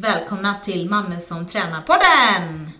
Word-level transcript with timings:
Välkomna 0.00 0.54
till 0.54 0.90
Mamma 0.90 1.20
som 1.20 1.46
tränar-podden! 1.46 2.77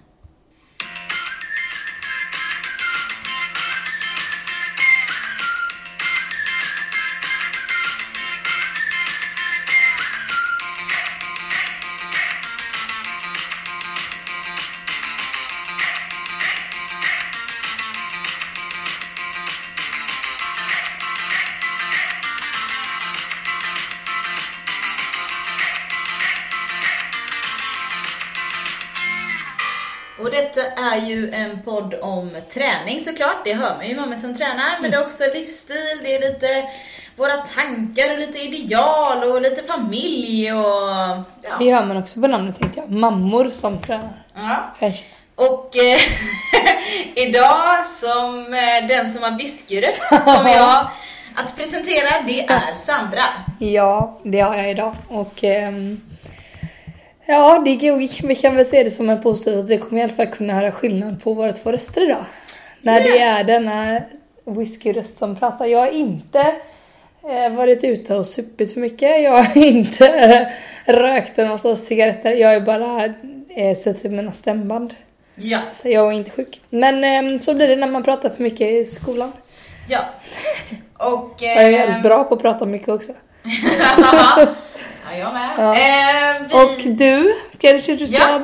Är 30.98 31.06
ju 31.06 31.30
en 31.30 31.62
podd 31.62 31.94
om 31.94 32.30
träning 32.52 33.00
såklart, 33.00 33.44
det 33.44 33.54
hör 33.54 33.76
man 33.76 33.88
ju 33.88 33.96
mamma 33.96 34.16
som 34.16 34.34
tränar. 34.34 34.80
Men 34.80 34.90
det 34.90 34.96
är 34.96 35.04
också 35.04 35.24
livsstil, 35.34 35.98
det 36.02 36.14
är 36.14 36.20
lite 36.32 36.68
våra 37.16 37.36
tankar 37.36 38.12
och 38.12 38.18
lite 38.18 38.38
ideal 38.38 39.24
och 39.24 39.42
lite 39.42 39.62
familj 39.62 40.52
och... 40.52 40.88
Ja. 41.42 41.56
Det 41.58 41.64
gör 41.64 41.84
man 41.84 41.96
också 41.96 42.20
på 42.20 42.26
namnet 42.26 42.58
tänkte 42.58 42.80
jag. 42.80 42.90
Mammor 42.90 43.50
som 43.50 43.78
tränar. 43.78 44.22
ja. 44.34 44.74
Och 45.34 45.76
eh, 45.76 46.00
idag 47.28 47.86
som 47.86 48.54
eh, 48.54 48.88
den 48.88 49.12
som 49.12 49.22
har 49.22 49.38
whiskyröst 49.38 50.08
kommer 50.08 50.50
jag 50.50 50.90
att 51.34 51.56
presentera, 51.56 52.22
det 52.26 52.40
är 52.40 52.74
Sandra. 52.74 53.22
Ja, 53.58 54.18
det 54.22 54.40
har 54.40 54.56
jag 54.56 54.70
idag. 54.70 54.96
Och 55.08 55.44
ehm, 55.44 56.00
ja, 57.28 57.62
det 57.64 57.76
går, 57.76 58.26
vi 58.28 58.34
kan 58.34 58.56
väl 58.56 58.66
se 58.66 58.84
det 58.84 58.90
som 58.90 59.10
en 59.10 59.20
positivt 59.20 59.58
att 59.58 59.70
vi 59.70 59.78
kommer 59.78 60.00
i 60.00 60.04
alla 60.04 60.12
fall 60.12 60.26
kunna 60.26 60.52
höra 60.52 60.72
skillnad 60.72 61.22
på 61.22 61.34
våra 61.34 61.52
två 61.52 61.72
röster 61.72 62.04
idag. 62.04 62.24
När 62.82 63.00
det 63.00 63.18
är 63.18 63.44
denna 63.44 64.00
whiskyröst 64.44 65.18
som 65.18 65.36
pratar. 65.36 65.66
Jag 65.66 65.78
har 65.78 65.90
inte 65.90 66.54
eh, 67.30 67.52
varit 67.52 67.84
ute 67.84 68.14
och 68.14 68.26
supit 68.26 68.72
för 68.72 68.80
mycket. 68.80 69.22
Jag 69.22 69.42
har 69.42 69.56
inte 69.66 70.52
rökt 70.84 71.38
en 71.38 71.48
massa 71.48 71.76
cigaretter. 71.76 72.32
Jag 72.32 72.52
har 72.52 72.60
bara 72.60 73.04
eh, 73.48 73.78
sett 73.78 73.98
sig 73.98 74.10
mina 74.10 74.32
stämband. 74.32 74.94
Ja, 75.34 75.58
Så 75.72 75.88
jag 75.88 76.12
är 76.12 76.16
inte 76.16 76.30
sjuk. 76.30 76.60
Men 76.70 77.04
ehm, 77.04 77.40
så 77.40 77.54
blir 77.54 77.68
det 77.68 77.76
när 77.76 77.86
man 77.86 78.02
pratar 78.02 78.30
för 78.30 78.42
mycket 78.42 78.70
i 78.70 78.84
skolan. 78.84 79.32
ja. 79.88 80.00
Och... 80.98 81.34
Jag 81.38 81.52
är 81.52 81.72
eh, 81.72 81.78
väldigt 81.78 82.02
bra 82.02 82.24
på 82.24 82.34
att 82.34 82.42
prata 82.42 82.66
mycket 82.66 82.88
också. 82.88 83.12
ja, 85.12 85.18
jag 85.18 85.32
med. 85.32 85.50
Ja. 85.58 85.74
Eh, 85.74 86.42
vi... 86.48 86.54
Och 86.54 86.96
du, 86.96 87.34
kanske 87.58 87.94
du 87.94 88.06
ska... 88.06 88.28
Ja. 88.28 88.40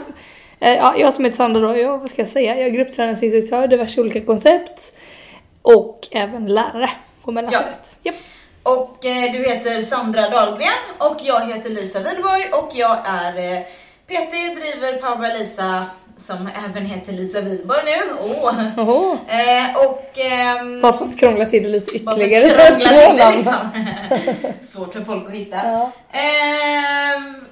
Eh, 0.60 0.76
Ja, 0.76 0.94
jag 0.98 1.14
som 1.14 1.24
heter 1.24 1.36
Sandra 1.36 1.60
då, 1.60 1.76
jag, 1.76 1.98
vad 1.98 2.10
ska 2.10 2.22
jag 2.22 2.28
säga? 2.28 2.56
Jag 2.56 2.66
är 2.66 2.70
gruppträningsinstruktör, 2.70 3.66
diverse 3.66 4.00
olika 4.00 4.20
koncept. 4.20 4.98
Och 5.62 6.08
även 6.10 6.46
lärare 6.46 6.90
på 7.22 7.32
mellanstadiet. 7.32 7.98
Japp. 8.02 8.14
Och 8.62 9.04
eh, 9.04 9.32
du 9.32 9.38
heter 9.38 9.82
Sandra 9.82 10.30
Dahlgren 10.30 10.72
och 10.98 11.16
jag 11.22 11.40
heter 11.40 11.70
Lisa 11.70 12.00
Wihlborg 12.00 12.48
och 12.52 12.70
jag 12.74 12.98
är 13.04 13.52
eh, 13.52 13.60
PT, 14.06 14.30
driver 14.32 15.00
Power 15.00 15.38
Lisa 15.38 15.86
som 16.16 16.48
även 16.70 16.86
heter 16.86 17.12
Lisa 17.12 17.40
Wihlborg 17.40 17.80
nu. 17.84 18.12
Åh. 18.20 18.60
Oho. 18.76 19.18
Eh, 19.28 19.76
och... 19.86 20.18
ehm, 20.18 20.80
Bara 20.80 20.92
för 20.92 21.04
att 21.04 21.18
krångla 21.18 21.44
till 21.44 21.62
det 21.62 21.68
lite 21.68 21.96
ytterligare. 21.96 22.48
till 22.80 23.16
det, 23.18 23.30
liksom. 23.36 23.54
Svårt 24.62 24.92
för 24.92 25.00
folk 25.00 25.26
att 25.28 25.34
hitta. 25.34 25.56
Ja. 25.56 25.90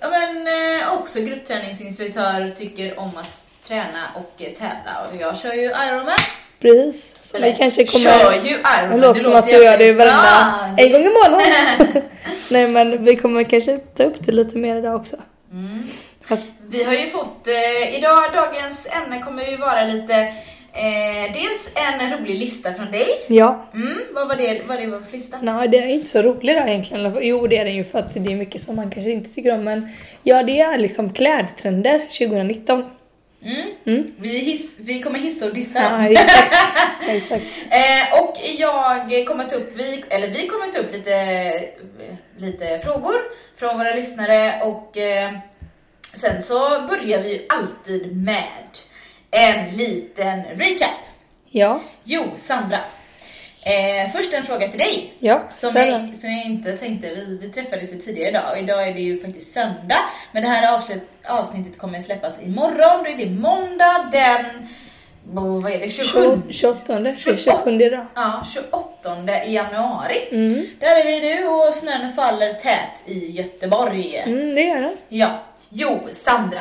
Ja, 0.01 0.09
men 0.11 0.47
eh, 0.47 0.95
också 1.01 1.21
gruppträningsinstruktör, 1.21 2.55
tycker 2.57 2.99
om 2.99 3.11
att 3.17 3.31
träna 3.69 4.03
och 4.15 4.33
eh, 4.43 4.49
tävla. 4.53 5.07
Och 5.09 5.17
jag 5.21 5.39
kör 5.39 5.53
ju 5.53 5.63
Ironman. 5.89 6.19
Precis. 6.61 7.15
Så 7.31 7.39
vi 7.39 7.53
kanske 7.59 7.85
kommer... 7.87 8.19
Kör 8.19 8.33
ju 8.33 8.41
Ironman. 8.51 8.91
Det 8.91 9.07
låter 9.07 9.21
som 9.21 9.35
att 9.37 9.49
du 9.49 9.65
gör 9.65 9.79
det 9.79 9.93
varenda... 9.93 10.55
Ja, 10.77 10.85
En 10.85 10.93
gång 10.93 11.01
i 11.03 11.11
månaden. 11.25 12.03
Nej 12.51 12.69
men 12.69 13.05
vi 13.05 13.17
kommer 13.17 13.45
kanske 13.45 13.79
ta 13.79 14.03
upp 14.03 14.27
det 14.27 14.33
lite 14.33 14.59
mer 14.59 14.77
idag 14.77 14.97
också. 15.01 15.17
Mm. 15.53 15.83
Vi 16.69 16.85
har 16.85 16.93
ju 16.93 17.07
fått, 17.07 17.47
eh, 17.47 17.95
idag, 17.99 18.33
dagens 18.35 18.87
ämne 18.87 19.23
kommer 19.23 19.51
ju 19.51 19.57
vara 19.57 19.85
lite, 19.85 20.15
eh, 20.73 21.33
dels 21.33 21.71
en 21.75 22.19
rolig 22.19 22.39
lista 22.39 22.75
från 22.75 22.91
dig. 22.91 23.07
Ja. 23.29 23.67
Mm, 23.75 23.99
vad 24.15 24.29
var 24.29 24.37
det, 24.37 24.63
vad 24.67 24.79
det 24.79 24.87
var 24.87 25.01
för 25.01 25.13
lista? 25.13 25.39
Nej, 25.43 25.69
det 25.69 25.79
är 25.79 25.89
inte 25.89 26.09
så 26.09 26.23
roligt 26.23 26.57
då 26.57 26.63
egentligen. 26.63 27.19
Jo, 27.21 27.47
det 27.47 27.59
är 27.59 27.65
den 27.65 27.75
ju 27.75 27.85
för 27.85 27.99
att 27.99 28.15
det 28.15 28.33
är 28.33 28.37
mycket 28.37 28.61
som 28.61 28.77
man 28.77 28.91
kanske 28.91 29.11
inte 29.11 29.35
tycker 29.35 29.55
om. 29.55 29.65
Men 29.65 29.89
ja, 30.23 30.43
det 30.43 30.61
är 30.61 30.79
liksom 30.79 31.13
klädtrender 31.13 31.99
2019. 31.99 32.85
Mm. 33.45 33.67
Mm. 33.87 34.13
Vi, 34.19 34.39
hiss, 34.39 34.77
vi 34.81 35.03
kommer 35.03 35.19
hissa 35.19 35.47
och 35.47 35.55
dissa. 35.55 35.79
Ja, 35.79 36.09
exakt. 36.09 36.55
exakt. 37.09 37.45
Eh, 37.71 38.23
och 38.23 38.37
jag 38.59 39.27
kommer 39.27 39.45
ta 39.45 39.57
upp, 39.57 39.73
vi, 39.77 40.05
eller 40.09 40.29
vi 40.29 40.47
kommer 40.47 40.67
ta 40.67 40.79
upp 40.79 40.93
lite, 40.93 41.65
lite 42.39 42.79
frågor 42.85 43.15
från 43.57 43.79
våra 43.79 43.95
lyssnare 43.95 44.63
och 44.63 44.97
eh, 44.97 45.33
sen 46.15 46.43
så 46.43 46.59
börjar 46.89 47.23
vi 47.23 47.33
ju 47.33 47.47
alltid 47.49 48.17
med 48.17 48.45
en 49.31 49.77
liten 49.77 50.43
recap. 50.45 50.91
Ja, 51.51 51.81
Jo, 52.05 52.25
Sandra. 52.35 52.79
Eh, 53.67 54.13
först 54.13 54.33
en 54.35 54.43
fråga 54.45 54.69
till 54.69 54.81
dig. 54.81 55.15
ja. 55.19 55.43
Som 55.49 55.77
jag, 55.77 56.17
som 56.17 56.31
jag 56.31 56.45
inte 56.45 56.77
tänkte, 56.77 57.09
vi, 57.15 57.39
vi 57.41 57.49
träffades 57.49 57.93
ju 57.93 57.97
tidigare 57.99 58.31
idag 58.31 58.43
och 58.53 58.59
idag 58.59 58.89
är 58.89 58.95
det 58.95 59.01
ju 59.01 59.21
faktiskt 59.25 59.53
söndag. 59.53 59.99
Men 60.33 60.43
det 60.43 60.49
här 60.49 60.75
avsnitt, 60.77 61.03
avsnittet 61.29 61.79
kommer 61.79 62.01
släppas 62.01 62.43
imorgon, 62.43 63.05
då 63.05 63.11
är 63.11 63.17
det 63.17 63.31
måndag 63.31 64.09
den, 64.13 64.69
vad 65.25 65.73
är 65.73 65.79
det, 65.79 65.91
27? 65.91 66.43
28, 66.51 67.01
det 67.01 67.11
är 67.11 67.17
27 67.17 67.71
idag. 67.83 68.07
Ja, 68.15 68.47
28 68.55 69.45
i 69.47 69.55
januari. 69.55 70.19
Mm. 70.31 70.67
Där 70.81 71.01
är 71.01 71.05
vi 71.05 71.21
nu 71.35 71.47
och 71.47 71.75
snön 71.75 72.13
faller 72.13 72.53
tät 72.53 73.03
i 73.07 73.31
Göteborg. 73.31 74.17
Mm, 74.17 74.55
det 74.55 74.63
gör 74.63 74.83
den. 74.83 74.97
Ja, 75.09 75.39
jo, 75.73 76.09
Sandra. 76.13 76.61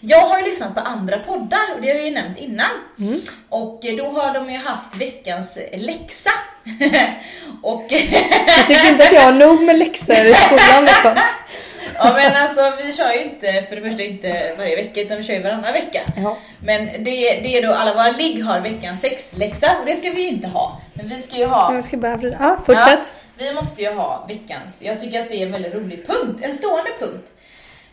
Jag 0.00 0.20
har 0.20 0.38
ju 0.38 0.44
lyssnat 0.44 0.74
på 0.74 0.80
andra 0.80 1.18
poddar 1.18 1.74
och 1.74 1.82
det 1.82 1.88
har 1.88 1.94
vi 1.94 2.04
ju 2.04 2.10
nämnt 2.10 2.38
innan. 2.38 2.70
Mm. 2.98 3.20
Och 3.48 3.80
då 3.98 4.10
har 4.10 4.34
de 4.34 4.50
ju 4.50 4.58
haft 4.58 4.96
veckans 4.96 5.58
läxa. 5.72 6.30
och 7.62 7.86
Jag 7.88 8.66
tycker 8.66 8.88
inte 8.88 9.04
att 9.04 9.12
jag 9.12 9.22
har 9.22 9.32
nog 9.32 9.62
med 9.62 9.78
läxor 9.78 10.26
i 10.26 10.34
skolan 10.34 10.84
liksom. 10.84 11.14
ja 11.94 12.12
men 12.16 12.42
alltså 12.42 12.72
vi 12.84 12.92
kör 12.92 13.12
ju 13.12 13.22
inte, 13.22 13.62
för 13.68 13.76
det 13.76 13.82
första 13.82 14.02
inte 14.02 14.54
varje 14.58 14.76
vecka 14.76 15.00
utan 15.00 15.16
vi 15.16 15.22
kör 15.22 15.34
ju 15.34 15.42
varannan 15.42 15.72
vecka. 15.72 16.00
Ja. 16.16 16.36
Men 16.60 16.86
det, 16.86 17.40
det 17.42 17.58
är 17.58 17.62
då 17.62 17.74
alla 17.74 17.94
våra 17.94 18.10
ligg 18.10 18.44
har 18.44 18.60
veckans 18.60 19.00
sexläxa 19.00 19.66
och 19.80 19.86
det 19.86 19.96
ska 19.96 20.10
vi 20.10 20.20
ju 20.20 20.28
inte 20.28 20.48
ha. 20.48 20.80
Men 20.94 21.08
vi 21.08 21.18
ska 21.18 21.36
ju 21.36 21.46
ha 21.46 21.74
Jag 21.74 21.84
ska 21.84 21.96
bara. 21.96 22.20
Ja, 22.22 22.56
fortsätt. 22.66 23.14
Ja, 23.14 23.44
vi 23.44 23.54
måste 23.54 23.82
ju 23.82 23.92
ha 23.92 24.24
veckans. 24.28 24.78
Jag 24.82 25.00
tycker 25.00 25.22
att 25.22 25.28
det 25.28 25.42
är 25.42 25.46
en 25.46 25.52
väldigt 25.52 25.74
rolig 25.74 26.06
punkt, 26.06 26.40
en 26.42 26.54
stående 26.54 26.90
punkt. 27.00 27.32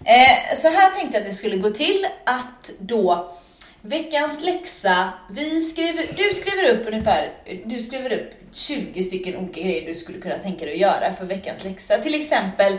Eh, 0.05 0.55
så 0.55 0.69
här 0.69 0.89
tänkte 0.89 1.17
jag 1.17 1.21
att 1.21 1.29
det 1.29 1.35
skulle 1.35 1.57
gå 1.57 1.69
till 1.69 2.07
att 2.25 2.71
då 2.79 3.31
veckans 3.81 4.43
läxa, 4.43 5.13
vi 5.31 5.61
skriver, 5.61 6.07
du 6.15 6.33
skriver 6.33 6.69
upp 6.69 6.87
ungefär, 6.87 7.29
du 7.65 7.81
skriver 7.81 8.13
upp 8.13 8.33
20 8.51 9.03
stycken 9.03 9.35
olika 9.35 9.61
grejer 9.61 9.85
du 9.85 9.95
skulle 9.95 10.19
kunna 10.19 10.37
tänka 10.37 10.65
dig 10.65 10.73
att 10.73 10.79
göra 10.79 11.13
för 11.13 11.25
veckans 11.25 11.63
läxa. 11.63 11.97
Till 11.97 12.15
exempel 12.15 12.77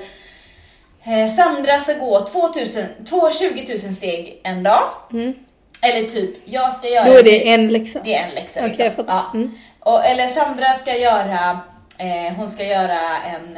eh, 1.04 1.28
Sandra 1.28 1.78
ska 1.78 1.94
gå 1.94 2.26
2000, 2.26 2.84
2 3.08 3.30
20 3.30 3.66
000 3.68 3.78
steg 3.78 4.40
en 4.42 4.62
dag. 4.62 4.90
Mm. 5.12 5.34
Eller 5.82 6.08
typ, 6.08 6.30
jag 6.44 6.72
ska 6.72 6.88
göra 6.88 7.04
Då 7.04 7.18
är 7.18 7.22
det 7.22 7.48
en 7.48 7.68
läxa. 7.68 8.00
det 8.04 8.14
är 8.14 8.28
en 8.28 8.34
läxa. 8.34 8.66
Liksom. 8.66 8.90
fattar. 8.90 9.14
Ja. 9.14 9.30
Mm. 9.34 9.58
Och, 9.80 10.04
eller 10.04 10.26
Sandra 10.26 10.74
ska 10.74 10.96
göra, 10.96 11.60
eh, 11.98 12.32
hon 12.36 12.48
ska 12.48 12.64
göra 12.64 13.00
en... 13.22 13.56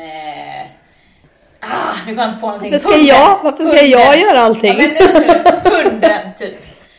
Nu 2.06 2.12
kommer 2.14 2.22
jag 2.22 2.28
inte 2.30 2.40
på 2.40 2.46
någonting. 2.46 2.72
Varför 2.72 2.88
ska 2.88 2.98
jag- 2.98 3.38
varför 3.42 3.64
ska 3.64 3.84
jag 3.84 4.18
göra 4.18 4.40
allting? 4.40 4.70
Ja, 4.70 4.76
men 4.78 4.88
nu 4.90 5.70
hunden 5.70 6.28
typ. 6.38 6.54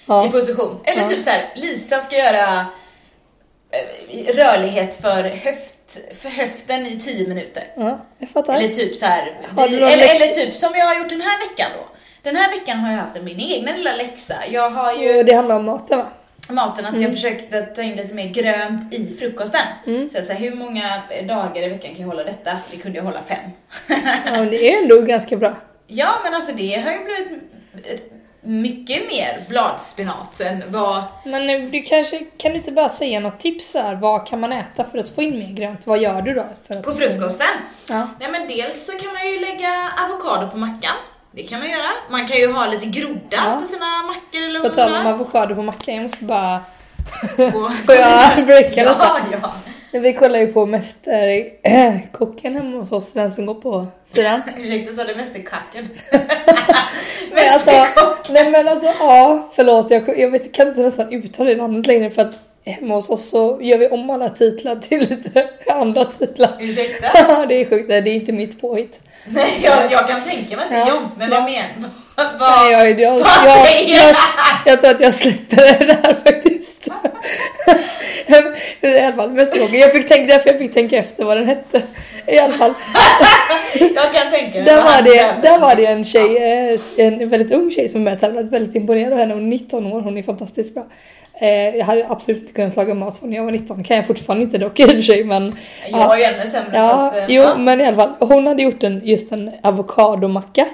Ja. 0.05 0.27
I 0.27 0.29
position. 0.31 0.79
Eller 0.85 1.01
Ja. 1.01 1.07
typ 1.07 1.21
så 1.21 1.29
här, 1.29 1.49
Lisa 1.55 1.99
ska 2.01 2.15
göra 2.17 2.65
eh, 4.09 4.33
rörlighet 4.35 5.01
för, 5.01 5.23
höft, 5.23 5.99
för 6.21 6.29
höften 6.29 6.85
i 6.87 6.99
10 6.99 7.27
minuter. 7.27 7.63
Ja, 7.75 8.05
jag 8.19 8.29
fattar. 8.29 8.53
Eller 8.53 8.69
typ 8.69 8.95
så 8.95 9.05
här, 9.05 9.37
vi, 9.57 9.63
eller, 9.75 9.87
eller 10.15 10.33
typ 10.33 10.55
som 10.55 10.69
jag 10.75 10.85
har 10.85 10.95
gjort 10.95 11.09
den 11.09 11.21
här 11.21 11.39
veckan 11.49 11.67
då. 11.77 11.87
Den 12.21 12.35
här 12.35 12.49
veckan 12.51 12.77
har 12.79 12.91
jag 12.91 12.97
haft 12.99 13.21
min 13.21 13.39
egna 13.39 13.71
lilla 13.75 13.95
läxa. 13.95 14.33
Jag 14.51 14.69
har 14.69 14.93
ju 14.93 15.17
Och 15.17 15.25
det 15.25 15.33
handlar 15.33 15.55
om 15.55 15.65
maten 15.65 15.97
va? 15.99 16.05
Maten 16.49 16.85
Mm. 16.85 16.95
att 16.95 17.01
jag 17.01 17.11
försökte 17.11 17.61
ta 17.61 17.81
in 17.81 17.95
lite 17.95 18.13
mer 18.13 18.27
grönt 18.27 18.93
i 18.93 19.15
frukosten. 19.19 19.61
Så 19.85 20.17
jag 20.17 20.23
sa, 20.23 20.33
hur 20.33 20.55
många 20.55 21.01
dagar 21.27 21.61
i 21.63 21.67
veckan 21.69 21.91
kan 21.91 22.01
jag 22.01 22.07
hålla 22.07 22.23
detta? 22.23 22.57
Det 22.71 22.77
kunde 22.77 22.97
jag 22.97 23.05
hålla 23.05 23.21
fem. 23.21 23.49
Ja, 24.25 24.31
men 24.31 24.49
det 24.49 24.73
är 24.73 24.81
ändå 24.83 25.01
ganska 25.01 25.37
bra. 25.37 25.55
ja, 25.87 26.13
men 26.23 26.33
alltså 26.33 26.51
det 26.55 26.75
har 26.75 26.91
ju 26.91 26.99
blivit 27.03 27.43
mycket 28.41 29.01
mer 29.11 29.43
bladspenat 29.49 30.39
än 30.39 30.63
vad... 30.67 31.03
Men 31.25 31.49
eh, 31.49 31.61
du 31.61 31.81
kanske, 31.81 32.19
kan 32.37 32.51
du 32.51 32.57
inte 32.57 32.71
bara 32.71 32.89
säga 32.89 33.19
något 33.19 33.39
tips 33.39 33.73
här? 33.73 33.95
Vad 33.95 34.27
kan 34.27 34.39
man 34.39 34.53
äta 34.53 34.83
för 34.83 34.97
att 34.97 35.09
få 35.09 35.21
in 35.21 35.39
mer 35.39 35.51
grönt? 35.53 35.87
Vad 35.87 35.99
gör 35.99 36.21
du 36.21 36.33
då? 36.33 36.45
För 36.67 36.73
att 36.73 36.83
På 36.83 36.91
frukosten? 36.91 37.47
Ja. 37.89 38.07
Nej 38.19 38.31
men 38.31 38.47
dels 38.47 38.85
så 38.85 38.91
kan 38.91 39.13
man 39.13 39.27
ju 39.31 39.39
lägga 39.39 39.91
avokado 40.05 40.49
på 40.51 40.57
mackan. 40.57 40.95
Det 41.35 41.43
kan 41.43 41.59
man 41.59 41.69
göra. 41.69 41.89
Man 42.09 42.27
kan 42.27 42.37
ju 42.37 42.51
ha 42.51 42.67
lite 42.67 42.85
groddar 42.85 43.19
Ja. 43.31 43.57
på 43.61 43.65
sina 43.65 44.03
mackor 44.03 44.41
eller 44.47 44.59
På 44.59 44.67
vad 44.67 44.73
tal 44.75 44.91
man 44.91 45.05
om 45.05 45.13
avokado 45.13 45.55
på 45.55 45.61
mackan, 45.63 45.95
jag 45.95 46.03
måste 46.03 46.25
bara... 46.25 46.59
Får 47.85 47.95
jag 47.95 48.45
breaka 48.45 48.69
lite? 48.69 48.95
Ja, 48.99 49.19
ja. 49.41 49.53
Vi 49.99 50.13
kollar 50.13 50.39
ju 50.39 50.53
på 50.53 50.65
Mästerkocken 50.65 52.55
hemma 52.57 52.77
hos 52.77 52.91
oss, 52.91 53.13
den 53.13 53.31
som 53.31 53.45
går 53.45 53.55
på 53.55 53.87
fyran. 54.15 54.41
Ursäkta, 54.57 54.93
sa 54.93 55.03
du 55.03 55.15
mästerkacken? 55.15 55.89
Alltså, 57.53 57.71
Mästerkock. 57.71 58.29
nej 58.29 58.51
men 58.51 58.67
alltså 58.67 58.87
ja, 58.99 59.49
förlåt 59.55 59.91
jag, 59.91 60.19
jag 60.19 60.29
vet, 60.31 60.53
kan 60.53 60.67
inte 60.67 60.81
nästan 60.81 61.13
uttala 61.13 61.49
det 61.49 61.55
namnet 61.55 61.87
längre 61.87 62.09
för 62.09 62.21
att 62.21 62.39
hemma 62.65 62.93
hos 62.95 63.09
oss 63.09 63.29
så 63.29 63.57
gör 63.61 63.77
vi 63.77 63.87
om 63.89 64.09
alla 64.09 64.29
titlar 64.29 64.75
till 64.75 64.99
lite 64.99 65.47
andra 65.67 66.05
titlar. 66.05 66.57
Ursäkta? 66.59 67.07
Ja, 67.27 67.45
det 67.45 67.55
är 67.61 67.65
sjukt, 67.69 67.87
det 67.89 67.95
är 67.95 68.07
inte 68.07 68.31
mitt 68.31 68.61
påhitt. 68.61 68.99
Nej, 69.35 69.59
jag, 69.63 69.91
jag 69.91 70.07
kan 70.07 70.21
tänka 70.21 70.55
mig 70.55 70.65
att 70.65 70.71
det 70.71 70.75
är 70.75 70.79
Ja. 70.79 70.89
Jons, 70.89 71.17
men 71.17 71.29
vad 71.29 71.43
menar 71.43 71.89
vad, 72.39 72.49
Nej, 72.49 72.71
jag, 72.71 72.89
jag, 72.89 72.99
jag, 72.99 73.11
vad 73.11 73.21
jag, 73.45 73.67
jag, 73.87 74.15
jag? 74.65 74.81
tror 74.81 74.91
att 74.91 75.01
jag 75.01 75.13
släpper 75.13 75.55
det 75.55 75.85
där 75.85 76.15
faktiskt. 76.25 76.87
I 78.81 78.99
alla 78.99 79.15
fall, 79.15 79.31
Mästerkocken. 79.31 79.79
Jag 79.79 79.91
fick 79.91 80.07
tänka, 80.07 80.33
därför 80.33 80.49
jag 80.49 80.57
fick 80.59 80.73
tänka 80.73 80.97
efter 80.97 81.25
vad 81.25 81.37
den 81.37 81.47
hette. 81.47 81.81
I 82.27 82.39
alla 82.39 82.53
fall. 82.53 82.73
Jag 83.95 84.13
kan 84.13 84.31
tänka 84.31 84.53
mig 84.57 84.63
Där 84.63 84.83
var, 84.83 85.01
det, 85.01 85.35
där 85.47 85.59
var 85.59 85.75
det 85.75 85.85
en 85.85 86.03
tjej, 86.03 86.37
eh, 86.97 87.05
en 87.05 87.29
väldigt 87.29 87.51
ung 87.51 87.71
tjej 87.71 87.89
som 87.89 88.07
jag 88.07 88.19
tävlat 88.19 88.45
väldigt 88.45 88.75
imponerad 88.75 89.13
av 89.13 89.19
henne. 89.19 89.33
Hon 89.33 89.43
är 89.43 89.47
19 89.49 89.93
år, 89.93 90.01
hon 90.01 90.17
är 90.17 90.23
fantastiskt 90.23 90.73
bra. 90.73 90.85
Eh, 91.41 91.75
Jag 91.75 91.85
hade 91.85 92.05
absolut 92.09 92.41
inte 92.41 92.53
kunnat 92.53 92.75
laga 92.75 92.93
mat 92.93 93.15
så 93.15 93.25
när 93.25 93.37
jag 93.37 93.43
var 93.43 93.51
19. 93.51 93.83
kan 93.83 93.97
jag 93.97 94.07
fortfarande 94.07 94.43
inte 94.45 94.57
dock 94.57 94.79
i 94.79 94.85
och 94.85 94.89
för 94.89 95.01
sig 95.01 95.23
men... 95.23 95.55
Jag 95.91 96.21
är 96.21 96.33
ännu 96.33 96.47
sämre 96.49 96.71
så 96.71 96.77
Ja, 96.77 97.07
att, 97.07 97.15
eh, 97.17 97.23
jo 97.27 97.41
ja. 97.43 97.55
men 97.57 97.81
i 97.81 97.85
alla 97.85 97.95
fall. 97.95 98.13
Hon 98.19 98.47
hade 98.47 98.63
gjort 98.63 98.83
en, 98.83 99.01
just 99.13 99.31
en 99.31 99.51
avokadomacka. 99.63 100.65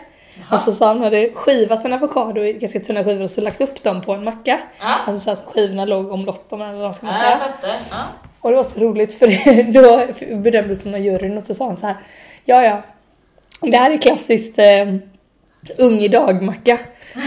Alltså 0.49 0.71
så 0.73 0.85
han 0.85 1.01
hade 1.01 1.29
skivat 1.33 1.85
en 1.85 1.93
avokado 1.93 2.43
i 2.43 2.53
ganska 2.53 2.79
tunna 2.79 3.03
skivor 3.03 3.23
och 3.23 3.31
så 3.31 3.41
lagt 3.41 3.61
upp 3.61 3.83
dem 3.83 4.01
på 4.01 4.13
en 4.13 4.23
macka. 4.23 4.59
Ja. 4.79 4.85
Alltså 5.07 5.21
så 5.21 5.31
att 5.31 5.53
skivorna 5.53 5.85
låg 5.85 6.11
omlott 6.11 6.45
om 6.49 6.61
eller 6.61 6.73
vad 6.79 6.95
ska 6.95 7.05
man 7.05 7.15
Ja, 7.15 7.21
säga. 7.21 7.37
jag. 7.61 7.71
Ja. 7.91 7.97
Och 8.41 8.49
det 8.49 8.55
var 8.55 8.63
så 8.63 8.79
roligt 8.79 9.13
för 9.13 9.71
då 9.73 10.01
bedömdes 10.35 10.83
hon 10.83 10.93
av 10.93 10.99
juryn 10.99 11.37
och 11.37 11.43
så 11.43 11.53
sa 11.53 11.65
han 11.65 11.77
så 11.77 11.85
här. 11.87 11.95
Ja, 12.45 12.63
ja. 12.63 12.81
Det 13.61 13.77
här 13.77 13.91
är 13.91 13.97
klassiskt 13.97 14.59
eh, 14.59 14.93
ung 15.77 15.99
idag-macka. 15.99 16.77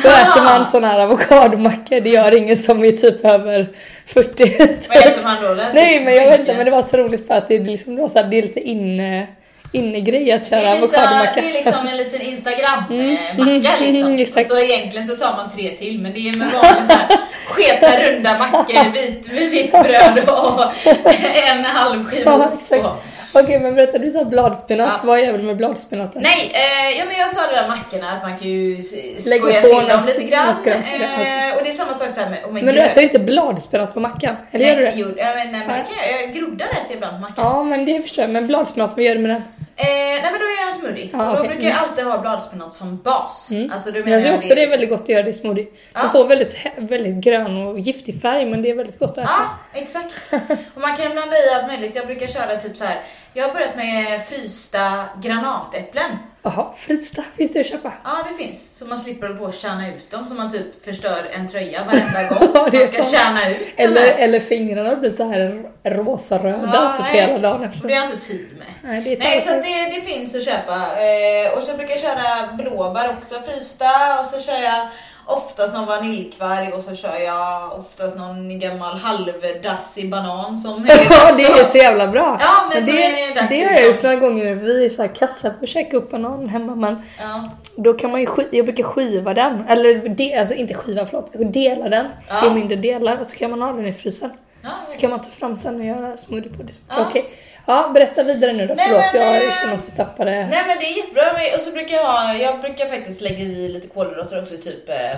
Då 0.03 0.09
äter 0.09 0.45
man 0.45 0.65
sån 0.73 0.85
här 0.85 0.99
avokadomacka. 0.99 2.01
Det 2.01 2.09
gör 2.09 2.37
ingen 2.37 2.57
som 2.57 2.85
är 2.85 2.93
typ 2.93 3.25
över 3.25 3.69
40. 4.07 4.45
Vad 4.89 4.99
heter 5.03 5.23
man 5.23 5.43
då? 5.43 5.65
Nej, 5.75 6.05
men 6.05 6.15
jag 6.15 6.31
vet 6.31 6.41
inte. 6.41 6.55
Men 6.57 6.65
det 6.65 6.71
var 6.71 6.83
så 6.83 6.97
roligt 6.97 7.27
för 7.27 7.35
att 7.35 7.49
det, 7.49 7.59
liksom, 7.59 7.95
det 7.97 8.03
var 8.03 8.09
så 8.09 8.19
här, 8.19 8.29
det 8.29 8.39
är 8.39 8.43
lite 8.43 8.61
inne, 8.61 9.27
inne-grej 9.73 10.33
att 10.33 10.45
Det 10.45 10.51
köra 10.51 10.73
avokadomacka. 10.73 11.41
det 11.41 11.49
är 11.49 11.53
liksom 11.53 11.87
en 11.89 11.97
liten 11.97 12.21
Instagram-macka 12.21 12.95
Mm, 13.79 13.93
liksom. 13.93 14.13
exakt. 14.19 14.51
Och 14.51 14.57
så 14.57 14.63
egentligen 14.63 15.07
så 15.07 15.17
tar 15.17 15.37
man 15.37 15.51
tre 15.51 15.69
till 15.71 15.99
men 15.99 16.13
det 16.13 16.19
är 16.29 16.37
med 16.37 16.49
vanliga 16.53 16.85
så 16.89 16.93
här 16.93 17.09
sketa 17.47 18.03
runda 18.03 18.39
mackor 18.39 18.93
vit, 18.93 19.33
med 19.33 19.51
vitt 19.51 19.71
bröd 19.73 20.29
och 20.31 20.63
en 21.49 21.65
halv 21.65 22.05
skiva 22.11 22.35
ost 22.35 22.71
på. 22.71 22.97
Okej, 23.35 23.61
men 23.61 23.75
berätta. 23.75 23.99
Du 23.99 24.11
sa 24.11 24.25
bladspenat. 24.25 24.91
Ja. 24.97 25.07
Vad 25.07 25.19
är 25.19 25.33
väl 25.33 25.43
med 25.43 25.57
bladspenaten? 25.57 26.23
Nej, 26.23 26.53
eh, 26.55 26.99
ja, 26.99 27.05
men 27.05 27.17
jag 27.19 27.31
sa 27.31 27.41
det 27.47 27.57
där 27.57 27.69
mackorna 27.69 28.11
att 28.11 28.23
man 28.23 28.39
kan 28.39 28.49
ju 28.49 28.83
skoja 29.19 29.61
till 29.61 29.71
dem 29.89 30.07
lite 30.07 30.25
grann. 30.25 30.57
grönt, 30.65 30.85
Eh, 30.87 31.57
och 31.57 31.63
det 31.65 31.69
är 31.69 31.73
samma 31.73 31.95
sak 31.95 32.13
så 32.13 32.21
här 32.21 32.31
med, 32.31 32.45
och 32.45 32.53
med 32.53 32.65
Men 32.65 32.75
du 32.75 32.81
äter 32.81 33.03
inte 33.03 33.19
bladspenat 33.19 33.95
på 33.95 34.01
mackan? 34.01 34.37
Eller 34.51 34.67
gör 34.67 34.77
du 34.77 34.85
det? 34.85 34.93
Jo, 34.97 35.07
ja, 35.17 35.25
men, 35.35 35.53
nej, 35.53 35.63
men 35.67 35.69
det 35.69 35.85
kan 35.95 36.13
jag, 36.13 36.23
jag 36.23 36.35
groddar 36.35 36.67
rätt 36.67 36.91
ibland 36.91 37.13
på 37.17 37.21
mackan. 37.21 37.45
Ja, 37.45 37.63
men 37.63 37.85
det 37.85 38.01
förstår 38.03 38.23
jag. 38.23 38.31
Men 38.31 38.47
bladspenat, 38.47 38.93
vad 38.97 39.05
gör 39.05 39.15
du 39.15 39.21
med 39.21 39.31
den? 39.31 39.43
Eh, 39.77 39.87
nej 39.89 40.23
men 40.23 40.33
då 40.33 40.39
gör 40.39 40.61
jag 40.61 40.69
en 40.69 40.75
smoothie. 40.75 41.09
Ja, 41.13 41.31
och 41.31 41.37
då 41.37 41.43
brukar 41.43 41.69
jag 41.69 41.77
alltid 41.79 42.05
ha 42.05 42.19
bladspenat 42.19 42.75
som 42.75 42.97
bas. 43.03 43.49
Alltså, 43.73 43.91
då 43.91 43.99
menar 44.01 44.11
Jag 44.11 44.23
tycker 44.23 44.37
också 44.37 44.49
det 44.49 44.53
är 44.55 44.57
liksom- 44.57 44.71
väldigt 44.71 44.91
gott 44.91 45.01
att 45.03 45.09
göra 45.09 45.23
det 45.23 45.31
i 45.31 45.35
smoothie. 45.35 45.67
Man 45.95 46.13
får 46.13 46.29
väldigt, 46.29 46.57
väldigt 46.77 47.25
grön 47.25 47.67
och 47.67 47.79
giftig 47.81 48.21
färg 48.23 48.47
men 48.47 48.63
det 48.63 48.71
är 48.71 48.75
väldigt 48.75 48.99
gott 48.99 49.11
att 49.11 49.19
äta. 49.19 49.31
Ja, 49.75 49.81
exakt. 49.81 50.33
Och 50.75 50.81
man 50.81 50.97
kan 50.97 51.13
blanda 51.13 51.37
i 51.37 51.51
allt 51.55 51.67
möjligt. 51.67 51.97
Jag 51.97 52.07
brukar 52.07 52.27
köra 52.27 52.57
typ 52.57 52.77
så 52.77 52.85
här. 52.85 52.97
Jag 53.35 53.47
har 53.49 53.55
börjat 53.55 53.77
med 53.77 54.27
frysta 54.27 55.05
granatäpplen. 55.23 56.11
Jaha, 56.43 56.73
frysta 56.77 57.23
finns 57.37 57.53
det 57.53 57.61
att 57.61 57.67
köpa? 57.67 57.93
Ja, 58.05 58.27
det 58.31 58.45
finns. 58.45 58.77
Så 58.79 58.87
man 58.87 58.99
slipper 58.99 59.27
hålla 59.27 59.39
på 59.39 59.45
och 59.45 59.55
kärna 59.55 59.89
ut 59.89 60.11
dem 60.11 60.27
så 60.27 60.35
man 60.35 60.53
typ 60.53 60.85
förstör 60.85 61.29
en 61.33 61.49
tröja 61.49 61.85
varenda 61.85 62.23
gång. 62.29 62.49
Ja, 62.55 62.69
man 62.73 62.89
ska 62.89 63.17
kärna 63.17 63.51
ut 63.51 63.69
Eller, 63.77 64.03
eller 64.07 64.41
fingrarna 64.41 64.97
blir 64.97 65.11
så 65.11 65.25
här 65.29 65.71
rosa-röda 65.85 66.71
Ja, 66.73 66.95
typ 66.97 67.07
hela 67.07 67.39
dagen 67.39 67.65
efter. 67.65 67.89
det 67.89 67.95
har 67.95 68.01
jag 68.01 68.11
inte 68.13 68.27
tid 68.27 68.49
med. 68.59 68.67
Nej, 68.91 69.01
det 69.01 69.19
Nej, 69.25 69.41
så 69.41 69.51
att 69.55 69.63
det, 69.63 69.85
det 69.97 70.01
finns 70.01 70.35
att 70.35 70.45
köpa. 70.45 70.75
Eh, 70.77 71.59
och 71.59 71.63
så 71.63 71.77
brukar 71.77 71.95
jag 71.95 72.01
köra 72.01 72.53
blåbär 72.53 73.17
också 73.19 73.41
frysta. 73.43 74.21
Och 74.21 74.27
så 74.27 74.41
kör 74.41 74.63
jag 74.63 74.89
oftast 75.27 75.75
någon 75.75 75.87
vaniljkvarg 75.87 76.73
och 76.73 76.83
så 76.83 76.97
kör 76.97 77.17
jag 77.19 77.73
oftast 77.79 78.17
någon 78.17 78.59
gammal 78.59 78.99
halvdassig 78.99 80.11
banan 80.11 80.57
som 80.59 80.87
Ja, 80.89 80.95
också- 80.95 81.37
det 81.37 81.45
är 81.45 81.69
så 81.71 81.77
jävla 81.79 82.09
bra. 82.09 82.37
Ja, 82.41 82.53
men 82.75 82.85
så 82.85 82.93
det, 82.93 83.05
är 83.05 83.29
det 83.29 83.35
dags 83.41 83.49
det 83.49 83.61
har 83.63 83.69
liksom. 83.71 83.83
jag 83.85 83.87
gjort 83.95 84.03
några 84.03 84.17
gånger. 84.17 84.55
Vi 84.55 84.85
är 84.85 84.91
så 84.91 85.03
här 85.03 85.15
kassa 85.15 85.51
på 85.51 85.57
att 85.63 85.69
käka 85.69 85.97
upp 85.97 86.11
banan 86.11 86.49
hemma 86.49 86.75
men 86.75 87.03
Ja. 87.19 87.49
då 87.77 87.93
kan 87.93 88.11
man 88.11 88.21
ju 88.21 88.27
jag 88.51 88.65
brukar 88.65 88.85
skiva 88.85 89.35
den. 89.35 89.65
Eller 89.69 90.09
de, 90.09 90.39
alltså 90.39 90.55
inte 90.55 90.75
skiva, 90.75 91.07
förlåt. 91.07 91.31
Dela 91.53 91.89
den 91.89 92.07
Ja. 92.29 92.47
i 92.47 92.51
mindre 92.51 92.77
delar 92.77 93.21
och 93.21 93.27
så 93.27 93.37
kan 93.39 93.51
man 93.51 93.63
ha 93.63 93.73
den 93.73 93.87
i 93.87 93.93
frysen. 93.93 94.31
Ja, 94.65 94.69
Så 94.89 94.99
kan 94.99 95.11
man 95.11 95.21
ta 95.21 95.31
fram 95.31 95.57
sen 95.57 95.81
och 95.81 95.87
göra 95.87 96.17
smoothie 96.17 96.53
på 96.57 96.63
det. 96.63 96.73
Ja. 96.89 96.95
Okej. 97.09 97.31
Ja, 97.67 97.91
berätta 97.95 98.23
vidare 98.23 98.53
nu 98.53 98.67
då. 98.67 98.75
Nej, 98.75 98.87
Förlåt, 98.89 99.13
men, 99.15 99.45
jag 99.45 99.59
känner 99.59 99.75
att 99.75 99.87
vi 99.87 99.97
tappade... 99.97 100.31
Nej 100.31 100.63
men 100.67 100.79
det 100.79 100.85
är 100.85 100.97
jättebra. 100.97 101.57
Och 101.57 101.63
så 101.63 101.71
brukar 101.71 101.97
jag 101.97 102.05
ha, 102.05 102.35
jag 102.35 102.61
brukar 102.61 102.87
faktiskt 102.87 103.21
lägga 103.21 103.39
i 103.39 103.69
lite 103.69 103.89
kolhydrater 103.89 104.43
också, 104.43 104.57
typ 104.57 104.89
eh, 104.89 105.11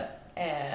eh, 0.44 0.74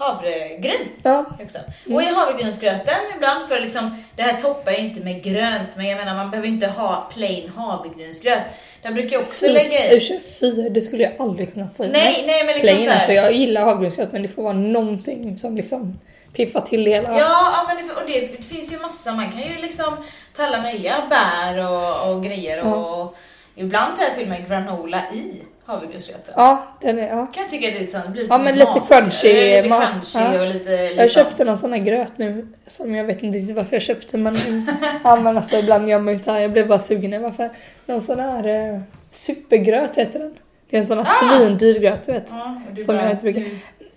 havregryn. 0.00 0.88
Ja. 1.02 1.24
Också. 1.42 1.58
Och 1.94 2.02
i 2.02 2.06
havregrynsgröten 2.06 2.94
ibland, 3.16 3.48
för 3.48 3.60
liksom, 3.60 4.04
det 4.16 4.22
här 4.22 4.40
toppar 4.40 4.72
ju 4.72 4.78
inte 4.78 5.00
med 5.00 5.22
grönt, 5.22 5.68
men 5.76 5.86
jag 5.86 5.96
menar 5.96 6.14
man 6.14 6.30
behöver 6.30 6.48
inte 6.48 6.66
ha 6.66 7.10
plain 7.14 7.52
havregrynsgröt. 7.56 8.42
Där 8.82 8.92
brukar 8.92 9.12
jag 9.12 9.22
också 9.22 9.46
Fy, 9.46 9.52
lägga 9.52 9.92
i. 9.92 10.00
fy, 10.40 10.68
det 10.68 10.80
skulle 10.80 11.02
jag 11.02 11.12
aldrig 11.18 11.52
kunna 11.52 11.68
få 11.76 11.84
i 11.84 11.88
Nej, 11.88 12.12
mig. 12.12 12.24
nej 12.26 12.44
men 12.44 12.54
liksom 12.54 12.68
Plain, 12.68 12.84
så 12.84 12.88
här, 12.88 12.94
alltså 12.94 13.12
jag 13.12 13.32
gillar 13.32 13.64
havregrynsgröt 13.64 14.12
men 14.12 14.22
det 14.22 14.28
får 14.28 14.42
vara 14.42 14.52
någonting 14.52 15.38
som 15.38 15.56
liksom 15.56 16.00
piffar 16.32 16.60
till 16.60 16.84
det 16.84 16.90
hela. 16.90 17.18
Ja, 17.18 17.64
men 17.68 17.76
liksom, 17.76 17.96
och 17.96 18.02
det, 18.06 18.20
det 18.20 18.44
finns 18.44 18.72
ju 18.72 18.78
massa, 18.78 19.12
man 19.12 19.32
kan 19.32 19.40
ju 19.42 19.56
liksom 19.60 19.96
ta 20.36 20.42
alla 20.46 20.62
möjliga 20.62 20.94
bär 21.10 21.58
och, 21.72 22.12
och 22.16 22.24
grejer 22.24 22.74
och 22.74 23.16
ibland 23.54 23.96
tar 23.96 24.02
jag 24.02 24.12
till 24.14 24.22
och 24.22 24.28
med 24.28 24.48
granola 24.48 24.98
i 25.12 25.42
havregrynsgröten. 25.64 26.34
Ja, 26.36 26.66
den 26.80 26.98
är, 26.98 27.08
ja. 27.08 27.26
Kan 27.26 27.42
jag 27.42 27.50
tycka 27.50 27.66
det 27.66 27.76
är 27.76 27.80
liksom, 27.80 28.00
blir 28.12 28.26
Ja, 28.28 28.38
men 28.38 28.54
lite 28.54 28.70
mat- 28.70 28.88
crunchy 28.88 29.56
Lite 29.56 29.68
mat. 29.68 29.82
crunchy 29.92 30.18
Ja. 30.34 30.40
och 30.40 30.46
lite... 30.46 30.70
Jag 30.72 30.96
liksom- 30.96 31.08
köpte 31.24 31.44
någon 31.44 31.56
sån 31.56 31.72
här 31.72 31.80
gröt 31.80 32.12
nu 32.18 32.48
som 32.66 32.94
jag 32.94 33.04
vet 33.04 33.22
inte 33.22 33.38
riktigt 33.38 33.56
varför 33.56 33.72
jag 33.76 33.82
köpte 33.82 34.16
men, 34.16 34.34
ja, 35.04 35.16
men 35.16 35.36
alltså, 35.36 35.56
ibland 35.56 35.88
gör 35.88 35.98
man 35.98 36.12
ju 36.12 36.18
så 36.18 36.30
här, 36.30 36.40
jag 36.40 36.50
blev 36.50 36.68
bara 36.68 36.78
sugen 36.78 37.22
varför. 37.22 37.50
Någon 37.86 38.00
sån 38.02 38.20
här 38.20 38.46
eh, 38.74 38.80
supergröt 39.12 39.96
heter 39.98 40.18
den. 40.18 40.34
Det 40.70 40.76
är 40.76 40.80
en 40.80 40.86
sån 40.86 40.98
här 40.98 41.06
svindyr 41.38 41.80
gröt 41.80 42.02
du 42.06 42.12
vet. 42.12 42.30
Ja, 42.30 42.60
du 42.72 42.80
Som 42.80 42.96
bara- 42.96 43.02
jag 43.04 43.12
inte 43.12 43.22
brukar. 43.22 43.44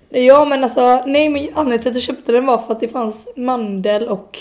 Ja 0.10 0.46
men 0.46 0.64
alltså, 0.64 1.04
nej 1.06 1.30
men 1.30 1.42
anledningen 1.56 1.80
till 1.82 1.90
att 1.90 1.96
jag 1.96 2.04
köpte 2.04 2.32
den 2.32 2.46
var 2.46 2.58
för 2.58 2.72
att 2.74 2.80
det 2.80 2.88
fanns 2.88 3.28
mandel 3.36 4.08
och 4.10 4.38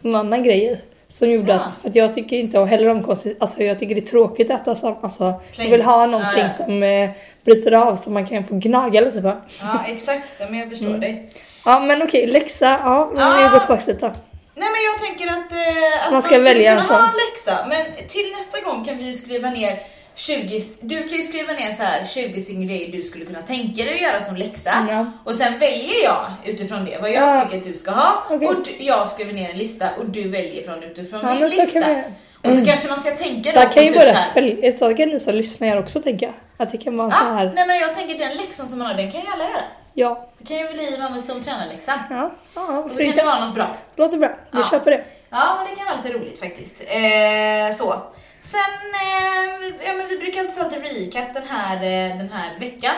någon 0.00 0.14
annan 0.14 0.42
grej 0.42 0.64
i. 0.72 0.76
Som 1.08 1.30
gjorde 1.30 1.52
Ja. 1.52 1.58
att, 1.60 1.74
för 1.74 1.88
att 1.88 1.94
jag 1.94 2.14
tycker 2.14 2.36
inte 2.36 2.60
heller 2.64 2.88
om 2.88 3.02
konstigt, 3.02 3.36
alltså 3.40 3.62
jag 3.62 3.78
tycker 3.78 3.94
det 3.94 4.00
är 4.00 4.06
tråkigt 4.06 4.50
att 4.50 4.60
äta 4.60 4.74
sam, 4.74 4.94
alltså 5.02 5.24
jag 5.24 5.40
Plain. 5.54 5.70
vill 5.70 5.82
ha 5.82 6.06
någonting 6.06 6.42
Ja, 6.42 6.50
som 6.50 6.82
eh, 6.82 7.10
bryter 7.44 7.72
av 7.72 7.96
så 7.96 8.10
man 8.10 8.26
kan 8.26 8.44
få 8.44 8.54
gnaga 8.54 9.00
lite 9.00 9.22
på. 9.22 9.32
Ja, 9.62 9.84
exakt. 9.88 10.28
Men 10.38 10.58
jag 10.58 10.68
förstår 10.70 10.86
Mm. 10.86 11.00
dig. 11.00 11.30
Ja 11.64 11.80
men 11.80 12.02
okej, 12.02 12.26
läxa, 12.26 12.78
ja, 12.84 13.08
vi 13.14 13.42
går 13.50 13.58
tillbaka 13.58 13.82
lite. 13.86 14.06
Nej 14.54 14.68
men 14.70 14.82
jag 14.84 15.08
tänker 15.08 15.26
att, 15.26 15.52
eh, 15.52 16.06
att 16.06 16.12
Man 16.12 16.22
ska 16.22 16.28
skulle 16.34 16.44
välja 16.44 16.72
en 16.78 16.84
sån. 16.84 16.96
läxa. 16.96 17.66
Men 17.68 18.08
till 18.08 18.32
nästa 18.38 18.60
gång 18.70 18.84
kan 18.84 18.98
vi 18.98 19.04
ju 19.04 19.12
skriva 19.12 19.50
ner 19.50 19.78
20, 20.16 20.60
du 20.80 21.08
kan 21.08 21.16
ju 21.18 21.22
skriva 21.22 21.52
ner 21.52 21.72
så 21.72 21.82
här 21.82 22.04
20 22.04 22.40
stycken 22.40 22.66
grejer 22.66 22.92
du 22.92 23.02
skulle 23.02 23.24
kunna 23.24 23.40
tänka 23.42 23.82
dig 23.84 23.94
att 23.94 24.00
göra 24.00 24.20
som 24.20 24.36
läxa. 24.36 24.86
Ja. 24.90 25.06
Och 25.24 25.34
sen 25.34 25.58
väljer 25.58 26.04
jag 26.04 26.26
utifrån 26.44 26.84
det 26.84 26.98
vad 27.00 27.10
jag 27.10 27.36
Ja. 27.36 27.40
tycker 27.44 27.58
att 27.58 27.64
du 27.64 27.74
ska 27.78 27.90
ha. 27.90 28.24
Okej. 28.30 28.48
Och 28.48 28.54
du, 28.64 28.84
jag 28.84 29.08
skriver 29.08 29.32
ner 29.32 29.50
en 29.50 29.58
lista 29.58 29.90
och 29.98 30.06
du 30.06 30.28
väljer 30.28 30.62
från 30.62 30.82
utifrån 30.82 31.20
Ja, 31.22 31.50
så 31.50 31.60
lista. 31.60 31.78
vi. 31.80 32.02
Och 32.50 32.56
så 32.56 32.64
kanske 32.64 32.88
man 32.88 33.00
ska 33.00 33.10
tänka 33.10 33.50
Så 33.50 33.60
då 33.60 33.68
kan 33.68 33.82
ju 33.82 33.88
typ 33.88 33.98
våra 34.02 34.06
så 34.12 34.14
här, 34.18 34.30
följ- 34.34 34.72
så 34.72 34.94
kan 34.94 35.08
ni 35.08 35.18
som 35.18 35.34
lyssnar 35.34 35.78
också 35.78 36.00
tänka. 36.00 36.34
Att 36.56 36.70
det 36.72 36.78
kan 36.78 36.96
vara 36.96 37.10
så 37.10 37.24
Ja, 37.24 37.32
här, 37.32 37.52
nej 37.54 37.66
men 37.66 37.76
jag 37.78 37.94
tänker 37.94 38.18
den 38.18 38.36
läxan 38.36 38.68
som 38.68 38.78
man 38.78 38.86
har, 38.88 38.94
den 38.94 39.12
kan 39.12 39.20
ju 39.20 39.26
alla 39.26 39.44
göra. 39.44 39.62
ja, 39.94 40.28
Det 40.38 40.46
kan 40.46 40.56
ju 40.56 40.72
bli 40.72 40.98
man 40.98 41.20
som 41.20 41.42
tränarläxa. 41.42 42.00
ja, 42.10 42.30
ja, 42.54 42.78
Och 42.78 42.90
så 42.90 42.96
kan 43.04 43.16
det 43.16 43.24
vara 43.24 43.44
något 43.44 43.54
bra. 43.54 43.76
Låter 43.96 44.18
bra, 44.18 44.36
vi 44.52 44.58
Ja. 44.72 44.78
på 44.78 44.90
det. 44.90 45.04
Ja, 45.30 45.54
men 45.58 45.70
det 45.70 45.76
kan 45.76 45.86
vara 45.86 45.96
lite 46.04 46.18
roligt 46.18 46.40
faktiskt. 46.40 46.80
Eh, 46.80 47.76
så. 47.76 48.02
Sen, 48.50 48.94
eh, 48.94 49.86
ja, 49.86 49.92
men 49.92 50.08
vi 50.08 50.18
brukar 50.18 50.40
alltid 50.40 50.56
ta 50.56 50.64
lite 50.64 50.78
recap 51.00 51.34
den 51.34 51.42
här, 51.48 51.76
eh, 51.76 52.16
den 52.18 52.28
här 52.32 52.58
veckan. 52.60 52.94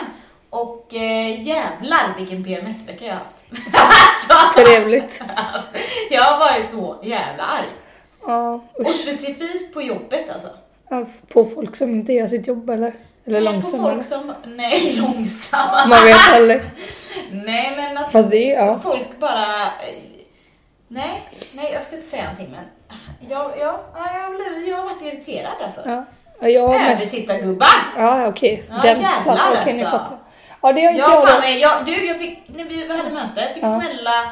Och 0.49 0.93
eh, 0.93 1.41
jävlar 1.47 2.15
vilken 2.17 2.43
PMS-vecka 2.43 3.05
jag 3.05 3.13
har 3.13 3.19
haft. 3.19 3.45
så, 4.55 4.61
Trevligt. 4.61 5.23
jag 6.09 6.21
har 6.23 6.39
varit 6.39 6.69
så 6.69 6.99
jävla 7.03 7.43
arg. 7.43 7.67
Ja, 8.25 8.63
Och 8.73 8.87
specifikt 8.87 9.73
på 9.73 9.81
jobbet 9.81 10.29
alltså. 10.29 10.49
Ja, 10.89 11.05
På 11.33 11.45
folk 11.45 11.75
som 11.75 11.89
inte 11.89 12.13
gör 12.13 12.27
sitt 12.27 12.47
jobb 12.47 12.69
eller? 12.69 12.93
Eller 13.25 13.39
Nej, 13.41 13.45
På 13.45 13.51
långsammare. 13.51 13.93
folk 13.93 14.05
som, 14.05 14.33
nej 14.45 14.95
långsamma. 15.01 15.85
Man 15.87 16.05
vet 16.05 16.29
aldrig. 16.33 16.61
Nej 17.31 17.73
men 17.77 17.97
att 17.97 18.11
Fast 18.11 18.31
det 18.31 18.53
är 18.53 18.65
ja. 18.65 18.79
folk 18.83 19.19
bara, 19.19 19.61
eh, 19.63 20.18
nej, 20.89 21.23
nej 21.53 21.71
jag 21.73 21.83
ska 21.83 21.95
inte 21.95 22.07
säga 22.07 22.23
någonting 22.23 22.51
men 22.51 22.65
jag, 23.29 23.51
jag, 23.59 23.79
ja, 23.95 24.09
jag, 24.19 24.35
blivit, 24.35 24.67
jag 24.69 24.77
har 24.77 24.83
varit 24.83 25.01
irriterad 25.01 25.53
alltså. 25.63 25.81
ja. 25.85 26.05
Ja, 26.41 26.47
jag 26.47 26.67
har 26.67 26.79
mest... 26.79 26.85
Översittargubbar! 27.13 27.67
Ja, 27.97 28.27
okej. 28.27 28.63
Ja, 28.69 28.73
Den 28.81 29.01
jävlar 29.01 29.23
plattan, 29.23 29.57
okej, 29.61 29.73
ni 29.73 29.83
alltså. 29.83 30.17
Ja, 30.61 30.71
det 30.73 30.81
har 30.85 30.91
inte 30.91 31.01
Jag 31.01 31.11
jag. 31.11 31.27
fan 31.29 31.39
med, 31.41 31.59
jag, 31.59 31.85
du 31.85 32.05
jag 32.05 32.19
fick, 32.19 32.39
när 32.47 32.63
vi 32.65 32.87
hade 32.97 33.09
möte, 33.09 33.41
jag 33.41 33.53
fick 33.53 33.63
Ja. 33.63 33.81
smälla, 33.81 34.31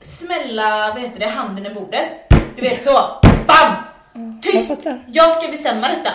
smälla, 0.00 0.88
vad 0.94 1.02
heter 1.02 1.18
det, 1.20 1.26
handen 1.26 1.66
i 1.66 1.70
bordet. 1.74 2.04
Du 2.56 2.62
vet 2.62 2.82
så, 2.82 2.92
BAM! 3.46 3.74
Tyst! 4.42 4.72
jag. 4.84 4.98
Jag 5.06 5.32
ska 5.32 5.48
bestämma 5.48 5.88
detta. 5.88 6.10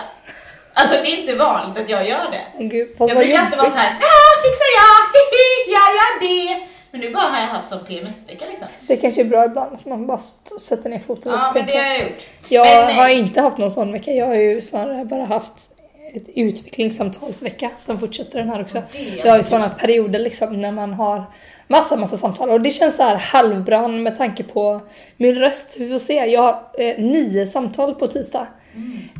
Alltså 0.74 0.96
det 1.04 1.12
är 1.14 1.20
inte 1.20 1.36
vanligt 1.36 1.78
att 1.84 1.90
jag 1.90 2.08
gör 2.08 2.32
det. 2.32 2.64
Gud, 2.64 2.90
Jag 3.00 3.08
brukar 3.18 3.20
alltid 3.20 3.34
vara 3.58 3.68
jobbigt. 3.68 3.74
såhär, 3.74 3.96
ah, 3.96 4.34
fixar 4.44 4.70
jag, 4.80 4.98
hihi, 5.16 5.48
ja 5.76 5.82
ja 5.98 6.08
det. 6.28 6.68
Men 6.92 7.02
nu 7.02 7.12
bara 7.14 7.24
har 7.28 7.40
jag 7.40 7.48
haft 7.48 7.68
som 7.70 7.86
PMS-vecka 7.86 8.46
liksom. 8.50 8.68
Det 8.92 8.98
kanske 8.98 9.22
är 9.22 9.26
bra 9.26 9.46
ibland 9.46 9.74
att 9.74 9.86
man 9.86 10.08
bara 10.08 10.20
sätter 10.60 10.90
ner 10.90 11.00
foten 11.00 11.32
Ja 11.32 11.52
men 11.56 11.66
det 11.66 11.78
har 11.78 11.84
jag 11.84 12.00
gjort. 12.00 12.26
Jag 12.50 12.86
Men, 12.88 12.96
har 12.96 13.10
inte 13.10 13.42
haft 13.42 13.58
någon 13.58 13.72
sån 13.72 13.92
vecka. 13.92 14.12
Jag 14.12 14.26
har 14.26 14.36
ju 14.36 14.62
snarare 14.62 15.06
bara 15.06 15.26
haft 15.26 15.72
ett 16.14 16.30
utvecklingssamtalsvecka 16.36 17.70
som 17.78 18.00
fortsätter 18.00 18.40
den 18.40 18.50
här 18.50 18.62
också. 18.62 18.82
Jag 19.24 19.32
har 19.32 19.38
ju 19.38 19.44
såna 19.44 19.70
perioder 19.70 20.20
liksom 20.20 20.62
när 20.62 20.72
man 20.72 20.94
har 20.94 21.24
massa, 21.68 21.96
massa 21.96 22.18
samtal 22.18 22.50
och 22.50 22.62
det 22.62 22.72
känns 22.72 22.96
så 22.96 23.04
här 23.04 23.16
halvbra 23.16 23.88
med 23.88 24.18
tanke 24.18 24.44
på 24.44 24.82
min 25.18 25.36
röst. 25.36 25.78
Vi 25.80 25.90
får 25.90 25.98
se. 25.98 26.14
Jag 26.14 26.42
har 26.42 26.60
eh, 26.78 26.98
nio 26.98 27.48
samtal 27.48 27.96
på 27.96 28.08
tisdag. 28.08 28.48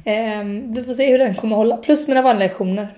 Eh, 0.06 0.44
vi 0.76 0.84
får 0.86 0.94
se 0.94 1.12
hur 1.12 1.20
den 1.20 1.36
kommer 1.36 1.56
hålla. 1.56 1.78
Plus 1.78 2.08
mina 2.08 2.22
vanliga 2.22 2.48
lektioner. 2.48 2.94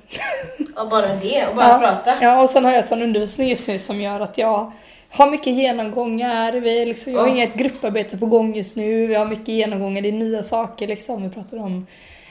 Och 0.75 0.89
bara 0.89 1.07
det, 1.07 1.47
och 1.49 1.55
bara 1.55 1.67
ja. 1.67 1.79
prata. 1.79 2.13
Ja, 2.21 2.41
och 2.41 2.49
sen 2.49 2.65
har 2.65 2.71
jag 2.71 2.85
sån 2.85 3.01
undervisning 3.01 3.49
just 3.49 3.67
nu 3.67 3.79
som 3.79 4.01
gör 4.01 4.19
att 4.19 4.37
jag 4.37 4.71
har 5.13 5.31
mycket 5.31 5.53
genomgångar. 5.53 6.51
Vi 6.53 6.85
liksom, 6.85 7.13
jag 7.13 7.19
har 7.19 7.27
Oh. 7.27 7.31
inget 7.31 7.53
grupparbete 7.55 8.17
på 8.17 8.25
gång 8.25 8.55
just 8.55 8.75
nu. 8.75 9.07
Vi 9.07 9.15
har 9.15 9.25
mycket 9.25 9.47
genomgångar. 9.47 10.01
Det 10.01 10.07
är 10.09 10.13
nya 10.13 10.43
saker 10.43 10.87
liksom. 10.87 11.23
Vi 11.23 11.29
pratar 11.29 11.57
om 11.57 11.87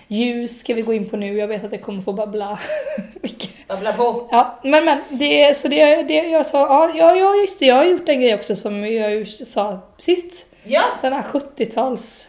ljus 0.09 0.59
ska 0.61 0.75
vi 0.75 0.83
gå 0.83 0.95
in 0.95 1.09
på 1.09 1.17
nu. 1.17 1.37
Jag 1.37 1.49
vet 1.49 1.65
att 1.65 1.73
jag 1.73 1.83
kommer 1.83 2.03
få 2.03 2.12
babbla. 2.12 2.59
Babbla 3.69 3.93
på. 3.93 4.29
Ja, 4.31 4.59
men 4.62 4.85
men. 4.85 4.99
Det, 5.09 5.57
så 5.57 5.69
det, 5.69 6.03
det 6.03 6.15
jag 6.15 6.47
sa, 6.47 6.91
ja, 6.95 7.17
ja, 7.17 7.35
just 7.37 7.61
det. 7.61 7.67
Jag 7.67 7.75
har 7.75 7.85
gjort 7.85 8.09
en 8.09 8.21
grej 8.21 8.35
också 8.35 8.57
som 8.57 8.87
jag 8.93 9.29
sa 9.29 9.79
sist. 9.99 10.47
Ja, 10.65 10.83
Den 11.03 11.12
här 11.12 11.23
70-tals 11.23 12.29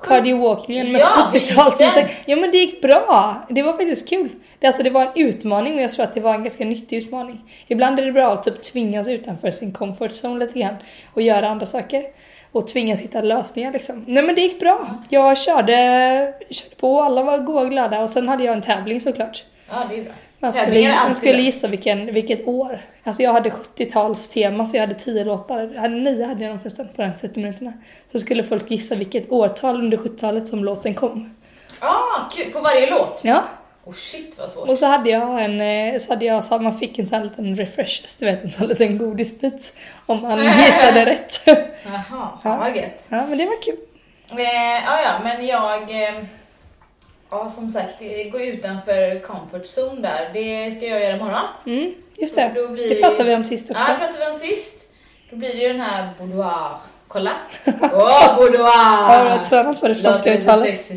cardio-walkingen 0.00 0.92
med 0.92 1.00
Ja, 1.00 1.30
hur 1.32 1.40
gick 1.40 1.50
70-tals 1.52 1.94
den? 1.94 2.08
Ja 2.26 2.36
men 2.36 2.50
det 2.50 2.58
gick 2.58 2.82
bra. 2.82 3.46
Det 3.50 3.62
var 3.62 3.72
faktiskt 3.72 4.08
kul. 4.08 4.28
Det, 4.60 4.66
alltså, 4.66 4.82
det 4.82 4.90
var 4.90 5.02
en 5.02 5.12
utmaning 5.14 5.74
och 5.74 5.80
jag 5.80 5.90
tror 5.90 6.04
att 6.04 6.14
det 6.14 6.20
var 6.20 6.34
en 6.34 6.42
ganska 6.42 6.64
nyttig 6.64 6.96
utmaning. 6.96 7.40
Ibland 7.66 7.98
är 7.98 8.04
det 8.06 8.12
bra 8.12 8.32
att 8.32 8.42
typ 8.42 8.62
tvingas 8.62 9.08
utanför 9.08 9.50
sin 9.50 9.72
comfort 9.72 10.10
zone 10.10 10.38
lite 10.38 10.58
grann 10.58 10.74
och 11.14 11.22
göra 11.22 11.48
andra 11.48 11.66
saker. 11.66 12.04
Och 12.52 12.68
tvingas 12.68 13.00
hitta 13.00 13.20
lösningar 13.20 13.72
liksom. 13.72 14.04
Nej 14.06 14.22
men 14.22 14.34
det 14.34 14.40
gick 14.40 14.60
bra. 14.60 14.94
Jag 15.08 15.38
körde, 15.38 16.34
körde 16.50 16.76
på, 16.76 17.02
alla 17.02 17.22
var 17.22 17.38
goa 17.38 17.62
och 17.62 17.70
glada 17.70 18.00
och 18.00 18.10
sen 18.10 18.28
hade 18.28 18.44
jag 18.44 18.54
en 18.54 18.62
tävling 18.62 19.00
såklart. 19.00 19.44
ja 19.70 19.86
det 19.90 19.98
är 19.98 20.04
bra. 20.04 20.12
Man 20.42 20.52
skulle, 20.52 20.80
är 20.80 20.94
man 20.94 21.14
skulle 21.14 21.42
gissa 21.42 21.68
vilken, 21.68 22.14
vilket 22.14 22.48
år. 22.48 22.80
Alltså 23.04 23.22
jag 23.22 23.32
hade 23.32 23.50
70-talstema 23.50 24.64
så 24.64 24.76
jag 24.76 24.80
hade 24.80 24.94
10 24.94 25.24
låtar. 25.24 25.74
Hade 25.78 25.94
9 25.94 26.24
hade 26.24 26.44
jag 26.44 26.60
förresten 26.60 26.88
på 26.96 27.02
de 27.02 27.12
30 27.20 27.40
minuterna. 27.40 27.72
Så 28.12 28.18
skulle 28.18 28.44
folk 28.44 28.70
gissa 28.70 28.94
vilket 28.94 29.32
årtal 29.32 29.76
under 29.76 29.96
70-talet 29.96 30.48
som 30.48 30.64
låten 30.64 30.94
kom. 30.94 31.34
Ah, 31.78 32.30
kul. 32.36 32.52
På 32.52 32.60
varje 32.60 32.90
låt? 32.90 33.20
Ja. 33.24 33.42
Oh 33.90 33.94
shit 33.94 34.38
vad 34.38 34.50
svårt. 34.50 34.68
Och 34.68 34.76
så 34.76 34.86
hade 34.86 35.10
jag 35.10 35.44
en, 35.44 35.60
eh, 35.60 35.98
så 35.98 36.12
hade 36.12 36.24
jag, 36.24 36.44
så 36.44 36.58
man 36.58 36.78
fick 36.78 36.98
en 36.98 37.06
sån 37.06 37.18
här 37.18 37.24
liten 37.24 37.56
refresh, 37.56 38.02
du 38.20 38.26
vet 38.26 38.44
en 38.44 38.50
sån 38.50 38.66
liten 38.66 38.98
godisbit. 38.98 39.72
Om 40.06 40.22
man 40.22 40.44
gissade 40.66 41.06
rätt. 41.06 41.40
Jaha, 41.46 42.38
Ja. 42.44 42.56
vad 42.56 42.76
gött. 42.76 43.06
Ja 43.08 43.26
men 43.26 43.38
det 43.38 43.44
var 43.46 43.62
kul. 43.62 43.76
Eh, 44.32 44.84
ja, 44.84 45.00
ja, 45.04 45.12
men 45.24 45.46
jag... 45.46 45.82
Eh, 45.90 46.14
ja, 47.30 47.50
som 47.50 47.70
sagt, 47.70 48.02
eh, 48.02 48.30
gå 48.32 48.40
utanför 48.40 49.20
comfort 49.20 49.64
zone 49.78 50.00
där. 50.00 50.30
Det 50.32 50.70
ska 50.70 50.86
jag 50.86 51.00
göra 51.00 51.16
imorgon. 51.16 51.48
Mm, 51.66 51.94
just 52.16 52.36
det. 52.36 52.52
Då 52.54 52.68
blir 52.68 52.88
Det 52.90 53.00
pratade 53.00 53.24
vi 53.24 53.34
om 53.34 53.44
sist 53.44 53.70
också. 53.70 53.82
Ja, 53.88 53.92
det 53.92 53.98
pratade 53.98 54.18
vi 54.18 54.26
om 54.26 54.38
sist. 54.38 54.76
Då 55.30 55.36
blir 55.36 55.48
det 55.48 55.60
ju 55.62 55.68
den 55.68 55.80
här 55.80 56.08
boudoir. 56.18 56.76
Kolla! 57.08 57.32
Åh, 57.92 58.36
boudoir! 58.36 59.02
Har 59.02 59.38
du 59.38 59.44
tränat 59.44 59.80
på 59.80 59.88
det 59.88 59.94
franska 59.94 60.34
uttalet? 60.34 60.90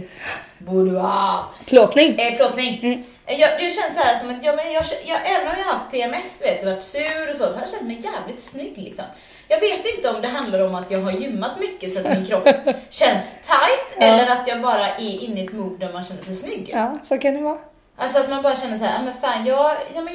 Boudoir. 0.66 1.44
Plåtning. 1.66 2.20
Eh, 2.20 2.36
plåtning. 2.38 2.80
Mm. 2.84 3.04
Eh, 3.26 3.40
Jag, 3.40 3.50
det 3.60 3.70
känns 3.70 3.96
så 3.96 4.02
här 4.02 4.16
som 4.20 4.30
att, 4.30 4.44
ja, 4.44 4.56
men 4.56 4.72
jag, 4.74 4.84
jag, 5.06 5.20
även 5.26 5.48
om 5.48 5.54
jag 5.58 5.66
har 5.66 5.74
haft 5.74 5.92
PMS, 5.92 6.38
du 6.40 6.46
vet, 6.46 6.64
och 6.64 6.70
varit 6.70 6.84
sur 6.84 7.30
och 7.30 7.36
så, 7.36 7.44
så 7.44 7.54
har 7.54 7.62
jag 7.62 7.70
känt 7.70 7.84
mig 7.88 8.02
jävligt 8.14 8.40
snygg 8.42 8.74
liksom. 8.78 9.06
Jag 9.48 9.60
vet 9.60 9.96
inte 9.96 10.10
om 10.10 10.22
det 10.22 10.28
handlar 10.28 10.60
om 10.60 10.76
att 10.76 10.92
jag 10.92 11.00
har 11.02 11.12
gymmat 11.12 11.60
mycket 11.60 11.92
så 11.94 12.00
att 12.00 12.06
min 12.18 12.26
kropp 12.26 12.48
känns 12.90 13.32
tight, 13.32 13.88
Ja. 14.00 14.04
eller 14.06 14.28
att 14.36 14.48
jag 14.48 14.62
bara 14.62 14.88
är 14.88 15.24
inne 15.24 15.42
i 15.42 15.46
ett 15.46 15.54
mood 15.54 15.80
där 15.80 15.94
man 15.94 16.04
känner 16.06 16.22
sig 16.22 16.36
snygg. 16.36 16.70
Ja, 16.74 16.98
så 17.02 17.18
kan 17.18 17.34
det 17.34 17.42
vara. 17.42 17.58
Alltså 17.98 18.20
att 18.20 18.30
man 18.30 18.42
bara 18.44 18.56
känner 18.56 18.78
så 18.78 18.84
här, 18.84 19.00
"Ah, 19.00 19.04
men 19.04 19.14
fan 19.14 19.46
jag, 19.46 19.72
ja, 19.96 20.02
men, 20.02 20.14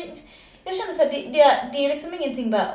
jag 0.64 0.74
känner 0.76 0.92
så 0.92 1.02
här, 1.02 1.10
det, 1.10 1.18
det, 1.32 1.56
det 1.72 1.84
är 1.84 1.88
liksom 1.88 2.14
ingenting 2.14 2.50
bara, 2.50 2.66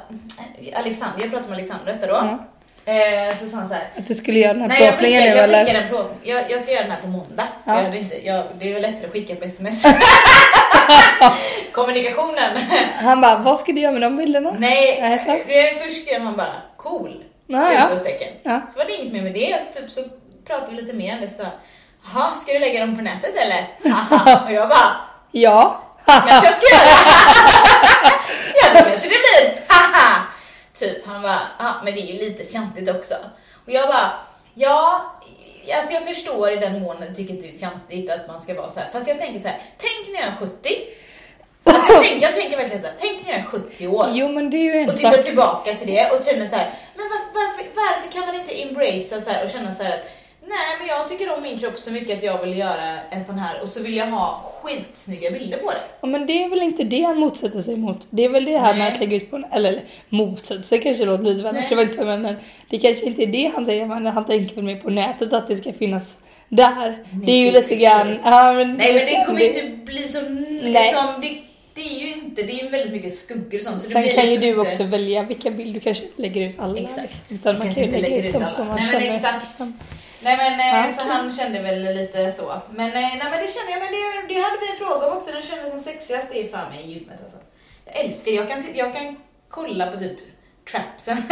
Alexander, 0.76 1.22
jag 1.22 1.30
pratade 1.30 1.50
med 1.50 1.56
Alexander 1.58 1.86
detta 1.86 2.08
då. 2.08 2.14
Ja. 2.14 2.38
Eh, 2.86 3.38
så 3.40 3.50
sa 3.50 3.58
han 3.58 3.68
så 3.68 3.74
här, 3.74 3.90
Att 3.98 4.08
du 4.08 4.16
skulle 4.16 4.40
göra 4.40 4.54
den 4.54 4.62
här 4.62 4.68
Nej, 4.68 4.82
jag 4.84 4.94
plåtningen 4.94 5.22
skickar, 5.22 5.32
nu 5.36 5.38
jag 5.38 5.44
eller? 5.44 5.66
skickar 5.66 5.82
en 5.82 5.90
plåt. 5.90 6.12
Jag, 6.24 6.44
jag 6.52 6.60
ska 6.60 6.72
göra 6.72 6.82
den 6.84 6.92
här 6.92 7.02
på 7.02 7.08
måndag. 7.08 7.48
Ja. 7.66 7.76
Jag 7.76 7.84
hade 7.84 7.98
inte, 7.98 8.26
jag, 8.28 8.44
det 8.60 8.70
är 8.70 8.74
väl 8.74 8.82
lättare 8.82 9.06
att 9.06 9.12
skicka 9.12 9.36
på 9.36 9.46
sms. 9.46 9.86
Kommunikationen. 11.72 12.60
Han 12.96 13.22
bara, 13.22 13.38
vad 13.40 13.58
ska 13.58 13.72
du 13.72 13.82
göra 13.82 13.92
med 13.92 14.02
de 14.02 14.18
bilderna? 14.18 14.56
Nej, 14.58 14.98
Nej, 15.02 15.20
så. 15.20 15.40
det 15.48 15.60
är 15.60 15.76
först 15.88 16.02
skrev 16.06 16.22
han 16.22 16.36
bara 16.38 16.54
cool. 16.78 17.24
Ja, 17.48 17.74
ja. 17.74 17.90
Ja. 18.44 18.62
Så 18.74 18.78
var 18.78 18.86
det 18.86 18.96
inget 18.96 19.14
mer 19.14 19.22
med 19.22 19.34
det. 19.34 19.62
Så, 19.64 19.80
typ, 19.82 19.92
så 19.92 20.04
pratade 20.48 20.72
vi 20.72 20.82
lite 20.82 20.94
mer. 20.94 21.28
Så, 21.38 21.46
Jaha, 22.14 22.36
ska 22.36 22.54
du 22.54 22.60
lägga 22.60 22.80
dem 22.80 22.96
på 22.96 23.02
nätet 23.02 23.36
eller? 23.36 23.94
Haha. 23.96 24.44
Och 24.46 24.52
jag 24.54 24.70
bara, 24.70 24.96
Ja. 25.32 25.84
kanske 26.06 26.30
jag 26.46 26.56
ska 26.56 26.76
göra. 26.76 26.98
ja, 28.64 28.70
det 28.74 28.90
kanske 28.90 29.08
det 29.08 29.16
blir. 29.26 29.62
Haha. 29.68 30.22
Typ, 30.84 31.06
han 31.06 31.22
bara, 31.22 31.42
ja 31.60 31.74
men 31.84 31.94
det 31.96 32.02
är 32.02 32.06
ju 32.06 32.14
lite 32.14 32.44
fjantigt 32.44 32.90
också. 32.90 33.14
Och 33.66 33.72
jag 33.72 33.88
bara, 33.88 34.12
ja, 34.54 35.12
alltså 35.78 35.94
jag 35.94 36.04
förstår 36.08 36.52
i 36.52 36.56
den 36.56 36.82
mån 36.82 36.96
du 37.10 37.16
tycker 37.16 37.34
det 37.34 37.50
är 37.56 37.58
fjantigt 37.60 38.12
att 38.12 38.28
man 38.28 38.42
ska 38.42 38.54
vara 38.54 38.70
så 38.70 38.80
här. 38.80 38.90
Fast 38.90 39.08
jag 39.08 39.20
tänker 39.20 39.40
så 39.40 39.48
här, 39.48 39.62
tänk 39.78 40.14
när 40.14 40.20
jag 40.22 40.30
är 40.30 40.36
70. 40.36 40.70
Alltså 41.64 41.94
jag, 41.94 42.04
tänker, 42.04 42.22
jag 42.28 42.36
tänker 42.36 42.58
verkligen 42.58 42.82
så 42.82 42.88
här, 42.88 42.96
tänk 43.00 43.26
när 43.26 43.32
jag 43.32 43.40
är 43.40 43.46
70 43.46 43.88
år. 43.88 44.08
Jo 44.14 44.28
men 44.28 44.50
det 44.50 44.58
är 44.58 44.64
ju 44.76 44.82
en 44.82 44.90
Och 44.90 44.96
sak. 44.96 45.12
titta 45.12 45.24
tillbaka 45.24 45.74
till 45.74 45.88
det 45.88 46.12
och 46.12 46.24
känna 46.26 46.46
så 46.46 46.56
här, 46.56 46.74
men 46.96 47.06
var, 47.10 47.20
varför, 47.34 47.66
varför 47.76 48.12
kan 48.12 48.26
man 48.26 48.36
inte 48.36 48.62
embracea 48.64 49.22
så 49.22 49.30
här 49.30 49.44
och 49.46 49.50
känna 49.50 49.72
så 49.72 49.84
här 49.84 49.92
att 50.00 50.06
nej 50.48 50.78
men 50.80 50.88
jag 50.88 51.10
tycker 51.10 51.34
om 51.38 51.44
min 51.44 51.58
kropp 51.60 51.78
så 51.78 51.92
mycket 51.92 52.18
att 52.18 52.24
jag 52.24 52.42
vill 52.46 52.58
göra 52.58 53.00
en 53.10 53.26
sån 53.26 53.40
här 53.40 53.62
och 53.64 53.70
så 53.70 53.80
vill 53.84 53.98
jag 53.98 54.06
ha 54.08 54.42
skitsnygga 54.64 55.32
bilder 55.32 55.58
på 55.58 55.72
det. 55.72 55.78
Ja, 56.02 56.08
men 56.08 56.26
det 56.26 56.44
är 56.44 56.50
väl 56.50 56.62
inte 56.62 56.84
det 56.84 57.02
han 57.02 57.18
motsätter 57.20 57.62
sig 57.62 57.76
mot. 57.78 58.08
Det 58.10 58.24
är 58.26 58.30
väl 58.30 58.46
det 58.46 58.58
här 58.58 58.70
Nej. 58.74 58.80
med 58.80 58.94
att 58.94 59.00
lägga 59.00 59.16
ut 59.18 59.30
på 59.30 59.36
en, 59.36 59.46
eller, 59.52 59.84
motsätter 60.10 60.64
sig 60.64 60.82
kanske 60.82 61.06
låter 61.06 61.24
lite 61.24 61.44
väl 61.44 61.54
Nej. 61.54 61.66
det 61.70 61.76
var 61.76 61.84
inte 61.84 61.96
så, 61.96 62.06
men, 62.06 62.22
men 62.22 62.36
det 62.70 62.78
kanske 62.80 63.06
inte 63.06 63.24
är 63.24 63.28
det 63.28 63.52
han 63.56 63.66
säger, 63.66 63.86
men 63.86 64.06
han 64.06 64.26
tänker 64.26 64.56
väl 64.56 64.64
mer 64.64 64.76
på 64.76 64.90
nätet 64.90 65.34
att 65.34 65.48
det 65.48 65.56
ska 65.56 65.74
finnas 65.74 66.20
där. 66.50 67.04
det 67.26 67.32
är 67.32 67.38
ju 67.38 67.46
Naked 67.52 67.62
lite 67.64 67.76
grann, 67.76 68.20
ja, 68.24 68.54
men, 68.54 68.74
Nej 68.74 68.94
men 68.94 69.06
det 69.06 69.26
kommer 69.28 69.40
ju 69.40 69.48
inte 69.48 69.86
bli 69.86 70.08
så, 70.08 70.22
Nej. 70.62 70.94
som, 70.94 71.22
det, 71.22 71.38
det 71.74 71.82
är 71.82 72.00
ju 72.00 72.14
inte, 72.14 72.44
det 72.44 72.54
är 72.54 72.64
ju 72.64 72.70
väldigt 72.70 72.92
mycket 72.92 73.14
skuggor 73.18 73.58
och 73.58 73.64
sånt. 73.64 73.82
Så 73.82 73.88
det 73.88 73.94
Sen 73.94 74.04
kan 74.04 74.12
ju 74.12 74.22
liksom 74.22 74.42
du 74.42 74.48
inte- 74.48 74.62
också 74.62 74.84
välja 74.84 75.24
vilka 75.24 75.52
bilder, 75.52 75.74
du 75.74 75.80
kanske 75.80 76.04
inte 76.04 76.22
lägger 76.22 76.42
ut 76.50 76.56
alla. 76.60 76.78
Exakt. 76.80 77.10
liksom, 77.32 77.36
Utan 77.38 77.58
man 77.60 77.74
kan 77.74 77.84
ju 77.84 77.92
lägga 77.92 78.18
ut 78.18 78.34
dem 78.34 78.42
alla. 78.42 78.48
som 78.50 78.68
man 78.68 78.76
Nej, 78.76 78.92
men 78.94 79.02
känner. 79.02 79.16
exakt. 79.16 79.60
Nej 80.24 80.38
men 80.38 80.86
eh, 80.86 80.92
så 80.92 81.02
han 81.08 81.32
kände 81.32 81.60
väl 81.62 81.96
lite 81.96 82.32
så. 82.32 82.62
Men, 82.72 82.88
eh, 82.88 82.94
nej, 82.94 83.20
men 83.32 83.32
det 83.42 83.54
känner 83.54 83.72
jag, 83.72 83.80
men 83.80 83.92
det, 83.92 84.34
det 84.34 84.42
hade 84.42 84.58
vi 84.62 84.70
en 84.72 84.78
fråga 84.78 85.08
om 85.08 85.18
också. 85.18 85.32
Den 85.32 85.42
kändes 85.42 85.70
som 85.70 85.80
sexigast, 85.80 86.30
det 86.32 86.40
är 86.48 86.52
fan 86.52 86.70
mig 86.70 86.82
i 86.86 86.92
gymmet 86.94 87.20
alltså. 87.24 87.38
Jag 87.86 87.96
älskar, 88.06 88.32
jag 88.32 88.48
kan, 88.50 88.66
jag 88.74 88.94
kan 88.94 89.18
kolla 89.50 89.88
på 89.92 89.98
typ 89.98 90.18
trapsen 90.72 91.18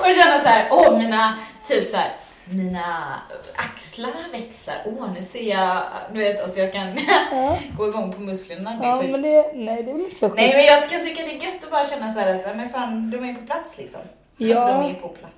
och 0.00 0.06
känna 0.06 0.40
så 0.40 0.48
här, 0.48 0.66
åh 0.70 0.98
mina, 0.98 1.34
typ 1.68 1.88
så 1.88 1.96
här, 1.96 2.10
mina 2.44 3.20
axlar 3.56 4.32
växer, 4.32 4.74
åh 4.84 5.12
nu 5.14 5.22
ser 5.22 5.50
jag, 5.54 5.82
du 6.12 6.18
vet, 6.20 6.42
alltså 6.42 6.60
jag 6.60 6.72
kan 6.72 6.98
Ja. 7.32 7.58
gå 7.76 7.88
igång 7.88 8.12
på 8.12 8.20
musklerna. 8.20 8.70
Det 8.70 8.86
är 8.86 8.88
Ja, 8.90 9.00
sjukt. 9.00 9.12
men 9.12 9.22
det, 9.22 9.52
nej 9.54 9.82
det 9.82 9.90
är 9.90 9.94
väl 9.94 10.04
inte 10.04 10.18
så 10.18 10.28
sjukt. 10.28 10.36
Nej 10.40 10.54
men 10.56 10.64
jag 10.64 10.90
kan 10.90 11.00
tycka 11.02 11.22
det 11.22 11.30
är 11.36 11.44
gött 11.44 11.64
att 11.64 11.70
bara 11.70 11.86
känna 11.86 12.14
så 12.14 12.20
här 12.20 12.34
att, 12.48 12.56
men 12.56 12.70
fan, 12.70 13.10
de 13.10 13.24
är 13.30 13.34
på 13.34 13.46
plats 13.46 13.78
liksom. 13.78 14.00
Ja. 14.36 14.68
De 14.68 14.90
är 14.90 14.94
på 14.94 15.08
plats. 15.08 15.34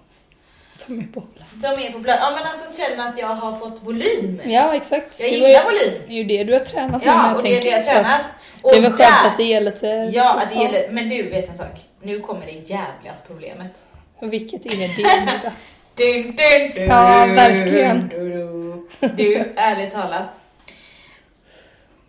De 0.87 0.99
är 1.01 1.07
på 1.13 1.21
plats. 1.21 1.51
De 1.53 1.67
är 1.87 1.93
på 1.93 2.01
plats. 2.01 2.19
Ja 2.23 2.31
men 2.31 2.47
alltså 2.47 2.83
känna 2.83 3.05
att 3.09 3.19
jag 3.19 3.27
har 3.27 3.53
fått 3.59 3.83
volym. 3.83 4.41
Ja, 4.45 4.75
exakt. 4.75 5.21
Jag 5.21 5.31
Det 5.33 5.41
var 5.41 5.49
gillar 5.49 5.61
ju- 5.61 5.65
volym. 5.67 6.03
Det 6.07 6.13
är 6.13 6.17
ju 6.17 6.25
det 6.25 6.45
du 6.45 6.53
har 6.53 6.61
tränat 6.61 7.03
Ja, 7.05 7.29
jag 7.29 7.37
och 7.37 7.43
det 7.43 7.57
är 7.59 7.63
det 7.63 7.69
jag 7.69 7.79
att 7.79 7.87
tränat. 7.87 8.33
Och 8.63 8.71
Det 8.73 8.77
är 8.79 8.83
väl 8.83 8.91
skönt 8.93 8.99
där- 8.99 9.29
att 9.31 9.37
det 9.37 9.43
ger 9.45 9.61
lite 9.61 10.11
Ja, 10.15 10.41
att 10.43 10.51
det 10.51 10.57
gäller, 10.63 10.89
men 10.91 11.09
du 11.09 11.23
vet 11.23 11.49
en 11.49 11.57
sak. 11.57 11.85
Nu 12.03 12.21
kommer 12.21 12.47
det 12.47 12.53
jävliga 12.53 13.13
problemet. 13.27 13.73
Vilket 14.21 14.67
är 14.67 14.79
det? 14.79 15.53
Dun, 15.95 16.23
dun, 16.23 16.37
dun, 16.75 16.87
Ja, 16.89 17.27
verkligen. 17.37 18.09
Du, 18.09 18.29
du, 18.29 19.09
du, 19.09 19.53
ärligt 19.57 19.93
talat. 19.93 20.25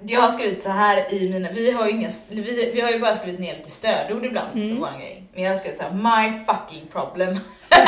Jag 0.05 0.21
har 0.21 0.29
skrivit 0.29 0.63
så 0.63 0.69
här 0.69 1.13
i 1.13 1.29
mina, 1.29 1.49
vi 1.51 1.71
har 1.71 1.85
ju 1.85 1.91
inga, 1.91 2.09
vi, 2.29 2.71
vi 2.73 2.81
har 2.81 2.89
ju 2.89 2.99
bara 2.99 3.15
skrivit 3.15 3.39
ner 3.39 3.55
lite 3.55 3.71
stödord 3.71 4.25
ibland 4.25 4.47
mm. 4.55 4.75
på 4.75 4.81
våran 4.81 4.99
grej. 4.99 5.23
Men 5.33 5.43
jag 5.43 5.51
har 5.51 5.57
skrivit 5.57 5.77
så 5.77 5.83
här, 5.83 5.91
my 5.91 6.45
fucking 6.45 6.87
problem. 6.91 7.39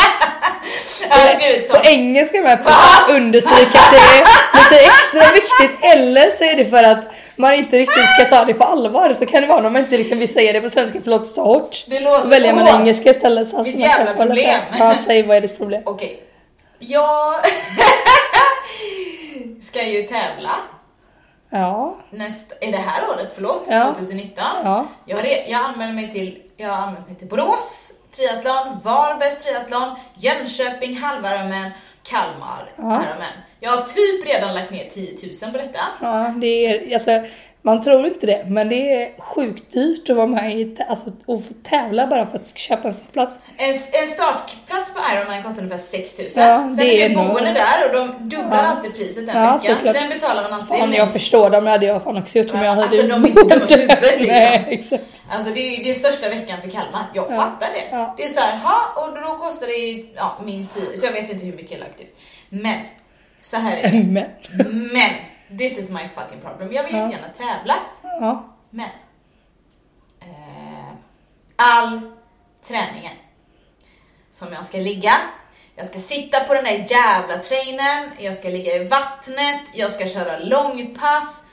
jag 1.09 1.17
har 1.17 1.29
skrivit 1.29 1.67
så. 1.67 1.73
På 1.73 1.83
engelska 1.83 2.41
med 2.41 2.63
för 2.63 2.69
att 2.69 3.09
understryka 3.09 3.79
att 3.79 3.91
det 3.91 3.97
är 3.97 4.25
lite 4.55 4.85
extra 4.85 5.33
viktigt. 5.33 5.85
Eller 5.85 6.31
så 6.31 6.43
är 6.43 6.55
det 6.55 6.65
för 6.65 6.83
att 6.83 7.05
man 7.35 7.53
inte 7.53 7.77
riktigt 7.77 8.09
ska 8.09 8.25
ta 8.25 8.45
det 8.45 8.53
på 8.53 8.63
allvar. 8.63 9.13
Så 9.13 9.25
kan 9.25 9.41
det 9.41 9.47
vara 9.47 9.61
när 9.61 9.69
man 9.69 9.81
inte 9.81 9.97
liksom 9.97 10.19
vill 10.19 10.33
säga 10.33 10.53
det 10.53 10.61
på 10.61 10.69
svenska 10.69 10.97
för 10.97 11.05
det 11.05 11.09
låter 11.09 11.25
så 11.25 11.43
hårt. 11.43 11.85
Det 11.87 11.99
låter 11.99 12.23
Då 12.23 12.29
väljer 12.29 12.53
man 12.53 12.67
hårt. 12.67 12.79
engelska 12.79 13.09
istället. 13.09 13.47
Så 13.47 13.63
Mitt 13.63 13.79
jävla 13.79 14.13
problem. 14.13 14.61
Ja, 14.79 14.95
säg 15.05 15.23
vad 15.23 15.37
är 15.37 15.41
ditt 15.41 15.57
problem? 15.57 15.81
Okej. 15.85 16.23
Jag 16.79 17.35
ska 19.61 19.83
ju 19.83 20.03
tävla 20.03 20.55
Ja. 21.49 21.95
nästa, 22.09 22.55
är 22.61 22.71
det 22.71 22.77
här 22.77 23.09
året, 23.09 23.31
förlåt, 23.35 23.63
Ja. 23.69 23.85
2019. 23.93 24.43
Ja. 24.63 24.85
Jag, 25.05 25.19
re- 25.19 25.43
jag 25.47 25.61
anmälde 25.63 25.93
mig 25.93 26.11
till, 26.11 26.41
jag 26.57 26.69
anmält 26.71 27.07
mig 27.07 27.15
till 27.17 27.27
Borås 27.27 27.91
triathlon, 28.15 28.79
Varbergs 28.83 29.43
triathlon, 29.43 29.95
Jönköping 30.15 30.97
halvaramen, 30.97 31.71
Kalmar 32.03 32.71
Ja. 32.75 33.03
Jag 33.59 33.71
har 33.71 33.81
typ 33.81 34.27
redan 34.27 34.53
lagt 34.55 34.71
ner 34.71 34.85
10 34.89 35.15
000 35.43 35.51
på 35.51 35.57
detta. 35.57 35.79
Ja, 36.01 36.33
det 36.41 36.65
är, 36.65 36.93
alltså, 36.93 37.11
man 37.69 37.83
tror 37.83 38.05
inte 38.05 38.25
det, 38.25 38.43
men 38.47 38.69
det 38.69 38.93
är 39.03 39.21
sjukt 39.21 39.71
dyrt 39.73 40.09
att 40.09 40.15
vara 40.15 40.27
med 40.27 40.59
i, 40.59 40.77
alltså, 40.89 41.05
och 41.25 41.43
få 41.45 41.53
tävla 41.63 42.07
bara 42.07 42.25
för 42.25 42.35
att 42.37 42.57
köpa 42.57 42.87
en 42.87 42.93
startplats. 42.93 43.39
En, 43.57 43.69
en 44.01 44.07
startplats 44.07 44.93
på 44.93 44.99
Ironman 45.13 45.43
kostar 45.43 45.63
ungefär 45.63 45.81
6 45.83 46.19
000. 46.19 46.27
Ja, 46.35 46.67
Sen 46.69 46.75
det 46.77 47.03
är 47.03 47.09
det 47.09 47.15
boende 47.15 47.53
där 47.53 47.85
och 47.85 47.93
de 47.95 48.29
dubblar 48.29 48.63
Ja. 48.63 48.69
alltid 48.69 48.93
priset 48.95 49.27
den 49.27 49.35
Ja, 49.37 49.43
veckan. 49.43 49.59
Så 49.59 49.73
såklart. 49.75 49.93
den 49.95 50.09
betalar 50.09 50.43
man 50.43 50.53
alltid. 50.53 50.77
Fan, 50.79 50.93
jag 50.93 51.11
förstår 51.13 51.49
dem, 51.49 51.63
det 51.63 51.69
hade 51.71 51.85
jag 51.85 52.03
fan 52.03 52.17
också 52.17 52.39
gjort 52.39 52.51
om 52.51 52.57
Ja, 52.57 52.63
jag 52.65 52.71
hade 52.71 52.81
alltså, 52.83 53.07
de 53.07 53.23
är 53.23 53.27
inte 53.27 53.41
dumma 53.41 53.65
huvudet, 53.69 54.01
liksom. 54.19 54.27
Nej, 54.27 54.65
exakt. 54.69 55.21
Alltså 55.31 55.53
det 55.53 55.59
är 55.59 55.83
det 55.83 55.89
är 55.89 55.93
största 55.93 56.29
veckan 56.29 56.57
för 56.61 56.69
Kalmar. 56.69 57.05
Jag 57.13 57.25
Ja. 57.31 57.35
fattar 57.35 57.67
det. 57.73 57.97
Ja. 57.97 58.13
Det 58.17 58.23
är 58.23 58.29
så 58.29 58.39
här, 58.39 58.57
ha, 58.57 59.03
och 59.03 59.15
då 59.21 59.37
kostar 59.37 59.67
det 59.67 60.05
ja, 60.15 60.37
minst 60.45 60.73
10, 60.73 60.97
så 60.97 61.05
jag 61.05 61.13
vet 61.13 61.29
inte 61.31 61.45
hur 61.45 61.53
mycket 61.53 61.71
jag 61.71 61.79
lagt 61.79 62.01
ut. 62.01 62.15
Men, 62.49 62.79
så 63.41 63.57
här 63.57 63.77
är 63.77 63.83
det. 63.91 63.97
Men, 64.03 64.25
Men, 64.93 65.09
this 65.57 65.77
is 65.77 65.89
my 65.89 66.07
fucking 66.15 66.41
problem. 66.41 66.71
Jag 66.73 66.83
vill 66.83 66.95
Ja. 66.95 67.01
jättegärna 67.03 67.27
tävla, 67.37 67.75
ja. 68.03 68.55
men 68.69 68.89
eh, 70.21 70.93
all 71.55 72.01
träningen 72.67 73.13
som 74.31 74.53
jag 74.53 74.65
ska 74.65 74.77
ligga, 74.77 75.13
jag 75.75 75.87
ska 75.87 75.99
sitta 75.99 76.39
på 76.39 76.53
den 76.53 76.63
där 76.63 76.85
jävla 76.89 77.37
trainern, 77.37 78.11
jag 78.19 78.35
ska 78.35 78.49
ligga 78.49 78.75
i 78.75 78.87
vattnet, 78.87 79.61
jag 79.73 79.91
ska 79.91 80.07
köra 80.07 80.39
långpass. 80.39 81.43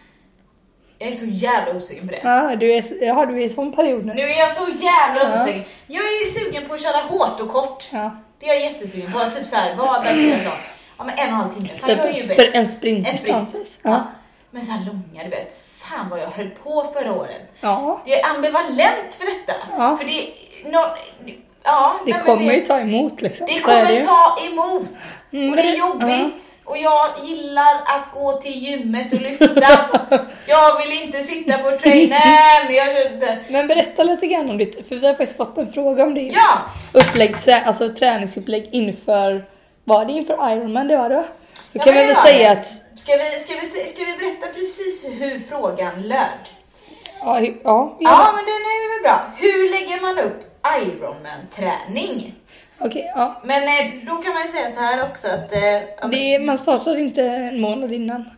Jag 0.99 1.09
är 1.09 1.13
så 1.13 1.25
jävla 1.27 1.73
osugen 1.75 2.09
på 2.09 2.13
det. 2.15 2.21
ja, 2.25 2.57
du 2.57 2.73
är, 2.73 3.05
ja, 3.05 3.27
du 3.27 3.41
är 3.43 3.47
i 3.47 3.51
sån 3.51 3.73
period 3.73 4.05
nu. 4.07 4.15
Nu 4.15 4.23
är 4.23 4.39
jag 4.39 4.51
så 4.53 4.69
jävla 4.69 5.23
Ja. 5.37 5.43
osugen. 5.43 5.65
Jag 5.87 6.05
är 6.05 6.25
ju 6.27 6.31
sugen 6.33 6.69
på 6.69 6.75
att 6.75 6.83
köra 6.83 6.97
hårt 7.03 7.41
och 7.41 7.49
kort. 7.49 7.85
Ja. 7.93 8.17
Det 8.41 8.47
är 8.49 8.55
jag 8.55 8.73
jättesugen 8.73 9.13
på. 9.13 9.19
Typ 9.19 9.47
såhär, 9.47 9.75
Varberg 9.75 10.15
triathlon. 10.15 10.53
Ja 10.99 11.05
men 11.05 11.19
en 11.19 11.25
och 11.29 11.35
en 11.35 11.35
halv 11.35 11.53
timme. 11.53 11.69
Jag 11.87 11.91
är 11.91 12.07
ju 12.07 12.13
spr- 12.13 12.37
bäst. 12.37 12.55
en 12.55 12.67
sprintdistans. 12.67 13.55
En 13.55 13.65
sprint. 13.67 13.81
Ja. 13.83 13.91
Ja. 13.91 14.07
Men 14.51 14.63
så 14.65 14.73
här 14.73 14.85
långa, 14.87 15.25
du 15.25 15.31
vet. 15.31 15.63
Fan 15.79 16.09
vad 16.11 16.19
jag 16.21 16.27
höll 16.31 16.51
på 16.51 16.85
förra 16.95 17.13
året. 17.13 17.43
Ja, 17.61 18.03
Det 18.05 18.21
är 18.21 18.31
ambivalent 18.35 19.15
för 19.19 19.25
detta. 19.27 19.53
Ja. 19.79 19.97
För 19.97 20.05
det, 20.05 20.27
no, 20.71 20.85
ja, 21.65 22.01
det 22.07 22.13
kommer 22.13 22.49
det, 22.49 22.55
ju 22.55 22.61
ta 22.61 22.81
emot 22.81 23.21
liksom. 23.23 23.47
det 23.47 23.61
så 23.61 23.71
det 23.71 23.77
kommer 23.77 23.93
ju. 23.93 24.01
ta 24.01 24.37
emot. 24.51 24.91
Mm, 25.33 25.51
och 25.51 25.57
det 25.57 25.63
är 25.63 25.77
jobbigt. 25.77 26.53
Och 26.65 26.79
jag 26.79 27.07
gillar 27.23 27.75
att 27.85 28.13
gå 28.15 28.33
till 28.33 28.53
gymmet 28.65 29.13
och 29.13 29.21
lyfta. 29.21 29.47
jag 30.47 30.79
vill 30.79 31.03
inte 31.03 31.23
sitta 31.23 31.59
på 31.59 31.79
trainern. 31.79 32.21
Jag, 32.71 33.13
inte. 33.13 33.39
Men 33.49 33.67
berätta 33.67 34.03
lite 34.03 34.27
grann 34.27 34.51
om 34.51 34.59
ditt, 34.59 34.89
för 34.89 34.97
vi 34.97 35.07
har 35.07 35.15
faktiskt 35.15 35.37
fått 35.37 35.59
en 35.59 35.69
fråga 35.73 36.03
om 36.05 36.15
det 36.15 36.21
just. 36.21 36.37
Ja. 36.37 37.01
Upplägg, 37.01 37.41
trä, 37.41 37.63
alltså 37.67 37.89
träningsupplägg 37.89 38.69
inför, 38.73 39.45
var 39.87 40.05
det 40.05 40.13
inför 40.13 40.53
Ironman 40.53 40.89
det 40.89 40.97
var? 40.97 41.11
Då 41.11 41.25
Ja, 41.73 41.83
kan 41.85 41.95
men 41.95 42.03
vi 42.07 42.13
väl 42.15 42.17
säga 42.23 42.51
att, 42.53 42.67
Ska 42.97 43.13
vi, 43.17 43.25
ska, 43.41 43.55
vi, 43.55 43.67
ska 43.93 44.05
vi 44.05 44.17
berätta 44.19 44.47
precis 44.55 45.05
hur 45.05 45.39
frågan 45.41 46.03
löd? 46.03 46.43
ja, 47.23 47.41
ja, 47.41 47.53
Ja, 47.65 47.97
ja. 48.01 48.33
men 48.35 48.45
den 48.45 48.63
är 48.75 48.95
väl 48.95 49.03
bra. 49.03 49.21
Hur 49.37 49.71
lägger 49.71 50.01
man 50.01 50.19
upp 50.19 50.43
Ironman-träning? 50.83 52.35
okej, 52.79 53.13
ja. 53.17 53.41
Men 53.45 53.63
eh, 53.63 53.93
då 54.03 54.13
kan 54.17 54.33
man 54.35 54.43
ju 54.43 54.49
säga 54.53 54.71
så 54.71 54.81
här 54.81 55.03
också 55.11 55.29
att 55.29 55.53
eh, 55.53 55.61
ja, 56.01 56.07
Det, 56.11 56.39
man 56.39 56.59
startar 56.59 56.97
inte 56.97 57.23
en 57.23 57.61
månad 57.61 57.93
innan. 57.93 58.31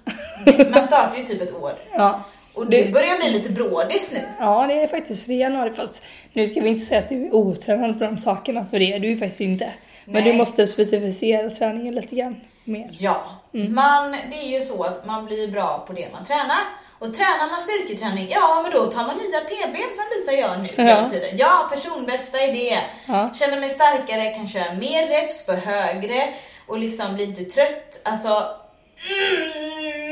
man 0.72 0.82
startar 0.82 1.14
ju 1.18 1.24
typ 1.24 1.42
ett 1.42 1.54
år. 1.54 1.72
Ja. 1.92 2.20
Och 2.54 2.66
det 2.66 2.92
börjar 2.92 3.16
bli 3.16 3.30
lite 3.30 3.50
brådis 3.52 4.10
nu. 4.12 4.20
Ja, 4.38 4.66
det 4.68 4.82
är 4.82 4.86
faktiskt 4.88 5.24
för 5.24 5.32
januari. 5.32 5.72
Fast 5.74 6.02
nu 6.32 6.46
ska 6.46 6.60
vi 6.60 6.68
inte 6.68 6.80
säga 6.84 7.00
att 7.00 7.08
du 7.08 7.26
är 7.26 7.34
otränad 7.34 7.98
på 7.98 8.04
de 8.04 8.18
sakerna, 8.18 8.64
för 8.64 8.78
det 8.78 8.92
är 8.92 8.98
du 8.98 9.08
ju 9.08 9.16
faktiskt 9.16 9.40
inte. 9.40 9.72
Men 10.10 10.22
Nej. 10.22 10.32
du 10.32 10.38
måste 10.38 10.66
specificera 10.66 11.50
träningen 11.50 11.94
lite 11.94 12.16
grann 12.16 12.40
mer. 12.64 12.88
Ja, 12.90 13.22
man, 13.52 14.10
det 14.30 14.36
är 14.38 14.48
ju 14.48 14.60
så 14.60 14.82
att 14.82 15.06
man 15.06 15.26
blir 15.26 15.48
bra 15.48 15.84
på 15.86 15.92
det 15.92 16.08
man 16.12 16.24
tränar. 16.24 16.58
Och 16.98 17.14
tränar 17.14 17.46
man 17.50 17.60
styrketräning, 17.60 18.28
ja 18.30 18.60
men 18.62 18.72
då 18.72 18.86
tar 18.86 19.02
man 19.06 19.16
nya 19.16 19.40
PB 19.40 19.76
som 19.94 20.04
Lisa 20.16 20.32
gör 20.32 20.56
nu 20.58 20.68
Ja. 20.76 20.84
hela 20.84 21.08
tiden. 21.08 21.30
Ja, 21.38 21.70
personbästa 21.74 22.38
det. 22.38 22.78
Ja. 23.06 23.30
Känner 23.34 23.60
mig 23.60 23.68
starkare, 23.68 24.30
kan 24.34 24.48
köra 24.48 24.72
mer 24.74 25.06
reps 25.06 25.46
på 25.46 25.52
högre 25.52 26.28
och 26.66 26.78
liksom 26.78 27.14
bli 27.14 27.24
inte 27.24 27.44
trött. 27.44 28.00
Alltså, 28.04 28.28
mm, 28.28 30.07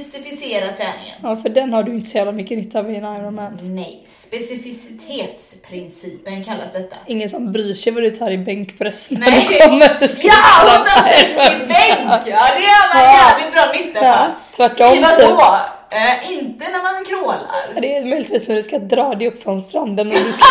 specificera 0.00 0.72
träningen. 0.72 1.14
Ja, 1.22 1.36
för 1.36 1.48
den 1.48 1.72
har 1.72 1.82
du 1.82 1.94
inte 1.94 2.10
så 2.10 2.16
jävla 2.16 2.32
mycket 2.32 2.58
nytta 2.58 2.78
av 2.78 2.90
i 2.90 2.96
en 2.96 3.04
Ironman. 3.04 3.58
Nej, 3.62 4.04
specificitetsprincipen 4.08 6.44
kallas 6.44 6.72
detta. 6.72 6.96
Ingen 7.06 7.28
som 7.28 7.52
bryr 7.52 7.74
sig 7.74 7.92
vad 7.92 8.02
du 8.02 8.10
tar 8.10 8.30
i 8.30 8.38
bänkpress 8.38 9.10
när 9.10 9.30
Nej, 9.30 9.46
du 9.50 9.58
kommer. 9.58 9.98
Ja, 10.00 10.08
klara 10.08 10.76
hon 10.76 10.86
tar 10.86 11.02
sex 11.08 11.36
i 11.36 11.38
Ironman. 11.38 11.68
bänk! 11.68 12.22
Ja, 12.26 12.26
det 12.26 12.32
har 12.66 12.94
man 12.94 13.02
jävligt 13.14 13.52
bra 13.52 13.66
nytta 13.72 13.98
för. 14.00 14.06
Ja, 14.06 14.26
tvärtom, 14.56 14.94
I 14.94 15.02
vadå? 15.02 15.56
Eh, 15.94 16.32
inte 16.32 16.68
när 16.68 16.82
man 16.82 17.04
crawlar. 17.04 17.80
Det 17.80 17.96
är 17.96 18.04
möjligtvis 18.04 18.48
när 18.48 18.54
du 18.54 18.62
ska 18.62 18.78
dra 18.78 19.14
dig 19.14 19.28
upp 19.28 19.42
från 19.42 19.60
stranden 19.60 20.08
och 20.08 20.14
du 20.24 20.32
ska 20.32 20.44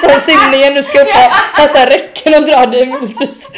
från 0.00 0.20
simningen, 0.20 0.74
du 0.74 0.82
ska 0.82 1.00
upp 1.00 1.12
på 1.12 1.18
alltså, 1.62 1.78
räcken 1.78 2.34
och 2.34 2.42
dra 2.48 2.66
dig 2.66 2.86
möjligtvis. 2.86 3.50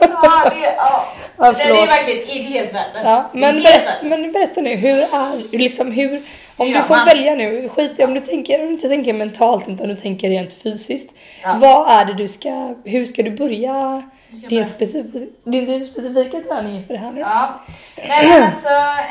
Ja, 0.00 0.50
det, 0.50 0.74
ja. 0.76 1.11
Ja, 1.46 1.52
det, 1.52 1.62
är 1.62 1.86
verkligen 1.86 2.26
det 2.26 2.32
är 2.32 2.42
helt 2.42 2.74
värdelöst. 2.74 3.04
Ja, 3.04 3.30
men, 3.32 3.40
värdelöst. 3.54 3.86
men 4.02 4.32
berätta 4.32 4.60
nu, 4.60 4.74
hur 4.76 4.98
är 4.98 5.58
liksom 5.58 5.92
hur, 5.92 6.22
om 6.56 6.66
Hur 6.68 6.74
du 6.76 6.82
får 6.82 6.94
man? 6.96 7.06
välja 7.06 7.34
nu, 7.34 7.68
skit 7.68 8.00
i 8.00 8.04
om 8.04 8.14
du 8.14 8.20
tänker, 8.20 8.60
om 8.60 8.66
du 8.66 8.72
inte 8.72 8.88
tänker 8.88 9.12
mentalt 9.12 9.68
utan 9.68 9.88
du 9.88 9.94
tänker 9.96 10.28
rent 10.30 10.52
fysiskt. 10.62 11.10
Ja. 11.42 11.56
Vad 11.60 11.90
är 11.90 12.04
det 12.04 12.14
du 12.14 12.28
ska, 12.28 12.74
hur 12.84 13.06
ska 13.06 13.22
du 13.22 13.30
börja 13.30 14.02
din, 14.48 14.64
specif- 14.64 15.28
din 15.44 15.84
specifika 15.84 16.40
träning 16.40 16.76
inför 16.76 16.94
det 16.94 17.00
här 17.00 17.12
nu? 17.12 17.20
Ja. 17.20 17.60
Nej 18.08 18.28
men 18.28 18.42
alltså, 18.42 18.68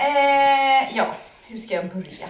eh, 0.08 0.98
ja, 0.98 1.16
hur 1.48 1.58
ska 1.58 1.76
jag 1.76 1.86
börja? 1.86 2.28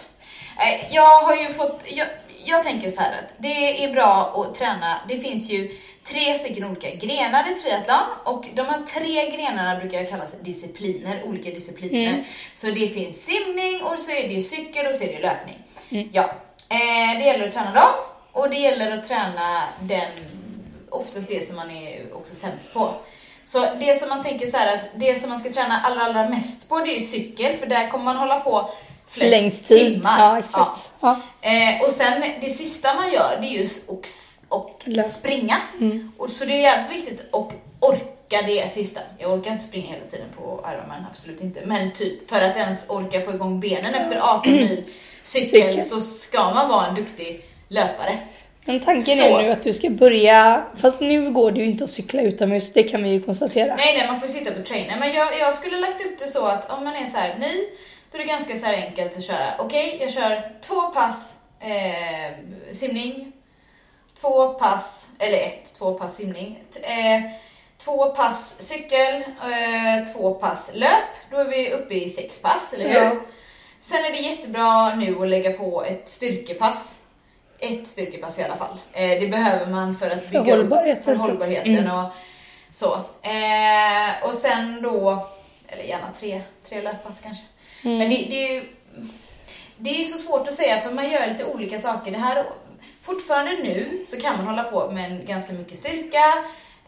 Eh, 0.58 0.82
jag 0.96 1.22
har 1.22 1.36
ju 1.36 1.48
fått, 1.48 1.82
jag, 1.96 2.08
jag 2.46 2.64
tänker 2.64 2.90
så 2.90 3.02
här 3.02 3.12
att 3.12 3.34
det 3.38 3.84
är 3.84 3.94
bra 3.94 4.34
att 4.38 4.56
träna, 4.56 5.02
det 5.08 5.20
finns 5.20 5.50
ju 5.50 5.72
tre 6.04 6.34
stycken 6.34 6.64
olika 6.64 6.96
grenar 6.96 7.52
i 7.52 7.56
triathlon 7.56 8.10
och 8.24 8.46
de 8.54 8.62
här 8.62 8.82
tre 8.82 9.38
grenarna 9.38 9.80
brukar 9.80 10.06
kallas 10.06 10.36
discipliner, 10.42 11.24
olika 11.26 11.50
discipliner. 11.50 12.24
Så 12.54 12.68
det 12.68 12.88
finns 12.88 13.26
simning 13.26 13.84
och 13.84 14.00
så 14.00 14.12
är 14.12 14.30
det 14.30 14.42
cykel 14.42 14.88
och 14.88 14.96
så 14.96 15.04
är 15.04 15.08
det 15.08 15.20
löpning. 15.20 15.58
Ja, 16.12 16.24
eh, 16.70 17.20
det 17.20 17.26
gäller 17.26 17.48
att 17.48 17.54
träna 17.54 17.74
dem 17.74 17.94
och 18.32 18.50
det 18.50 18.56
gäller 18.56 18.92
att 18.92 19.08
träna 19.08 19.64
den, 19.80 20.12
oftast 20.90 21.28
det 21.28 21.48
som 21.48 21.56
man 21.56 21.72
är 21.72 22.14
också 22.14 22.36
sämst 22.36 22.74
på. 22.74 22.96
Så 23.46 23.60
det 23.80 24.00
som 24.00 24.10
man 24.10 24.24
tänker 24.24 24.48
så 24.48 24.58
här 24.58 24.78
att 24.78 24.90
det 24.96 25.22
som 25.22 25.30
man 25.30 25.40
ska 25.40 25.52
träna 25.52 25.80
allra, 25.80 26.02
allra 26.02 26.30
mest 26.30 26.70
på 26.70 26.80
det 26.80 26.92
är 26.92 27.00
ju 27.00 27.06
cykel 27.06 27.58
för 27.58 27.66
där 27.66 27.90
kommer 27.90 28.06
man 28.06 28.18
hålla 28.18 28.40
på 28.40 28.70
flest 29.12 29.32
Längst 29.32 29.68
tid. 29.68 29.94
timmar. 29.94 30.20
Ja, 30.20 30.40
exakt. 30.40 30.94
Ja. 31.02 31.20
Eh, 31.42 31.82
och 31.82 31.92
sen 31.92 32.22
det 32.42 32.50
sista 32.50 32.94
man 32.96 33.12
gör 33.14 33.38
det 33.42 33.48
är 33.48 33.52
ju 33.64 33.68
att 35.00 35.14
springa. 35.14 35.58
Mm. 35.80 36.12
Och 36.18 36.30
så 36.30 36.46
det 36.46 36.54
är 36.54 36.62
jävligt 36.62 36.98
viktigt 36.98 37.22
att 37.34 37.52
orka 37.80 38.42
det 38.48 38.72
sista. 38.72 39.02
Jag 39.18 39.32
orkar 39.34 39.52
inte 39.52 39.64
springa 39.64 39.88
hela 39.88 40.06
tiden 40.12 40.28
på 40.38 40.66
Ironman, 40.74 41.06
absolut 41.12 41.42
inte. 41.42 41.62
Men 41.66 41.92
typ 41.94 42.30
för 42.30 42.42
att 42.42 42.58
ens 42.58 42.80
orka 42.88 43.22
få 43.22 43.32
igång 43.34 43.60
benen 43.60 43.96
efter 43.96 44.20
18 44.22 44.52
mil 44.54 44.84
cykel, 45.24 45.50
Cykel. 45.50 45.84
så 45.84 46.00
ska 46.02 46.44
man 46.54 46.70
vara 46.70 46.88
en 46.88 46.96
duktig 46.96 47.46
löpare. 47.68 48.18
Men 48.66 48.80
tanken 48.80 49.18
Så. 49.18 49.24
är 49.24 49.44
nu 49.44 49.52
att 49.52 49.64
du 49.64 49.74
ska 49.74 49.90
börja, 49.90 50.64
fast 50.78 51.02
nu 51.02 51.32
går 51.32 51.52
det 51.52 51.60
ju 51.60 51.66
inte 51.66 51.84
att 51.84 51.92
cykla 51.92 52.22
utomhus, 52.22 52.74
det 52.74 52.84
kan 52.84 53.04
vi 53.04 53.10
ju 53.10 53.22
konstatera. 53.22 53.76
Nej, 53.76 53.98
nej, 53.98 54.08
man 54.08 54.20
får 54.20 54.28
sitta 54.28 54.52
på 54.52 54.62
trainer. 54.64 54.98
Men 55.00 55.14
jag, 55.14 55.40
jag 55.40 55.54
skulle 55.54 55.78
lagt 55.80 56.06
upp 56.06 56.20
det 56.20 56.28
så 56.28 56.46
att 56.46 56.72
om 56.72 56.84
man 56.84 56.96
är 56.96 57.06
så 57.06 57.18
här 57.18 57.36
ny, 57.40 57.66
då 58.12 58.18
är 58.18 58.22
det 58.22 58.28
ganska 58.28 58.56
så 58.56 58.66
enkelt 58.66 59.18
att 59.18 59.24
köra. 59.24 59.48
Okej, 59.60 59.98
jag 60.02 60.12
kör 60.14 60.52
två 60.62 60.82
pass 60.82 61.34
eh, 61.60 62.32
simning, 62.74 63.32
två 64.22 64.54
pass, 64.54 65.08
eller 65.20 65.38
ett, 65.38 65.74
två 65.78 65.94
pass 65.94 66.16
simning, 66.16 66.60
eh, 66.82 67.32
två 67.78 68.10
pass 68.10 68.56
cykel, 68.60 69.16
eh, 69.22 70.14
två 70.14 70.34
pass 70.34 70.72
löp. 70.74 71.10
Då 71.32 71.38
är 71.38 71.46
vi 71.46 71.72
uppe 71.72 71.94
i 71.94 72.10
sex 72.10 72.42
pass, 72.42 72.74
eller 72.74 72.90
hur? 72.90 73.02
Ja. 73.02 73.12
Sen 73.80 74.06
är 74.06 74.12
det 74.12 74.18
jättebra 74.18 74.96
nu 74.96 75.22
att 75.22 75.28
lägga 75.30 75.54
på 75.54 75.84
ett 75.84 76.10
styrkepass. 76.10 76.98
Ett 77.60 77.88
styrkepass 77.88 78.40
i 78.40 78.44
alla 78.44 78.56
fall. 78.56 78.78
Eh, 78.94 79.10
det 79.20 79.28
behöver 79.28 79.66
man 79.66 79.96
för 79.96 80.10
att 80.10 80.30
bygga 80.30 80.42
upp 80.42 80.48
hållbarheten, 80.60 81.04
för 81.04 81.16
hållbarheten 81.16 81.78
Mm. 81.78 81.96
och 81.98 82.12
så. 82.72 82.94
Eh, 83.22 84.28
och 84.28 84.34
sen 84.34 84.82
då, 84.82 85.28
eller 85.68 85.84
gärna 85.84 86.08
tre, 86.20 86.42
tre 86.70 86.82
löppass 86.82 87.20
kanske. 87.24 87.44
Mm. 87.84 87.98
Men 87.98 88.10
det, 88.10 88.16
det 88.30 88.64
det 89.78 90.02
är 90.02 90.04
så 90.04 90.18
svårt 90.18 90.48
att 90.48 90.54
säga 90.54 90.82
för 90.82 90.92
man 90.92 91.10
gör 91.10 91.28
lite 91.28 91.46
olika 91.46 91.80
saker. 91.80 92.12
Det 92.12 92.18
här, 92.18 92.44
fortfarande 93.04 93.52
nu 93.52 94.04
så 94.08 94.18
kan 94.22 94.38
man 94.38 94.48
hålla 94.48 94.64
på 94.64 94.92
med 94.92 95.12
en 95.12 95.26
ganska 95.26 95.54
mycket 95.54 95.78
styrka. 95.78 96.24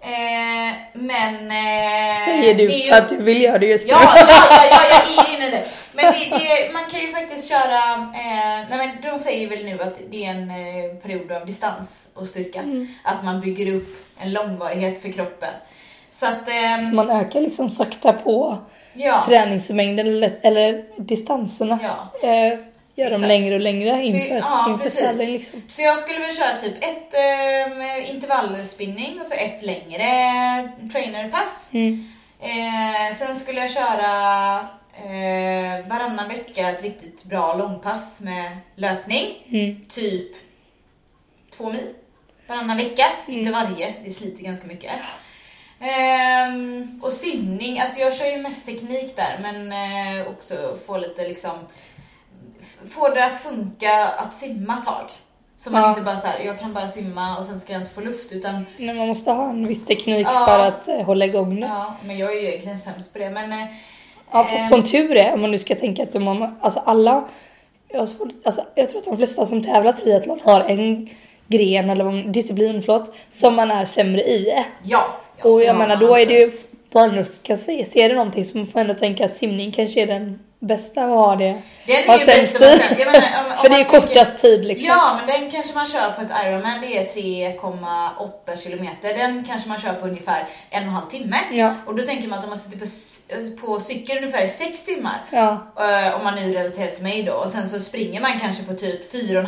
Eh, 0.02 0.74
men... 0.94 1.36
Eh, 1.52 2.26
Säger 2.26 2.56
du 2.56 2.64
ju- 2.64 2.90
för 2.90 2.96
att 2.98 3.10
du 3.10 3.18
vill 3.18 3.42
göra 3.42 3.58
det 3.58 3.66
just 3.66 3.88
nu. 3.88 3.92
Ja, 3.92 4.14
ja, 4.16 4.26
ja, 4.30 4.66
ja, 4.70 4.86
jag 4.90 5.28
är 5.28 5.36
inne 5.36 5.50
det. 5.50 5.64
Men 5.94 6.06
det, 6.14 6.20
det, 6.38 6.74
man 6.74 6.86
kan 6.92 7.00
ju 7.00 7.12
faktiskt 7.12 7.50
köra, 7.50 7.94
eh, 7.94 8.70
nej 8.70 8.78
men 9.02 9.12
de 9.12 9.20
säger 9.20 9.48
väl 9.50 9.66
nu 9.66 9.82
att 9.82 9.98
det 10.12 10.26
är 10.26 10.30
en 10.30 10.50
eh, 10.50 10.96
period 11.02 11.32
av 11.32 11.46
distans 11.46 12.08
och 12.14 12.28
styrka. 12.28 12.60
Mm. 12.60 12.88
Att 13.04 13.24
man 13.24 13.42
bygger 13.42 13.76
upp 13.76 13.88
en 14.20 14.34
långvarighet 14.34 15.02
för 15.02 15.12
kroppen. 15.12 15.54
Så 16.12 16.26
att, 16.26 16.50
ehm, 16.50 16.82
Så 16.82 16.96
man 16.96 17.10
ökar 17.10 17.42
liksom 17.42 17.70
sakta 17.70 18.14
på 18.14 18.58
ja. 18.94 19.24
träningsmängden 19.28 20.24
eller, 20.42 20.84
distanserna. 20.98 21.80
ja. 21.84 22.30
Eh, 22.30 22.60
gör 22.96 23.12
dem 23.12 23.22
längre 23.22 23.56
och 23.56 23.62
längre 23.62 24.04
inför, 24.04 24.42
Så, 24.42 24.48
ja, 24.48 24.70
inför 24.70 24.90
tävling. 24.90 25.32
Liksom. 25.32 25.62
Så 25.68 25.82
jag 25.82 26.00
skulle 26.00 26.20
väl 26.20 26.36
köra 26.36 26.56
typ 26.56 26.78
ett 26.78 27.14
eh, 27.14 28.16
intervallspinning 28.16 29.22
och 29.22 29.28
så 29.28 29.34
ett 29.34 29.64
längre 29.64 30.08
trainerpass. 30.92 31.70
Mm. 31.74 32.10
Eh, 32.40 33.16
sen 33.16 33.36
skulle 33.36 33.62
jag 33.62 33.72
köra 33.72 34.56
eh, 34.96 35.88
varannan 35.88 36.30
vecka 36.30 36.70
ett 36.70 36.84
riktigt 36.84 37.24
bra 37.24 37.56
långpass 37.56 38.20
med 38.20 38.58
löpning. 38.76 39.26
Mm. 39.50 39.86
Typ 39.86 40.32
två 41.58 41.70
mil 41.70 41.88
varannan 42.48 42.78
vecka. 42.78 43.06
Mm. 43.28 43.40
Inte 43.40 43.52
varje, 43.52 43.94
det 44.06 44.12
sliter 44.12 44.44
ganska 44.44 44.68
mycket. 44.68 44.92
Ehm, 45.84 47.00
och 47.04 47.12
simning, 47.12 47.80
alltså 47.80 48.00
jag 48.00 48.16
kör 48.18 48.26
ju 48.26 48.38
mest 48.38 48.66
teknik 48.66 49.16
där 49.16 49.40
men 49.42 49.72
eh, 49.72 50.28
också 50.28 50.54
få 50.88 50.98
lite 50.98 51.28
liksom 51.28 51.52
få 52.90 53.10
det 53.10 53.26
att 53.26 53.38
funka 53.42 54.08
att 54.08 54.36
simma 54.36 54.78
ett 54.78 54.86
tag. 54.86 55.06
Så 55.58 55.70
man 55.72 55.82
Ja. 55.82 55.90
inte 55.90 56.02
bara 56.02 56.18
så 56.18 56.28
här, 56.28 56.40
jag 56.46 56.60
kan 56.60 56.74
bara 56.74 56.88
simma 56.88 57.38
och 57.38 57.46
sen 57.46 57.60
ska 57.60 57.74
jag 57.74 57.82
inte 57.82 57.94
få 57.94 58.02
luft 58.02 58.32
utan 58.32 58.66
Nej, 58.78 58.96
man 58.96 59.08
måste 59.08 59.32
ha 59.32 59.50
en 59.50 59.68
viss 59.68 59.86
teknik 59.86 60.28
Ja. 60.30 60.46
för 60.48 60.60
att 60.60 60.88
eh, 60.88 61.02
hålla 61.06 61.26
igång 61.26 61.60
det. 61.60 61.66
ja, 61.68 61.96
men 62.04 62.18
jag 62.18 62.36
är 62.38 62.42
ju 62.42 62.48
egentligen 62.48 62.80
sämst 62.80 63.14
på 63.14 63.20
det 63.20 63.30
men 63.30 63.52
eh, 63.52 63.66
Ja, 64.32 64.44
fast 64.44 64.70
som 64.70 64.84
tur 64.84 65.18
är, 65.18 65.34
om 65.34 65.42
man 65.42 65.52
nu 65.52 65.58
ska 65.58 65.76
tänka 65.76 66.04
att 66.04 66.14
har, 66.14 66.56
alltså 66.62 66.80
alla, 66.86 67.24
jag, 67.88 68.10
svårt, 68.10 68.30
alltså, 68.46 68.62
jag 68.76 68.90
tror 68.90 69.00
att 69.00 69.06
de 69.06 69.18
flesta 69.18 69.46
som 69.46 69.64
tävlar 69.64 69.94
triathlon 69.94 70.40
har 70.44 70.62
en 70.62 71.10
gren 71.48 71.90
eller 71.90 72.04
man- 72.06 72.32
disciplin, 72.32 72.82
förlåt, 72.82 73.16
som 73.30 73.56
man 73.56 73.72
är 73.72 73.86
sämre 73.86 74.22
i. 74.22 74.64
ja. 74.84 75.18
Ja 75.44 75.50
Och 75.50 75.62
jag 75.62 75.68
ja, 75.68 75.74
menar, 75.74 75.96
man 75.96 76.06
då 76.06 76.16
är 76.16 76.26
det 76.26 76.34
ju, 76.34 76.52
nu 77.12 77.24
ska 77.24 77.58
se, 77.58 77.86
se 77.86 78.08
det 78.08 78.14
någonting 78.14 78.46
så 78.46 78.58
man 78.58 78.68
får 78.68 78.80
ändå 78.80 78.94
tänka 78.94 79.26
att 79.26 79.34
simning 79.34 79.72
kanske 79.72 80.02
är 80.02 80.08
den 80.08 80.40
bästa 80.60 81.04
att 81.04 81.10
ha 81.10 81.36
det. 81.36 81.56
Den 81.88 81.96
är 82.10 82.14
ju 82.14 82.26
sämst 82.26 82.60
bäst 82.60 82.82
man 82.90 82.98
För 83.58 83.64
det 83.64 83.70
man 83.70 83.80
är 83.80 83.84
kortast 83.84 84.38
tid 84.42 84.66
liksom. 84.66 84.88
Ja, 84.90 85.20
men 85.20 85.42
den 85.42 85.52
kanske 85.52 85.74
man 85.74 85.86
kör 85.86 86.12
på 86.12 86.22
ett 86.22 86.32
Ironman, 86.46 86.82
det 86.82 86.98
är 86.98 87.06
3,8 87.06 88.64
kilometer. 88.64 89.14
Den 89.14 89.44
kanske 89.44 89.70
man 89.70 89.78
kör 89.78 89.94
på 89.94 90.08
ungefär 90.08 90.48
en 90.70 90.84
och 90.84 90.88
en 90.88 90.94
halv 90.94 91.06
timme. 91.06 91.38
Ja. 91.52 91.74
Och 91.86 91.96
då 91.96 92.06
tänker 92.06 92.28
man 92.28 92.40
att 92.40 92.46
om 92.46 92.50
man 92.50 92.60
sitter 92.60 92.78
på, 93.58 93.68
på 93.68 93.80
cykeln 93.80 94.18
ungefär 94.18 94.44
i 94.44 94.48
6 94.48 94.84
timmar, 94.86 95.22
Ja. 95.30 95.58
eh, 95.78 96.16
om 96.16 96.24
man 96.24 96.36
nu 96.36 96.54
relaterar 96.54 96.88
till 96.88 97.04
mig 97.04 97.24
då, 97.24 97.34
och 97.34 97.50
sen 97.50 97.68
så 97.70 97.80
springer 97.80 98.22
man 98.22 98.40
kanske 98.40 98.64
på 98.64 98.74
typ 98.74 99.14
4,5, 99.14 99.48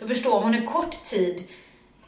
då 0.00 0.06
förstår 0.06 0.40
man 0.40 0.54
hur 0.54 0.66
kort 0.66 1.02
tid 1.04 1.44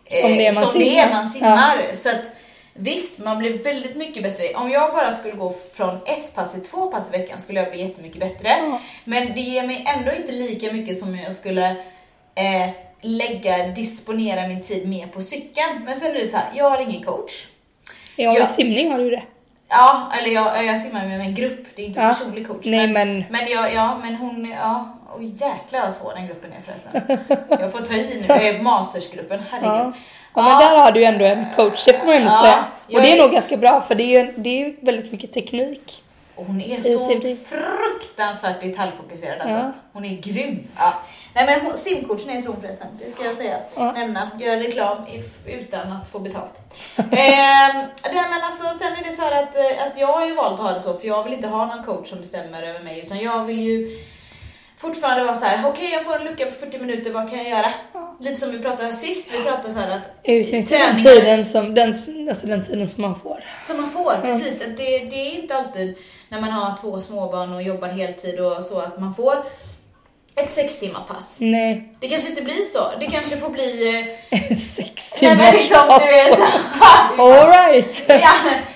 eh, 0.04 0.20
Som 0.20 0.36
det 0.36 0.46
är 0.46 0.52
man 0.54 0.66
som 0.66 0.80
det 0.80 0.86
simmar. 0.86 1.06
är 1.06 1.14
man 1.14 1.26
simmar. 1.26 1.90
Så 1.94 2.08
att 2.08 2.30
visst, 2.74 3.18
man 3.18 3.38
blir 3.38 3.64
väldigt 3.64 3.96
mycket 3.96 4.22
bättre. 4.22 4.54
Om 4.54 4.70
jag 4.70 4.92
bara 4.92 5.12
skulle 5.12 5.34
gå 5.34 5.54
från 5.74 5.94
ett 6.06 6.34
pass 6.34 6.52
till 6.52 6.62
två 6.62 6.86
pass 6.90 7.08
i 7.08 7.18
veckan 7.18 7.40
skulle 7.40 7.60
jag 7.60 7.70
bli 7.70 7.82
jättemycket 7.82 8.20
bättre. 8.20 8.48
Ja. 8.48 8.80
Men 9.04 9.32
det 9.34 9.40
ger 9.40 9.66
mig 9.66 9.84
ändå 9.96 10.12
inte 10.12 10.32
lika 10.32 10.72
mycket 10.72 10.98
som 10.98 11.16
jag 11.18 11.34
skulle 11.34 11.68
eh, 12.34 12.70
lägga, 13.00 13.66
disponera 13.66 14.48
min 14.48 14.62
tid 14.62 14.88
mer 14.88 15.06
på 15.06 15.20
cykeln. 15.22 15.84
Men 15.84 15.96
sen 16.00 16.10
är 16.10 16.14
det 16.14 16.26
så 16.26 16.36
här, 16.36 16.46
jag 16.54 16.70
har 16.70 16.80
ingen 16.82 17.02
coach. 17.04 17.46
Ja, 18.16 18.32
Ja. 18.38 18.42
i 18.42 18.46
simning 18.46 18.90
har 18.92 18.98
du 18.98 19.10
det. 19.10 19.22
Ja, 19.68 20.12
eller 20.18 20.28
jag, 20.30 20.64
jag 20.64 20.80
simmar 20.80 21.06
med 21.06 21.20
en 21.20 21.34
grupp, 21.34 21.66
det 21.76 21.82
är 21.82 21.86
inte 21.86 22.00
Ja. 22.00 22.08
personlig 22.08 22.46
coach. 22.48 22.64
Nej, 22.66 22.88
men, 22.88 23.18
men- 23.18 23.24
men, 23.30 23.48
jag, 23.50 23.74
ja, 23.74 23.98
men 24.02 24.14
hon, 24.16 24.50
ja, 24.60 24.98
och 25.16 25.22
jäklar 25.22 25.80
vad 25.80 25.92
svår 25.92 26.12
den 26.14 26.26
gruppen 26.26 26.50
är 26.52 26.60
förresten. 26.72 27.18
Jag 27.60 27.72
får 27.72 27.78
ta 27.78 27.94
i 27.94 28.24
nu, 28.28 28.34
eh, 28.34 28.62
mastersgruppen, 28.62 29.40
herregud. 29.50 29.70
Ja. 29.72 29.92
Ja, 30.34 30.42
men 30.42 30.58
där 30.58 30.76
har 30.78 30.92
du 30.92 31.00
ju 31.00 31.06
ändå 31.06 31.24
en 31.24 31.44
coach, 31.56 31.84
det 31.84 31.92
får 31.92 32.06
man 32.06 32.14
ändå 32.14 32.28
Ja, 32.30 32.40
säga. 32.42 32.64
Och 32.96 33.02
det 33.02 33.12
är 33.12 33.16
är- 33.16 33.22
nog 33.22 33.32
ganska 33.32 33.56
bra, 33.56 33.80
för 33.80 33.94
det 33.94 34.02
är 34.02 34.24
ju, 34.24 34.32
det 34.36 34.50
är 34.50 34.66
ju 34.68 34.76
väldigt 34.80 35.12
mycket 35.12 35.32
teknik. 35.32 36.02
Och 36.34 36.46
hon 36.46 36.60
är 36.60 36.80
så 36.82 36.98
simning. 36.98 37.36
fruktansvärt 37.36 38.60
detaljfokuserad 38.60 39.40
alltså. 39.40 39.56
Ja. 39.56 39.72
Hon 39.92 40.04
är 40.04 40.16
grym. 40.16 40.66
Ja. 40.78 40.94
Nej 41.34 41.46
men 41.46 41.60
hon- 41.60 41.76
simcoachen 41.76 42.30
är 42.30 42.42
tron 42.42 42.56
förresten, 42.60 42.86
det 43.04 43.10
ska 43.10 43.24
jag 43.24 43.34
säga. 43.36 43.56
Ja. 43.74 43.92
Nämna, 43.92 44.30
gör 44.40 44.56
reklam 44.56 44.98
utan 45.46 45.92
att 45.92 46.08
få 46.08 46.18
betalt. 46.18 46.60
ehm, 46.96 47.06
nej 47.10 48.24
men 48.30 48.42
alltså 48.44 48.78
sen 48.78 48.92
är 48.92 49.04
det 49.04 49.12
så 49.16 49.22
här 49.22 49.42
att, 49.42 49.56
eh, 49.56 49.86
att 49.86 49.98
jag 49.98 50.06
har 50.06 50.26
ju 50.26 50.34
valt 50.34 50.54
att 50.54 50.60
ha 50.66 50.72
det 50.72 50.80
så 50.80 50.94
för 50.98 51.06
jag 51.06 51.24
vill 51.24 51.32
inte 51.32 51.48
ha 51.48 51.66
någon 51.66 51.84
coach 51.84 52.08
som 52.08 52.20
bestämmer 52.20 52.62
över 52.62 52.80
mig 52.80 53.02
utan 53.06 53.18
jag 53.18 53.44
vill 53.44 53.60
ju 53.60 53.98
fortfarande 54.76 55.24
vara 55.24 55.34
så 55.36 55.44
här: 55.44 55.68
okej 55.68 55.90
jag 55.92 56.04
får 56.04 56.16
en 56.16 56.24
lucka 56.24 56.44
på 56.46 56.50
40 56.52 56.78
minuter, 56.78 57.10
vad 57.12 57.30
kan 57.30 57.38
jag 57.38 57.48
göra? 57.48 57.72
Lite 58.22 58.36
som 58.40 58.50
vi 58.50 58.58
pratade 58.58 58.92
sist, 58.92 59.30
vi 59.32 59.42
pratade 59.44 59.74
så 59.74 59.80
här 59.80 59.96
att 59.96 60.10
Utnyttja 60.24 60.78
den 60.78 61.02
tiden, 61.04 61.44
som, 61.46 61.74
den, 61.74 61.88
alltså 62.28 62.46
den 62.46 62.64
tiden 62.64 62.88
som 62.88 63.02
man 63.02 63.20
får. 63.20 63.44
som 63.62 63.76
man 63.80 63.90
får, 63.90 64.12
precis. 64.22 64.60
Att 64.60 64.76
Det, 64.76 64.98
det 64.98 65.16
är 65.16 65.34
inte 65.34 65.54
alltid 65.56 65.98
när 66.28 66.40
man 66.40 66.50
har 66.50 66.76
två 66.80 67.00
småbarn 67.00 67.52
och 67.54 67.62
jobbar 67.62 67.88
heltid 67.88 68.40
och 68.40 68.64
så 68.64 68.78
att 68.80 69.00
man 69.00 69.14
får 69.14 69.34
ett 70.36 70.52
sex 70.52 70.78
timmar 70.78 71.00
pass. 71.08 71.36
Nej, 71.40 71.94
Det 72.00 72.08
kanske 72.08 72.28
inte 72.28 72.42
blir 72.42 72.62
så. 72.72 72.78
Det 73.00 73.06
kanske 73.06 73.36
får 73.36 73.50
bli... 73.50 73.88
eh, 74.30 74.56
sex 74.56 75.14
Nej 75.22 75.36
men 75.36 75.38
timmar. 75.38 75.52
liksom, 75.52 75.78
du 75.88 76.30
vet. 76.30 76.48
Alright! 77.18 78.04
ja, 78.08 78.30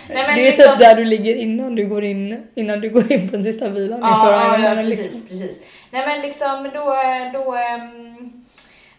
nej 0.09 0.25
men 0.27 0.35
Det 0.35 0.49
är 0.49 0.51
liksom, 0.51 0.71
typ 0.71 0.79
där 0.79 0.95
du 0.97 1.05
ligger 1.05 1.35
innan 1.37 1.75
du 1.75 1.87
går 1.87 2.05
in, 2.05 2.47
innan 2.55 2.81
du 2.81 2.89
går 2.91 3.13
in 3.13 3.29
på 3.31 3.37
den 3.37 3.45
sista 3.45 3.69
vilan 3.69 4.01
Ja, 4.03 4.31
ja, 4.59 4.69
ja 4.69 4.75
precis, 4.75 4.99
liksom. 5.03 5.21
precis. 5.29 5.59
Nej 5.91 6.07
men 6.07 6.21
liksom 6.23 6.71
då, 6.75 6.85
då, 7.33 7.55
ehm, 7.55 8.06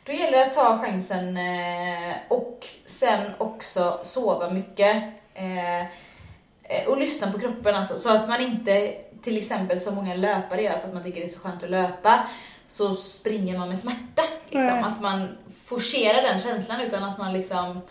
då 0.07 0.13
gäller 0.13 0.37
det 0.37 0.45
att 0.45 0.53
ta 0.53 0.77
chansen 0.77 1.37
eh, 1.37 2.15
och 2.27 2.65
sen 2.85 3.31
också 3.37 3.99
sova 4.03 4.49
mycket. 4.49 5.03
eh, 5.33 5.79
eh, 5.81 6.87
Och 6.87 6.97
lyssna 6.97 7.31
på 7.31 7.39
kroppen 7.39 7.75
alltså, 7.75 7.97
så 7.97 8.09
att 8.15 8.29
man 8.29 8.41
inte 8.41 8.93
till 9.21 9.37
exempel 9.37 9.79
som 9.79 9.95
många 9.95 10.13
löpare 10.15 10.61
gör 10.61 10.77
för 10.77 10.87
att 10.87 10.93
man 10.93 11.03
tycker 11.03 11.21
det 11.21 11.25
är 11.27 11.29
så 11.29 11.39
skönt 11.39 11.63
att 11.63 11.69
löpa 11.69 12.27
så 12.67 12.93
springer 12.93 13.57
man 13.57 13.69
med 13.69 13.79
smärta. 13.79 14.23
Liksom. 14.49 14.67
Nej. 14.67 14.83
Att 14.83 15.01
man 15.01 15.37
forcerar 15.65 16.21
den 16.21 16.39
känslan 16.39 16.81
utan 16.81 17.03
att 17.03 17.17
man 17.17 17.33
liksom 17.33 17.81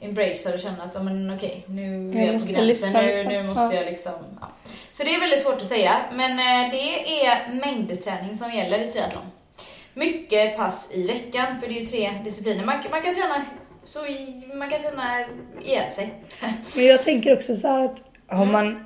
embracear 0.00 0.54
och 0.54 0.60
känner 0.60 0.84
att 0.84 1.04
men 1.04 1.34
okej, 1.36 1.64
nu 1.66 2.10
är 2.10 2.14
Jag 2.26 2.34
jag 2.34 2.40
på 2.40 2.52
gränsen, 2.52 2.54
nu, 2.54 2.66
liksom. 2.66 2.92
nu 3.32 3.42
måste 3.42 3.62
Ja. 3.62 3.74
jag 3.74 3.84
liksom... 3.86 4.12
Ja. 4.40 4.48
Så 4.92 5.02
det 5.04 5.14
är 5.14 5.20
väldigt 5.20 5.42
svårt 5.42 5.54
att 5.62 5.68
säga, 5.68 6.02
men 6.12 6.36
det 6.70 7.24
är 7.26 7.52
mängdträning 7.54 8.36
som 8.36 8.50
gäller 8.52 8.78
i 8.78 8.90
triathlon. 8.90 9.22
Mycket 9.94 10.56
pass 10.56 10.88
i 10.92 11.06
veckan, 11.06 11.60
för 11.60 11.68
det 11.68 11.76
är 11.76 11.80
ju 11.80 11.86
tre 11.86 12.10
discipliner. 12.24 12.64
Man, 12.64 12.76
man 12.90 13.02
kan 13.02 13.14
träna 13.14 13.44
så 13.84 13.98
man 14.54 14.70
kan 14.70 14.80
träna 14.80 15.20
ihjäl 15.64 15.92
sig. 15.94 16.14
Men 16.76 16.84
jag 16.86 17.04
tänker 17.04 17.36
också 17.36 17.56
så 17.56 17.68
här 17.68 17.84
att 17.84 17.98
har 18.26 18.42
Mm. 18.46 18.52
man 18.52 18.84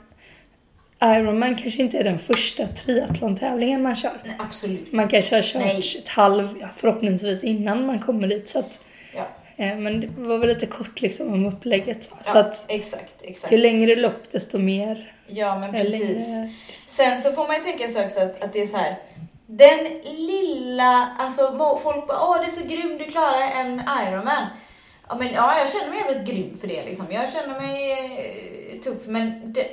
Ironman 1.16 1.54
kanske 1.56 1.82
inte 1.82 1.98
är 1.98 2.04
den 2.04 2.18
första 2.18 2.66
triathlon-tävlingen 2.66 3.82
man 3.82 3.96
kör. 3.96 4.12
Nej, 4.24 4.36
absolut. 4.38 4.92
Man 4.92 5.08
kanske 5.08 5.34
har 5.36 5.42
kört 5.42 5.62
Nej. 5.62 5.82
ett 5.98 6.08
halv, 6.08 6.66
förhoppningsvis 6.76 7.44
innan 7.44 7.86
man 7.86 7.98
kommer 7.98 8.28
dit. 8.28 8.48
Så 8.48 8.58
att, 8.58 8.80
Ja, 9.14 9.28
eh, 9.56 9.76
men 9.76 10.00
det 10.00 10.08
var 10.16 10.38
väl 10.38 10.48
lite 10.48 10.66
kort 10.66 11.00
liksom 11.00 11.32
om 11.32 11.46
upplägget. 11.46 12.04
Så, 12.04 12.14
så 12.22 12.36
ja 12.36 12.40
att 12.40 12.66
exakt, 12.68 13.14
exakt. 13.22 13.52
ju 13.52 13.56
längre 13.56 13.96
lopp 13.96 14.22
desto 14.32 14.58
mer. 14.58 15.12
Ja, 15.26 15.58
men 15.58 15.72
precis. 15.72 16.00
längre- 16.28 16.50
Sen 16.86 17.18
så 17.22 17.32
får 17.32 17.46
man 17.46 17.56
ju 17.56 17.62
tänka 17.62 17.88
så 17.88 18.04
också 18.04 18.20
att, 18.20 18.42
att 18.44 18.52
det 18.52 18.62
är 18.62 18.66
så 18.66 18.76
här. 18.76 18.96
Den 19.46 19.84
lilla, 20.04 21.08
alltså 21.18 21.78
folk 21.82 22.06
bara 22.06 22.22
åh 22.22 22.38
det 22.40 22.46
är 22.46 22.50
så 22.50 22.66
grym 22.66 22.98
du 22.98 23.04
klarar 23.04 23.40
en 23.40 23.82
Ironman. 24.06 24.46
Ja 25.08 25.14
men 25.14 25.32
ja, 25.32 25.58
jag 25.58 25.72
känner 25.72 25.88
mig 25.88 25.98
jävligt 25.98 26.28
grym 26.28 26.58
för 26.58 26.66
det 26.66 26.84
liksom. 26.84 27.06
Jag 27.10 27.32
känner 27.32 27.60
mig 27.60 27.92
eh, 27.92 28.80
tuff 28.80 29.06
men 29.06 29.52
det, 29.52 29.66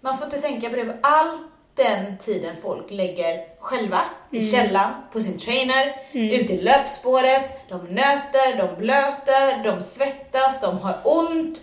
man 0.00 0.18
får 0.18 0.24
inte 0.24 0.40
tänka 0.40 0.70
på 0.70 0.76
det. 0.76 0.98
All 1.02 1.38
den 1.74 2.18
tiden 2.18 2.56
folk 2.62 2.90
lägger 2.90 3.44
själva 3.60 4.00
i 4.30 4.50
källan, 4.50 4.94
på 5.12 5.20
sin 5.20 5.38
trainer, 5.38 5.94
ute 6.12 6.52
i 6.52 6.62
löpspåret, 6.62 7.68
de 7.68 7.80
nöter, 7.80 8.56
de 8.56 8.80
blöter, 8.80 9.64
de 9.64 9.82
svettas, 9.82 10.60
de 10.60 10.78
har 10.78 10.96
ont. 11.04 11.60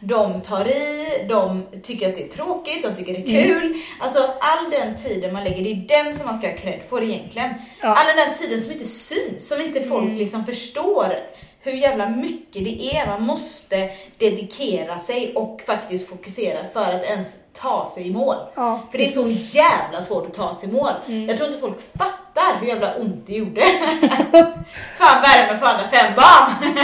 De 0.00 0.40
tar 0.42 0.68
i, 0.68 1.06
de 1.28 1.66
tycker 1.82 2.08
att 2.08 2.14
det 2.14 2.24
är 2.24 2.28
tråkigt, 2.28 2.82
de 2.82 2.96
tycker 2.96 3.12
det 3.12 3.18
är 3.18 3.44
kul. 3.44 3.74
Alltså 4.00 4.18
all 4.40 4.70
den 4.70 4.96
tiden 4.96 5.32
man 5.32 5.44
lägger, 5.44 5.64
det 5.64 5.70
är 5.70 6.04
den 6.04 6.14
som 6.14 6.26
man 6.26 6.38
ska 6.38 6.48
ha 6.48 6.56
cred 6.56 6.80
för 6.88 7.02
egentligen. 7.02 7.54
Ja. 7.82 7.88
All 7.88 8.16
den 8.16 8.34
tiden 8.34 8.60
som 8.60 8.72
inte 8.72 8.84
syns, 8.84 9.48
som 9.48 9.60
inte 9.60 9.80
folk 9.80 10.18
liksom 10.18 10.46
förstår 10.46 11.14
hur 11.62 11.72
jävla 11.72 12.08
mycket 12.08 12.64
det 12.64 12.96
är. 12.96 13.06
Man 13.06 13.22
måste 13.22 13.90
dedikera 14.18 14.98
sig 14.98 15.32
och 15.34 15.62
faktiskt 15.66 16.08
fokusera 16.08 16.58
för 16.72 16.92
att 16.92 17.02
ens 17.02 17.34
ta 17.52 17.90
sig 17.94 18.08
i 18.08 18.12
mål. 18.12 18.34
Ja, 18.54 18.80
för 18.90 18.98
det 18.98 19.04
är 19.04 19.08
så 19.08 19.28
jävla 19.58 20.02
svårt 20.02 20.26
att 20.26 20.34
ta 20.34 20.54
sig 20.54 20.68
i 20.68 20.72
mål. 20.72 20.92
Jag 21.28 21.36
tror 21.36 21.48
inte 21.48 21.60
folk 21.60 21.80
fattar 21.98 22.60
hur 22.60 22.66
jävla 22.66 22.94
ont 22.94 23.26
det 23.26 23.32
gjorde. 23.32 23.60
Fan 24.98 25.22
värme 25.22 25.58
för 25.58 25.66
alla 25.66 25.88
fem 25.88 26.14
barn. 26.16 26.74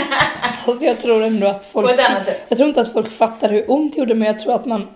Fast 0.65 0.81
jag 0.81 1.01
tror 1.01 1.23
ändå 1.23 1.47
att 1.47 1.65
folk... 1.65 1.87
På 1.87 1.93
ett 1.93 2.09
annat 2.09 2.25
sätt. 2.25 2.45
Jag 2.49 2.57
tror 2.57 2.69
inte 2.69 2.81
att 2.81 2.93
folk 2.93 3.11
fattar 3.11 3.49
hur 3.49 3.71
ont 3.71 3.93
det 3.93 3.99
gjorde 3.99 4.15
men 4.15 4.27
jag 4.27 4.39
tror 4.39 4.53
att 4.53 4.65
man 4.65 4.87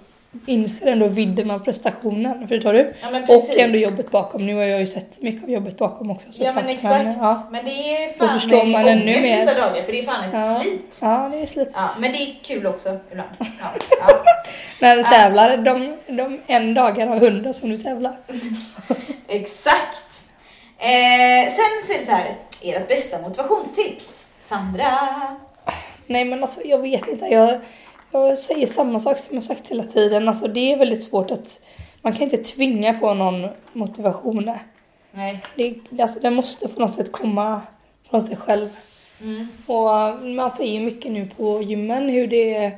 inser 0.46 0.88
ändå 0.88 1.08
vidden 1.08 1.52
av 1.52 1.60
prestationen. 1.60 2.48
Förstår 2.48 2.74
du? 2.74 2.94
Ja, 3.02 3.12
men 3.12 3.24
och 3.24 3.58
ändå 3.58 3.78
jobbet 3.78 4.12
bakom. 4.12 4.46
Nu 4.46 4.56
har 4.56 4.64
jag 4.64 4.80
ju 4.80 4.86
sett 4.88 5.22
mycket 5.22 5.44
av 5.44 5.50
jobbet 5.50 5.78
bakom 5.78 6.12
också. 6.12 6.28
Ja 6.28 6.32
såklart. 6.34 6.56
men 6.56 6.70
exakt. 6.70 7.18
ja. 7.20 7.48
Men 7.52 7.66
det 7.66 7.72
är 7.72 8.18
fan 8.18 8.40
förstår 8.40 8.66
man 8.66 8.88
ännu 8.88 9.02
ångest 9.04 9.22
mer. 9.28 9.38
vissa 9.38 9.54
dagar 9.54 9.84
för 9.84 9.92
det 9.92 10.00
är 10.00 10.04
fan 10.06 10.24
ett 10.24 10.30
Ja. 10.34 10.60
slit. 10.62 10.98
ja, 11.02 11.30
det 11.32 11.38
är 11.38 11.46
slitigt. 11.46 11.76
Ja, 11.76 11.90
men 12.02 12.12
det 12.12 12.18
är 12.18 12.36
kul 12.44 12.68
också 12.68 13.00
ibland. 13.12 13.30
Ja, 13.40 13.72
ja. 14.00 14.24
När 14.82 14.98
du 14.98 15.04
tävlar, 15.04 15.58
de, 15.58 15.98
de 16.08 16.40
en 16.48 16.74
dagar 16.74 17.08
av 17.08 17.20
hundra 17.20 17.54
som 17.54 17.70
du 17.70 17.78
tävlar. 17.78 18.18
Exakt. 19.28 20.24
Eh, 20.80 21.52
sen 21.54 21.88
så 21.88 21.94
är 21.94 21.98
det 22.00 22.06
så 22.06 22.12
här, 22.12 22.36
ert 22.64 22.88
bästa 22.88 23.20
motivationstips? 23.22 24.26
Sandra? 24.40 24.98
Nej 26.08 26.26
men 26.26 26.42
alltså 26.42 26.62
jag 26.66 26.78
vet 26.82 27.08
inte. 27.08 27.26
Jag, 27.26 27.60
jag 28.12 28.38
säger 28.38 28.68
samma 28.68 29.00
sak 29.00 29.20
som 29.20 29.36
jag 29.36 29.44
sagt 29.44 29.68
hela 29.68 29.84
tiden. 29.84 30.28
Alltså 30.28 30.48
det 30.48 30.74
är 30.74 30.78
väldigt 30.78 31.04
svårt 31.04 31.32
att... 31.32 31.62
Man 32.02 32.14
kan 32.14 32.24
inte 32.24 32.38
tvinga 32.38 32.94
på 32.94 33.14
någon 33.14 33.48
motivation. 33.74 34.52
Nej. 35.12 35.44
Det, 35.56 35.76
alltså, 36.02 36.20
det 36.20 36.30
måste 36.30 36.68
på 36.68 36.80
något 36.80 36.94
sätt 36.94 37.12
komma 37.12 37.62
från 38.10 38.22
sig 38.22 38.38
själv. 38.38 38.70
Mm. 39.22 39.48
Och 39.66 40.26
man 40.26 40.52
ser 40.52 40.66
ju 40.66 40.80
mycket 40.80 41.12
nu 41.12 41.28
på 41.38 41.62
gymmen 41.62 42.10
hur 42.10 42.28
det 42.28 42.72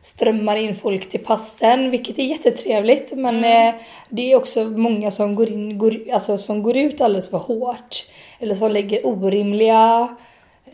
strömmar 0.00 0.56
in 0.56 0.74
folk 0.74 1.08
till 1.08 1.24
passen, 1.24 1.90
vilket 1.90 2.18
är 2.18 2.22
jättetrevligt. 2.22 3.12
Men 3.16 3.44
eh, 3.44 3.74
det 4.08 4.32
är 4.32 4.36
också 4.36 4.64
många 4.64 5.10
som 5.10 5.34
går, 5.34 5.48
in, 5.50 5.78
går, 5.78 5.96
alltså, 6.12 6.38
som 6.38 6.62
går 6.62 6.76
ut 6.76 7.00
alldeles 7.00 7.30
för 7.30 7.38
hårt. 7.38 8.06
Eller 8.38 8.54
som 8.54 8.70
lägger 8.70 9.06
orimliga 9.06 10.16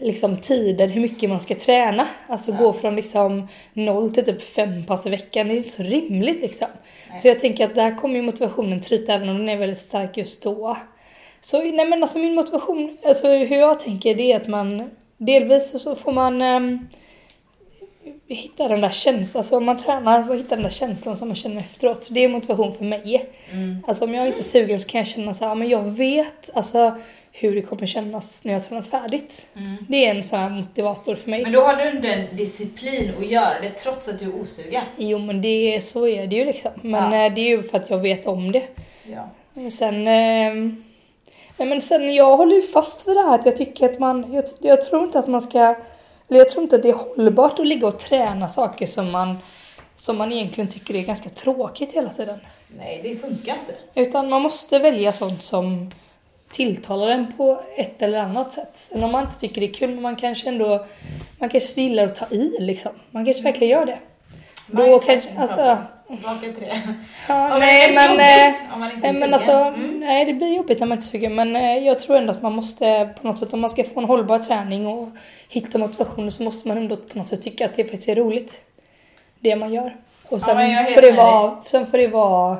liksom, 0.00 0.36
tider 0.36 0.88
hur 0.88 1.00
mycket 1.00 1.30
man 1.30 1.40
ska 1.40 1.54
träna. 1.54 2.06
Alltså 2.28 2.52
gå 2.52 2.72
från 2.72 2.96
liksom 2.96 3.48
noll 3.72 4.14
till 4.14 4.24
typ 4.24 4.42
fem 4.42 4.84
pass 4.84 5.06
i 5.06 5.10
veckan. 5.10 5.48
Det 5.48 5.54
är 5.54 5.56
inte 5.56 5.68
så 5.70 5.82
rimligt 5.82 6.40
liksom. 6.40 6.68
Så 7.18 7.28
jag 7.28 7.40
tänker 7.40 7.64
att 7.64 7.74
där 7.74 7.96
kommer 7.98 8.14
ju 8.14 8.22
motivationen 8.22 8.80
tryta 8.80 9.14
även 9.14 9.28
om 9.28 9.38
den 9.38 9.48
är 9.48 9.56
väldigt 9.56 9.80
stark 9.80 10.16
just 10.16 10.42
då. 10.42 10.76
Så 11.40 11.62
nej 11.62 11.86
men 11.86 12.02
alltså 12.02 12.18
min 12.18 12.34
motivation, 12.34 12.98
alltså 13.04 13.28
hur 13.28 13.56
jag 13.56 13.80
tänker 13.80 14.14
det 14.14 14.32
är 14.32 14.36
att 14.36 14.48
man 14.48 14.90
delvis 15.18 15.82
så 15.82 15.94
får 15.94 16.12
man 16.12 16.42
ehm, 16.42 16.88
hitta 18.28 18.68
den 18.68 18.80
där 18.80 18.90
känslan, 18.90 19.40
alltså 19.40 19.56
om 19.56 19.64
man 19.64 19.78
tränar 19.78 20.22
så 20.22 20.32
hitta 20.32 20.54
den 20.54 20.62
där 20.62 20.70
känslan 20.70 21.16
som 21.16 21.28
man 21.28 21.36
känner 21.36 21.60
efteråt. 21.60 22.08
Det 22.10 22.24
är 22.24 22.28
motivation 22.28 22.72
för 22.72 22.84
mig. 22.84 23.30
Alltså 23.86 24.04
om 24.04 24.14
jag 24.14 24.26
inte 24.26 24.40
är 24.40 24.42
sugen 24.42 24.80
så 24.80 24.88
kan 24.88 24.98
jag 24.98 25.08
känna 25.08 25.34
så 25.34 25.44
här, 25.44 25.50
"Ja, 25.50 25.54
men 25.54 25.68
jag 25.68 25.82
vet 25.82 26.50
alltså 26.54 26.96
hur 27.38 27.54
det 27.54 27.62
kommer 27.62 27.86
kännas 27.86 28.44
när 28.44 28.52
jag 28.52 28.60
har 28.60 28.66
tränat 28.66 28.86
färdigt. 28.86 29.46
Det 29.88 30.06
är 30.06 30.14
en 30.14 30.24
sån 30.24 30.38
här 30.38 30.50
motivator 30.50 31.14
för 31.14 31.30
mig. 31.30 31.42
Men 31.42 31.52
då 31.52 31.60
har 31.60 31.76
du 31.76 31.90
inte 31.90 32.08
en 32.08 32.36
disciplin 32.36 33.12
att 33.18 33.26
göra 33.30 33.60
det 33.62 33.70
trots 33.70 34.08
att 34.08 34.18
du 34.18 34.24
är 34.24 34.40
osugen. 34.42 34.82
Jo 34.96 35.18
men 35.18 35.42
det, 35.42 35.84
så 35.84 36.06
är 36.08 36.26
det 36.26 36.36
ju 36.36 36.44
liksom. 36.44 36.70
Men 36.82 37.12
Ja. 37.12 37.26
eh, 37.26 37.34
det 37.34 37.40
är 37.40 37.48
ju 37.48 37.62
för 37.62 37.78
att 37.78 37.90
jag 37.90 37.98
vet 37.98 38.26
om 38.26 38.52
det. 38.52 38.62
Ja. 39.12 39.28
Och 39.66 39.72
sen, 39.72 40.08
ehm, 40.08 40.84
nej 41.56 41.68
men 41.68 41.80
sen 41.80 42.14
jag 42.14 42.36
håller 42.36 42.56
ju 42.56 42.62
fast 42.62 43.08
vid 43.08 43.16
det 43.16 43.22
här 43.22 43.34
att 43.34 43.46
jag 43.46 43.56
tycker 43.56 43.90
att 43.90 43.98
man, 43.98 44.32
jag, 44.32 44.44
jag 44.60 44.84
tror 44.88 45.04
inte 45.04 45.18
att 45.18 45.26
man 45.28 45.42
ska, 45.42 45.58
eller 46.28 46.38
jag 46.38 46.50
tror 46.50 46.62
inte 46.62 46.76
att 46.76 46.82
det 46.82 46.88
är 46.88 46.92
hållbart 47.16 47.58
att 47.60 47.66
ligga 47.66 47.86
och 47.86 47.98
träna 47.98 48.48
saker 48.48 48.86
som 48.86 49.10
man, 49.12 49.36
som 49.96 50.16
man 50.18 50.32
egentligen 50.32 50.70
tycker 50.70 50.94
är 50.94 51.02
ganska 51.02 51.28
tråkigt 51.28 51.92
hela 51.92 52.10
tiden. 52.10 52.38
Nej, 52.78 53.00
det 53.02 53.16
funkar 53.16 53.52
inte. 53.54 53.74
Utan 53.94 54.28
man 54.28 54.42
måste 54.42 54.78
välja 54.78 55.12
sånt 55.12 55.42
som 55.42 55.90
tilltalar 56.56 57.08
en 57.08 57.32
på 57.32 57.60
ett 57.76 58.02
eller 58.02 58.18
annat 58.18 58.52
sätt. 58.52 58.70
Sen 58.74 59.04
om 59.04 59.12
man 59.12 59.24
inte 59.24 59.38
tycker 59.38 59.60
det 59.60 59.66
är 59.66 59.72
kul, 59.74 59.90
men 59.90 60.02
man 60.02 60.16
kanske 60.16 60.48
ändå, 60.48 60.86
man 61.38 61.48
kanske 61.48 61.80
gillar 61.80 62.04
att 62.04 62.14
ta 62.16 62.26
i 62.34 62.56
liksom. 62.60 62.92
Man 63.10 63.24
kanske 63.24 63.42
verkligen 63.42 63.78
gör 63.78 63.86
det. 63.86 63.98
Då 64.66 64.82
Mindfucking 64.82 65.20
kanske, 65.20 65.40
alltså, 65.40 65.78
Tillbaka 66.08 66.40
till 66.40 66.54
det. 66.60 66.82
ja, 67.28 67.52
Om 67.54 67.60
nej 67.60 67.88
det 67.88 67.94
är 67.96 68.08
men... 68.16 68.20
eh, 68.20 68.46
jobbigt, 68.46 68.62
om 68.74 68.80
man 68.80 68.90
inte 68.92 69.06
är 69.08 69.12
Nej 69.12 69.20
men 69.20 69.34
alltså, 69.34 69.50
Mm. 69.52 70.00
nej 70.00 70.24
det 70.24 70.32
blir 70.32 70.56
jobbigt 70.56 70.80
när 70.80 70.86
man 70.86 70.98
inte 70.98 71.06
är 71.06 71.10
sugen 71.10 71.34
men 71.34 71.56
eh, 71.56 71.78
jag 71.78 72.00
tror 72.00 72.16
ändå 72.16 72.30
att 72.32 72.42
man 72.42 72.52
måste 72.52 73.08
på 73.20 73.26
något 73.28 73.38
sätt, 73.38 73.52
om 73.52 73.60
man 73.60 73.70
ska 73.70 73.84
få 73.84 74.00
en 74.00 74.06
hållbar 74.06 74.38
träning 74.38 74.86
och 74.86 75.08
hitta 75.48 75.78
motivationen 75.78 76.30
så 76.30 76.42
måste 76.42 76.68
man 76.68 76.76
ändå 76.76 76.96
på 76.96 77.18
något 77.18 77.26
sätt 77.26 77.42
tycka 77.42 77.64
att 77.64 77.76
det 77.76 77.84
faktiskt 77.84 78.08
är 78.08 78.14
roligt. 78.16 78.64
Det 79.40 79.56
man 79.56 79.72
gör. 79.72 79.96
Och 80.28 80.42
sen, 80.42 80.56
helt 80.56 80.94
får, 80.94 81.02
det 81.02 81.12
vara, 81.12 81.56
sen 81.66 81.86
får 81.86 81.98
det 81.98 82.08
vara 82.08 82.56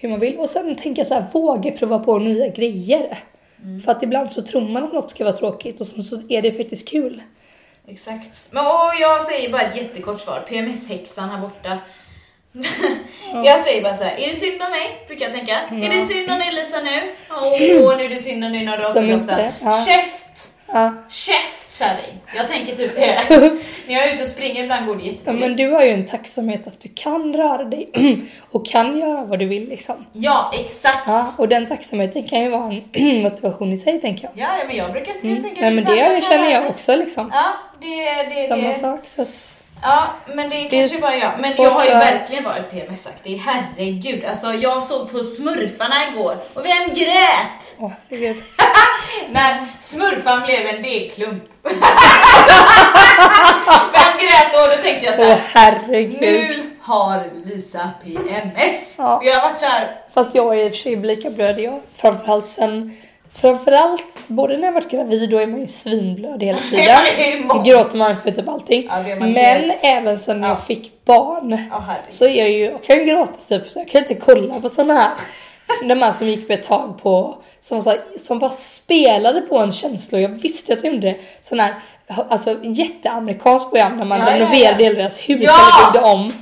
hur 0.00 0.08
man 0.08 0.20
vill. 0.20 0.38
Och 0.38 0.48
sen 0.48 0.76
tänker 0.76 1.00
jag 1.00 1.06
så 1.06 1.14
här, 1.14 1.24
våga 1.32 1.70
prova 1.70 1.98
på 1.98 2.18
nya 2.18 2.48
grejer. 2.48 3.24
Mm. 3.62 3.80
För 3.80 3.92
att 3.92 4.02
ibland 4.02 4.32
så 4.32 4.42
tror 4.42 4.68
man 4.68 4.84
att 4.84 4.92
något 4.92 5.10
ska 5.10 5.24
vara 5.24 5.36
tråkigt 5.36 5.80
och 5.80 5.86
sen 5.86 6.02
så 6.02 6.20
är 6.28 6.42
det 6.42 6.52
faktiskt 6.52 6.88
kul. 6.88 7.22
Exakt. 7.88 8.46
Men 8.50 8.66
och 8.66 8.92
jag 9.00 9.22
säger 9.22 9.52
bara 9.52 9.62
ett 9.62 9.76
jättekort 9.76 10.20
svar. 10.20 10.44
PMS-häxan 10.48 11.28
här 11.30 11.40
borta. 11.40 11.78
Jag 13.44 13.64
säger 13.64 13.82
bara 13.82 13.96
så 13.96 14.04
här, 14.04 14.16
är 14.16 14.28
det 14.28 14.34
synd 14.34 14.62
om 14.62 14.70
mig? 14.70 15.04
Brukar 15.06 15.24
jag 15.26 15.34
tänka. 15.34 15.60
Är 15.60 15.90
det 15.90 16.00
synd 16.00 16.30
om 16.30 16.38
dig 16.38 16.52
Lisa 16.52 16.80
nu? 16.80 17.14
Åh, 17.86 17.96
nu 17.96 18.04
är 18.04 18.08
det 18.08 18.22
synd 18.22 18.44
om 18.44 18.52
dig 18.52 18.66
fått 18.66 18.96
inte, 18.96 19.16
ofta. 19.16 19.52
ja. 19.62 19.86
Käft! 19.86 20.57
Ja. 20.72 20.92
Käft 21.08 21.78
kärring! 21.78 22.20
Jag 22.36 22.48
tänker 22.48 22.76
typ 22.76 22.96
det. 22.96 23.24
när 23.86 23.94
jag 23.94 24.08
är 24.08 24.14
ute 24.14 24.22
och 24.22 24.28
springer 24.28 24.62
ibland 24.62 24.86
går 24.86 24.96
det 24.96 25.02
Ja, 25.02 25.10
jättebra. 25.10 25.32
men 25.32 25.56
du 25.56 25.70
har 25.70 25.82
ju 25.82 25.90
en 25.90 26.06
tacksamhet 26.06 26.66
att 26.66 26.80
du 26.80 26.88
kan 26.94 27.34
röra 27.34 27.64
dig 27.64 27.90
och 28.50 28.66
kan 28.66 28.98
göra 28.98 29.24
vad 29.24 29.38
du 29.38 29.46
vill 29.46 29.68
liksom. 29.68 30.06
Ja, 30.12 30.52
exakt. 30.60 31.02
Ja, 31.06 31.34
och 31.38 31.48
den 31.48 31.66
tacksamheten 31.66 32.22
kan 32.22 32.40
ju 32.42 32.48
vara 32.48 32.72
en 32.92 33.22
motivation 33.22 33.72
i 33.72 33.78
sig 33.78 34.00
tänker 34.00 34.24
jag. 34.24 34.32
Ja, 34.34 34.58
ja, 34.58 34.64
men 34.66 34.76
jag 34.76 34.92
brukar 34.92 35.12
mm. 35.22 35.42
tänka 35.42 35.60
Nej 35.60 35.70
men 35.70 35.84
fan, 35.84 35.96
det 35.96 36.02
kan 36.02 36.22
känner 36.22 36.50
jag 36.50 36.66
också 36.66 36.96
liksom. 36.96 37.30
Ja, 37.34 37.54
det 37.80 38.34
det, 38.34 38.48
Samma 38.48 38.68
det. 38.68 38.74
sak 38.74 39.00
så 39.06 39.22
att... 39.22 39.56
Ja, 39.82 40.14
men 40.26 40.50
det 40.50 40.56
är 40.56 40.70
Det 40.70 40.76
är 40.76 40.80
kanske 40.80 41.00
bara 41.00 41.16
jag. 41.16 41.32
Men 41.40 41.50
jag 41.56 41.70
har 41.70 41.84
ju 41.84 41.90
verkligen 41.90 42.44
varit 42.44 42.70
PMS-aktig. 42.70 43.42
Herregud. 43.46 44.24
Alltså 44.24 44.52
jag 44.52 44.84
såg 44.84 45.12
på 45.12 45.18
smurfarna 45.18 45.94
igår 46.12 46.36
och 46.54 46.64
vem 46.64 46.88
grät? 46.94 47.76
Herregud. 48.08 48.42
När 49.30 49.66
smurfan 49.80 50.42
blev 50.42 50.66
en 50.66 50.82
degklump. 50.82 51.42
vem 53.92 54.18
grät 54.18 54.52
då? 54.52 54.76
Då 54.76 54.82
tänkte 54.82 55.06
jag 55.06 55.14
så 55.14 55.22
här. 55.22 55.42
herregud. 55.52 56.20
Nu 56.20 56.70
har 56.80 57.30
Lisa 57.44 57.90
PMS. 58.04 58.94
Ja. 58.98 59.20
Jag 59.24 59.34
har 59.34 59.48
varit 59.48 59.60
såhär, 59.60 59.96
Fast 60.14 60.34
jag 60.34 60.58
är 60.58 60.64
i 60.64 60.68
och 60.68 60.72
för 60.72 60.78
sig 60.78 60.96
lika 60.96 61.30
blöd 61.30 61.60
jag. 61.60 61.80
Framförallt 61.94 62.48
sen... 62.48 62.96
Framförallt, 63.40 64.18
både 64.26 64.56
när 64.56 64.64
jag 64.66 64.72
varit 64.72 64.90
gravid, 64.90 65.30
då 65.30 65.38
är 65.38 65.46
man 65.46 65.60
ju 65.60 65.66
svinblöd 65.66 66.42
hela 66.42 66.58
tiden. 66.70 66.84
Ja, 66.84 67.54
Då 67.54 67.62
gråter 67.62 67.98
man 67.98 68.16
för 68.16 68.30
typ 68.30 68.48
allting. 68.48 68.88
Ja, 68.90 69.16
Men 69.16 69.36
helt- 69.36 69.74
även 69.82 70.18
sen 70.18 70.40
när 70.40 70.48
jag 70.48 70.56
Ja. 70.56 70.60
fick 70.60 71.04
barn. 71.04 71.50
Ja, 71.70 71.78
herregud. 71.86 72.04
Så 72.12 72.24
är 72.24 72.38
jag 72.38 72.50
ju, 72.50 72.64
jag 72.64 72.82
kan 72.82 72.98
ju 72.98 73.04
gråta 73.04 73.32
typ 73.48 73.70
så 73.70 73.78
jag 73.78 73.88
kan 73.88 74.00
inte 74.02 74.14
kolla 74.14 74.60
på 74.60 74.68
såna 74.68 74.94
här. 74.94 75.10
De 75.88 76.02
här 76.02 76.12
som 76.12 76.28
gick 76.28 76.46
på 76.46 76.52
ett 76.52 76.62
tag 76.62 76.98
på, 77.02 77.38
som, 77.60 77.82
så, 77.82 77.94
som 78.16 78.38
bara 78.38 78.50
spelade 78.50 79.40
på 79.40 79.58
en 79.58 79.72
känsla 79.72 80.18
och 80.18 80.22
jag 80.22 80.28
visste 80.28 80.72
att 80.72 80.84
jag 80.84 80.94
gjorde 80.94 81.06
det. 81.06 81.16
Sån 81.40 81.60
här, 81.60 81.74
alltså 82.28 82.56
jätteamerikanskt 82.62 83.70
program 83.70 83.96
när 83.96 84.04
man 84.04 84.18
Ja, 84.18 84.24
ja, 84.24 84.30
ja. 84.36 84.36
renoverade 84.40 84.84
hela 84.84 84.94
deras 84.98 85.20
hus 85.20 85.40
Ja! 85.42 85.52
eller 85.52 85.92
byggde 85.92 86.06
om. 86.12 86.32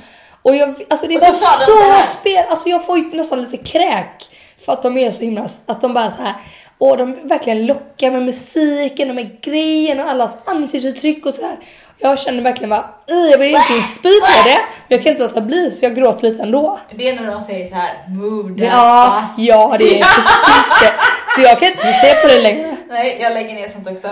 Och 0.41 0.55
jag, 0.55 0.69
alltså 0.89 1.07
det 1.07 1.19
så 1.19 1.25
var 1.25 1.31
de 1.31 1.33
så, 1.33 1.71
så 1.71 1.91
här. 1.91 2.03
spel, 2.03 2.43
alltså 2.49 2.69
jag 2.69 2.85
får 2.85 2.97
ju 2.97 3.03
nästan 3.13 3.41
lite 3.41 3.57
kräk. 3.57 4.29
För 4.65 4.73
att 4.73 4.83
de 4.83 4.97
är 4.97 5.11
så 5.11 5.23
himla, 5.23 5.47
att 5.65 5.81
de 5.81 5.93
bara 5.93 6.11
så 6.11 6.21
här 6.21 6.33
och 6.77 6.97
de 6.97 7.27
verkligen 7.27 7.65
lockar 7.65 8.11
med 8.11 8.21
musiken 8.23 9.09
och 9.09 9.15
med 9.15 9.41
grejen 9.41 9.99
och 9.99 10.09
allas 10.09 10.37
ansiktsuttryck 10.45 11.25
och 11.25 11.33
sådär. 11.33 11.57
Jag 11.99 12.19
kände 12.19 12.41
verkligen 12.43 12.69
bara, 12.69 12.89
"Ugh, 13.09 13.31
jag 13.31 13.37
vill 13.37 13.47
egentligen 13.47 13.83
spy 13.83 14.19
på 14.21 14.27
det, 14.49 14.59
men 14.87 14.97
jag 14.97 15.03
kan 15.03 15.11
inte 15.11 15.23
låta 15.23 15.41
bli 15.41 15.71
så 15.71 15.85
jag 15.85 15.95
gråter 15.95 16.29
lite 16.29 16.43
ändå. 16.43 16.79
Det 16.95 17.09
är 17.09 17.15
när 17.15 17.31
de 17.31 17.41
säger 17.41 17.65
så 17.69 17.75
här, 17.75 17.93
move 18.09 18.59
that 18.65 18.73
Ja, 18.73 19.21
bus. 19.21 19.47
ja 19.47 19.75
det 19.79 19.99
är 19.99 20.03
precis 20.15 20.79
det. 20.81 20.93
Så 21.35 21.41
jag 21.41 21.59
kan 21.59 21.67
inte 21.71 21.93
se 21.93 22.13
på 22.21 22.27
det 22.27 22.41
längre. 22.41 22.75
Nej, 22.89 23.17
jag 23.21 23.33
lägger 23.33 23.53
ner 23.53 23.67
sånt 23.67 23.87
också. 23.87 24.07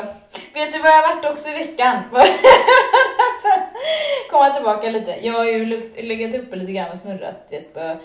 Vet 0.53 0.73
du 0.73 0.79
vad 0.79 0.91
jag 0.91 0.95
har 1.01 1.15
varit 1.15 1.25
också 1.31 1.49
i 1.49 1.53
veckan? 1.53 1.95
Komma 4.31 4.49
tillbaka 4.49 4.89
lite. 4.89 5.15
Jag 5.21 5.33
har 5.33 5.45
ju 5.45 5.65
legat 6.03 6.35
uppe 6.35 6.55
lite 6.55 6.71
grann 6.71 6.91
och 6.91 6.97
snurrat. 6.97 7.47
Vet, 7.49 7.73
på, 7.73 7.95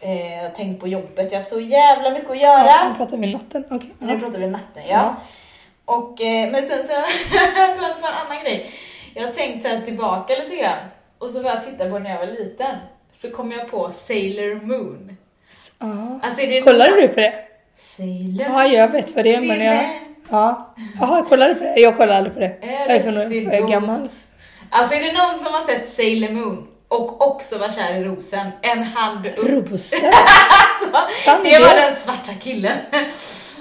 eh, 0.00 0.52
tänkt 0.56 0.80
på 0.80 0.88
jobbet. 0.88 1.16
Jag 1.16 1.30
har 1.30 1.38
haft 1.38 1.50
så 1.50 1.60
jävla 1.60 2.10
mycket 2.10 2.30
att 2.30 2.40
göra. 2.40 2.66
Ja, 2.66 2.88
nu 2.88 2.94
pratar 2.94 3.16
vi 3.16 3.32
natten. 3.32 3.64
Okej. 3.70 3.94
Nu 3.98 4.20
pratar 4.20 4.38
vi 4.38 4.46
natten, 4.46 4.82
ja. 4.88 4.90
Ja. 4.90 5.16
Och, 5.84 6.20
eh, 6.20 6.50
men 6.50 6.62
sen 6.62 6.82
så 6.82 6.92
har 6.92 7.58
jag 7.68 7.78
kommit 7.78 8.00
på 8.00 8.06
en 8.06 8.26
annan 8.26 8.44
grej. 8.44 8.70
Jag 9.14 9.22
har 9.22 9.32
tänkt 9.32 9.66
här 9.66 9.80
tillbaka 9.80 10.34
lite 10.34 10.56
grann. 10.56 10.78
och 11.18 11.30
så 11.30 11.42
var 11.42 11.50
jag 11.50 11.64
titta 11.64 11.90
på 11.90 11.98
när 11.98 12.10
jag 12.10 12.18
var 12.18 12.26
liten. 12.26 12.76
Så 13.22 13.30
kom 13.30 13.52
jag 13.52 13.70
på 13.70 13.92
Sailor 13.92 14.66
Moon. 14.66 15.16
Ja. 15.78 16.20
Alltså 16.22 16.42
är 16.42 16.46
det 16.46 16.60
Kollade 16.60 17.00
du 17.00 17.08
på 17.08 17.20
det? 17.20 17.34
Sailor 17.76 18.46
Ja, 18.48 18.66
jag 18.66 18.92
vet 18.92 19.16
vad 19.16 19.24
det 19.24 19.34
är 19.34 19.40
men 19.40 19.64
jag... 19.64 19.88
Ja. 20.30 20.74
Jaha, 21.00 21.22
kollade 21.28 21.54
du 21.54 21.58
på 21.58 21.64
det? 21.64 21.80
Jag 21.80 21.96
kollade 21.96 22.16
aldrig 22.16 22.34
på 22.34 22.40
det. 22.40 22.56
Är 22.60 22.86
Jag 22.86 22.96
är 22.96 23.60
för, 23.60 23.70
gammal. 23.70 24.08
Alltså 24.70 24.94
är 24.94 25.00
det 25.00 25.12
någon 25.12 25.38
som 25.38 25.52
har 25.54 25.60
sett 25.60 25.88
Sailor 25.88 26.32
Moon 26.32 26.68
och 26.88 27.28
också 27.28 27.58
var 27.58 27.68
kär 27.68 27.94
i 27.94 28.04
rosen, 28.04 28.50
en 28.62 28.82
hand 28.82 29.26
upp. 29.26 29.38
Rosen. 29.38 30.12
Alltså, 30.80 31.42
det 31.44 31.58
var 31.60 31.74
det- 31.74 31.80
den 31.80 31.96
svarta 31.96 32.32
killen. 32.40 32.76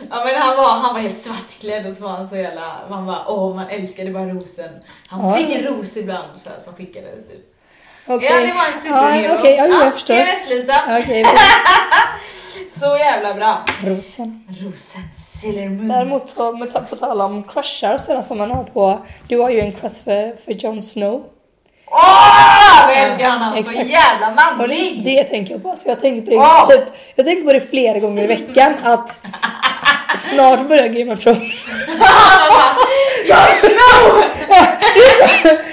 Ja 0.10 0.26
men 0.26 0.42
han 0.42 0.58
var, 0.58 0.70
han 0.70 0.94
var 0.94 1.02
helt 1.02 1.18
svartklädd 1.18 1.86
och 1.88 1.94
så 1.94 2.04
var 2.04 2.10
han 2.10 2.28
så 2.28 2.36
jävla, 2.36 2.76
man 2.90 3.06
bara 3.06 3.28
åh 3.28 3.56
man 3.56 3.68
älskade 3.70 4.12
bara 4.12 4.24
rosen. 4.26 4.70
Han 5.08 5.30
Ja. 5.30 5.36
fick 5.36 5.50
en 5.56 5.64
ros 5.64 5.98
ibland 5.98 6.40
så 6.40 6.50
här, 6.50 6.60
som 6.60 6.74
skickades 6.76 7.28
typ. 7.28 7.54
Okej. 8.08 8.30
Ja 8.32 8.40
det 8.40 8.54
var 8.54 8.66
en 8.68 8.74
superhero. 8.74 9.34
Ja, 9.34 9.40
okej, 9.40 9.56
ja, 9.56 9.68
jag 9.84 9.94
förstår. 9.94 10.14
PMS-Lisa. 10.16 11.00
Okej, 11.00 11.26
Så 12.70 12.86
jävla 12.98 13.34
bra. 13.34 13.66
rosen. 13.86 14.44
Rosen, 14.62 15.02
Sailor 15.42 15.70
Moon. 15.70 15.88
Däremot 15.88 16.30
så, 16.30 16.52
med 16.52 16.90
på 16.90 16.96
tal 16.96 17.22
om 17.22 17.44
crushar 17.44 17.94
och 17.94 18.02
sådär 18.02 18.22
som 18.22 18.38
man 18.38 18.52
har 18.52 18.64
på... 18.64 19.06
Du 19.28 19.38
har 19.38 19.50
ju 19.50 19.60
en 19.60 19.72
crush 19.72 20.04
för, 20.04 20.36
för 20.46 20.52
Jon 20.52 20.84
Snow. 20.84 21.24
Åh! 21.92 22.88
vad 22.88 22.96
jag 22.98 23.04
älskar 23.04 23.30
honom, 23.30 23.54
så 23.54 23.60
Exakt. 23.60 23.90
jävla 23.90 24.28
Och 24.30 24.36
manlig! 24.60 25.02
det 25.06 25.24
tänker 25.24 25.52
jag 25.54 25.64
på. 25.64 25.76
Så 25.78 25.90
jag 25.90 26.02
tänker 26.02 26.22
på 26.22 26.30
det 26.30 26.38
Wow. 26.38 26.66
typ... 26.70 26.94
Jag 27.16 27.26
tänker 27.26 27.44
på 27.44 27.54
det 27.54 27.62
flera 27.62 28.00
gånger 28.00 28.24
i 28.24 28.28
veckan 28.28 28.74
att 28.84 29.20
snart 30.18 30.68
börjar 30.68 30.88
Game 30.88 31.14
of 31.14 31.20
Thrones. 31.20 31.66
Jag 33.28 33.50
Snow! 33.50 34.24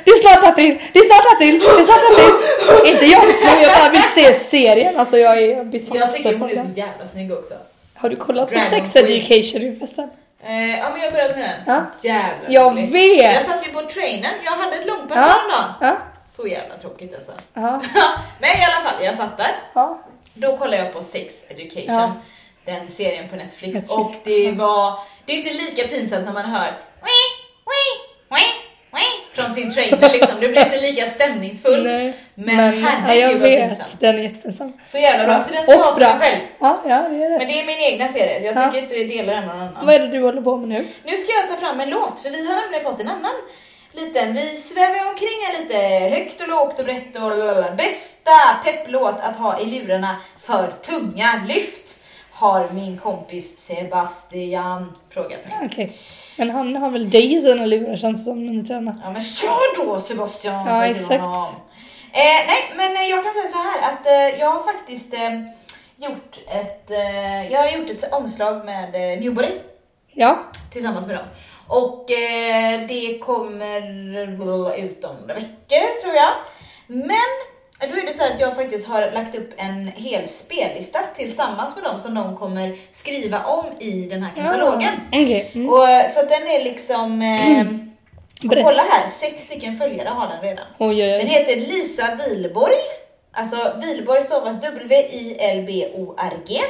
Det 0.05 0.11
är 0.11 0.29
snart 0.29 0.53
april, 0.53 0.79
det 0.93 0.99
är 0.99 1.05
snart 1.05 1.33
april, 1.35 1.59
det 1.61 1.67
är 1.67 1.85
snart 1.85 2.13
april. 2.13 2.93
Inte 2.93 3.07
jag 3.07 3.35
Snow, 3.35 3.63
jag 3.63 3.73
bara 3.73 3.89
vill 3.91 4.03
se 4.03 4.35
serien. 4.35 4.99
Alltså 5.01 5.17
jag 5.19 5.43
är 5.43 5.65
besatt 5.65 5.97
Jag 5.97 6.15
tycker 6.15 6.33
på 6.33 6.39
hon 6.39 6.51
är 6.51 6.55
så 6.55 6.67
jävla 6.75 7.07
snygg 7.07 7.33
också. 7.33 7.55
Har 7.95 8.09
du 8.09 8.17
kollat 8.17 8.49
på 8.49 8.55
Dragon 8.55 8.67
Sex 8.69 8.93
Queen. 8.93 9.07
Education 9.07 9.61
nu 9.61 9.77
förresten? 9.77 10.09
Eh, 10.43 10.79
ja 10.79 10.91
men 10.91 11.01
jag 11.01 11.13
börjat 11.13 11.37
med 11.37 11.45
den. 11.67 11.75
Ja. 11.75 11.85
Jävla 12.03 12.51
Jag 12.51 12.73
roligt. 12.73 12.91
vet. 12.95 13.35
Jag 13.35 13.43
satt 13.43 13.69
ju 13.69 13.73
på 13.73 13.83
trainen, 13.83 14.35
jag 14.45 14.53
hade 14.53 14.77
ett 14.77 14.87
långpass 14.87 15.17
Ja. 15.17 15.23
häromdagen. 15.23 15.75
Ja, 15.81 15.97
Så 16.29 16.47
jävla 16.47 16.75
tråkigt 16.77 17.15
alltså. 17.15 17.33
ja, 17.55 17.81
men 18.41 18.51
i 18.61 18.65
alla 18.65 18.91
fall, 18.91 19.05
jag 19.05 19.15
satt 19.17 19.37
där. 19.37 19.57
ja. 19.75 19.99
Då 20.35 20.57
kollade 20.57 20.77
jag 20.85 20.93
på 20.93 21.03
Sex 21.03 21.35
Education. 21.49 21.95
Ja. 21.95 22.13
Den 22.65 22.91
serien 22.91 23.29
på 23.29 23.37
Netflix. 23.37 23.75
Netflix, 23.75 23.91
Och 23.91 24.15
det 24.25 24.53
var, 24.53 24.99
det 25.25 25.33
är 25.33 25.37
inte 25.37 25.53
lika 25.53 25.89
pinsamt 25.89 26.25
när 26.25 26.33
man 26.33 26.45
hör 26.45 26.71
"Wii, 27.03 27.27
wii, 27.71 27.93
wii, 28.31 28.53
wii" 28.93 29.24
från 29.35 29.51
sin 29.51 29.71
trainer 29.71 30.13
liksom. 30.13 30.41
Det 30.41 30.49
blir 30.49 30.65
inte 30.67 30.81
lika 30.81 31.07
stämningsfullt. 31.07 31.85
Nej. 31.85 32.13
Men, 32.35 32.81
ja, 32.81 32.89
herregud 32.89 33.41
vad 33.41 33.51
vet, 33.51 33.69
pinsamt. 33.69 34.01
den 34.01 34.15
är 34.19 34.23
jättepinsam. 34.23 34.73
Så 34.87 34.99
jävla 34.99 35.25
bra, 35.25 35.35
Ja. 35.35 35.43
så 35.43 35.53
den 35.55 35.63
ska 35.63 35.73
jag 35.73 35.79
ha 35.79 35.89
Och 35.91 35.95
för 35.95 36.01
mig 36.05 36.19
själv. 36.21 36.41
Ja, 36.59 36.81
ja, 36.87 36.97
det 37.09 37.17
är 37.25 37.31
Men 37.31 37.39
rätt. 37.41 37.49
det 37.49 37.61
är 37.61 37.67
min 37.67 37.79
egna 37.79 38.09
serie, 38.09 38.41
jag 38.41 38.57
Ja. 38.57 38.61
tänker 38.61 38.79
inte 38.79 38.95
dela 38.95 39.33
den 39.33 39.47
med 39.47 39.57
någon 39.57 39.67
annan. 39.69 39.87
Vad 39.87 39.95
är 39.95 39.99
det 39.99 40.09
du 40.09 40.21
håller 40.23 40.43
på 40.43 40.57
med 40.57 40.69
nu? 40.69 40.87
Nu 41.05 41.17
ska 41.19 41.33
jag 41.33 41.49
ta 41.49 41.57
fram 41.67 41.81
en 41.81 41.91
låt, 41.91 42.21
för 42.23 42.31
vi 42.31 42.47
har 42.49 42.57
nämligen 42.61 42.85
fått 42.85 43.01
en 43.01 43.09
annan 43.09 43.33
liten. 43.93 44.35
Vi 44.35 44.57
svävar 44.57 45.09
omkring 45.11 45.39
här 45.47 45.59
lite 45.63 45.79
högt 46.17 46.41
och 46.41 46.49
lågt 46.49 46.79
och 46.79 46.85
brett 46.85 47.17
och 47.17 47.21
lalala. 47.31 47.71
Bästa 47.71 48.31
pepplåt 48.65 49.21
att 49.23 49.37
ha 49.37 49.61
i 49.61 49.65
lurarna 49.65 50.17
för 50.43 50.73
tunga 50.83 51.41
lyft 51.49 52.01
har 52.31 52.69
min 52.73 52.99
kompis 52.99 53.59
Sebastian 53.59 54.93
frågat 55.11 55.31
mig. 55.49 55.69
Okej. 55.73 55.93
Men 56.37 56.51
han 56.51 56.77
har 56.77 56.91
väl 56.91 57.11
dig 57.11 57.35
i 57.35 57.41
sina 57.41 57.67
lurar 57.67 57.97
känns 57.97 58.19
det 58.19 58.25
som 58.31 58.47
när 58.47 58.53
ni 58.53 58.65
tränar. 58.65 58.95
Ja 59.03 59.11
men 59.11 59.23
kör 59.23 59.85
då 59.87 60.01
Sebastian! 60.01 60.67
Ja, 60.67 60.87
exakt. 60.87 61.27
Eh, 62.13 62.47
nej 62.47 62.73
men 62.77 62.97
eh, 62.97 63.03
jag 63.03 63.25
kan 63.25 63.33
säga 63.35 63.49
så 63.53 63.59
här 63.59 63.93
att 63.93 64.07
eh, 64.07 64.41
jag 64.41 64.51
har 64.51 64.73
faktiskt 64.73 65.15
eh, 65.15 65.41
gjort 65.97 66.39
ett, 66.47 66.91
eh, 66.91 67.53
jag 67.53 67.63
har 67.63 67.79
gjort 67.79 67.91
ett 67.91 68.13
omslag 68.13 68.65
med 68.65 68.95
eh, 68.95 69.21
Newbody. 69.21 69.51
Ja, 70.13 70.39
tillsammans 70.73 71.07
med 71.07 71.17
dem. 71.17 71.27
Och 71.69 72.11
eh, 72.11 72.81
det 72.89 73.19
kommer 73.19 74.79
ut 74.79 75.05
om 75.05 75.17
några 75.17 75.35
veckor 75.35 76.03
tror 76.03 76.15
jag. 76.15 76.33
Men 76.87 77.31
då 77.81 77.87
är 78.01 78.07
det 78.07 78.13
så 78.13 78.23
att 78.25 78.41
jag 78.41 78.57
faktiskt 78.57 78.87
har 78.89 79.11
lagt 79.13 79.35
upp 79.35 79.51
en 79.57 79.89
hel 79.97 80.29
spellista 80.29 80.99
tillsammans 81.17 81.75
med 81.77 81.85
dem 81.85 81.99
som 81.99 82.15
de 82.15 82.37
kommer 82.37 82.77
skriva 82.93 83.43
om 83.45 83.65
i 83.81 84.07
den 84.11 84.23
här 84.23 84.33
katalogen. 84.37 84.93
Ja, 85.11 85.19
Okej. 85.23 85.51
Mm. 85.55 85.69
Och, 85.69 85.87
så 86.15 86.21
att 86.21 86.29
den 86.29 86.47
är 86.49 86.65
liksom, 86.65 87.23
eh, 87.23 87.67
kolla 88.65 88.83
här, 88.91 89.09
sex 89.09 89.43
stycken 89.43 89.79
följare 89.79 90.09
har 90.09 90.29
den 90.29 90.41
redan. 90.41 90.65
Oj, 90.79 91.03
oj, 91.03 91.09
Den 91.09 91.21
oj. 91.21 91.27
heter 91.27 91.57
Lisa 91.57 92.19
Wilborg. 92.29 92.75
Alltså 93.33 93.57
Wilborg 93.87 94.23
stavas 94.23 94.57
W-I-L-B-O-R-G. 94.63 96.61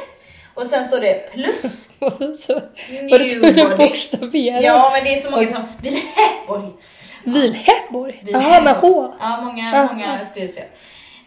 Och 0.53 0.65
sen 0.65 0.85
står 0.85 0.99
det 0.99 1.31
plus? 1.33 1.89
Var 1.99 3.19
det 3.19 3.29
tvungen 3.53 3.77
bokstavera? 3.77 4.61
Ja, 4.61 4.89
men 4.93 5.03
det 5.03 5.13
är 5.13 5.17
så 5.21 5.31
många 5.31 5.47
som 5.47 5.63
vill 5.81 5.99
Häborg. 6.15 6.71
Vilhäborg? 7.23 8.21
Vil- 8.23 8.31
Jaha, 8.33 8.61
med 8.61 8.75
H? 8.75 9.13
Ja, 9.19 9.41
många, 9.41 9.71
Aha. 9.75 9.93
många 9.93 10.25
skriver 10.25 10.53
fel. 10.53 10.67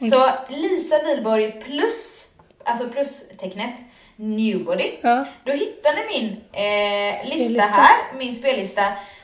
Så 0.01 0.31
Lisa 0.49 1.03
Wilborg 1.05 1.53
plus, 1.53 2.27
alltså 2.65 2.89
plus-tecknet, 2.89 3.75
Newbody. 4.17 4.91
Ja. 5.01 5.25
Då 5.45 5.53
hittar 5.53 5.95
ni 5.95 6.21
min 6.21 6.37
eh, 6.53 7.39
lista 7.39 7.63
här, 7.63 8.19
min 8.19 8.35
spellista 8.35 8.83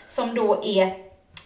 som 0.08 0.34
då 0.34 0.62
är 0.64 0.82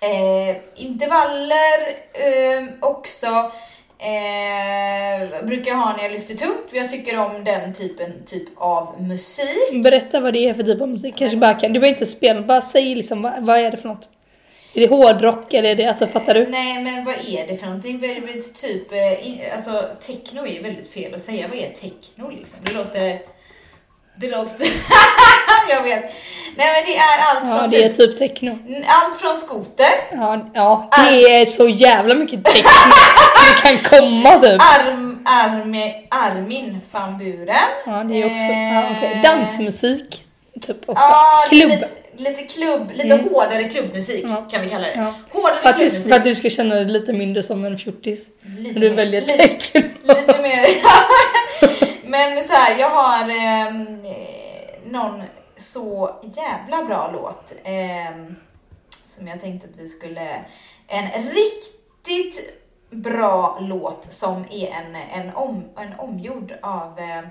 eh, 0.01 0.57
intervaller 0.77 1.97
eh, 2.13 2.69
också. 2.81 3.53
Eh, 4.01 5.47
brukar 5.47 5.71
jag 5.71 5.79
ha 5.79 5.97
när 5.97 6.03
jag 6.03 6.13
lyfter 6.13 6.35
tungt 6.35 6.71
för 6.71 6.77
jag 6.77 6.91
tycker 6.91 7.19
om 7.19 7.45
den 7.45 7.75
typen 7.75 8.13
typ 8.27 8.49
av 8.57 9.03
musik. 9.03 9.83
Berätta 9.83 10.21
vad 10.21 10.33
det 10.33 10.49
är 10.49 10.55
för 10.55 10.63
typ 10.63 10.81
av 10.81 10.89
musik. 10.89 11.15
Kanske 11.17 11.37
bara 11.37 11.55
kan, 11.55 11.73
du 11.73 11.81
behöver 11.81 11.97
inte 11.97 12.07
spela, 12.07 12.41
bara 12.43 12.61
säg 12.61 12.95
liksom 12.95 13.23
vad, 13.23 13.45
vad 13.45 13.59
är 13.59 13.71
det 13.71 13.77
för 13.77 13.89
något? 13.89 14.11
Är 14.79 14.83
det 14.89 14.95
hårdrock 14.97 15.55
eller 15.55 15.71
är 15.71 15.75
det, 15.75 15.87
alltså 15.87 16.07
fattar 16.07 16.35
du? 16.35 16.47
Nej 16.47 16.83
men 16.83 17.05
vad 17.05 17.15
är 17.15 17.47
det 17.47 17.57
för 17.57 17.67
någonting? 17.67 18.01
För 18.01 18.53
typ, 18.61 18.93
eh, 18.93 19.55
alltså 19.55 19.83
techno 20.07 20.47
är 20.47 20.53
ju 20.53 20.63
väldigt 20.63 20.93
fel 20.93 21.15
att 21.15 21.23
säga. 21.23 21.49
Vad 21.49 21.59
är 21.59 21.69
techno 21.71 22.31
liksom? 22.31 22.59
Det 22.63 22.73
låter... 22.73 23.19
Det 24.17 24.31
låter... 24.31 24.67
jag 25.71 25.83
vet. 25.83 26.03
Nej 26.57 26.67
men 26.73 26.85
det 26.87 26.97
är 26.97 27.19
allt 27.19 27.49
Ja, 27.49 27.59
från 27.61 27.71
det 27.71 27.85
är 27.85 27.89
typ, 27.89 27.97
typ 27.97 28.19
techno. 28.19 28.59
allt 28.87 29.21
från 29.21 29.37
skoter, 29.37 29.91
Ja, 30.13 30.41
ja, 30.55 30.89
det 31.11 31.35
är 31.41 31.47
så 31.47 31.69
jävla 31.69 32.15
mycket 32.15 32.45
techno 32.45 32.69
det 33.63 33.69
kan 33.69 34.01
komma 34.01 34.31
typ. 34.31 34.63
arm, 34.63 35.27
arm, 35.27 35.75
Armin 36.11 36.81
van 36.91 37.19
Buren. 37.19 37.57
Ja, 37.87 37.93
det 38.05 38.23
är 38.23 38.27
också, 38.27 38.53
ja, 38.53 38.85
okej. 38.97 39.13
Eh, 39.15 39.23
Dansmusik. 39.23 40.25
Typ 40.67 40.89
också. 40.89 41.03
Ja, 41.03 41.45
Klubb. 41.49 41.71
Lite, 41.71 41.89
lite 42.19 42.43
klubb, 42.43 42.91
lite 42.95 43.17
hårdare 43.17 43.69
klubbmusik 43.69 44.25
Ja. 44.29 44.47
kan 44.51 44.63
vi 44.63 44.69
kalla 44.69 44.87
det. 44.87 44.95
Ja. 44.97 45.15
Hårdare 45.33 45.59
För 45.59 45.69
att, 45.69 45.79
du, 45.79 45.91
för 45.91 46.11
att 46.17 46.25
du 46.25 46.35
ska 46.35 46.51
känna 46.51 46.75
dig 46.75 46.85
lite 46.85 47.13
mindre 47.13 47.43
som 47.43 47.65
en 47.65 47.79
fjortis. 47.79 48.31
Lite 48.59 48.73
När 48.75 48.81
du 48.81 48.89
mer- 48.89 48.97
väljer 48.97 49.21
lite- 49.21 49.37
techno. 49.37 49.81
Lite 50.03 50.43
mer. 50.43 50.67
Men 52.11 52.45
så 52.49 52.53
här, 52.53 52.79
jag 52.79 52.91
har 52.91 53.21
eh, 53.31 53.73
någon 54.91 55.23
så 55.57 56.17
jävla 56.37 56.85
bra 56.85 57.11
låt 57.13 57.53
ehm, 57.65 58.37
som 59.07 59.29
jag 59.29 59.41
tänkte 59.41 59.69
att 59.73 59.81
vi 59.85 59.89
skulle... 59.89 60.45
En 60.87 61.09
riktigt 61.31 62.55
bra 62.91 63.59
låt 63.61 64.07
som 64.13 64.45
är 64.51 64.69
en, 64.71 64.97
en, 64.97 65.35
om, 65.35 65.65
en 65.77 65.99
omgjord 65.99 66.53
av 66.63 66.99
eh, 66.99 67.29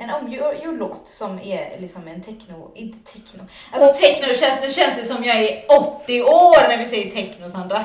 en 0.00 0.10
omgjord 0.10 0.78
låt 0.78 1.08
som 1.08 1.38
är 1.38 1.80
liksom 1.80 2.08
en 2.08 2.22
techno, 2.22 2.70
inte 2.74 3.12
techno. 3.12 3.42
Alltså 3.72 4.00
techno 4.02 4.34
känns, 4.34 4.60
nu 4.62 4.70
känns 4.70 4.96
det 4.96 5.04
som 5.04 5.24
jag 5.24 5.36
är 5.42 5.64
80 6.04 6.22
år 6.22 6.68
när 6.68 6.78
vi 6.78 6.84
säger 6.84 7.10
techno 7.10 7.48
Sandra. 7.48 7.84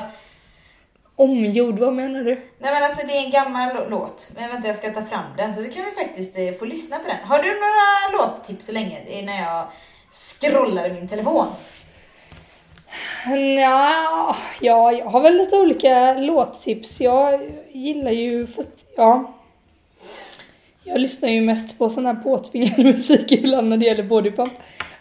Omgjord, 1.18 1.78
vad 1.78 1.92
menar 1.92 2.20
du? 2.24 2.34
Nej 2.58 2.72
men 2.74 2.82
alltså 2.82 3.06
det 3.06 3.12
är 3.12 3.24
en 3.24 3.30
gammal 3.30 3.68
lå- 3.68 3.88
låt. 3.90 4.30
Men 4.34 4.48
vänta 4.50 4.68
jag 4.68 4.76
ska 4.76 4.90
ta 4.92 5.04
fram 5.04 5.24
den 5.36 5.54
så 5.54 5.60
då 5.60 5.68
kan 5.70 5.84
vi 5.84 5.90
faktiskt 5.90 6.38
eh, 6.38 6.52
få 6.52 6.64
lyssna 6.64 6.98
på 6.98 7.08
den. 7.08 7.16
Har 7.28 7.42
du 7.42 7.48
några 7.48 8.24
låttips 8.26 8.66
så 8.66 8.72
länge 8.72 8.98
Det 9.06 9.18
är 9.18 9.22
när 9.22 9.42
jag 9.42 9.66
scrollar 10.12 10.88
i 10.88 10.92
min 10.92 11.08
telefon? 11.08 11.46
Ja, 13.60 14.36
ja, 14.60 14.92
jag 14.92 15.04
har 15.04 15.20
väl 15.20 15.36
lite 15.36 15.56
olika 15.56 16.12
låttips. 16.14 17.00
Jag 17.00 17.50
gillar 17.72 18.10
ju, 18.10 18.46
fast 18.46 18.86
ja. 18.96 19.32
Jag 20.86 21.00
lyssnar 21.00 21.28
ju 21.28 21.40
mest 21.40 21.78
på 21.78 21.90
sån 21.90 22.06
här 22.06 22.14
påtvingad 22.14 22.78
musik 22.84 23.32
ibland 23.32 23.68
när 23.68 23.76
det 23.76 23.86
gäller 23.86 24.02
bodypump. 24.02 24.52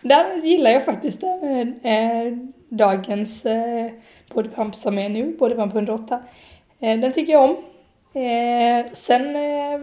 Där 0.01 0.43
gillar 0.43 0.71
jag 0.71 0.86
faktiskt 0.86 1.23
eh, 1.23 1.91
eh 1.91 2.33
dagens 2.69 3.45
eh, 3.45 3.91
bodypump 4.33 4.75
som 4.75 4.97
är 4.97 5.09
nu, 5.09 5.38
bodypump 5.39 5.73
108. 5.75 6.19
Eh, 6.79 6.99
den 6.99 7.11
tycker 7.11 7.33
jag 7.33 7.43
om. 7.43 7.55
Eh, 8.21 8.86
sen, 8.93 9.36
eh, 9.36 9.79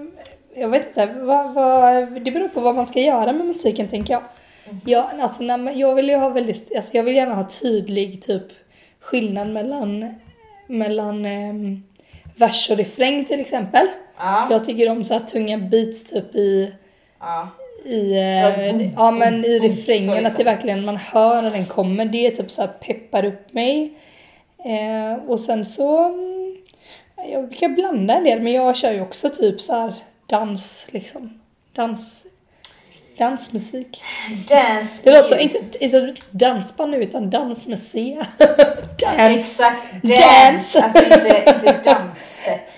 jag 0.54 0.68
vet 0.68 0.86
inte, 0.86 1.06
vad, 1.06 1.54
vad, 1.54 2.12
det 2.24 2.30
beror 2.30 2.48
på 2.48 2.60
vad 2.60 2.74
man 2.74 2.86
ska 2.86 3.00
göra 3.00 3.32
med 3.32 3.46
musiken 3.46 3.88
tänker 3.88 4.12
jag. 4.12 4.22
Ja, 4.86 5.10
alltså 5.20 5.42
när 5.42 5.58
man, 5.58 5.78
jag 5.78 5.94
vill 5.94 6.08
ju 6.08 6.16
ha 6.16 6.28
väldigt, 6.28 6.76
alltså 6.76 6.96
jag 6.96 7.04
vill 7.04 7.16
gärna 7.16 7.34
ha 7.34 7.48
tydlig 7.48 8.22
typ 8.22 8.46
skillnad 9.00 9.48
mellan, 9.48 10.14
mellan 10.66 11.26
ehm, 11.26 11.82
vers 12.36 12.70
och 12.70 12.76
refräng 12.76 13.24
till 13.24 13.40
exempel. 13.40 13.86
Ja. 14.18 14.48
Jag 14.50 14.64
tycker 14.64 14.90
om 14.90 15.04
så 15.04 15.14
här 15.14 15.20
tunga 15.20 15.58
beats 15.58 16.04
typ 16.04 16.34
i, 16.34 16.72
ja. 17.20 17.48
i, 17.84 18.14
Ja, 18.14 18.48
eh, 18.48 18.92
ja, 18.96 19.10
men 19.10 19.44
i 19.44 19.58
refrängen, 19.58 20.26
att 20.26 20.36
det 20.36 20.44
verkligen 20.44 20.84
man 20.84 20.96
hör 20.96 21.42
när 21.42 21.50
den 21.50 21.66
kommer. 21.66 22.04
Det 22.04 22.30
typ 22.30 22.50
så 22.50 22.62
här 22.62 22.68
peppar 22.68 23.24
upp 23.24 23.52
mig. 23.52 23.92
Eh, 24.64 25.30
och 25.30 25.40
sen 25.40 25.64
så, 25.64 26.04
mm, 26.04 26.56
jag 27.30 27.48
brukar 27.48 27.68
blanda 27.68 28.14
en 28.14 28.24
del, 28.24 28.40
men 28.40 28.52
jag 28.52 28.76
kör 28.76 28.92
ju 28.92 29.00
också 29.00 29.28
typ 29.28 29.60
så 29.60 29.72
här 29.72 29.94
dans 30.26 30.86
liksom. 30.90 31.40
Dans, 31.74 32.26
dansmusik. 33.18 34.02
Dance. 34.48 34.94
Det 35.02 35.10
låter 35.10 35.28
så, 35.28 35.38
inte, 35.38 35.58
inte 35.84 36.14
dansband 36.30 36.90
nu 36.90 37.02
utan 37.02 37.30
dans 37.30 37.66
med 37.66 37.78
C. 37.78 38.18
Dance. 39.00 39.22
Exakt. 39.34 39.76
Dance. 40.02 40.22
Dance. 40.22 40.82
Alltså 40.82 41.04
inte, 41.04 41.44
inte 41.54 41.80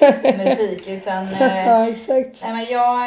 dansmusik 0.01 0.89
utan... 0.89 1.28
Eh, 1.41 1.68
Ja, 1.68 1.89
exakt. 1.89 2.43
nej 2.43 2.53
men 2.53 2.64
jag... 2.70 2.99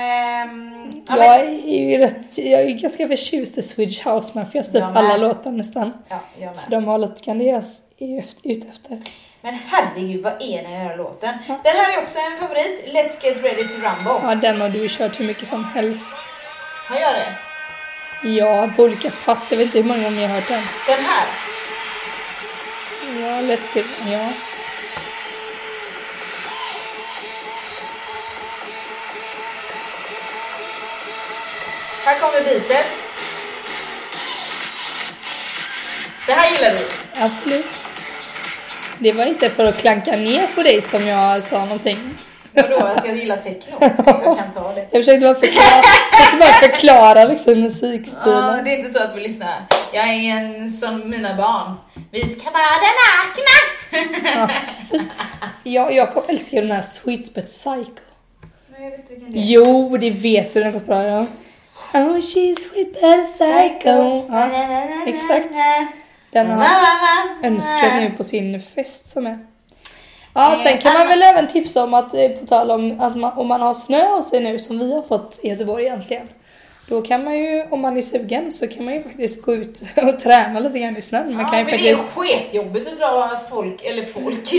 ja, 1.08 1.18
Jag 1.18 1.46
men, 1.46 1.64
är 1.70 1.92
ju 1.92 1.98
rätt, 1.98 2.38
jag 2.38 2.62
är 2.62 2.70
ganska 2.70 3.08
förtjust 3.08 3.58
i 3.58 3.62
Swedish 3.62 4.08
House 4.08 4.32
Mafias, 4.36 4.66
typ 4.72 4.74
med. 4.74 4.98
alla 4.98 5.18
låtar 5.18 5.52
nästan. 5.52 5.94
ja, 6.10 6.20
jag 6.40 6.58
För 6.58 6.72
de 6.72 6.86
har 6.86 6.98
lite 6.98 8.18
efter- 8.18 8.50
ute 8.50 8.68
efter. 8.68 9.00
Men 9.42 9.58
herregud, 9.68 10.24
vad 10.24 10.34
är 10.34 10.64
den 10.64 10.72
här 10.72 10.98
låten? 10.98 11.34
Den 11.48 11.76
här 11.76 11.98
är 11.98 12.04
också 12.04 12.20
en 12.32 12.38
favorit. 12.38 12.86
Let's 12.86 13.26
get 13.26 13.44
ready 13.44 13.64
to 13.64 13.74
rumble. 13.74 14.30
Ja, 14.30 14.36
den 14.36 14.62
har 14.62 14.70
du 14.70 14.88
kört 14.90 15.20
hur 15.20 15.26
mycket 15.26 15.48
som 15.48 15.64
helst. 15.66 16.08
Har 16.88 17.00
jag 17.00 17.14
det? 17.16 17.36
Ja, 18.30 18.70
på 18.76 18.84
olika 18.84 19.10
pass. 19.26 19.52
Jag 19.52 19.58
vet 19.58 19.66
inte 19.66 19.78
hur 19.78 19.86
många 19.86 20.04
gånger 20.04 20.22
jag 20.22 20.30
har 20.30 20.36
hört 20.36 20.48
den. 20.48 20.64
Den 20.88 21.06
här? 21.06 21.28
Ja, 23.22 23.56
Let's 23.56 23.70
Get... 23.76 23.86
Ja. 24.06 24.30
Här 32.06 32.20
kommer 32.20 32.44
beatet. 32.44 32.86
Det 36.28 36.34
här 36.34 36.52
gillar 36.52 36.72
du? 36.72 36.80
Absolut. 37.22 37.88
Det 39.00 39.12
var 39.12 39.26
inte 39.26 39.50
för 39.50 39.64
att 39.64 39.78
klanka 39.78 40.12
ner 40.12 40.48
på 40.48 40.62
dig 40.62 40.82
som 40.82 41.08
jag 41.08 41.44
sa 41.44 41.60
någonting. 41.60 42.16
Vadå, 42.54 42.76
att 42.78 43.06
jag 43.06 43.16
gillar 43.18 43.38
techno? 43.38 43.78
Jag 43.80 44.38
kan 44.38 44.52
ta 44.54 44.74
det. 44.74 44.88
Jag 44.92 45.02
försökte 45.06 45.26
bara 45.26 45.36
förklara, 45.36 45.84
försökte 46.12 46.38
bara 46.40 46.54
förklara 46.70 47.24
liksom 47.24 47.54
Ja, 47.54 47.60
musikstilen. 47.60 48.64
det 48.66 48.72
är 48.74 48.78
inte 48.78 48.92
så 48.92 49.04
att 49.04 49.16
vi 49.16 49.22
lyssnar. 49.22 49.56
Jag 49.94 50.08
är 50.08 50.32
en 50.38 50.72
som 50.72 51.10
mina 51.10 51.36
barn. 51.38 51.74
Vi 52.12 52.28
ska 52.30 52.44
bada 52.52 52.88
nakna! 53.04 53.58
Ja, 54.36 54.50
jag, 55.64 55.94
jag 55.94 56.14
kommer 56.14 56.30
älska 56.30 56.62
den 56.62 56.72
här 56.72 56.82
Sweet 56.82 57.34
But 57.34 57.46
Psycho. 57.46 58.02
Men 58.72 58.84
jag 58.84 58.92
vet 58.92 59.12
vilken 59.12 59.32
det 59.32 59.40
är. 59.40 59.44
Jo, 59.44 59.98
det 59.98 60.10
vet 60.10 60.54
du, 60.54 60.64
den 60.64 60.74
går 60.74 60.80
bra. 60.80 61.04
Ja. 61.04 61.26
Oh, 61.94 62.16
she's 62.18 62.56
sweet 62.60 62.94
but 62.94 63.26
psycho. 63.26 64.26
Ja, 64.30 64.50
exakt. 65.08 65.56
Den 66.32 66.48
har 66.48 66.64
han 66.66 67.44
önskat 67.46 67.94
nu 67.96 68.12
på 68.18 68.24
sin 68.24 68.62
fest 68.62 69.08
som 69.08 69.28
är. 69.28 69.47
Ja, 70.38 70.54
Eh, 70.54 70.64
sen 70.64 70.78
kan 70.78 70.94
man 70.94 71.08
väl 71.08 71.22
även 71.24 71.48
tipsa 71.48 71.84
om 71.84 71.94
att, 71.94 72.14
eh, 72.14 72.30
på 72.30 72.46
tal 72.46 72.72
om 72.72 73.02
att 73.02 73.16
man, 73.18 73.34
om 73.38 73.48
man 73.48 73.62
har 73.62 73.74
snö 73.74 74.08
hos 74.16 74.30
sig 74.30 74.40
nu 74.40 74.60
som 74.60 74.80
vi 74.80 74.94
har 74.94 75.02
fått 75.02 75.40
i 75.44 75.50
Göteborg 75.50 75.86
egentligen. 75.86 76.30
Då 76.90 77.02
kan 77.02 77.24
man 77.24 77.38
ju, 77.38 77.66
om 77.70 77.82
man 77.82 77.98
är 77.98 78.02
sugen, 78.02 78.52
så 78.52 78.68
kan 78.68 78.86
man 78.86 78.94
ju 78.94 79.04
faktiskt 79.04 79.46
gå 79.46 79.54
ut 79.56 79.82
och 79.96 80.20
träna 80.20 80.60
lite 80.60 80.80
grann 80.80 80.98
i 80.98 81.02
snön. 81.02 81.36
Man 81.36 81.46
Ja, 81.46 81.50
kan 81.50 81.60
ju 81.60 81.66
för 81.66 81.72
det 81.72 81.90
är 81.90 81.96
faktiskt 81.96 82.16
sketjobbigt 82.16 82.88
att 82.88 82.98
dra 83.00 83.40
folk, 83.50 83.84
eller 83.84 84.04
folk 84.04 84.54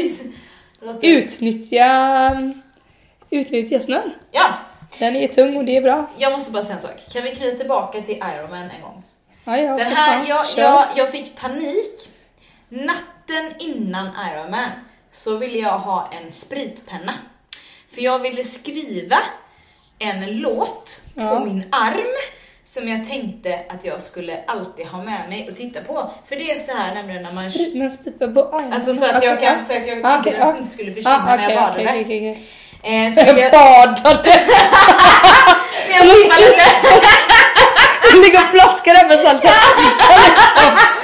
utnyttja, 1.02 2.52
utnyttja 3.30 3.80
snön. 3.80 4.10
Ja, 4.32 4.46
Den 4.98 5.16
är 5.16 5.28
tung 5.28 5.56
och 5.56 5.64
det 5.64 5.76
är 5.76 5.82
bra. 5.82 6.06
jag 6.18 6.32
måste 6.32 6.50
bara 6.50 6.62
säga 6.62 6.74
en 6.74 6.80
sak. 6.82 7.00
Kan 7.12 7.22
vi 7.22 7.34
knyta 7.34 7.56
tillbaka 7.56 8.00
till 8.00 8.14
Iron 8.16 8.50
Man 8.50 8.70
en 8.76 8.82
gång? 8.82 9.02
Ja, 9.44 9.56
ja, 9.58 9.76
Den 9.76 9.92
här, 9.92 10.24
jag, 10.28 10.44
jag, 10.56 10.86
jag 10.96 11.12
fick 11.12 11.36
panik. 11.36 12.08
Natten 12.68 13.52
innan 13.58 14.06
Iron 14.06 14.50
Man 14.50 14.70
så 15.24 15.36
ville 15.36 15.58
jag 15.58 15.78
ha 15.78 16.10
en 16.12 16.32
spritpenna. 16.32 17.14
För 17.94 18.00
jag 18.02 18.18
ville 18.18 18.44
skriva 18.44 19.18
en 19.98 20.26
låt 20.38 21.00
på 21.14 21.20
Ja. 21.22 21.44
min 21.44 21.64
arm 21.72 22.14
som 22.64 22.88
jag 22.88 23.08
tänkte 23.08 23.60
att 23.68 23.84
jag 23.84 24.02
skulle 24.02 24.44
alltid 24.46 24.86
ha 24.86 24.98
med 25.02 25.28
mig 25.28 25.48
och 25.50 25.56
titta 25.56 25.80
på. 25.80 26.10
För 26.28 26.36
det 26.36 26.50
är 26.50 26.58
så 26.58 26.76
här 26.76 26.94
nämligen 26.94 27.22
när 27.22 27.34
man... 27.34 27.50
Sprit- 27.50 27.74
Men 27.78 27.90
sprit 27.90 28.18
på 28.18 28.50
aj, 28.52 28.64
Alltså 28.72 28.94
så 28.94 29.04
att 29.04 29.24
jag 29.24 29.34
okej, 29.34 29.48
kan, 29.48 29.64
så 29.64 29.72
att 29.76 29.86
jag 29.86 30.04
Ah, 30.06 30.18
okej, 30.20 30.40
inte 30.58 30.70
skulle 30.70 30.90
försvinna 30.92 31.16
Ah, 31.16 31.24
när 31.24 31.34
okej, 31.38 31.54
jag 31.54 31.62
badade. 31.62 31.84
okej, 31.84 32.02
okej, 32.04 32.30
okej. 32.82 33.06
Eh, 33.06 33.12
så 33.14 33.20
jag... 33.20 33.52
Badade! 33.52 34.30
När 35.88 35.96
jag 35.96 36.16
simmade 36.20 36.40
lite. 36.40 36.62
Du 38.12 38.22
ligger 38.22 38.44
och 38.44 38.50
plaskar 38.52 38.94
där 38.94 39.08
med 39.08 39.18
liksom. 39.18 39.38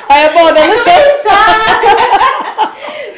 Ja, 0.09 0.19
jag 0.23 0.35
badar 0.35 0.69
lite. 0.69 0.91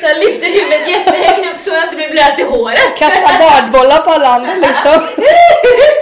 Så 0.07 0.11
jag 0.11 0.19
lyfter 0.19 0.47
huvudet 0.47 0.89
jättehögt 0.89 1.55
upp 1.55 1.61
så 1.61 1.71
jag 1.71 1.85
inte 1.85 1.97
blir 1.97 2.11
blöt 2.11 2.39
i 2.39 2.43
håret. 2.43 2.99
Kasta 2.99 3.39
badbollar 3.39 4.03
på 4.03 4.11
alla 4.11 4.29
andra 4.29 4.55
liksom. 4.55 4.99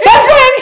Fem 0.05 0.23
poäng! 0.29 0.55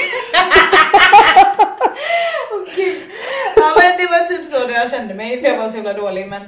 Ja 3.56 3.76
men 3.78 3.98
det 3.98 4.08
var 4.08 4.28
typ 4.28 4.52
så 4.52 4.72
jag 4.72 4.92
kände 4.92 5.14
mig 5.14 5.42
för 5.42 5.48
jag 5.48 5.58
var 5.58 5.70
så 5.70 5.76
jävla 5.76 5.94
dålig 5.94 6.28
men 6.28 6.42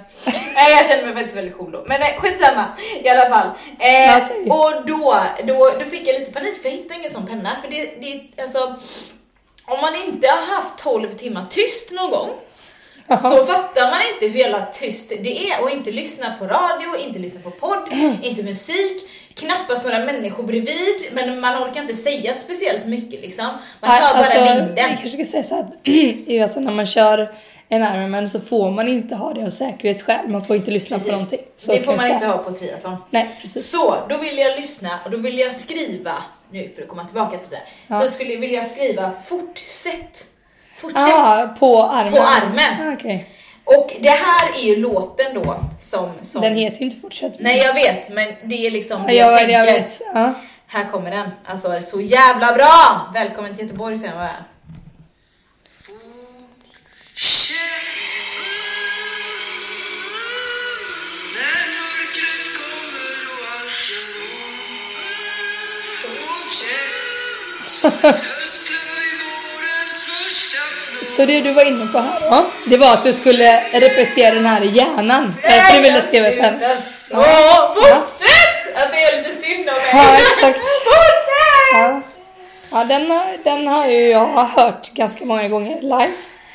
Nej 0.55 0.71
jag 0.71 0.87
kände 0.87 1.05
mig 1.05 1.13
faktiskt 1.13 1.37
väldigt 1.37 1.57
cool 1.57 1.71
då. 1.71 1.83
Men 1.87 1.99
nej, 1.99 2.17
skitsamma 2.21 2.65
i 3.03 3.09
alla 3.09 3.29
fall. 3.29 3.47
Eh, 3.79 4.51
och 4.51 4.85
då, 4.85 5.17
då, 5.43 5.71
då 5.79 5.85
fick 5.85 6.07
jag 6.07 6.19
lite 6.19 6.31
panik 6.31 6.61
för 6.61 6.69
jag 6.69 6.75
hittade 6.75 6.99
ingen 6.99 7.11
sån 7.11 7.27
penna 7.27 7.49
för 7.61 7.71
det, 7.71 7.85
det 8.01 8.41
alltså 8.41 8.75
om 9.65 9.81
man 9.81 9.95
inte 9.95 10.27
har 10.27 10.55
haft 10.55 10.77
12 10.77 11.11
timmar 11.11 11.43
tyst 11.49 11.91
någon 11.91 12.11
gång 12.11 12.29
så 13.09 13.45
fattar 13.45 13.81
man 13.91 13.99
inte 14.13 14.27
hur 14.27 14.39
jävla 14.39 14.65
tyst 14.65 15.09
det 15.09 15.49
är 15.49 15.61
och 15.63 15.69
inte 15.69 15.91
lyssna 15.91 16.33
på 16.39 16.45
radio, 16.45 16.97
inte 17.07 17.19
lyssna 17.19 17.39
på 17.39 17.51
podd, 17.51 17.87
inte 18.21 18.43
musik, 18.43 19.09
knappast 19.33 19.85
några 19.85 19.99
människor 20.05 20.43
bredvid 20.43 20.95
men 21.11 21.39
man 21.39 21.63
orkar 21.63 21.81
inte 21.81 21.93
säga 21.93 22.33
speciellt 22.33 22.85
mycket 22.85 23.21
liksom. 23.21 23.45
Man 23.81 23.89
hör 23.91 23.99
bara 24.13 24.23
Alltså, 24.23 24.37
vinden. 24.39 24.73
jag 24.77 24.87
kanske 24.87 25.09
ska 25.09 25.25
säga 25.25 25.43
så 25.43 25.59
att 25.59 25.67
alltså, 26.43 26.59
när 26.59 26.71
man 26.73 26.85
kör 26.85 27.35
en 27.69 27.83
Ironman 27.83 28.29
så 28.29 28.39
får 28.39 28.71
man 28.71 28.87
inte 28.87 29.15
ha 29.15 29.33
det 29.33 29.43
av 29.45 29.49
säkerhetsskäl. 29.49 30.27
Man 30.29 30.45
får 30.45 30.55
inte 30.55 30.71
lyssna 30.71 30.99
på 30.99 31.11
någonting. 31.11 31.39
Så 31.55 31.71
det 31.71 31.81
får 31.81 31.91
man 31.91 31.99
säga. 31.99 32.13
inte 32.13 32.25
ha 32.27 32.37
på 32.37 32.51
triathlon. 32.51 32.95
Nej, 33.09 33.29
precis. 33.41 33.71
Så, 33.71 33.95
då 34.09 34.17
vill 34.17 34.37
jag 34.37 34.55
lyssna 34.57 34.89
och 35.05 35.11
då 35.11 35.17
vill 35.17 35.39
jag 35.39 35.53
skriva, 35.53 36.13
nu 36.51 36.69
för 36.75 36.81
att 36.81 36.87
komma 36.87 37.05
tillbaka 37.05 37.37
till 37.37 37.49
det, 37.49 37.61
Ja. 37.87 38.01
så 38.01 38.09
skulle, 38.09 38.35
vill 38.35 38.51
jag 38.53 38.65
skriva 38.67 39.11
fortsätt. 39.25 40.25
Fortsätt. 40.77 41.03
Ah, 41.03 41.47
på 41.59 41.83
armen? 41.83 42.11
På 42.13 42.19
armen. 42.21 42.89
Ah, 42.89 42.93
okej. 42.93 43.29
Och 43.63 43.91
det 43.99 44.09
här 44.09 44.49
är 44.59 44.63
ju 44.63 44.75
låten 44.75 45.33
då 45.33 45.59
som... 45.79 46.11
som 46.21 46.41
Den 46.41 46.55
heter 46.55 46.79
ju 46.79 46.85
inte 46.85 46.97
Fortsätt. 46.97 47.33
Nej 47.39 47.57
jag 47.57 47.73
vet, 47.73 48.09
men 48.09 48.33
det 48.43 48.67
är 48.67 48.71
liksom 48.71 49.01
Ja, 49.01 49.07
det 49.07 49.13
jag, 49.13 49.33
jag 49.33 49.49
jag, 49.49 49.67
tänker. 49.67 49.81
vet. 49.83 50.01
Ja. 50.13 50.33
Här 50.67 50.85
kommer 50.91 51.11
den. 51.11 51.29
Alltså 51.45 51.81
så 51.81 52.01
jävla 52.01 52.53
bra! 52.53 53.11
Välkommen 53.13 53.55
till 53.55 53.65
Göteborg 53.65 53.97
säger 53.97 54.13
jag 54.13 54.21
bara. 54.21 54.35
Så 71.15 71.25
det 71.25 71.41
du 71.41 71.51
var 71.53 71.65
inne 71.65 71.87
på 71.87 71.99
här 71.99 72.19
då, 72.21 72.45
det 72.65 72.77
var 72.77 72.93
att 72.93 73.03
du 73.03 73.13
skulle 73.13 73.59
repetera 73.61 74.35
den 74.35 74.45
här 74.45 74.63
i 74.63 74.67
hjärnan. 74.69 75.35
Därför 75.41 75.75
du 75.75 75.81
ville 75.81 76.01
skriva 76.01 76.29
ut 76.29 76.41
den. 76.41 76.61
Åh, 77.13 77.73
fortsätt! 77.73 78.75
Att 78.75 78.91
det 78.91 79.03
är 79.03 79.17
lite 79.17 79.31
synd 79.31 79.69
om 79.69 79.75
mig. 79.75 79.89
Ja, 79.93 80.17
exakt. 80.17 80.59
Fortsätt! 80.59 81.73
Ja, 81.73 82.01
ja 82.71 82.83
den, 82.83 83.11
har, 83.11 83.37
den 83.43 83.67
har 83.67 83.87
ju 83.87 84.07
jag 84.07 84.25
hört 84.45 84.93
ganska 84.93 85.25
många 85.25 85.47
gånger 85.47 85.81
live. 85.81 86.11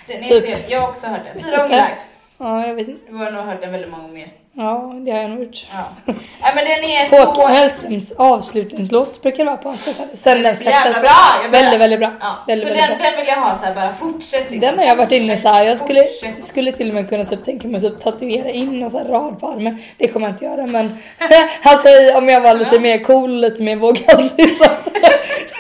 Den 0.07 0.17
är 0.17 0.25
Typ. 0.25 0.45
så, 0.45 0.73
jag 0.73 0.81
har 0.81 0.89
också 0.89 1.07
hört 1.07 1.21
den. 1.35 1.45
Fyra 1.45 1.57
gånger 1.57 1.71
live. 1.71 1.97
Ja, 2.39 2.67
jag 2.67 2.75
vet 2.75 2.89
inte. 2.89 3.11
Du 3.13 3.17
har 3.17 3.31
nog 3.31 3.45
hört 3.45 3.61
den 3.61 3.73
väldigt 3.73 3.91
många 3.91 4.03
gånger. 4.03 4.29
Ja, 4.57 4.95
det 5.05 5.11
har 5.11 5.19
jag 5.19 5.31
nog 5.31 5.41
gjort. 5.45 5.67
Ja. 5.73 6.13
Nej 6.43 6.53
men 6.55 6.65
den 6.65 6.85
är 6.85 7.27
Håkan 7.27 7.35
så... 7.35 7.47
Hellströms 7.47 8.13
avslutningslåt 8.13 9.23
brukar 9.23 9.39
det 9.39 9.45
vara 9.45 9.57
på 9.57 9.69
hans. 9.69 10.01
Sen 10.15 10.43
den 10.43 10.57
så 10.57 10.63
släpptes. 10.63 11.01
bra! 11.01 11.11
Väldigt, 11.51 11.81
väldigt 11.81 11.99
bra. 12.01 12.11
Ja. 12.21 12.37
Väldigt, 12.47 12.69
så 12.69 12.75
väldigt 12.75 12.89
den, 12.89 12.99
bra. 12.99 13.07
den 13.11 13.17
vill 13.19 13.27
jag 13.29 13.37
ha 13.37 13.59
så 13.59 13.65
här 13.65 13.75
bara 13.75 13.93
fortsätt 13.95 14.51
liksom. 14.51 14.61
Den 14.61 14.79
har 14.79 14.87
jag 14.87 14.97
varit 14.97 15.13
inne 15.13 15.37
så 15.37 15.49
här. 15.49 15.65
jag 15.65 15.79
skulle, 15.79 16.05
Fortsätt. 16.05 16.43
skulle 16.43 16.73
till 16.73 16.89
och 16.89 16.95
med 16.95 17.09
kunna 17.09 17.25
typ 17.25 17.45
tänka 17.45 17.69
mig 17.69 17.77
att 17.77 17.83
typ 17.83 18.01
tatuera 18.01 18.51
in 18.51 18.81
någon 18.81 18.91
sån 18.91 19.01
här 19.01 19.09
rad 19.09 19.41
på 19.41 19.49
armen. 19.49 19.79
Det 19.99 20.09
kommer 20.09 20.27
jag 20.27 20.35
inte 20.35 20.45
göra 20.45 20.67
men 20.67 20.99
alltså 21.63 21.89
om 22.17 22.29
jag 22.29 22.41
var 22.41 22.55
lite 22.55 22.75
Ja. 22.75 22.81
mer 22.81 23.05
cool, 23.05 23.41
lite 23.41 23.63
mer 23.63 23.77
våghalsig 23.77 24.53
så. 24.57 24.65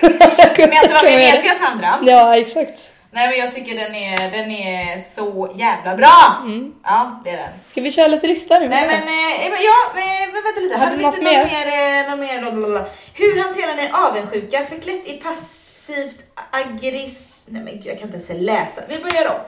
Men 0.03 0.13
att 0.23 0.83
det 0.83 0.95
var 0.95 1.03
Venetias 1.03 1.59
andra. 1.73 1.99
Ja 2.03 2.37
exakt. 2.37 2.93
Nej 3.13 3.29
men 3.29 3.39
jag 3.39 3.53
tycker 3.55 3.75
den 3.75 3.95
är, 3.95 4.31
den 4.31 4.51
är 4.51 4.99
så 4.99 5.53
jävla 5.55 5.97
bra! 5.97 6.45
Ja, 6.85 7.21
det 7.25 7.31
är 7.31 7.37
den. 7.37 7.49
Ska 7.65 7.81
vi 7.81 7.93
köra 7.93 8.07
lite 8.07 8.27
lista 8.27 8.59
nu? 8.59 8.69
Nej 8.69 8.87
men, 8.87 9.03
eh, 9.03 9.51
men 9.51 9.59
ja, 9.63 9.93
men, 9.95 10.33
men 10.33 10.43
vänta 10.43 10.61
lite. 10.61 10.77
Har 10.77 10.85
Hade 10.85 10.97
du 10.97 11.03
något 11.03 11.15
något 11.15 11.25
mer? 11.25 11.41
eh, 11.45 12.11
Något 12.11 12.19
mer 12.19 12.41
blablabla? 12.41 12.87
Hur 13.15 13.43
hanterar 13.43 13.75
ni 13.75 13.91
avundsjuka 13.93 14.67
förklätt 14.67 15.07
i 15.07 15.13
passivt 15.17 16.17
aggress... 16.51 17.41
Nej 17.47 17.63
men 17.63 17.75
gud, 17.75 17.87
jag 17.87 17.99
kan 17.99 18.09
inte 18.15 18.33
ens 18.33 18.43
läsa. 18.45 18.83
Vi 18.89 18.99
börjar 18.99 19.27
om. 19.29 19.41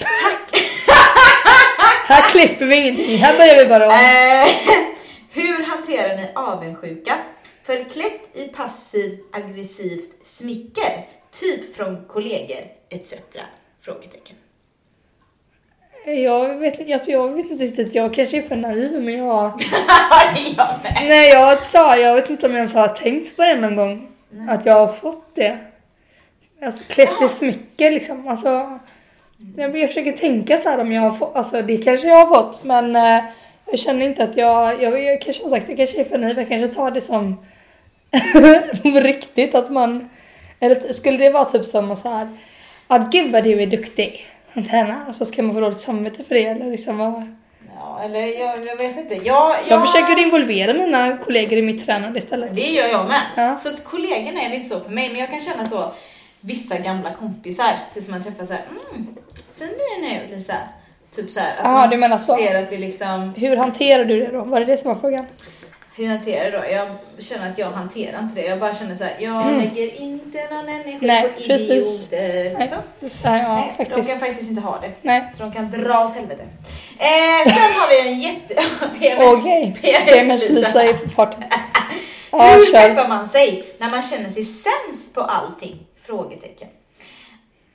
Tack! 0.00 0.62
Här 2.06 2.30
klipper 2.30 2.66
vi 2.66 2.76
ingenting, 2.76 3.18
här 3.18 3.38
börjar 3.38 3.56
vi 3.56 3.66
bara 3.66 3.86
om. 3.86 3.92
Eh, 3.92 4.48
Hur 5.32 5.64
hanterar 5.66 6.16
ni 6.16 6.30
avundsjuka 6.34 7.14
förklätt 7.66 8.20
i 8.34 8.48
passiv 8.48 9.18
aggressivt 9.32 10.10
smicker? 10.38 11.06
Typ 11.32 11.76
från 11.76 12.04
kollegor 12.08 12.58
etc. 12.88 13.14
Frågetecken. 13.80 14.36
Jag 16.06 16.56
vet, 16.56 16.80
inte- 16.80 16.94
alltså 16.94 17.10
jag 17.10 17.28
vet 17.28 17.50
inte 17.50 17.64
riktigt, 17.64 17.94
jag 17.94 18.14
kanske 18.14 18.38
är 18.38 18.42
för 18.42 18.56
naiv 18.56 19.02
men 19.02 19.18
jag... 19.18 19.52
jag 20.56 20.68
med. 20.82 21.08
Nej 21.08 21.30
jag 21.30 21.70
sa, 21.70 21.96
jag 21.96 22.14
vet 22.14 22.30
inte 22.30 22.46
om 22.46 22.52
jag 22.52 22.58
ens 22.58 22.74
har 22.74 22.88
tänkt 22.88 23.36
på 23.36 23.42
det 23.42 23.56
någon 23.56 23.76
gång. 23.76 24.08
Att 24.48 24.66
jag 24.66 24.74
har 24.86 24.92
fått 24.92 25.34
det. 25.34 25.58
Alltså 26.62 26.84
klätt 26.84 27.22
i 27.24 27.28
smycke 27.28 27.90
liksom. 27.90 28.28
Alltså, 28.28 28.78
jag, 29.56 29.78
jag 29.78 29.88
försöker 29.88 30.12
tänka 30.12 30.58
så 30.58 30.68
här 30.68 30.78
om 30.78 30.92
jag 30.92 31.02
har 31.02 31.12
fått, 31.12 31.36
alltså 31.36 31.62
det 31.62 31.76
kanske 31.78 32.08
jag 32.08 32.26
har 32.26 32.36
fått 32.36 32.64
men 32.64 32.96
eh, 32.96 33.24
jag 33.66 33.78
känner 33.78 34.06
inte 34.06 34.24
att 34.24 34.36
jag, 34.36 34.82
jag, 34.82 35.02
jag 35.02 35.22
kanske 35.22 35.42
har 35.42 35.50
sagt, 35.50 35.68
jag 35.68 35.76
kanske 35.76 36.00
är 36.00 36.04
för 36.04 36.18
naiv, 36.18 36.38
jag 36.38 36.48
kanske 36.48 36.74
tar 36.74 36.90
det 36.90 37.00
som 37.00 37.36
riktigt 39.02 39.54
att 39.54 39.70
man, 39.70 40.10
eller 40.60 40.92
skulle 40.92 41.16
det 41.18 41.30
vara 41.30 41.44
typ 41.44 41.64
som 41.64 41.90
att 41.90 41.98
så 41.98 42.08
här, 42.08 42.28
att 42.86 43.10
gud 43.12 43.32
vad 43.32 43.44
du 43.44 43.62
är 43.62 43.66
duktig 43.66 44.26
att 44.54 44.68
träna 44.68 45.04
och 45.08 45.16
så 45.16 45.24
ska 45.24 45.42
man 45.42 45.54
få 45.54 45.60
dåligt 45.60 45.80
samvete 45.80 46.22
för 46.28 46.34
det 46.34 46.44
eller 46.46 46.70
liksom 46.70 46.98
vad- 46.98 47.36
Ja, 47.76 48.00
eller 48.04 48.20
jag, 48.20 48.66
jag 48.66 48.76
vet 48.76 48.96
inte. 48.98 49.14
Jag, 49.14 49.56
Jag 49.68 49.86
försöker 49.90 50.22
involvera 50.22 50.72
mina 50.72 51.16
kollegor 51.16 51.58
i 51.58 51.62
mitt 51.62 51.86
tränande 51.86 52.18
istället. 52.18 52.54
Det 52.54 52.66
gör 52.66 52.88
jag 52.88 53.06
med. 53.06 53.20
Ja. 53.36 53.56
Så 53.56 53.68
att 53.68 53.84
kollegorna 53.84 54.40
är 54.42 54.48
det 54.48 54.56
inte 54.56 54.68
så 54.68 54.80
för 54.80 54.90
mig, 54.90 55.08
men 55.08 55.18
jag 55.20 55.30
kan 55.30 55.40
känna 55.40 55.68
så 55.68 55.92
vissa 56.40 56.78
gamla 56.78 57.10
kompisar 57.14 57.72
tills 57.92 58.08
man 58.08 58.22
träffar 58.22 58.44
så 58.44 58.52
här, 58.52 58.62
mm, 58.90 59.06
fin 59.58 59.68
du 59.68 60.06
är 60.06 60.10
nu 60.28 60.36
Lisa. 60.36 60.54
Typ 61.16 61.30
så 61.30 61.40
här, 61.40 61.48
alltså 61.48 61.64
Ja, 61.64 61.72
man 61.72 61.90
du 61.90 61.96
menar 61.96 62.16
så. 62.16 62.36
ser 62.36 62.62
att 62.62 62.70
det 62.70 62.78
liksom, 62.78 63.32
Hur 63.36 63.56
hanterar 63.56 64.04
du 64.04 64.20
det 64.20 64.32
då? 64.32 64.44
Var 64.44 64.60
det 64.60 64.66
det 64.66 64.76
som 64.76 64.92
var 64.94 65.00
frågan? 65.00 65.26
Hur 65.96 66.08
hanterar 66.08 66.44
jag 66.44 66.52
det 66.52 66.58
då? 66.58 66.64
Jag 66.72 66.88
känner 67.24 67.50
att 67.50 67.58
jag 67.58 67.70
hanterar 67.70 68.18
inte 68.18 68.34
det. 68.34 68.46
Jag 68.46 68.58
bara 68.58 68.74
känner 68.74 68.94
så 68.94 69.04
här, 69.04 69.16
jag 69.20 69.46
lägger 69.58 70.00
inte 70.00 70.48
någon 70.50 70.68
energi 70.68 70.90
Mm. 70.90 71.06
Nej, 71.06 71.28
på 71.28 71.40
precis. 71.42 72.12
idioter. 72.12 72.58
Nej, 72.58 72.68
Så. 73.00 73.08
så 73.08 73.28
här, 73.28 73.42
ja, 73.42 73.54
Nej, 73.56 73.74
faktiskt. 73.76 74.08
De 74.08 74.12
kan 74.12 74.20
faktiskt 74.20 74.50
inte 74.50 74.60
ha 74.62 74.78
det. 74.80 74.90
Nej. 75.02 75.32
Så 75.36 75.42
de 75.42 75.52
kan 75.52 75.70
dra 75.70 76.04
åt 76.06 76.14
helvete. 76.14 76.42
Eh, 76.98 77.52
sen 77.52 77.72
har 77.72 77.88
vi 78.04 78.08
en 78.10 78.20
jätte... 78.20 78.54
PMS, 79.00 79.34
Okej, 79.38 79.76
PMS 80.06 80.48
Lisa 80.48 80.82
är 80.84 80.92
på 80.92 81.08
farten. 81.16 81.44
Ja, 82.30 82.38
Hur 82.56 82.72
peppar 82.72 83.08
man 83.08 83.28
sig 83.28 83.64
när 83.78 83.90
man 83.90 84.02
känner 84.02 84.30
sig 84.30 84.44
sämst 84.44 85.14
på 85.14 85.20
allting? 85.20 85.86
Frågetecken. 86.02 86.68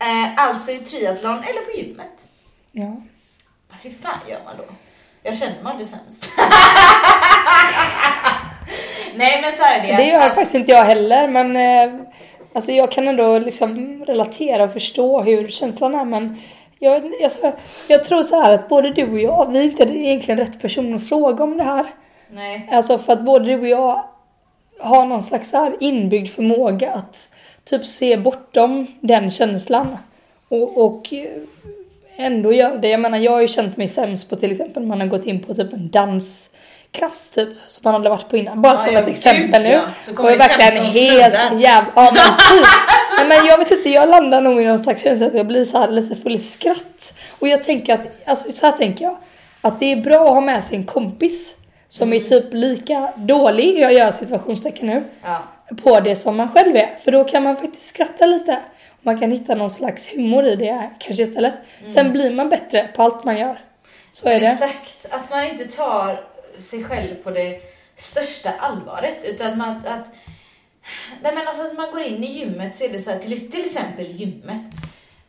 Eh, 0.01 0.37
alltså 0.43 0.71
i 0.71 0.77
triathlon 0.77 1.37
eller 1.37 1.61
på 1.61 1.77
gymmet. 1.77 2.27
Ja. 2.71 3.01
Hur 3.81 3.89
fan 3.91 4.19
gör 4.29 4.39
man 4.45 4.57
då? 4.57 4.63
Jag 5.25 5.37
känner 5.37 5.63
mig 5.63 5.71
aldrig 5.71 5.87
sämst. 5.87 6.29
Nej 9.15 9.41
men 9.41 9.51
så 9.51 9.63
är 9.63 9.81
det. 9.87 9.97
Det 9.97 10.07
gör 10.07 10.19
att- 10.19 10.35
faktiskt 10.35 10.55
inte 10.55 10.71
jag 10.71 10.85
heller, 10.85 11.27
men 11.27 11.55
eh, 11.57 11.99
alltså 12.53 12.71
jag 12.71 12.91
kan 12.91 13.07
ändå 13.07 13.39
liksom 13.39 14.03
relatera 14.05 14.63
och 14.63 14.73
förstå 14.73 15.21
hur 15.21 15.47
känslan 15.47 15.95
är, 15.95 16.05
men 16.05 16.41
jag, 16.79 16.95
inte, 16.97 17.23
alltså, 17.23 17.51
jag 17.87 18.03
tror 18.03 18.23
så 18.23 18.41
här 18.41 18.51
att 18.53 18.69
både 18.69 18.89
du 18.93 19.11
och 19.11 19.19
jag, 19.19 19.51
vi 19.51 19.59
är 19.59 19.63
inte 19.63 19.83
egentligen 19.83 20.37
rätt 20.39 20.61
person 20.61 20.95
att 20.95 21.09
fråga 21.09 21.43
om 21.43 21.57
det 21.57 21.63
här. 21.63 21.85
Nej. 22.31 22.69
Alltså 22.71 22.97
för 22.97 23.13
att 23.13 23.21
både 23.25 23.45
du 23.45 23.59
och 23.59 23.67
jag 23.67 24.05
har 24.79 25.05
någon 25.05 25.21
slags 25.23 25.53
här 25.53 25.75
inbyggd 25.79 26.27
förmåga 26.29 26.91
att 26.93 27.29
typ 27.63 27.85
se 27.85 28.17
bortom 28.17 28.87
den 29.01 29.31
känslan. 29.31 29.97
Och, 30.49 30.85
och 30.85 31.13
ändå 32.17 32.53
göra 32.53 32.77
det. 32.77 32.89
Jag 32.89 32.99
menar 32.99 33.17
jag 33.17 33.31
har 33.31 33.41
ju 33.41 33.47
känt 33.47 33.77
mig 33.77 33.87
sämst 33.87 34.29
på 34.29 34.35
till 34.35 34.51
exempel 34.51 34.83
när 34.83 34.89
man 34.89 35.01
har 35.01 35.07
gått 35.07 35.25
in 35.25 35.43
på 35.43 35.53
typ 35.53 35.73
en 35.73 35.89
dansklass 35.91 37.31
typ 37.35 37.49
som 37.67 37.81
man 37.83 37.95
aldrig 37.95 38.11
varit 38.11 38.29
på 38.29 38.37
innan. 38.37 38.61
Bara 38.61 38.73
Ja, 38.73 38.77
som 38.79 38.95
ett 38.95 39.07
exempel 39.07 39.63
nu. 39.63 39.69
ja. 39.69 39.81
Så 40.03 40.11
och 40.11 40.17
kommer 40.17 40.31
det 40.31 40.37
verkligen 40.37 40.71
15 40.73 40.85
helt 40.85 41.59
jävla... 41.61 41.91
Ja 41.95 42.11
men 42.13 42.13
typ. 42.57 42.67
Nej, 43.17 43.27
men 43.27 43.47
jag 43.47 43.57
vet 43.57 43.71
inte, 43.71 43.89
jag 43.89 44.09
landar 44.09 44.41
nog 44.41 44.61
i 44.61 44.65
någon 44.65 44.79
slags 44.79 45.03
känsla 45.03 45.27
att 45.27 45.33
jag 45.33 45.47
blir 45.47 45.65
så 45.65 45.77
här 45.79 45.87
lite 45.91 46.15
full 46.15 46.35
i 46.35 46.39
skratt. 46.39 47.13
Och 47.39 47.47
jag 47.47 47.63
tänker 47.63 47.93
att, 47.93 48.07
alltså 48.25 48.51
så 48.51 48.65
här 48.65 48.73
tänker 48.73 49.05
jag. 49.05 49.17
Att 49.61 49.79
det 49.79 49.91
är 49.91 49.95
bra 50.01 50.23
att 50.27 50.33
ha 50.33 50.41
med 50.41 50.63
sig 50.63 50.77
en 50.77 50.85
kompis 50.85 51.55
som 51.87 52.07
Mm. 52.07 52.21
är 52.21 52.25
typ 52.25 52.53
lika 52.53 53.09
dålig, 53.15 53.79
jag 53.79 53.93
gör 53.93 54.11
situationstecken 54.11 54.87
nu, 54.87 55.03
Ja. 55.23 55.43
på 55.83 55.99
det 55.99 56.15
som 56.15 56.37
man 56.37 56.49
själv 56.51 56.75
är. 56.75 56.89
För 57.03 57.11
då 57.11 57.23
kan 57.23 57.43
man 57.43 57.55
faktiskt 57.57 57.87
skratta 57.87 58.25
lite. 58.25 58.57
Man 59.05 59.19
kan 59.19 59.31
hitta 59.31 59.55
någon 59.55 59.69
slags 59.69 60.13
humor 60.13 60.45
i 60.45 60.55
det 60.55 60.89
kanske 60.99 61.23
istället. 61.23 61.53
Sen 61.85 62.11
blir 62.11 62.33
man 62.33 62.49
bättre 62.49 62.87
på 62.95 63.03
allt 63.03 63.23
man 63.23 63.37
gör. 63.37 63.61
Så 64.11 64.29
är 64.29 64.39
det. 64.39 64.47
Exakt, 64.47 65.05
att 65.09 65.29
man 65.29 65.43
inte 65.43 65.65
tar 65.65 66.27
sig 66.59 66.83
själv 66.83 67.15
på 67.15 67.31
det 67.31 67.61
största 67.95 68.51
allvaret 68.59 69.17
utan 69.23 69.57
man, 69.57 69.69
att 69.69 70.07
Nej 71.21 71.35
men 71.35 71.47
alltså 71.47 71.65
att 71.65 71.77
man 71.77 71.91
går 71.91 72.01
in 72.01 72.23
i 72.23 72.31
gymmet 72.31 72.75
så 72.75 72.83
är 72.83 72.89
det 72.89 72.99
så 72.99 73.11
här, 73.11 73.19
till, 73.19 73.51
till 73.51 73.65
exempel 73.65 74.05
gymmet. 74.05 74.61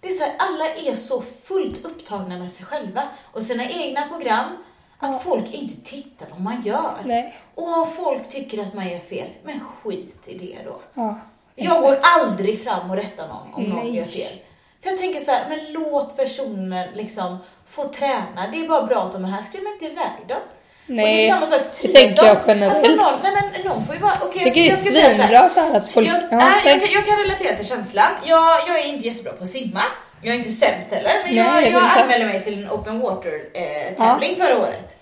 Det 0.00 0.08
är 0.08 0.12
så 0.12 0.24
här, 0.24 0.32
alla 0.38 0.74
är 0.74 0.94
så 0.94 1.20
fullt 1.20 1.84
upptagna 1.84 2.38
med 2.38 2.52
sig 2.52 2.66
själva 2.66 3.02
och 3.32 3.42
sina 3.42 3.64
egna 3.64 4.02
program 4.08 4.56
att 4.98 5.22
folk 5.22 5.54
inte 5.54 5.90
tittar 5.90 6.26
vad 6.30 6.40
man 6.40 6.62
gör. 6.62 6.96
Nej. 7.04 7.36
Och 7.54 7.92
folk 7.92 8.28
tycker 8.28 8.62
att 8.62 8.74
man 8.74 8.88
gör 8.88 8.98
fel, 8.98 9.28
men 9.42 9.60
skit 9.60 10.28
i 10.28 10.38
det 10.38 10.58
då. 10.64 10.80
Ja. 10.94 11.20
Jag 11.56 11.82
går 11.82 11.98
aldrig 12.02 12.64
fram 12.64 12.90
och 12.90 12.96
rättar 12.96 13.28
någon 13.28 13.54
om 13.54 13.64
någon 13.64 13.86
Nej. 13.86 13.96
gör 13.96 14.04
fel. 14.04 14.38
För 14.82 14.90
jag 14.90 14.98
tänker 14.98 15.20
så 15.20 15.30
här, 15.30 15.44
men 15.48 15.72
låt 15.72 16.16
personen 16.16 16.88
liksom 16.94 17.38
få 17.66 17.84
träna. 17.84 18.48
Det 18.52 18.60
är 18.60 18.68
bara 18.68 18.86
bra 18.86 19.02
att 19.02 19.12
de 19.12 19.24
är 19.24 19.28
här, 19.28 19.42
skräm 19.42 19.66
inte 19.66 19.84
iväg 19.84 20.28
dem. 20.28 20.38
Nej, 20.86 21.04
och 21.04 21.10
det 21.10 21.28
är 21.28 21.32
samma 21.32 21.46
sak 21.46 21.60
det 21.82 21.88
tänker 21.92 22.24
jag 22.24 22.38
generellt. 22.46 22.74
Alltså 22.74 22.90
någon, 22.90 23.14
nej 23.22 23.50
men 23.52 23.66
någon 23.66 23.86
får 23.86 23.94
ju 23.94 24.00
vara, 24.00 24.12
okej 24.22 24.42
Jag 24.42 24.54
tycker 24.54 24.60
det 24.62 24.68
är 24.68 24.70
jag 24.70 24.78
ska 24.78 24.92
så 24.92 24.98
här. 25.00 25.14
svinbra 25.14 25.48
så 25.48 25.60
här 25.60 25.74
att 25.74 25.88
folk... 25.88 26.08
Jag, 26.08 26.22
ja, 26.30 26.52
jag, 26.64 26.80
kan, 26.80 26.90
jag 26.90 27.06
kan 27.06 27.16
relatera 27.16 27.56
till 27.56 27.66
känslan. 27.66 28.10
Jag, 28.24 28.68
jag 28.68 28.78
är 28.78 28.86
inte 28.86 29.08
jättebra 29.08 29.32
på 29.32 29.44
att 29.44 29.50
simma. 29.50 29.82
Jag 30.22 30.34
är 30.34 30.38
inte 30.38 30.50
sämst 30.50 30.90
heller, 30.90 31.12
men 31.24 31.34
Nej, 31.34 31.44
jag, 31.44 31.62
jag 31.62 31.82
jag 31.82 31.98
anmälde 31.98 32.26
mig 32.26 32.44
till 32.44 32.64
en 32.64 32.70
open 32.70 33.00
water 33.00 33.40
eh, 33.54 33.94
tävling 33.96 34.36
förra 34.36 34.58
året. 34.58 34.96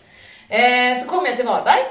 Eh, 0.48 0.98
så 1.02 1.08
kom 1.08 1.26
jag 1.26 1.36
till 1.36 1.46
Varberg. 1.46 1.82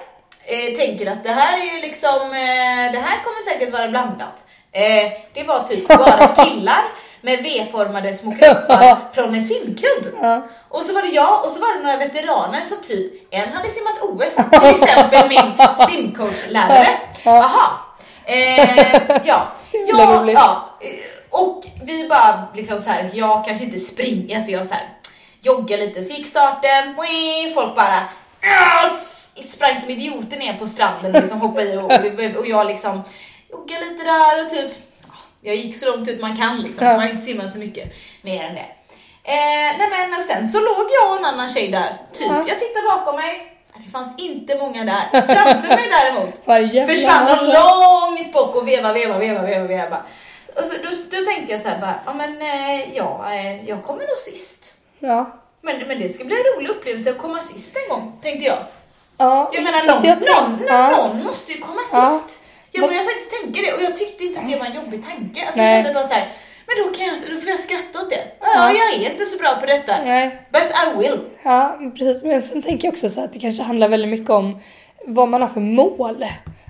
Eh, 0.46 0.78
tänker 0.78 1.12
att 1.12 1.24
det 1.24 1.30
här 1.32 1.58
är 1.62 1.76
ju 1.76 1.82
liksom, 1.82 2.22
eh, 2.22 2.92
det 2.94 3.00
här 3.08 3.24
kommer 3.24 3.52
säkert 3.52 3.74
vara 3.74 3.88
blandat. 3.88 4.44
Eh, 4.74 5.12
det 5.34 5.44
var 5.44 5.60
typ 5.64 5.88
bara 5.88 6.28
killar 6.36 6.82
med 7.22 7.44
V-formade 7.44 8.14
små 8.14 8.36
kroppar 8.36 8.98
från 9.14 9.36
en 9.36 9.44
simklubb. 9.44 10.16
Ja. 10.22 10.42
Och 10.70 10.82
så 10.82 10.94
var 10.94 11.02
det 11.02 11.08
jag 11.08 11.46
och 11.46 11.52
så 11.52 11.60
var 11.60 11.78
det 11.78 11.84
några 11.84 11.98
veteraner 11.98 12.62
som 12.62 12.78
typ, 12.78 13.34
en 13.34 13.54
hade 13.54 13.70
simmat 13.70 14.02
OS, 14.02 14.36
till 14.36 14.70
exempel 14.70 15.30
min 15.30 15.68
simcoachlärare. 15.90 16.88
Ja. 17.24 17.36
Jaha. 17.36 17.70
Eh, 18.26 19.18
ja. 19.24 19.48
Ja, 19.88 20.26
ja. 20.32 20.70
Eh, 20.82 20.90
Och 21.30 21.64
vi 21.84 22.08
bara 22.10 22.48
liksom 22.56 22.80
så 22.80 22.90
här, 22.90 23.10
jag 23.14 23.46
kanske 23.46 23.64
inte 23.64 23.80
springer, 23.80 24.36
alltså 24.36 24.52
jag 24.52 24.66
så 24.66 24.74
här 24.74 24.90
joggar 25.42 25.78
lite, 25.78 26.04
så 26.04 26.14
gick 26.14 26.28
starten, 26.28 26.96
folk 27.54 27.76
bara 27.76 28.04
sprang 29.44 29.78
som 29.78 29.90
idioter 29.90 30.38
ner 30.38 30.54
på 30.58 30.66
stranden 30.68 31.16
och 31.16 31.22
liksom 31.22 31.42
hoppade 31.42 31.74
i 31.74 31.78
och, 31.78 32.40
och 32.40 32.48
jag 32.48 32.68
liksom 32.68 33.04
joggade 33.54 33.86
lite 33.86 34.04
där 34.04 34.44
och 34.46 34.50
typ, 34.50 34.72
ja, 35.08 35.14
jag 35.42 35.56
gick 35.56 35.76
så 35.76 35.86
långt 35.92 36.08
ut 36.10 36.22
man 36.22 36.38
kan 36.38 36.62
liksom, 36.62 36.86
man 36.86 37.00
har 37.00 37.08
inte 37.08 37.22
simmat 37.22 37.52
så 37.52 37.60
mycket 37.60 37.94
mer 38.22 38.44
än 38.44 38.56
det. 38.56 38.66
Eh, 39.26 39.78
nej 39.78 39.90
men 39.92 40.18
och 40.18 40.24
sen 40.24 40.48
så 40.48 40.60
låg 40.60 40.86
jag 41.02 41.12
och 41.12 41.18
en 41.18 41.26
annan 41.26 41.50
tjej 41.50 41.68
där, 41.68 41.98
typ, 42.14 42.28
Ja. 42.28 42.44
jag 42.48 42.60
tittade 42.60 42.88
bakom 42.88 43.16
mig, 43.16 43.58
det 43.86 43.92
fanns 43.92 44.14
inte 44.20 44.58
många 44.58 44.84
där. 44.84 45.22
Framför 45.22 45.68
mig 45.68 45.90
däremot 45.90 46.46
försvann 46.90 47.26
de 47.26 47.46
långt 47.54 48.34
bort 48.34 48.56
och 48.56 48.68
veva, 48.68 48.94
veva, 48.94 49.18
veva, 49.18 49.42
veva, 49.42 49.68
veva. 49.68 49.98
Och 50.56 50.64
så, 50.64 50.74
då, 50.84 50.90
då 51.18 51.26
tänkte 51.26 51.52
jag 51.52 51.62
så 51.62 51.68
här 51.70 51.80
bara, 51.82 52.00
ja 52.06 52.14
men 52.14 52.42
eh, 52.42 52.96
ja, 52.98 53.26
eh, 53.34 53.70
jag 53.70 53.84
kommer 53.84 54.00
nog 54.02 54.18
sist. 54.18 54.74
Ja. 55.00 55.32
Men, 55.62 55.80
men 55.88 56.00
det 56.00 56.10
ska 56.10 56.24
bli 56.26 56.36
en 56.36 56.56
rolig 56.56 56.70
upplevelse 56.70 57.10
att 57.10 57.18
komma 57.18 57.40
sist 57.40 57.78
en 57.84 57.90
gång, 57.90 58.20
tänkte 58.22 58.46
jag. 58.46 58.58
Ja, 59.18 59.50
Jag 59.54 59.64
menar 59.64 59.84
någon, 59.84 60.06
jag 60.06 60.18
någon, 60.42 60.52
någon, 60.52 60.68
ja. 60.68 60.90
någon 60.90 61.24
måste 61.24 61.52
ju 61.52 61.60
komma 61.60 61.82
Ja. 61.92 62.20
Jag 62.74 62.82
Vad- 62.82 62.90
började 62.90 63.06
faktiskt 63.10 63.32
tänka 63.42 63.62
det 63.62 63.74
och 63.74 63.82
jag 63.82 63.96
tyckte 63.96 64.24
inte 64.24 64.40
att 64.40 64.52
det 64.52 64.58
var 64.58 64.66
en 64.66 64.76
jobbig 64.76 65.04
tanke. 65.10 65.46
Alltså 65.46 65.62
Nej. 65.62 65.76
jag 65.76 65.86
kände 65.86 65.94
bara 66.00 66.04
så 66.08 66.14
här, 66.14 66.28
men 66.68 66.76
då, 66.86 66.94
kan 66.98 67.06
jag, 67.06 67.16
då 67.32 67.38
får 67.38 67.50
jag 67.50 67.60
skratta 67.60 68.02
åt 68.02 68.10
det. 68.10 68.24
Ja, 68.40 68.48
Ja. 68.56 68.72
jag 68.72 68.94
är 68.94 69.12
inte 69.12 69.26
så 69.26 69.38
bra 69.38 69.56
på 69.60 69.66
detta. 69.66 69.94
Nej. 70.06 70.38
But 70.52 70.62
I 70.64 70.98
will. 71.02 71.20
Ja, 71.44 71.80
precis. 71.98 72.24
Men 72.24 72.42
sen 72.42 72.62
tänker 72.62 72.86
jag 72.88 72.92
också 72.92 73.10
så 73.10 73.24
att 73.24 73.34
det 73.34 73.40
kanske 73.40 73.64
handlar 73.64 73.88
väldigt 73.90 74.10
mycket 74.12 74.30
om 74.30 74.60
vad 75.06 75.28
man 75.30 75.42
har 75.42 75.50
för 75.50 75.60
mål. 75.62 76.26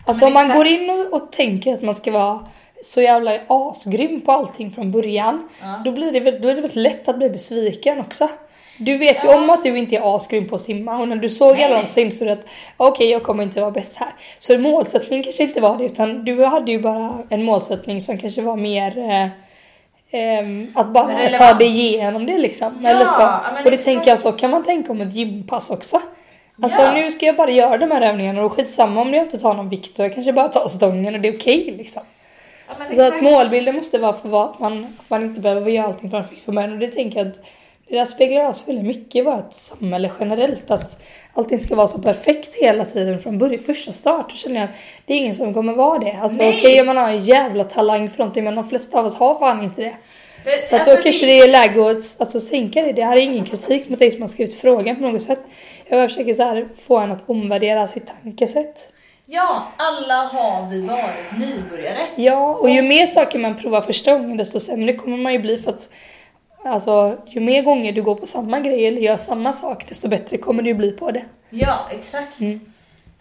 Alltså 0.07 0.23
Men 0.25 0.27
om 0.27 0.33
man 0.33 0.43
exakt. 0.45 0.57
går 0.57 0.67
in 0.67 0.89
och, 0.89 1.13
och 1.21 1.31
tänker 1.31 1.73
att 1.73 1.81
man 1.81 1.95
ska 1.95 2.11
vara 2.11 2.47
så 2.83 3.01
jävla 3.01 3.39
asgrym 3.47 4.21
på 4.21 4.31
allting 4.31 4.71
från 4.71 4.91
början. 4.91 5.49
Ja. 5.61 5.81
Då, 5.85 5.91
blir 5.91 6.11
det, 6.11 6.19
då 6.19 6.47
är 6.49 6.55
det 6.55 6.61
väldigt 6.61 6.75
lätt 6.75 7.07
att 7.07 7.17
bli 7.17 7.29
besviken 7.29 7.99
också. 7.99 8.29
Du 8.77 8.97
vet 8.97 9.23
ju 9.23 9.27
om 9.27 9.49
att 9.49 9.63
du 9.63 9.77
inte 9.77 9.95
är 9.95 10.15
asgrym 10.15 10.47
på 10.47 10.55
att 10.55 10.61
simma 10.61 10.97
och 10.97 11.07
när 11.07 11.15
du 11.15 11.29
såg 11.29 11.55
Nej, 11.55 11.63
alla 11.65 11.85
så 11.85 11.99
insåg 11.99 12.27
du 12.27 12.31
att 12.31 12.45
okej 12.77 13.09
jag 13.09 13.23
kommer 13.23 13.43
inte 13.43 13.61
vara 13.61 13.71
bäst 13.71 13.95
här. 13.95 14.15
Så 14.39 14.57
målsättningen 14.57 15.23
kanske 15.23 15.43
inte 15.43 15.61
var 15.61 15.77
det 15.77 15.83
utan 15.85 16.25
du 16.25 16.43
hade 16.45 16.71
ju 16.71 16.79
bara 16.79 17.23
en 17.29 17.43
målsättning 17.43 18.01
som 18.01 18.17
kanske 18.17 18.41
var 18.41 18.55
mer 18.57 18.97
eh, 18.97 20.45
att 20.75 20.87
bara 20.93 21.03
ta 21.07 21.19
Relevant. 21.19 21.59
dig 21.59 21.67
igenom 21.79 22.25
det 22.25 22.37
liksom. 22.37 22.79
Ja, 22.83 22.89
eller 22.89 23.05
så. 23.05 23.29
och 23.65 23.71
det 23.71 23.77
tänker 23.77 24.09
jag 24.09 24.19
så 24.19 24.31
kan 24.31 24.51
man 24.51 24.63
tänka 24.63 24.91
om 24.91 25.01
ett 25.01 25.13
gympass 25.13 25.71
också. 25.71 26.01
Alltså 26.61 26.81
Ja. 26.81 26.93
nu 26.93 27.11
ska 27.11 27.25
jag 27.25 27.35
bara 27.35 27.49
göra 27.51 27.77
de 27.77 27.91
här 27.91 28.01
övningarna 28.01 28.45
och 28.45 28.53
skitsamma 28.53 29.01
om 29.01 29.13
jag 29.13 29.23
inte 29.25 29.39
tar 29.39 29.53
någon 29.53 29.69
vikt 29.69 29.99
och 29.99 30.05
jag 30.05 30.13
kanske 30.13 30.33
bara 30.33 30.47
tar 30.47 30.67
stången 30.67 31.15
och 31.15 31.21
det 31.21 31.27
är 31.27 31.35
okej 31.37 31.73
liksom. 31.77 32.01
Ja, 32.67 32.73
Så 32.95 33.01
att 33.01 33.07
exakt. 33.07 33.23
målbilden 33.23 33.75
måste 33.75 33.97
vara 33.99 34.13
för 34.13 34.29
vad 34.29 34.49
att 34.49 34.59
man, 34.59 34.85
att 34.99 35.09
man 35.09 35.23
inte 35.23 35.41
behöver 35.41 35.71
göra 35.71 35.85
allting 35.87 36.09
från 36.45 36.55
början. 36.55 36.73
Och 36.73 36.79
det 36.79 36.87
tänker 36.87 37.19
jag 37.19 37.27
att 37.27 37.45
det 37.93 37.99
där 37.99 38.05
speglar 38.05 38.43
av 38.43 38.53
sig 38.53 38.67
väldigt 38.67 38.85
mycket 38.95 39.15
i 39.15 39.21
vårt 39.21 39.53
samhälle 39.53 40.11
generellt. 40.19 40.71
Att 40.71 41.01
allting 41.33 41.59
ska 41.59 41.75
vara 41.75 41.87
så 41.87 41.99
perfekt 41.99 42.55
hela 42.55 42.85
tiden 42.85 43.19
från 43.19 43.37
början, 43.37 43.59
första 43.63 43.93
start. 43.93 44.29
Då 44.29 44.35
känner 44.35 44.55
jag 44.59 44.63
att 44.63 44.75
det 45.05 45.13
är 45.13 45.17
ingen 45.17 45.35
som 45.35 45.53
kommer 45.53 45.73
vara 45.73 45.99
det. 45.99 46.17
Alltså 46.21 46.41
okej 46.49 46.79
om 46.79 46.85
man 46.85 46.97
har 46.97 47.09
en 47.09 47.17
jävla 47.23 47.63
talang 47.63 48.09
för 48.09 48.19
någonting 48.19 48.43
men 48.43 48.55
de 48.55 48.69
flesta 48.69 48.99
av 48.99 49.05
oss 49.05 49.15
har 49.15 49.39
fan 49.39 49.63
inte 49.63 49.81
det. 49.81 49.93
Det- 50.45 50.59
Så 50.69 50.75
att 50.75 50.81
alltså, 50.81 50.95
då 50.95 51.01
kanske 51.01 51.25
det 51.25 51.39
är 51.39 51.47
läge 51.47 51.81
att 51.91 52.21
alltså, 52.21 52.39
sänka 52.39 52.81
det. 52.81 52.93
Det 52.93 53.03
här 53.03 53.17
är 53.17 53.21
ingen 53.21 53.45
kritik 53.45 53.89
mot 53.89 53.99
dig 53.99 54.11
som 54.11 54.21
har 54.21 54.27
skrivit 54.27 54.55
frågan 54.55 54.95
på 54.95 55.01
något 55.01 55.21
sätt. 55.21 55.39
Jag 55.87 55.99
bara 55.99 56.07
försöker 56.07 56.33
så 56.33 56.43
här, 56.43 56.67
få 56.87 56.97
en 56.97 57.11
att 57.11 57.29
omvärdera 57.29 57.87
sitt 57.87 58.03
tankesätt. 58.23 58.87
Ja, 59.25 59.67
alla 59.77 60.13
har 60.15 60.69
vi 60.69 60.81
varit 60.81 61.39
nybörjare. 61.39 61.97
Ja, 62.15 62.55
och 62.55 62.69
ju 62.69 62.81
mer 62.81 63.05
saker 63.05 63.39
man 63.39 63.57
provar 63.57 63.81
första 63.81 64.11
gången 64.17 64.37
desto 64.37 64.59
sämre 64.59 64.93
kommer 64.93 65.17
man 65.17 65.33
ju 65.33 65.39
bli 65.39 65.57
för 65.57 65.69
att 65.69 65.89
Alltså, 66.63 67.17
ju 67.27 67.39
mer 67.41 67.61
gånger 67.63 67.93
du 67.93 68.01
går 68.01 68.15
på 68.15 68.25
samma 68.25 68.59
grej 68.59 68.87
eller 68.87 69.01
gör 69.01 69.17
samma 69.17 69.53
sak 69.53 69.85
desto 69.89 70.07
bättre 70.07 70.37
kommer 70.37 70.63
du 70.63 70.73
bli 70.73 70.91
på 70.91 71.11
det. 71.11 71.25
Ja, 71.49 71.79
exakt. 71.91 72.39
Mm. 72.39 72.59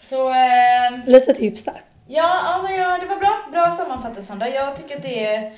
Så, 0.01 0.29
ehm, 0.29 1.01
Lite 1.07 1.35
tips 1.35 1.65
där. 1.65 1.81
ja, 2.07 2.41
ja, 2.45 2.63
men 2.63 2.75
ja, 2.75 2.99
det 3.01 3.07
var 3.07 3.17
bra. 3.17 3.39
Bra 3.53 3.71
sammanfattat 3.71 4.25
Sandra. 4.27 4.49
Jag 4.49 4.77
tycker 4.77 4.97
att 4.97 5.03
det 5.03 5.27
är, 5.27 5.53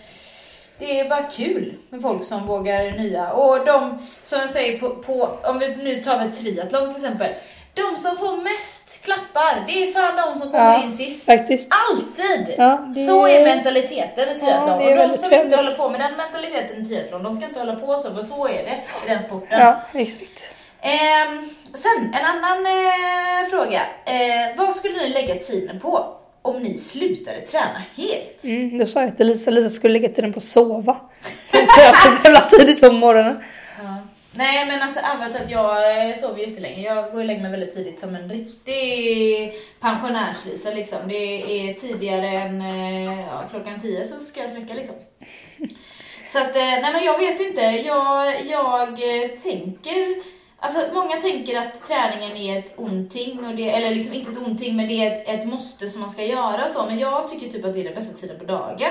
det 0.79 1.01
är 1.01 1.09
bara 1.09 1.23
kul 1.23 1.75
med 1.91 2.03
folk 2.03 2.25
som 2.25 2.47
vågar 2.47 2.99
nya. 2.99 3.33
Och 3.33 3.67
de, 3.67 4.07
som 4.23 4.41
jag 4.41 4.51
säger, 4.51 4.79
på, 4.79 4.91
på, 4.91 5.31
om 5.45 5.59
vi 5.59 5.77
nu 5.77 5.97
tar 5.97 6.27
ett 6.27 6.39
triathlon 6.39 6.95
till 6.95 7.05
exempel. 7.05 7.31
De 7.75 7.97
som 7.97 8.17
får 8.17 8.37
mest 8.43 9.03
klappar, 9.03 9.65
det 9.67 9.73
är 9.89 9.93
fan 9.93 10.17
de 10.17 10.39
som 10.39 10.51
kommer 10.51 10.75
Ja. 10.75 10.83
in 10.83 10.97
sist. 10.97 11.27
Faktiskt. 11.27 11.73
Alltid! 11.91 12.55
Ja, 12.59 12.89
det- 12.95 13.07
Så 13.07 13.29
är 13.29 13.45
mentaliteten 13.45 14.37
i 14.37 14.41
triathlon. 14.41 14.69
Ja, 14.83 14.91
och 14.91 14.97
de 14.97 15.05
som 15.05 15.11
inte 15.25 15.29
trevligt. 15.29 15.57
håller 15.57 15.71
på 15.71 15.89
med 15.89 16.01
den 16.01 16.13
mentaliteten 16.17 16.83
i 16.83 16.87
triathlon, 16.87 17.23
de 17.23 17.33
ska 17.33 17.45
inte 17.47 17.59
hålla 17.61 17.75
på 17.77 17.97
så, 17.97 18.15
för 18.15 18.23
så 18.23 18.47
är 18.49 18.53
det 18.53 18.81
i 19.07 19.09
den 19.11 19.23
sporten. 19.23 19.59
Ja, 19.61 19.81
exakt. 19.93 20.55
Ehm, 20.83 21.51
sen, 21.77 22.15
en 22.15 22.25
annan 22.25 22.67
eh, 22.67 23.51
fråga. 23.51 23.81
Eh, 24.07 24.57
vad 24.57 24.75
skulle 24.77 24.95
ni 25.03 25.09
lägga 25.09 25.35
tiden 25.35 25.81
på 25.81 26.15
om 26.43 26.63
ni 26.63 26.79
slutade 26.79 27.41
träna 27.41 27.83
helt? 27.97 28.45
Mm, 28.45 28.79
då 28.79 28.87
sa 28.87 29.03
jag 29.03 29.17
till 29.17 29.27
Lisa, 29.27 29.51
Lisa 29.51 29.71
skulle 29.71 29.93
lägga 29.93 30.09
tiden 30.09 30.33
på 30.33 30.37
att 30.37 30.43
sova. 30.43 30.97
För 31.51 31.59
att 31.63 31.69
träna 31.69 31.95
så 32.11 32.25
jävla 32.25 32.41
tidigt 32.41 32.81
på 32.81 32.93
morgonen. 32.93 33.45
Nej 34.37 34.67
men 34.67 34.83
alltså 34.83 35.01
anledningen 35.01 35.45
att 35.45 35.51
jag 35.51 36.09
eh, 36.09 36.17
sover 36.17 36.39
ju 36.41 36.47
jättelänge. 36.47 36.83
Jag 36.83 37.13
går 37.13 37.19
och 37.19 37.25
lägger 37.25 37.43
mig 37.43 37.51
väldigt 37.51 37.75
tidigt 37.75 38.01
som 38.01 38.15
en 38.15 38.29
riktig 38.29 39.53
pensionärslisa 39.81 40.71
liksom. 40.71 40.99
Det 41.09 41.15
är 41.15 41.75
tidigare 41.75 42.29
än 42.29 42.61
eh, 42.61 43.21
ja, 43.21 43.45
klockan 43.51 43.81
10 43.81 44.05
så 44.05 44.21
ska 44.21 44.41
jag 44.41 44.51
släcka 44.51 44.75
liksom. 44.75 44.97
Så 46.27 46.39
att, 46.39 46.57
eh, 46.57 46.63
nej 46.63 46.93
men 46.93 47.05
jag 47.05 47.19
vet 47.19 47.41
inte. 47.41 47.61
Jag, 47.61 48.47
jag 48.47 48.99
tänker 49.43 50.35
Alltså 50.59 50.81
många 50.93 51.17
tänker 51.17 51.59
att 51.59 51.89
träningen 51.89 52.37
är 52.37 52.59
ett 52.59 52.75
onting, 52.77 53.47
och 53.47 53.55
det, 53.55 53.71
eller 53.71 53.91
liksom 53.91 54.15
inte 54.15 54.31
ett 54.31 54.47
onting 54.47 54.77
men 54.77 54.89
det 54.89 55.07
är 55.07 55.13
ett, 55.13 55.29
ett 55.29 55.49
måste 55.49 55.89
som 55.89 56.01
man 56.01 56.11
ska 56.11 56.25
göra 56.25 56.65
och 56.65 56.71
så. 56.71 56.87
Men 56.87 56.99
jag 56.99 57.29
tycker 57.29 57.49
typ 57.49 57.65
att 57.65 57.75
det 57.75 57.81
är 57.81 57.85
den 57.85 57.95
bästa 57.95 58.19
tiden 58.19 58.39
på 58.39 58.45
dagen. 58.45 58.91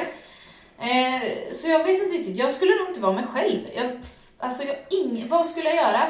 Eh, 0.79 1.53
så 1.53 1.67
jag 1.67 1.83
vet 1.83 2.03
inte 2.03 2.15
riktigt, 2.17 2.37
jag 2.37 2.51
skulle 2.51 2.75
nog 2.75 2.87
inte 2.87 2.99
vara 2.99 3.13
mig 3.13 3.25
själv. 3.33 3.59
Jag, 3.75 3.91
alltså 4.39 4.63
jag, 4.63 4.75
ing, 4.99 5.25
vad 5.29 5.45
skulle 5.47 5.69
jag 5.69 5.75
göra? 5.75 6.01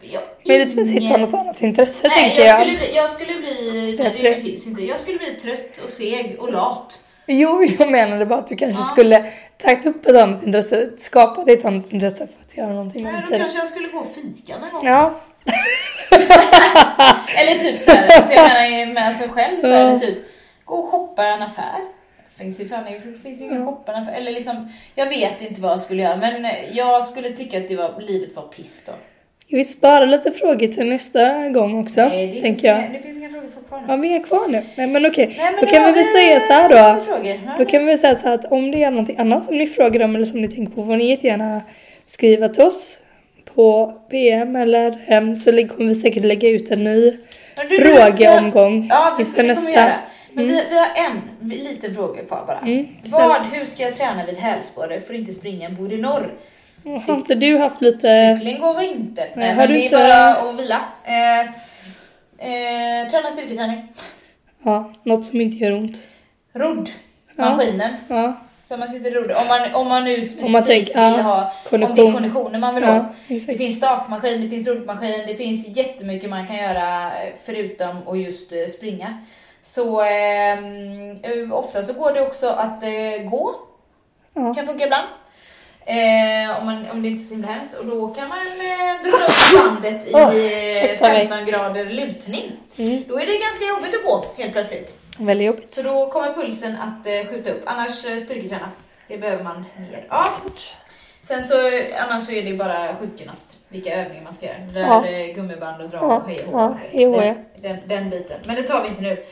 Jag, 0.00 0.22
Möjligtvis 0.48 0.92
hitta 0.92 1.16
något 1.16 1.34
annat 1.34 1.62
intresse 1.62 2.08
Nej, 2.08 2.18
tänker 2.22 2.44
jag 2.46 2.60
skulle 2.60 2.78
bli, 2.78 2.94
jag 2.96 3.10
skulle 3.10 3.34
bli, 3.34 3.96
nej 3.98 4.18
det 4.22 4.40
finns 4.40 4.66
inte. 4.66 4.82
Jag 4.82 4.98
skulle 5.00 5.18
bli 5.18 5.34
trött 5.34 5.78
och 5.84 5.90
seg 5.90 6.36
och 6.40 6.52
lat. 6.52 6.98
Jo, 7.26 7.64
jag 7.78 7.90
menade 7.90 8.26
bara 8.26 8.38
att 8.38 8.46
du 8.48 8.56
kanske 8.56 8.82
Ja. 8.82 8.86
skulle 8.86 9.32
tagit 9.62 9.86
upp 9.86 10.06
ett 10.06 10.16
annat 10.16 10.42
intresse, 10.42 10.90
skapat 10.96 11.48
ett 11.48 11.64
annat 11.64 11.92
intresse 11.92 12.26
för 12.26 12.40
att 12.44 12.56
göra 12.56 12.68
någonting 12.72 13.02
med 13.04 13.24
tiden. 13.24 13.40
kanske 13.40 13.58
jag 13.58 13.68
skulle 13.68 13.88
gå 13.88 13.98
och 13.98 14.14
fika 14.14 14.58
någon 14.58 14.70
gång. 14.70 14.86
Ja, 14.86 15.14
Eller 17.36 17.58
typ 17.58 17.80
såhär, 17.80 18.08
alltså 18.16 18.32
jag 18.32 18.42
menar 18.48 18.92
med 18.94 19.16
sig 19.16 19.28
själv 19.28 19.60
så 19.60 19.66
Ja. 19.68 19.74
eller 19.74 19.98
typ 19.98 20.18
gå 20.64 20.74
och 20.74 20.88
shoppa 20.90 21.24
i 21.28 21.32
en 21.32 21.42
affär. 21.42 21.80
Finns 22.38 22.60
ju 22.60 22.68
fan, 22.68 22.84
det 22.84 23.18
finns 23.22 23.40
ju 23.40 23.44
ingen 23.44 23.66
shoppa 23.66 23.92
i 23.92 23.94
en 23.94 24.02
affär. 24.02 24.12
Eller 24.12 24.32
liksom, 24.32 24.72
jag 24.94 25.06
vet 25.08 25.42
inte 25.42 25.60
vad 25.60 25.72
jag 25.72 25.80
skulle 25.80 26.02
göra 26.02 26.16
men 26.16 26.46
jag 26.72 27.04
skulle 27.04 27.30
tycka 27.30 27.58
att 27.58 27.68
det 27.68 27.76
var, 27.76 28.00
livet 28.00 28.36
var 28.36 28.42
piss 28.42 28.82
då. 28.86 28.92
vi 29.48 29.64
sparar 29.64 30.06
lite 30.06 30.30
frågor 30.32 30.68
till 30.68 30.86
nästa 30.86 31.48
gång 31.48 31.80
också, 31.82 32.00
Nej, 32.08 32.26
det, 32.26 32.40
tänker 32.40 32.68
jag. 32.68 32.78
inga, 32.78 32.88
det 32.92 32.98
finns 32.98 33.18
inga 33.18 33.28
frågor 33.28 33.48
kvar 33.68 33.80
nu. 33.80 33.84
Ja, 33.88 33.96
vi 33.96 34.14
är 34.14 34.22
kvar 34.22 34.48
nu. 34.48 34.62
Nej, 34.76 34.86
men 34.86 35.06
okej. 35.06 35.34
Nej, 35.38 35.52
men 35.52 35.64
då 35.64 35.70
kan 35.70 35.84
vi 35.86 35.92
väl 35.92 36.04
säga 36.16 36.40
så 36.40 36.52
här 36.52 36.68
då. 36.68 36.76
Ja. 37.46 37.54
Då 37.58 37.64
kan 37.64 37.86
vi 37.86 37.98
säga 37.98 38.14
så 38.14 38.28
här 38.28 38.34
att 38.34 38.52
om 38.52 38.70
det 38.70 38.82
är 38.84 38.90
någonting 38.90 39.18
annat 39.18 39.44
som 39.44 39.58
ni 39.58 39.66
frågar 39.66 40.04
om 40.04 40.16
eller 40.16 40.26
som 40.26 40.40
ni 40.40 40.48
tänker 40.48 40.72
på 40.72 40.84
får 40.84 40.96
ni 40.96 41.10
jättegärna 41.10 41.60
skriva 42.06 42.48
till 42.48 42.62
oss 42.62 42.98
på 43.54 43.92
PM 44.10 44.56
eller 44.56 44.90
hem 44.90 45.36
så 45.36 45.50
kommer 45.50 45.88
vi 45.88 45.94
säkert 45.94 46.24
lägga 46.24 46.48
ut 46.48 46.70
en 46.70 46.84
ny 46.84 47.16
du, 47.70 47.76
frågeomgång 47.78 48.86
Ja, 48.90 49.16
inför 49.20 49.42
nästa. 49.42 49.70
göra. 49.70 49.92
Men 50.34 50.46
vi, 50.46 50.64
vi 50.70 50.78
har 50.78 50.88
en 50.96 51.20
liten 51.48 51.94
fråga 51.94 52.22
kvar 52.24 52.44
bara. 52.46 52.58
Mm, 52.58 52.86
Vad, 53.12 53.42
hur 53.46 53.66
ska 53.66 53.82
jag 53.82 53.96
träna 53.96 54.26
vid 54.26 54.36
hälsporre 54.36 55.00
för 55.00 55.14
att 55.14 55.20
inte 55.20 55.32
springa 55.32 55.68
en 55.68 55.76
bor 55.76 55.92
i 55.92 55.98
norr? 55.98 56.34
Har 57.06 57.14
inte 57.14 57.34
du 57.34 57.58
haft 57.58 57.82
lite... 57.82 58.36
Cykling 58.38 58.60
går 58.60 58.82
inte. 58.82 59.28
Nej, 59.36 59.48
har 59.48 59.56
men 59.56 59.68
du 59.68 59.74
det 59.74 59.80
är 59.80 59.84
inte- 59.84 59.96
bara 59.96 60.34
att 60.50 60.56
vila. 60.60 60.80
Eh, 61.04 61.40
eh, 62.38 63.10
träna 63.10 63.30
styrketräning. 63.30 63.88
Ja, 64.62 64.92
något 65.02 65.24
som 65.24 65.40
inte 65.40 65.56
gör 65.56 65.72
ont. 65.72 66.02
Rodd. 66.52 66.90
Ja. 67.36 67.44
Maskinen. 67.50 67.94
Ja, 68.08 68.32
Så 68.64 68.76
man 68.76 68.88
sitter 68.88 69.10
rodd. 69.10 69.30
Om 69.30 69.46
man, 69.48 69.74
om 69.74 69.88
man 69.88 70.04
nu 70.04 70.14
specifikt 70.16 70.44
Om 70.46 70.52
man 70.52 70.64
tänker, 70.64 70.86
vill 71.10 71.18
ja, 71.18 71.22
ha, 71.22 71.52
om 71.70 71.70
det 71.70 71.76
är 71.76 71.86
kondition. 71.86 72.12
konditionen 72.12 72.60
man 72.60 72.74
vill 72.74 72.84
ja 72.84 72.90
ha. 72.92 73.04
Det 73.28 73.34
exakt. 73.36 73.58
finns 73.58 73.76
stakmaskin, 73.76 74.40
det 74.42 74.48
finns 74.48 74.68
roddmaskin, 74.68 75.24
det 75.26 75.34
finns 75.34 75.76
jättemycket 75.76 76.30
man 76.30 76.46
kan 76.46 76.56
göra 76.56 77.06
eh, 77.22 77.32
förutom 77.44 78.08
att 78.08 78.18
just 78.18 78.52
eh, 78.52 78.66
springa. 78.76 79.18
Så 79.62 80.00
eh, 80.02 80.58
ofta 81.52 81.82
så 81.82 81.92
går 81.92 82.12
det 82.12 82.20
också 82.26 82.48
att 82.48 82.82
eh, 82.82 83.30
gå. 83.30 83.54
Ja. 84.34 84.54
Kan 84.54 84.66
funka 84.66 84.84
ibland. 84.84 85.06
Eh, 85.86 86.60
om, 86.60 86.66
man, 86.66 86.86
om 86.92 87.02
det 87.02 87.08
inte 87.08 87.22
är 87.22 87.26
så 87.26 87.34
himla 87.34 87.48
hemskt. 87.48 87.74
Och 87.78 87.86
då 87.86 88.08
kan 88.08 88.28
man 88.28 88.38
eh, 88.38 89.02
dra 89.04 89.16
upp 89.26 89.64
bandet 89.64 90.06
i 90.08 90.12
eh, 90.12 90.28
mig. 90.28 90.98
15 91.28 91.44
grader 91.46 91.84
lutning. 91.84 92.52
Mm, 92.78 93.04
Då 93.08 93.20
är 93.20 93.26
det 93.26 93.32
ganska 93.38 93.64
jobbigt 93.64 93.94
att 93.94 94.04
gå 94.04 94.24
helt 94.42 94.52
plötsligt. 94.52 94.94
väldigt 95.18 95.46
jobbigt. 95.46 95.74
Så 95.74 95.82
då 95.82 96.10
kommer 96.10 96.32
pulsen 96.34 96.76
att 96.76 97.06
eh, 97.06 97.26
skjuta 97.30 97.50
upp. 97.50 97.62
Annars 97.66 98.04
eh, 98.04 98.16
styrketräna. 98.18 98.70
Det 99.08 99.18
behöver 99.18 99.44
man 99.44 99.64
mer 99.90 100.06
av. 100.08 100.28
Sen 101.22 101.44
så, 101.44 101.54
annars 101.98 102.26
så 102.26 102.32
är 102.32 102.42
det 102.42 102.52
bara 102.56 102.96
sjukgymnast. 103.00 103.56
Vilka 103.68 103.94
övningar 103.94 104.24
man 104.24 104.34
ska 104.34 104.46
göra. 104.46 104.56
Det 104.72 104.80
Ja. 104.80 105.04
där 105.06 105.20
eh, 105.28 105.34
gummiband 105.34 105.82
och 105.82 105.88
dra 105.90 105.98
Ja, 105.98 106.16
och 106.16 106.30
ja, 106.30 106.58
hå. 106.58 106.76
hej 106.92 107.06
och 107.06 107.20
den, 107.22 107.36
den, 107.60 107.76
den 107.88 108.10
biten. 108.10 108.36
Men 108.46 108.56
det 108.56 108.62
tar 108.62 108.82
vi 108.82 108.88
inte 108.88 109.02
nu. 109.02 109.24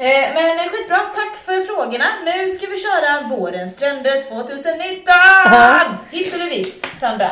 Eh, 0.00 0.34
men 0.34 0.68
skitbra, 0.68 0.98
tack 0.98 1.36
för 1.44 1.62
frågorna. 1.62 2.04
Nu 2.24 2.48
ska 2.48 2.66
vi 2.66 2.78
köra 2.78 3.28
vårens 3.36 3.76
trender 3.76 4.22
2019! 4.22 5.02
Ja. 5.06 5.84
Hit 6.10 6.34
eller 6.34 6.50
diss, 6.50 6.80
Sandra? 7.00 7.30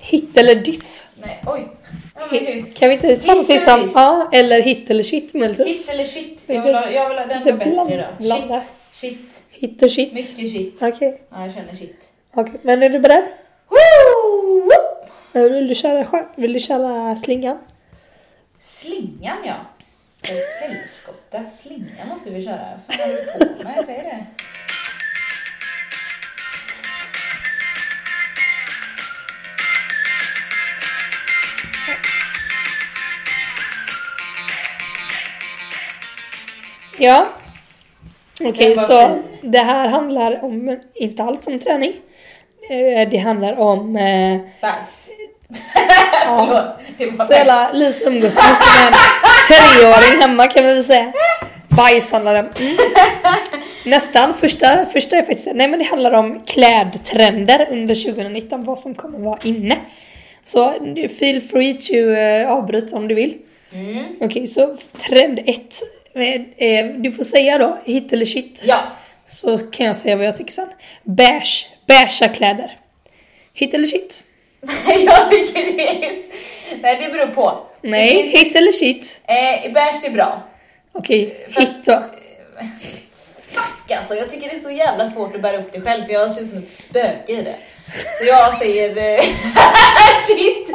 Hit 0.00 0.36
eller 0.36 0.54
diss? 0.54 1.06
Nej, 1.14 1.42
oj. 1.46 1.68
Hur? 2.30 2.74
Kan 2.74 2.88
vi 2.88 2.94
inte 2.94 3.06
eller 3.06 3.58
sam-? 3.58 3.90
Ja, 3.94 4.28
eller 4.32 4.60
hit 4.62 4.90
eller 4.90 5.02
shit 5.02 5.24
Hit 5.24 5.34
möjligtvis. 5.34 5.92
eller 5.92 6.04
shit? 6.04 6.44
Jag 6.46 6.62
vill 6.64 6.74
ha, 6.74 6.90
jag 6.90 7.08
vill 7.08 7.18
ha 7.18 7.26
den 7.26 7.36
inte 7.38 7.52
var 7.52 7.58
bättre 7.86 8.08
då. 8.18 8.24
blanda. 8.24 8.60
Shit, 8.60 9.18
shit. 9.18 9.42
Hit 9.50 9.82
och 9.82 9.90
shit. 9.90 10.12
Mycket 10.12 10.52
shit. 10.52 10.82
Okej, 10.82 11.22
Ja, 11.30 11.44
jag 11.44 11.54
känner 11.54 11.74
shit. 11.74 12.08
okej. 12.34 12.60
Men 12.62 12.82
är 12.82 12.88
du 12.88 12.98
beredd? 12.98 13.24
Woo! 13.68 14.70
Vill 15.32 15.68
du 15.68 15.74
köra, 15.74 16.24
vill 16.36 16.52
du 16.52 16.60
köra 16.60 17.16
slingan? 17.16 17.58
Slingan 18.60 19.36
ja. 19.44 19.54
Helskotta, 20.26 21.48
slingan 21.50 22.08
måste 22.08 22.30
vi 22.30 22.44
köra. 22.44 22.80
Vad 22.86 22.96
fan 22.96 23.10
håller 23.10 23.24
du 23.38 23.54
på 23.54 23.62
med? 23.64 23.74
Jag 23.76 23.84
säger 23.84 24.02
det. 24.04 24.26
Ja. 36.98 37.26
Okej, 38.44 38.74
var 38.76 38.82
så 38.82 39.22
det 39.42 39.58
här 39.58 39.88
handlar 39.88 40.44
om, 40.44 40.78
inte 40.94 41.22
alls 41.22 41.46
om 41.46 41.58
träning. 41.58 41.92
Eh, 42.70 43.08
Det 43.10 43.18
handlar 43.18 43.58
om 43.58 43.96
eh, 43.96 44.40
Bajs. 44.60 45.08
Ja, 46.24 46.76
Så 47.26 47.32
jävla 47.32 47.72
Lisa 47.72 48.04
umgås 48.04 48.36
mycket 48.36 48.74
med 48.76 48.86
en 48.86 48.94
treåring 49.48 50.20
hemma 50.20 50.46
kan 50.46 50.66
vi 50.66 50.74
väl 50.74 50.84
säga. 50.84 51.12
Bajs 51.68 52.12
handlar 52.12 52.34
det 52.34 52.40
om. 52.40 52.46
Mm. 52.60 52.76
Nästan. 53.84 54.34
Första, 54.34 54.86
första 54.86 55.16
är 55.16 55.22
faktiskt 55.22 55.48
Nej 55.54 55.68
men 55.68 55.78
det 55.78 55.84
handlar 55.84 56.12
om 56.12 56.40
klädtrender 56.40 57.68
under 57.70 57.94
2019. 57.94 58.64
Vad 58.64 58.78
som 58.78 58.94
kommer 58.94 59.18
vara 59.18 59.38
inne. 59.42 59.76
Så 60.44 60.74
feel 61.18 61.40
free 61.40 61.74
to 61.74 61.94
uh, 61.94 62.52
avbryta 62.52 62.96
om 62.96 63.08
du 63.08 63.14
vill. 63.14 63.34
Mm. 63.72 64.04
Okej, 64.20 64.46
så 64.46 64.76
trend 65.08 65.38
1. 65.38 65.82
Du 66.96 67.12
får 67.12 67.24
säga 67.24 67.58
då, 67.58 67.78
hit 67.84 68.12
eller 68.12 68.26
shit. 68.26 68.62
Ja. 68.66 68.80
Så 69.26 69.58
kan 69.58 69.86
jag 69.86 69.96
säga 69.96 70.16
vad 70.16 70.26
jag 70.26 70.36
tycker 70.36 70.52
sen. 70.52 70.68
Beige. 71.02 71.66
Beigea 71.86 72.28
kläder. 72.28 72.78
Hit 73.54 73.74
eller 73.74 73.86
shit? 73.86 74.24
Jag 75.06 75.30
tycker 75.30 75.76
det 75.76 76.06
är... 76.06 76.12
Nej, 76.82 76.98
det 77.00 77.12
beror 77.12 77.26
på. 77.26 77.58
Nej, 77.82 78.22
finns- 78.22 78.34
hit 78.44 78.56
eller 78.56 78.72
shit? 78.72 79.20
Eh, 79.26 79.72
beige 79.72 80.04
är 80.04 80.10
bra. 80.10 80.42
Okej, 80.92 81.46
Fast- 81.50 81.68
hit 81.68 81.84
då. 81.84 82.02
Fuck 83.54 83.90
alltså, 83.98 84.14
jag 84.14 84.30
tycker 84.30 84.48
det 84.48 84.54
är 84.54 84.58
så 84.58 84.70
jävla 84.70 85.08
svårt 85.08 85.34
att 85.36 85.42
bära 85.42 85.56
upp 85.58 85.72
det 85.72 85.80
själv 85.80 86.04
för 86.04 86.12
jag 86.12 86.32
ser 86.32 86.42
ut 86.42 86.48
som 86.48 86.58
ett 86.58 86.70
spöke 86.70 87.32
i 87.32 87.42
det. 87.42 87.56
Så 88.18 88.24
jag 88.24 88.54
säger 88.54 88.96
eh, 88.96 89.20
shit. 90.26 90.70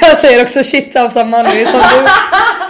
Jag 0.00 0.16
säger 0.16 0.42
också 0.42 0.64
shit 0.64 0.96
av 0.96 1.08
samma 1.08 1.36
anledning 1.36 1.66
som 1.66 1.78
du. 1.80 2.06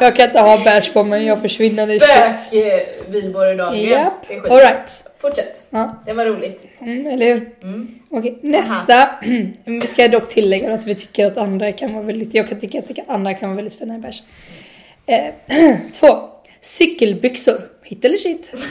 Jag 0.05 0.17
kan 0.17 0.27
inte 0.27 0.41
ha 0.41 0.65
beige 0.65 0.93
på 0.93 1.03
mig, 1.05 1.27
jag 1.27 1.41
försvinner 1.41 1.91
i 1.91 2.01
shit. 2.01 2.41
Spök 2.41 3.09
Wihlborg 3.09 3.57
Dahlgren. 3.57 3.91
Japp, 3.91 4.27
skit. 4.29 4.45
alright. 4.51 5.05
Fortsätt. 5.21 5.63
Ja, 5.71 6.03
Det 6.07 6.13
var 6.13 6.27
roligt. 6.27 6.67
mm, 6.81 7.07
eller 7.07 7.27
hur? 7.27 7.51
Mm. 7.63 7.99
Okej, 8.11 8.39
nästa. 8.43 9.09
Vi 9.65 9.81
ska 9.93 10.09
dock 10.09 10.29
tillägga 10.29 10.75
att 10.75 10.87
vi 10.87 10.95
tycker 10.95 11.27
att 11.27 11.37
andra 11.39 11.73
kan 11.73 11.95
vara 11.95 12.05
väldigt, 12.05 12.35
jag 12.35 12.49
kan 12.49 12.61
tycka 12.61 12.79
att 12.79 13.09
andra 13.09 13.35
kan 13.35 13.49
vara 13.49 13.57
väldigt 13.57 13.79
fina 13.79 13.95
i 13.95 13.99
beige. 13.99 14.23
Eh, 15.07 15.77
två. 16.01 16.07
Cykelbyxor. 16.61 17.61
Hit 17.91 18.05
eller 18.05 18.17
shit? 18.19 18.53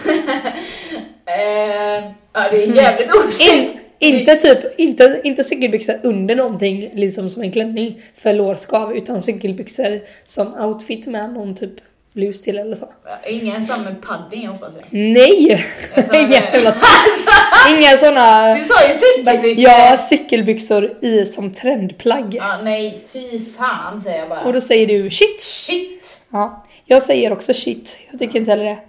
Eh, 1.25 2.03
ja, 2.33 2.49
det 2.51 2.63
är 2.63 2.75
jävligt 2.75 3.15
osäkert. 3.15 3.75
In, 3.99 4.15
inte 4.15 4.35
typ, 4.35 4.79
inte, 4.79 5.21
inte 5.23 5.43
cykelbyxor 5.43 5.99
under 6.03 6.35
någonting 6.35 6.89
liksom 6.93 7.29
som 7.29 7.41
en 7.41 7.51
klänning 7.51 8.01
för 8.15 8.33
lårskav 8.33 8.97
utan 8.97 9.21
cykelbyxor 9.21 9.99
som 10.25 10.53
outfit 10.53 11.07
med 11.07 11.33
någon 11.33 11.55
typ 11.55 11.73
blus 12.13 12.41
till 12.41 12.57
eller 12.57 12.75
så. 12.75 12.89
Ingen 13.27 13.65
sån 13.65 13.83
med 13.83 14.01
padding 14.01 14.47
hoppas 14.47 14.73
jag. 14.75 14.85
Nej! 14.91 15.65
Inga 16.13 16.29
jävla 16.31 16.75
Inga 17.69 17.97
såna... 17.97 18.55
Du 18.55 18.63
sa 18.63 18.87
ju 18.87 18.93
cykelbyxor! 18.93 19.63
Ja, 19.63 19.97
cykelbyxor 19.97 21.05
i 21.05 21.25
som 21.25 21.53
trendplagg. 21.53 22.35
Ja, 22.35 22.59
nej, 22.63 23.01
fy 23.13 23.39
fan 23.57 24.01
säger 24.01 24.19
jag 24.19 24.29
bara. 24.29 24.41
Och 24.41 24.53
då 24.53 24.61
säger 24.61 24.87
du 24.87 25.09
shit. 25.09 25.41
Shit! 25.41 26.17
Ja, 26.29 26.65
jag 26.85 27.01
säger 27.01 27.33
också 27.33 27.53
shit. 27.53 27.97
Jag 28.11 28.19
tycker 28.19 28.39
inte 28.39 28.51
heller 28.51 28.65
det. 28.65 28.79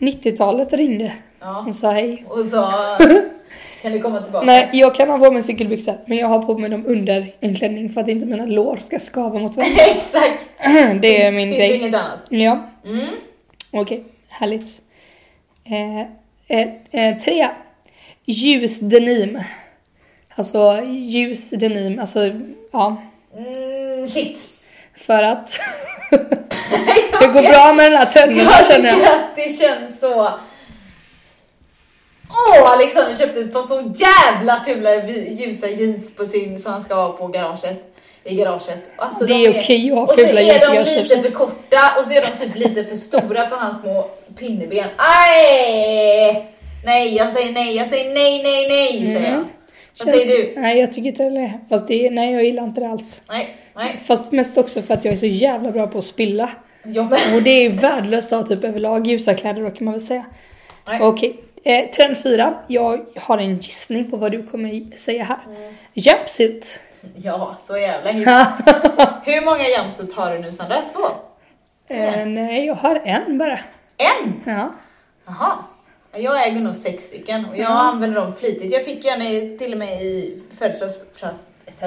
90-talet 0.00 0.72
ringde 0.72 1.12
Ja. 1.40 1.64
och 1.68 1.74
sa 1.74 1.90
hej. 1.92 2.24
Och 2.28 2.44
så 2.46 2.56
kan 3.82 3.92
du 3.92 4.00
komma 4.00 4.20
tillbaka. 4.22 4.46
Nej, 4.46 4.68
jag 4.72 4.94
kan 4.94 5.10
ha 5.10 5.18
på 5.18 5.30
mig 5.30 5.42
cykelbyxor, 5.42 5.98
men 6.06 6.18
jag 6.18 6.26
har 6.28 6.42
på 6.42 6.58
mig 6.58 6.70
dem 6.70 6.84
under 6.86 7.32
en 7.40 7.54
klänning 7.54 7.88
för 7.88 8.00
att 8.00 8.08
inte 8.08 8.26
mina 8.26 8.46
lår 8.46 8.76
ska 8.76 8.98
skava 8.98 9.38
mot 9.38 9.56
varandra. 9.56 9.82
Exakt! 9.94 10.44
Det 11.02 11.22
är 11.22 11.32
min 11.32 11.48
Finns 11.48 11.56
grej. 11.58 11.76
inget 11.76 11.94
annat. 11.94 12.18
Ja, 12.28 12.68
Mm. 12.86 13.06
okej. 13.70 14.04
Härligt. 14.28 14.82
Eh, 15.64 16.00
eh, 16.58 16.68
eh, 16.90 17.18
tre. 17.18 17.48
Ljus 18.24 18.80
denim. 18.80 19.38
Alltså 20.34 20.82
ljus 20.88 21.50
denim, 21.50 21.98
alltså 21.98 22.20
ja. 22.72 22.96
Mm, 23.36 24.08
shit. 24.08 24.48
För 25.06 25.22
att 25.22 25.60
det 27.20 27.26
går 27.26 27.42
bra 27.42 27.74
med 27.76 27.92
den 27.92 27.98
här 27.98 28.06
här 28.06 28.64
känner 28.64 28.88
jag. 28.88 29.02
att 29.02 29.36
det 29.36 29.58
känns 29.58 30.00
så... 30.00 30.32
Åh, 32.50 32.72
Alexander 32.72 33.16
köpte 33.16 33.40
ett 33.40 33.52
par 33.52 33.62
så 33.62 33.92
jävla 33.96 34.64
fula 34.66 34.94
ljusa 35.28 35.68
jeans 35.68 36.14
på 36.16 36.24
sin 36.26 36.58
som 36.58 36.72
han 36.72 36.82
ska 36.82 36.94
ha 36.94 37.12
på 37.12 37.26
garaget. 37.26 37.86
I 38.24 38.34
garaget. 38.36 38.90
Alltså, 38.96 39.24
Det 39.26 39.32
de 39.32 39.46
är 39.46 39.60
okej 39.60 39.90
att 39.90 39.96
ha 39.96 40.02
Och 40.02 40.10
så 40.10 40.26
fula 40.26 40.40
jeans 40.40 40.64
i 40.64 40.66
är 40.66 40.68
de 40.70 40.74
garaget. 40.76 41.08
lite 41.08 41.22
för 41.22 41.30
korta 41.30 41.94
och 41.98 42.06
så 42.06 42.12
är 42.12 42.20
de 42.22 42.44
typ 42.46 42.54
lite 42.56 42.84
för 42.84 42.96
stora 42.96 43.48
för 43.48 43.56
hans 43.56 43.80
små 43.80 44.10
pinneben. 44.38 44.88
Aj! 44.96 46.46
Nej, 46.84 47.16
jag 47.16 47.32
säger 47.32 47.52
nej, 47.52 47.76
jag 47.76 47.86
säger 47.86 48.14
nej, 48.14 48.42
nej, 48.42 48.68
nej, 48.68 49.06
säger 49.06 49.30
jag. 49.32 49.44
Vad. 50.04 50.14
Känns- 50.14 50.28
säger 50.28 50.54
du? 50.54 50.60
Nej, 50.60 50.78
jag 50.80 50.92
tycker 50.92 51.08
inte 51.08 51.30
det. 51.30 51.60
Fast 51.68 51.88
det, 51.88 52.10
nej, 52.10 52.32
jag 52.32 52.44
gillar 52.44 52.62
inte 52.64 52.80
det 52.80 52.88
alls. 52.88 53.22
Nej, 53.28 53.56
nej. 53.76 53.96
Fast 54.04 54.32
mest 54.32 54.58
också 54.58 54.82
för 54.82 54.94
att 54.94 55.04
jag 55.04 55.12
är 55.12 55.16
så 55.16 55.26
jävla 55.26 55.70
bra 55.70 55.86
på 55.86 55.98
att 55.98 56.04
spilla. 56.04 56.50
Och 57.34 57.42
det 57.42 57.50
är 57.50 57.70
värdelöst 57.70 58.32
att 58.32 58.40
ha 58.40 58.56
typ 58.56 58.64
överlag 58.64 59.06
ljusa 59.06 59.34
kläder 59.34 59.62
då 59.62 59.70
kan 59.70 59.84
man 59.84 59.92
väl 59.94 60.00
säga. 60.00 60.24
Nej. 60.86 60.98
Okej. 61.02 61.40
Eh, 61.64 61.90
trend 61.90 62.18
4. 62.22 62.54
Jag 62.66 63.06
har 63.16 63.38
en 63.38 63.56
gissning 63.56 64.10
på 64.10 64.16
vad 64.16 64.32
du 64.32 64.46
kommer 64.46 64.96
säga 64.96 65.24
här. 65.24 65.38
Mm. 65.56 65.74
Jumpsuit. 65.94 66.80
Ja, 67.16 67.56
så 67.60 67.76
jävla 67.78 68.10
hit. 68.10 68.28
Hur 69.24 69.44
många 69.44 69.68
jumpsuit 69.68 70.14
har 70.14 70.32
du 70.32 70.38
nu 70.38 70.52
Sandra? 70.52 70.82
Två? 70.92 71.06
eh, 71.94 72.26
nej, 72.26 72.66
jag 72.66 72.74
har 72.74 73.02
en 73.04 73.38
bara. 73.38 73.60
En? 73.96 74.40
Ja. 74.46 74.70
Jaha. 75.26 75.52
Jag 76.12 76.48
äger 76.48 76.60
nog 76.60 76.76
sex 76.76 77.04
stycken 77.04 77.44
och 77.44 77.56
jag 77.56 77.70
använder 77.70 78.20
dem 78.20 78.32
flitigt. 78.32 78.72
Jag 78.72 78.84
fick 78.84 79.04
ju 79.04 79.10
en 79.10 79.58
till 79.58 79.72
och 79.72 79.78
med 79.78 80.02
i 80.02 80.40
födelsedagspresent. 80.58 81.46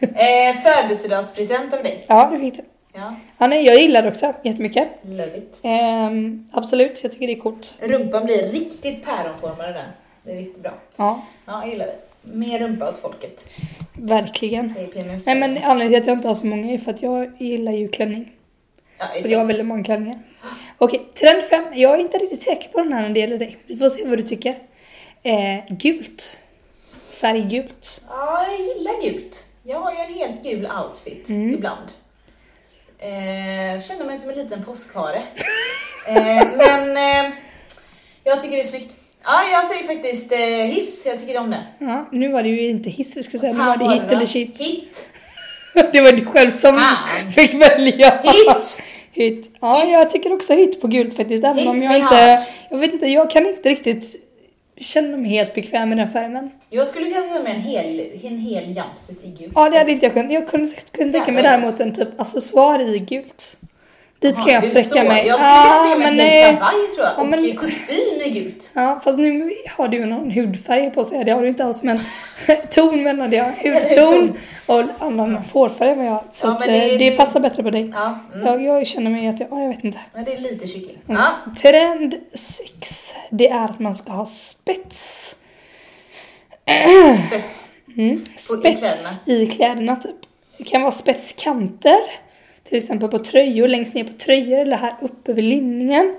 Eh, 0.00 0.56
Födelsedagspresent 0.62 1.74
av 1.74 1.82
dig. 1.82 2.04
Ja, 2.06 2.28
det 2.32 2.38
fick 2.40 2.56
du. 2.56 2.62
Ja, 2.92 3.14
Ja, 3.38 3.46
nej, 3.46 3.66
jag 3.66 3.80
gillar 3.80 4.02
det 4.02 4.08
också 4.08 4.32
jättemycket. 4.42 4.88
love 5.02 5.36
it. 5.38 5.60
Ehm, 5.62 6.48
absolut, 6.52 7.00
jag 7.02 7.12
tycker 7.12 7.26
det 7.26 7.32
är 7.32 7.40
coolt. 7.40 7.78
Rumpan 7.82 8.24
blir 8.24 8.42
riktigt 8.52 9.04
päronformad 9.04 9.74
där. 9.74 9.84
Det 10.22 10.32
är 10.32 10.36
riktigt 10.36 10.62
bra. 10.62 10.72
Ja, 10.96 11.22
Ja, 11.46 11.60
jag 11.62 11.68
gillar 11.72 11.86
det. 11.86 11.94
Mer 12.22 12.58
rumpa 12.58 12.88
åt 12.88 12.98
folket, 12.98 13.48
verkligen. 13.92 14.74
Nej 15.26 15.34
men 15.34 15.58
anledningen 15.64 15.88
till 15.88 16.00
att 16.02 16.06
jag 16.06 16.16
inte 16.16 16.28
har 16.28 16.34
så 16.34 16.46
många 16.46 16.72
är 16.72 16.78
för 16.78 16.90
att 16.90 17.02
jag 17.02 17.32
gillar 17.38 17.72
ju 17.72 17.88
klänning. 17.88 18.32
Ja, 18.98 19.06
Så 19.14 19.28
jag 19.28 19.38
har 19.38 19.46
väldigt 19.46 19.66
många 19.66 19.84
klänningar. 19.84 20.18
Okej, 20.78 21.08
trend 21.20 21.42
5. 21.44 21.64
Jag 21.74 21.94
är 21.94 21.98
inte 21.98 22.18
riktigt 22.18 22.42
säker 22.42 22.68
på 22.68 22.78
den 22.82 22.92
här 22.92 23.02
när 23.02 23.10
det 23.10 23.20
gäller 23.20 23.38
dig. 23.38 23.56
Vi 23.66 23.76
får 23.76 23.88
se 23.88 24.04
vad 24.08 24.18
du 24.18 24.22
tycker. 24.22 24.58
Eh, 25.22 25.58
gult. 25.68 26.38
Färggult. 27.20 28.04
Ja, 28.08 28.46
jag 28.50 28.60
gillar 28.60 29.02
gult. 29.02 29.44
Jag 29.62 29.80
har 29.80 29.92
ju 29.92 29.98
en 29.98 30.14
helt 30.14 30.42
gul 30.42 30.68
outfit 30.84 31.28
Mm. 31.28 31.54
ibland. 31.54 31.88
Eh, 32.98 33.82
känner 33.82 34.04
mig 34.04 34.16
som 34.16 34.30
en 34.30 34.36
liten 34.36 34.64
påskhare. 34.64 35.22
eh, 36.08 36.48
men 36.56 36.96
eh, 36.96 37.32
jag 38.24 38.42
tycker 38.42 38.56
det 38.56 38.62
är 38.62 38.66
snyggt. 38.66 38.96
Ja, 39.24 39.42
jag 39.52 39.64
säger 39.64 39.86
faktiskt 39.86 40.32
eh, 40.32 40.38
hiss. 40.38 41.06
Jag 41.06 41.18
tycker 41.20 41.38
om 41.38 41.50
det. 41.50 41.64
Ja, 41.78 42.08
nu 42.12 42.28
var 42.32 42.42
det 42.42 42.48
ju 42.48 42.68
inte 42.68 42.90
hiss 42.90 43.16
vi 43.16 43.22
skulle 43.22 43.38
säga, 43.38 43.52
nu 43.52 43.58
var 43.64 43.76
det 43.76 43.94
hit 43.94 44.12
eller 44.12 44.26
shit. 44.26 44.60
Hit! 44.60 45.08
Det 45.92 46.00
var 46.00 46.12
du 46.12 46.24
själv 46.24 46.52
som 46.52 46.80
Fan. 46.80 47.30
fick 47.30 47.54
välja. 47.54 48.22
Hit! 48.22 48.82
Hit. 49.12 49.50
Ja, 49.60 49.84
jag 49.84 50.10
tycker 50.10 50.32
också 50.32 50.54
hit 50.54 50.80
på 50.80 50.86
gult 50.88 51.16
faktiskt. 51.16 51.44
Även 51.44 51.58
Hit 51.58 51.68
om 51.68 51.82
jag 51.82 51.98
inte, 51.98 52.46
jag 52.70 52.78
vet 52.78 52.92
inte, 52.92 53.06
jag 53.06 53.30
kan 53.30 53.46
inte 53.46 53.68
riktigt 53.68 54.16
känna 54.76 55.16
mig 55.16 55.30
helt 55.30 55.54
bekväm 55.54 55.88
med 55.88 55.98
den 55.98 56.08
färgen. 56.08 56.50
Jag 56.70 56.86
skulle 56.86 57.10
kunna 57.10 57.26
ta 57.26 57.42
med 57.42 57.52
en 57.52 57.60
hel, 57.60 58.00
en 58.22 58.38
hel 58.38 58.64
jumpsuit 58.64 59.24
i 59.24 59.28
gult. 59.28 59.52
Ja, 59.54 59.70
det 59.70 59.78
hade 59.78 59.92
inte 59.92 60.06
jag 60.06 60.12
kunnat. 60.12 60.32
Jag 60.32 60.48
kunde, 60.48 60.72
kunde 60.92 61.12
tänka 61.12 61.32
mig 61.32 61.42
däremot 61.42 61.80
en 61.80 61.92
typ 61.92 62.20
accessoar 62.20 62.80
i 62.94 62.98
gult. 62.98 63.56
Dit 64.20 64.36
kan 64.36 64.48
jag 64.48 64.64
sträcka 64.64 65.04
mig. 65.04 65.26
Jag 65.26 65.40
skulle 65.40 65.52
kunna 65.52 65.82
tänka 65.82 65.88
mig 65.88 65.98
men 65.98 66.06
en 66.08 66.16
nej. 66.16 66.42
hel 66.42 66.54
kavaj 66.56 66.74
tror 66.94 67.06
jag. 67.06 67.14
Ja, 67.16 67.20
och 67.20 67.26
men- 67.26 67.56
kostym 67.56 68.20
i 68.24 68.30
gult. 68.30 68.70
Ja, 68.74 69.00
fast 69.04 69.18
nu 69.18 69.52
har 69.76 69.88
du 69.88 70.04
någon 70.06 70.30
hudfärg 70.30 70.90
på 70.90 71.04
sig. 71.04 71.24
Det 71.24 71.32
har 71.32 71.42
du 71.42 71.48
inte 71.48 71.64
alls, 71.64 71.82
men 71.82 72.00
ton 72.70 73.02
menade 73.02 73.36
jag. 73.36 73.44
Hudton 73.62 74.06
ton. 74.06 74.32
och 74.66 75.06
annan 75.06 75.34
hårfärg 75.52 75.94
vad 75.94 76.06
jag. 76.06 76.24
Så 76.32 76.46
Ja, 76.46 76.56
men 76.60 76.68
det- 76.68 76.92
eh, 76.92 76.98
det, 76.98 77.10
passar 77.10 77.40
bättre 77.40 77.62
på 77.62 77.70
dig. 77.70 77.92
Ja, 77.94 78.18
mm. 78.34 78.46
Jag, 78.46 78.62
jag 78.62 78.86
känner 78.86 79.10
mig 79.10 79.28
att 79.28 79.40
jag, 79.40 79.48
ja, 79.52 79.60
jag 79.62 79.68
vet 79.68 79.84
inte. 79.84 79.98
men 80.14 80.24
det 80.24 80.32
är 80.32 80.40
lite 80.40 80.66
kyckling. 80.66 80.98
Mm. 81.08 81.20
Ja. 81.22 81.52
Trend 81.62 82.14
6. 82.34 83.14
Det 83.30 83.48
är 83.48 83.64
att 83.64 83.78
man 83.78 83.94
ska 83.94 84.12
ha 84.12 84.24
spets. 84.24 85.36
Spets. 87.28 87.68
Mm. 87.96 88.10
i 88.34 88.38
Spets 88.38 88.60
kläderna. 88.80 89.10
i 89.26 89.46
kläderna 89.46 89.96
typ. 89.96 90.16
Det 90.58 90.64
kan 90.64 90.82
vara 90.82 90.92
spetskanter. 90.92 91.98
Till 92.68 92.78
exempel 92.78 93.08
på 93.08 93.18
tröjor, 93.18 93.68
längst 93.68 93.94
ner 93.94 94.04
på 94.04 94.12
tröjor 94.18 94.58
eller 94.58 94.76
här 94.76 94.96
uppe 95.00 95.32
vid 95.32 95.44
linningen. 95.44 96.16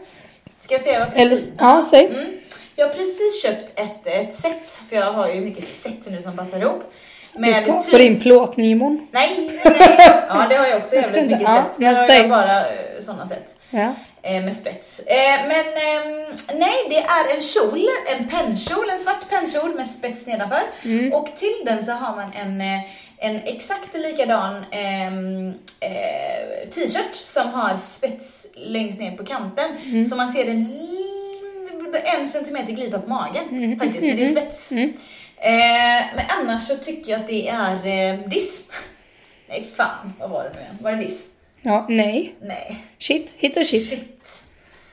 Ska 0.59 0.73
jag 0.73 0.81
säga 0.81 0.99
vad 0.99 1.21
Eller, 1.21 1.29
precis? 1.29 1.53
ja, 1.59 1.87
säg. 1.89 2.05
Mm. 2.05 2.37
Jag 2.75 2.87
har 2.87 2.93
precis 2.93 3.41
köpt 3.43 3.79
ett, 3.79 4.07
ett 4.07 4.33
set, 4.33 4.81
för 4.89 4.95
jag 4.95 5.13
har 5.13 5.29
ju 5.29 5.41
mycket 5.41 5.63
set 5.63 6.09
nu 6.09 6.21
som 6.21 6.37
passar 6.37 6.59
ihop. 6.59 6.93
Du 7.35 7.53
ska 7.53 7.81
typ- 7.81 7.91
på 7.91 7.97
din 7.97 8.19
plåtning 8.19 8.71
imorgon. 8.71 9.07
Nej, 9.11 9.59
nej. 9.63 9.97
Ja, 10.29 10.45
det 10.49 10.55
har 10.55 10.65
jag 10.65 10.77
också 10.77 10.95
jävligt 10.95 11.23
mycket 11.23 11.41
ja, 11.41 11.65
set. 11.77 11.79
Där 11.79 11.95
har 11.95 12.13
jag 12.13 12.29
bara 12.29 12.65
sådana 13.01 13.25
set. 13.25 13.55
Ja. 13.69 13.93
Eh, 14.27 14.43
med 14.43 14.55
spets. 14.55 14.99
Eh, 14.99 15.47
men 15.47 15.65
ehm, 15.67 16.35
nej, 16.59 16.75
det 16.89 16.97
är 16.97 17.35
en 17.35 17.41
kjol, 17.41 17.85
en 18.17 18.27
pennkjol, 18.29 18.89
en 18.89 18.97
svart 18.97 19.29
pennkjol 19.29 19.75
med 19.75 19.87
spets 19.87 20.25
nedanför. 20.25 20.61
Mm. 20.83 21.13
Och 21.13 21.27
till 21.35 21.61
den 21.65 21.85
så 21.85 21.91
har 21.91 22.15
man 22.15 22.31
en, 22.41 22.61
eh, 22.61 22.81
en 23.17 23.35
exakt 23.35 23.93
likadan 23.97 24.65
ehm, 24.71 25.53
eh, 25.79 26.69
t-shirt 26.69 27.15
som 27.15 27.49
har 27.49 27.77
spets 27.77 28.45
längst 28.55 28.99
ner 28.99 29.11
på 29.17 29.25
kanten. 29.25 29.77
Mm. 29.85 30.05
Så 30.05 30.15
man 30.15 30.27
ser 30.27 30.45
en, 30.45 30.63
li- 30.63 32.01
en 32.17 32.27
centimeter 32.27 32.73
glipa 32.73 32.99
på 32.99 33.09
magen 33.09 33.43
Mm. 33.51 33.79
faktiskt, 33.79 34.05
men 34.07 34.15
det 34.15 34.23
är 34.23 34.31
spets. 34.31 34.71
Eh, 34.71 36.15
men 36.15 36.25
annars 36.39 36.67
så 36.67 36.75
tycker 36.75 37.11
jag 37.11 37.19
att 37.19 37.27
det 37.27 37.47
är 37.49 37.75
eh, 37.87 38.19
diss. 38.29 38.61
Nej 39.49 39.67
fan, 39.75 40.13
vad 40.19 40.29
var 40.29 40.43
det 40.43 40.49
nu 40.55 40.59
igen? 40.61 40.77
Var 40.81 40.91
det 40.91 40.97
diss? 40.97 41.27
Ja, 41.67 41.85
nej. 41.89 42.35
Nej. 42.41 42.83
Shit, 42.99 43.35
hit 43.37 43.57
och 43.57 43.65
shit. 43.65 43.89
Shit. 43.89 44.41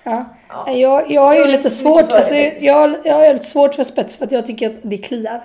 Ja. 0.02 0.24
Ja. 0.48 0.72
Jag, 0.72 1.10
jag 1.10 1.22
har 1.22 1.34
ju 1.34 1.44
lite 1.46 1.70
svårt, 1.70 2.12
alltså, 2.12 2.34
jag, 2.34 2.96
jag 3.04 3.14
har 3.14 3.32
lite 3.32 3.44
svårt 3.46 3.74
för 3.74 3.84
spets 3.84 4.16
för 4.16 4.24
att 4.24 4.32
jag 4.32 4.46
tycker 4.46 4.66
att 4.66 4.74
det 4.82 4.98
kliar. 4.98 5.44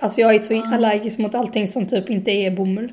Alltså 0.00 0.20
jag 0.20 0.34
är 0.34 0.38
så 0.38 0.62
allergisk 0.74 1.18
mot 1.18 1.34
allting 1.34 1.66
som 1.68 1.86
typ 1.86 2.10
inte 2.10 2.30
är 2.30 2.50
bomull. 2.50 2.92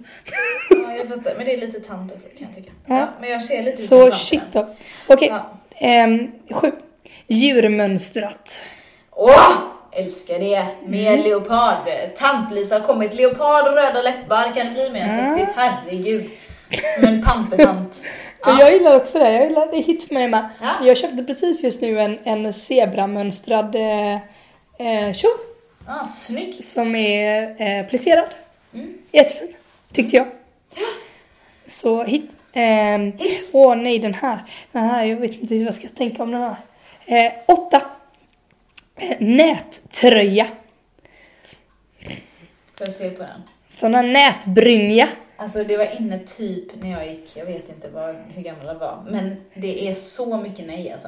Ja, 0.70 0.96
jag 0.98 1.08
fattar. 1.08 1.34
Men 1.38 1.46
det 1.46 1.54
är 1.54 1.58
lite 1.58 1.80
tant 1.80 2.12
också 2.14 2.28
kan 2.38 2.48
jag 2.48 2.56
tycka. 2.56 2.72
Ja. 2.86 2.98
Ja. 2.98 3.08
men 3.22 3.30
jag 3.30 3.44
ser 3.44 3.64
lite 3.64 3.78
Så 3.78 4.12
shit 4.12 4.42
då. 4.52 4.70
Okej, 5.08 5.28
Ja. 5.28 5.50
ehm, 5.78 6.32
sju. 6.52 6.72
Djurmönstrat. 7.28 8.60
Åh! 9.12 9.52
Älskar 9.92 10.40
det. 10.40 10.66
Mer 10.88 11.12
Mm. 11.14 11.24
leopard. 11.24 11.88
Tant-Lisa 12.18 12.76
har 12.80 12.88
kommit. 12.88 13.14
Leopard 13.14 13.68
och 13.68 13.74
röda 13.74 14.02
läppar. 14.02 14.54
Kan 14.56 14.66
det 14.68 14.72
bli 14.74 14.90
mer 14.90 15.08
Ja. 15.08 15.30
sexigt? 15.30 15.52
Herregud. 15.56 16.30
Som 16.96 17.08
en 17.08 17.22
pantertant. 17.22 18.04
Ja. 18.42 18.52
Ja. 18.52 18.60
Jag 18.60 18.74
gillar 18.74 18.96
också 18.96 19.20
det, 19.20 19.32
jag 19.34 19.44
gillar 19.44 19.68
det 19.72 19.78
är 19.78 19.84
hit 19.84 20.08
för 20.08 20.14
mig 20.14 20.28
med. 20.28 20.50
Ja. 20.62 20.76
Jag 20.84 20.98
köpte 20.98 21.24
precis 21.24 21.64
just 21.64 21.82
nu 21.82 22.00
en, 22.00 22.20
en 22.24 22.54
zebramönstrad 22.54 23.76
eh, 23.76 24.14
eh, 24.88 25.14
kjol 25.14 25.32
Ah, 25.88 26.06
snyggt. 26.06 26.64
som 26.64 26.96
är 26.96 27.56
eh, 27.62 27.88
plisserad. 27.88 28.26
Mm. 28.74 28.98
Jättefin, 29.12 29.54
tyckte 29.94 30.16
jag. 30.16 30.28
Så 31.68 32.04
hit. 32.04 32.32
Ehm, 32.54 33.12
Hit. 33.18 33.50
Åh 33.54 33.76
nej, 33.76 34.00
den 34.00 34.14
här. 34.14 34.44
Den 34.72 34.84
här, 34.84 35.06
jag 35.06 35.18
vet 35.18 35.32
inte 35.42 35.54
vad 35.56 35.64
jag 35.64 35.74
ska 35.74 35.88
tänka 35.88 36.24
om 36.24 36.32
den 36.32 36.42
här. 36.42 36.56
Eh, 37.06 37.32
åtta. 37.46 37.82
Eh, 38.96 39.16
nättröja. 39.20 40.48
Får 42.78 42.88
jag 42.88 42.94
se 42.94 43.10
på 43.10 43.22
den? 43.24 43.42
Sån 43.68 43.96
här 43.96 44.04
nätbrynja. 44.04 45.08
Alltså 45.42 45.64
det 45.64 45.78
var 45.78 46.02
inne 46.02 46.20
typ 46.20 46.82
när 46.82 46.92
jag 46.92 47.08
gick, 47.08 47.38
jag 47.38 47.46
vet 47.46 47.70
inte 47.70 47.90
vad, 47.90 48.16
hur 48.16 48.42
gammal 48.42 48.66
jag 48.66 48.76
var, 48.76 49.04
men 49.10 49.36
det 49.54 49.88
är 49.88 49.94
så 49.94 50.38
mycket 50.38 50.68
nej 50.68 50.92
alltså. 50.92 51.08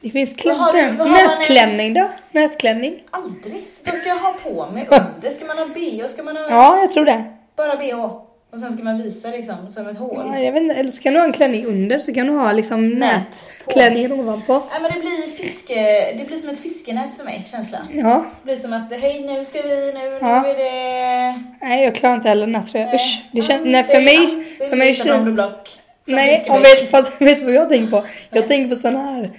Det 0.00 0.10
finns 0.10 0.44
man 0.44 1.12
Nätklänning 1.12 1.94
då? 1.94 2.10
Nätklänning? 2.30 3.02
Aldrig. 3.10 3.66
Vad 3.86 3.94
ska 3.94 4.08
jag 4.08 4.16
ha 4.18 4.32
på 4.32 4.66
mig 4.72 4.88
under? 4.90 5.30
Ska 5.30 5.44
man 5.44 5.58
ha 5.58 5.66
bh? 5.66 6.06
Ska 6.08 6.22
man 6.22 6.36
ha 6.36 6.50
Ja, 6.50 6.80
jag 6.80 6.92
tror 6.92 7.04
det. 7.04 7.24
bara 7.56 7.76
bh? 7.76 8.23
Och 8.54 8.60
sen 8.60 8.72
ska 8.72 8.82
man 8.84 9.02
visa 9.02 9.28
liksom 9.28 9.56
som 9.70 9.86
ett 9.86 9.98
hål? 9.98 10.26
Ja, 10.32 10.38
jag 10.38 10.52
vet 10.52 10.62
inte, 10.62 10.74
eller 10.74 10.90
så 10.90 11.02
kan 11.02 11.12
du 11.14 11.18
ha 11.20 11.26
en 11.26 11.32
klänning 11.32 11.66
under 11.66 11.98
så 11.98 12.14
kan 12.14 12.26
du 12.26 12.32
ha 12.32 12.52
liksom 12.52 12.88
nätklänningen 12.88 14.12
ovanpå. 14.12 14.52
Nej 14.70 14.80
men 14.82 14.92
det 14.92 15.00
blir 15.00 15.36
fiske, 15.36 15.74
det 16.18 16.24
blir 16.26 16.36
som 16.36 16.50
ett 16.50 16.58
fiskenät 16.60 17.16
för 17.16 17.24
mig, 17.24 17.46
känsla. 17.50 17.78
Ja, 17.92 18.24
Det 18.42 18.44
blir 18.44 18.56
som 18.56 18.72
att 18.72 18.92
hej 19.00 19.20
nu 19.20 19.44
ska 19.44 19.62
vi, 19.62 19.92
nu, 19.92 19.92
nu 19.92 20.18
Ja. 20.20 20.46
är 20.46 20.54
det... 20.54 21.42
nej 21.60 21.84
jag 21.84 21.94
klarar 21.94 22.14
inte 22.14 22.28
heller 22.28 22.46
nättröja. 22.46 22.94
Usch. 22.94 23.24
Det 23.32 23.42
känns, 23.42 23.60
Mm, 23.60 23.72
nej 23.72 23.84
för 23.84 23.92
det 23.92 23.98
är 23.98 24.04
mig. 24.04 24.46
Det 24.58 24.64
är 24.64 24.68
för 24.68 24.76
mig 24.76 25.32
block. 25.32 25.68
från 26.04 26.14
Nej, 26.14 26.46
om 26.50 26.62
vet, 26.62 26.90
fast 26.90 27.12
vet 27.20 27.38
du 27.38 27.44
vad 27.44 27.54
jag 27.54 27.68
tänker 27.68 27.90
på? 27.90 27.96
Jag 28.30 28.40
Nej. 28.40 28.48
tänker 28.48 28.68
på 28.68 28.74
såna 28.80 28.98
här 29.00 29.30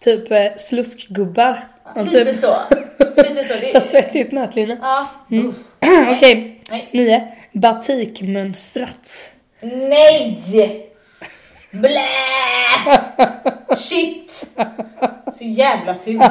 typ 0.00 0.30
eh, 0.30 0.38
sluskgubbar. 0.56 1.68
Om 1.96 2.04
Lite 2.04 2.24
typ, 2.24 2.34
så. 2.34 2.54
Lite 3.16 3.44
så. 3.44 3.54
Det, 3.60 3.72
så 3.72 3.80
svettigt 3.80 4.32
nätlinne. 4.32 4.78
Ja. 4.82 5.06
Uff. 5.30 5.54
Okej, 6.16 6.60
Nej. 6.70 6.88
nio. 6.92 7.32
Batikmönstrat. 7.52 9.30
Nej! 9.62 10.88
Blä! 11.70 12.08
Shit! 13.76 14.46
Så 15.34 15.44
jävla 15.44 15.94
fult. 15.94 16.22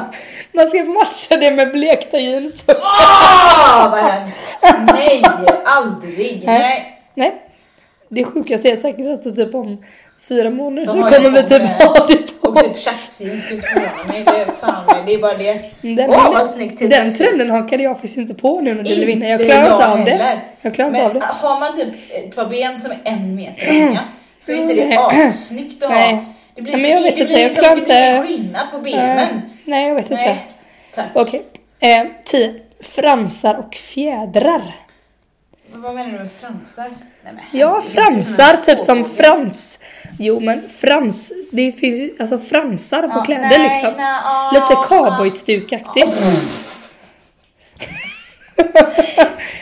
Man 0.52 0.68
ska 0.68 0.84
matcha 0.84 1.36
det 1.36 1.50
med 1.50 1.72
blekta 1.72 2.18
jeans 2.18 2.64
också. 2.68 2.80
Åh, 2.80 3.90
vad 3.90 4.00
hemskt! 4.00 4.36
Nej, 4.92 5.22
aldrig. 5.64 6.42
Nej. 6.46 6.58
Nej. 6.58 7.02
Nej. 7.14 7.42
Det 8.08 8.24
sjukaste 8.24 8.70
är 8.70 8.76
säkert 8.76 9.26
att 9.26 9.36
typ 9.36 9.54
om 9.54 9.84
fyra 10.28 10.50
månader 10.50 10.86
Så 10.86 10.92
så, 10.92 10.98
kommer 10.98 11.30
vi 11.30 11.48
typ 11.48 11.62
ha 11.62 12.06
det 12.06 12.17
Och 12.48 12.58
typ 12.58 12.78
tjacksjeans 12.78 13.44
skulle 13.44 13.60
förvåna 13.60 14.12
mig. 14.12 14.24
Det 14.24 14.30
är 14.30 14.46
fan 14.46 14.86
mig. 14.86 15.02
Det 15.06 15.14
är 15.14 15.18
bara 15.18 15.36
det. 15.36 15.70
Den, 15.80 16.10
Åh, 16.10 16.32
vad 16.32 16.46
snyggt. 16.50 16.78
till 16.78 16.90
den 16.90 17.14
trenden 17.14 17.50
hakade 17.50 17.82
jag 17.82 17.92
faktiskt 17.96 18.16
inte 18.16 18.34
på 18.34 18.60
nu 18.60 18.74
när 18.74 18.84
du 18.84 18.90
Inte 18.90 19.06
vinner. 19.06 19.30
Jag 19.30 19.40
klarar 19.46 19.72
inte 19.72 19.88
av 19.88 20.04
det. 20.04 20.40
Jag 20.60 20.74
klarar 20.74 20.88
inte 20.90 21.06
av 21.06 21.14
det. 21.14 21.20
har 21.24 21.60
man 21.60 21.76
typ 21.76 21.94
ett 22.14 22.36
par 22.36 22.46
ben 22.46 22.80
som 22.80 22.90
är 22.90 22.98
en 23.04 23.34
meter 23.34 23.66
långa 23.72 24.00
så 24.40 24.52
är 24.52 24.56
inte 24.56 24.74
det 24.74 24.98
assnyggt 24.98 25.82
att 25.82 25.90
ha. 25.92 26.24
Det 26.54 26.62
blir, 26.62 26.76
Nej, 26.76 26.90
jag 26.90 27.02
vet 27.02 27.16
det 27.16 27.22
inte, 27.22 27.34
blir, 27.34 27.54
klarar 27.54 27.76
det 27.76 27.82
blir 27.82 28.22
skillnad 28.22 28.66
på 28.72 28.78
benen. 28.78 29.40
Nej, 29.64 29.88
jag 29.88 29.94
vet 29.94 30.10
inte. 30.10 30.36
Tack. 30.94 31.06
Okej. 31.14 31.42
Eh, 31.80 32.06
tio. 32.24 32.54
Fransar 32.80 33.54
och 33.54 33.74
fjädrar. 33.74 34.74
Vad 35.72 35.94
menar 35.94 36.12
du 36.12 36.18
med 36.18 36.32
fransar? 36.32 36.90
Nej, 37.34 37.44
Ja, 37.52 37.80
fransar, 37.80 38.56
typ 38.56 38.78
som 38.78 39.04
frans. 39.04 39.80
Jo, 40.18 40.40
men 40.40 40.68
frans, 40.68 41.32
det 41.52 41.72
finns 41.72 42.00
ju 42.00 42.16
alltså 42.20 42.38
fransar 42.38 43.02
på 43.02 43.18
Ja, 43.18 43.24
kläder 43.24 43.48
nej, 43.48 43.58
liksom. 43.58 43.94
nej, 43.96 44.20
ja, 44.24 44.50
Lite 44.52 44.66
ja. 44.72 44.84
cowboystukaktigt. 44.88 46.08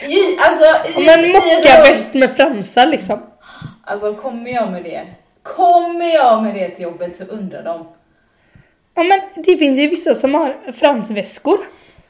I, 0.08 0.38
alltså, 0.38 1.00
i, 1.00 1.06
Men 1.06 1.32
mockaväst 1.32 2.14
med 2.14 2.36
fransar 2.36 2.86
liksom. 2.86 3.22
Alltså 3.84 4.14
kommer 4.14 4.50
jag 4.50 4.72
med 4.72 4.84
det, 4.84 5.06
kommer 5.42 6.14
jag 6.14 6.42
med 6.42 6.54
det 6.54 6.70
till 6.70 6.82
jobbet 6.84 7.16
så 7.16 7.24
undrar 7.24 7.62
de. 7.62 7.86
Ja, 8.94 9.02
men 9.02 9.20
det 9.44 9.56
finns 9.56 9.78
ju 9.78 9.88
vissa 9.88 10.14
som 10.14 10.34
har 10.34 10.72
fransväskor. 10.72 11.58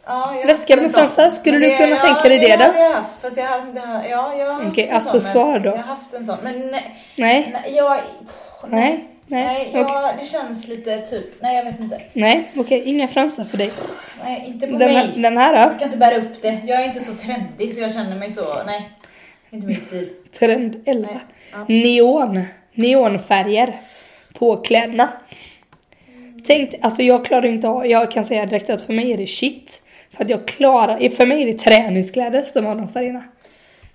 Ja, 0.07 0.34
jag 0.40 0.46
Väska 0.46 0.76
med 0.76 0.90
sån. 0.90 1.00
fransar, 1.00 1.30
skulle 1.30 1.59
Men 1.59 1.68
du 1.70 1.76
kunna 1.76 1.88
ja, 1.90 2.00
tänka 2.00 2.28
dig 2.28 2.38
det 2.38 2.57
det 2.57 2.57
då? 2.57 2.72
har 2.72 2.80
jag 2.84 2.92
haft, 2.92 3.20
fast 3.22 3.36
jag 3.36 3.44
har 3.44 3.59
haft, 3.59 3.68
ja, 4.11 4.34
jag 4.38 4.46
har 4.46 4.54
haft 4.54 4.66
Okej, 4.72 4.88
en 4.88 5.00
sån, 5.00 5.16
accessoar 5.16 5.52
men 5.52 5.62
då? 5.62 5.68
Jag 5.68 5.76
har 5.76 5.82
haft 5.82 6.14
en 6.14 6.26
sån, 6.26 6.36
men 6.42 6.68
nej, 6.70 6.96
Nej, 7.16 7.50
nej 7.52 7.74
jag, 7.76 8.00
Nej, 8.68 9.04
nej, 9.26 9.44
nej, 9.46 9.70
jag, 9.72 10.14
det 10.20 10.24
känns 10.26 10.68
lite 10.68 10.98
typ, 11.00 11.42
nej 11.42 11.57
jag 11.57 11.64
vet 11.64 11.80
inte. 11.80 12.00
nej, 12.12 12.48
okej, 12.57 12.82
inga 12.84 13.09
fransar 13.09 13.44
för 13.44 13.59
dig. 13.59 13.70
Nej, 14.24 14.44
inte 14.46 14.66
på 14.66 14.76
Den 14.76 14.92
mig. 14.94 15.11
den 15.16 15.36
här 15.36 15.54
Jag 15.54 15.68
då? 15.72 15.74
kan 15.78 15.82
inte 15.82 15.98
bära 15.98 16.16
upp 16.16 16.42
det. 16.42 16.61
Jag 16.66 16.80
är 16.80 16.84
inte 16.84 17.00
så 17.04 17.12
trendig 17.14 17.74
så 17.74 17.80
jag 17.80 17.92
känner 17.92 18.16
mig 18.16 18.30
så, 18.30 18.44
nej. 18.66 18.90
Inte 19.50 19.66
min 19.66 19.76
stil. 19.76 20.09
Trend 20.38 20.82
11. 20.86 21.09
Nej, 21.12 21.20
ja. 21.52 21.64
Neon. 21.68 22.44
Neonfärger 22.74 23.76
på 24.38 24.57
kläderna. 24.57 25.09
Tänk, 26.46 26.74
alltså 26.82 27.02
jag 27.02 27.24
klarar 27.24 27.46
inte 27.46 27.68
av, 27.68 27.86
jag 27.86 28.11
kan 28.12 28.24
säga 28.24 28.46
direkt 28.46 28.70
att 28.70 28.82
för 28.82 28.92
mig 28.92 29.12
är 29.12 29.16
det 29.18 29.26
shit. 29.26 29.82
För 30.16 30.24
att 30.24 30.30
jag 30.30 30.46
klarar, 30.48 31.08
för 31.08 31.26
mig 31.26 31.42
är 31.42 31.46
det 31.46 31.58
träningskläder 31.58 32.46
som 32.52 32.66
har 32.66 32.74
de 32.74 32.88
färgerna. 32.88 33.24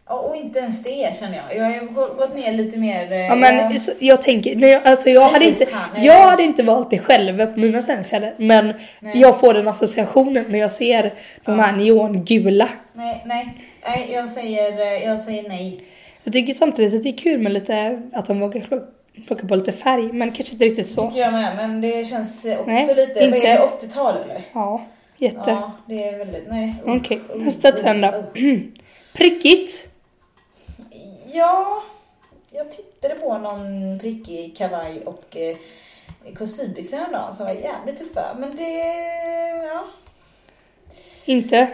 Ja, 0.07 0.19
och 0.19 0.35
inte 0.35 0.59
ens 0.59 0.83
det 0.83 1.15
känner 1.19 1.41
jag. 1.49 1.57
Jag 1.57 1.79
har 1.81 2.15
gått 2.17 2.35
ner 2.35 2.51
lite 2.53 2.77
mer. 2.79 3.11
eh, 3.11 3.17
Ja 3.17 3.35
men 3.35 3.55
jag- 3.57 3.79
jag 3.99 4.21
tänker, 4.21 4.55
nej, 4.55 4.81
alltså 4.85 5.09
jag 5.09 5.29
hade 5.29 5.45
inte, 5.45 5.67
nej. 5.95 6.05
jag 6.05 6.27
hade 6.29 6.43
inte 6.43 6.63
valt 6.63 6.89
det 6.89 6.97
själv 6.99 7.45
på 7.53 7.59
mina 7.59 7.83
träningskläder. 7.83 8.33
Men 8.37 8.73
Nej. 8.99 9.17
jag 9.19 9.39
får 9.39 9.53
den 9.53 9.67
associationen 9.67 10.45
när 10.49 10.59
jag 10.59 10.71
ser 10.71 11.13
de 11.45 11.59
här 11.59 11.71
neongula. 11.73 12.69
Nej, 12.93 13.21
nej, 13.25 13.53
nej, 13.87 14.09
jag 14.13 14.29
säger, 14.29 14.79
eh, 14.79 15.03
jag 15.09 15.19
säger 15.19 15.49
nej. 15.49 15.83
Jag 16.23 16.33
tycker 16.33 16.53
samtidigt 16.53 16.93
att 16.93 17.03
det 17.03 17.09
är 17.09 17.17
kul 17.17 17.39
med 17.39 17.51
lite, 17.51 18.01
att 18.13 18.25
de 18.25 18.39
vågar 18.39 18.61
plock- 18.61 18.87
plocka 19.27 19.47
på 19.47 19.55
lite 19.55 19.71
färg. 19.71 20.13
Men 20.13 20.31
kanske 20.31 20.53
inte 20.53 20.65
riktigt 20.65 20.89
så. 20.89 21.07
Tycker 21.07 21.19
jag 21.21 21.33
med, 21.33 21.55
men 21.55 21.81
det 21.81 22.05
känns 22.09 22.45
eh, 22.45 22.59
också 22.59 22.71
Nej, 22.71 22.87
lite, 22.95 23.13
vad 23.13 23.23
inte. 23.35 23.47
är 23.47 23.57
det, 23.57 23.63
80-tal 23.87 24.13
eller? 24.23 24.41
Ja, 24.53 24.81
jätte. 25.21 25.49
Ja, 25.51 25.71
det 25.85 26.07
är 26.07 26.17
väldigt, 26.17 26.49
nej. 26.49 26.75
Okej, 26.85 27.21
uff, 27.29 27.45
nästa 27.45 27.71
trend 27.71 28.01
då. 28.01 28.23
Prickigt. 29.13 29.89
Ja, 31.33 31.83
jag 32.51 32.71
tittade 32.71 33.15
på 33.15 33.37
någon 33.37 33.99
prickig 33.99 34.57
kavaj 34.57 35.05
och 35.05 35.37
eh, 35.37 35.57
kostymbyxor 36.37 36.97
häromdagen 36.97 37.33
som 37.33 37.45
var 37.45 37.53
jävligt 37.53 37.97
tuffa. 37.97 38.35
Men 38.39 38.55
det, 38.55 38.77
ja, 39.67 39.85
Inte. 41.25 41.67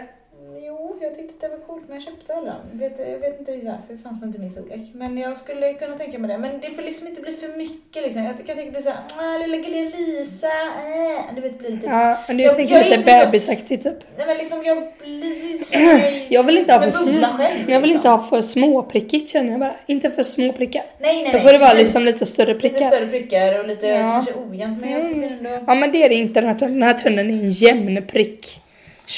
Jag 1.02 1.14
tyckte 1.14 1.46
det 1.46 1.48
var 1.48 1.58
coolt 1.66 1.82
men 1.88 1.94
jag 1.96 2.02
köpte 2.04 2.34
alla. 2.34 2.56
Vet, 2.72 2.98
jag 2.98 3.18
vet 3.18 3.38
inte 3.40 3.52
varför, 3.52 3.94
det 3.94 3.98
fanns 4.02 4.22
inte 4.22 4.38
min 4.38 4.50
storlek. 4.50 4.80
Men 4.94 5.18
jag 5.18 5.36
skulle 5.36 5.72
kunna 5.74 5.98
tänka 5.98 6.18
mig 6.18 6.28
det. 6.30 6.38
Men 6.38 6.60
det 6.60 6.70
får 6.70 6.82
liksom 6.82 7.06
inte 7.08 7.20
bli 7.20 7.32
för 7.32 7.48
mycket 7.48 8.02
liksom. 8.02 8.24
Jag 8.24 8.36
kan 8.36 8.46
tänka 8.46 8.62
mig 8.62 8.70
bli 8.70 8.82
såhär, 8.82 8.98
ah, 9.18 9.38
lilla 9.38 9.56
gulliga 9.56 9.90
Lisa, 9.96 10.46
äh. 10.46 11.34
Du 11.34 11.40
vet, 11.40 11.58
bli 11.58 11.70
lite... 11.70 11.86
Ja, 11.86 12.18
men 12.28 12.36
du 12.36 12.42
Jag- 12.42 12.56
tänker 12.56 12.74
jag 12.74 12.84
lite 12.98 13.24
bebisaktigt 13.26 13.82
typ. 13.82 13.98
Nej 14.16 14.26
men 14.26 14.36
liksom 14.36 14.64
jag 14.64 14.78
blir 15.02 16.28
Jag 16.32 16.42
vill 16.44 16.58
inte 16.58 16.72
ha 16.72 16.80
för 16.80 16.90
små, 16.90 17.26
själv, 17.26 17.70
jag 17.70 17.80
vill 17.80 17.90
inte 17.90 17.94
liksom. 17.98 18.10
ha 18.10 18.18
för 18.18 18.42
småprickigt 18.42 19.30
känner 19.30 19.50
jag 19.50 19.60
bara. 19.60 19.76
Inte 19.86 20.10
för 20.10 20.22
små 20.22 20.52
prickar. 20.52 20.82
Nej 21.00 21.14
nej 21.22 21.24
Då 21.24 21.30
nej. 21.32 21.40
får 21.42 21.52
det 21.52 21.58
vara 21.58 21.72
liksom 21.72 22.04
lite 22.04 22.26
större 22.26 22.54
Lite 22.54 22.60
prickar. 22.68 22.90
större 22.90 23.06
prickar 23.06 23.58
och 23.60 23.68
lite 23.68 23.86
Ja. 23.86 23.98
kanske 24.12 24.32
ojämnt 24.50 24.80
men 24.80 24.90
jag 24.90 25.06
tycker 25.08 25.22
ändå... 25.22 25.50
Ja 25.66 25.74
men 25.74 25.92
det 25.92 26.02
är 26.04 26.08
det 26.08 26.14
inte 26.14 26.40
den 26.40 26.48
här 26.50 26.56
trenden. 26.58 26.80
Den 26.80 26.88
här 26.88 26.98
trenden 26.98 27.30
är 27.30 27.34
en 27.34 27.50
jämn 27.50 28.06
prick. 28.06 28.60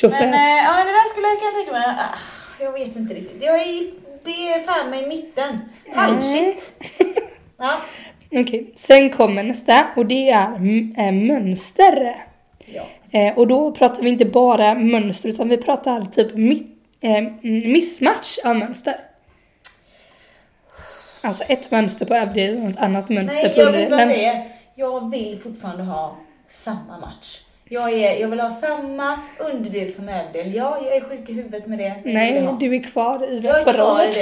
Men 0.03 0.34
eh, 0.34 0.41
ja, 0.64 0.84
det 0.84 0.91
där 0.93 1.09
skulle 1.09 1.26
jag 1.26 1.38
kunna 1.38 1.53
tänka 1.53 1.72
mig. 1.72 1.97
Ah, 1.99 2.18
jag 2.61 2.72
vet 2.72 2.97
inte 2.97 3.14
riktigt. 3.14 3.43
Jag 3.43 3.61
är, 3.61 3.91
det 4.24 4.30
är 4.53 4.61
fan 4.61 4.91
mig 4.91 5.05
i 5.05 5.07
mitten. 5.07 5.59
Halvshit. 5.95 6.72
Ja. 7.62 7.80
Okej, 8.32 8.70
sen 8.74 9.11
kommer 9.11 9.43
nästa 9.43 9.86
och 9.97 10.07
det 10.07 10.30
är 10.30 10.55
eh, 10.99 11.12
mönster. 11.12 12.24
ja. 12.66 12.82
Eh, 13.11 13.38
och 13.38 13.47
då 13.47 13.72
pratar 13.72 14.03
vi 14.03 14.09
inte 14.11 14.24
bara 14.24 14.74
mönster 14.74 15.28
utan 15.28 15.49
vi 15.49 15.57
pratar 15.57 16.05
typ 16.05 16.32
mi- 16.32 16.66
eh, 17.01 17.22
missmatch 17.72 18.38
av 18.45 18.57
mönster. 18.57 18.97
Alltså 21.20 21.45
ett 21.45 21.70
mönster 21.70 22.07
på 22.07 22.14
överdelen 22.14 22.62
och 22.64 22.70
ett 22.70 22.78
annat 22.78 23.09
mönster 23.09 23.43
Nej, 23.43 23.55
på 23.55 23.61
jag 23.61 23.72
vet 23.72 23.91
vad 23.91 24.01
jag 24.01 24.07
underdelen. 24.07 24.09
säger. 24.34 24.57
Jag 24.74 25.11
vill 25.11 25.41
fortfarande 25.43 25.82
ha 25.82 26.16
samma 26.49 26.99
match. 26.99 27.38
Jag, 27.72 27.92
är, 27.92 28.20
jag 28.20 28.28
vill 28.28 28.40
ha 28.40 28.50
samma 28.50 29.18
underdel 29.38 29.94
som 29.94 30.08
överdel. 30.08 30.54
Ja, 30.54 30.78
jag 30.84 30.96
är 30.96 31.00
sjuk 31.00 31.28
i 31.28 31.32
huvudet 31.32 31.66
med 31.66 31.78
det. 31.78 31.94
Nej, 32.04 32.48
du 32.60 32.74
är 32.76 32.82
kvar 32.82 33.32
i 33.32 33.38
det 33.40 33.48
jag 33.48 33.62
förra 33.64 33.92
året. 33.92 34.16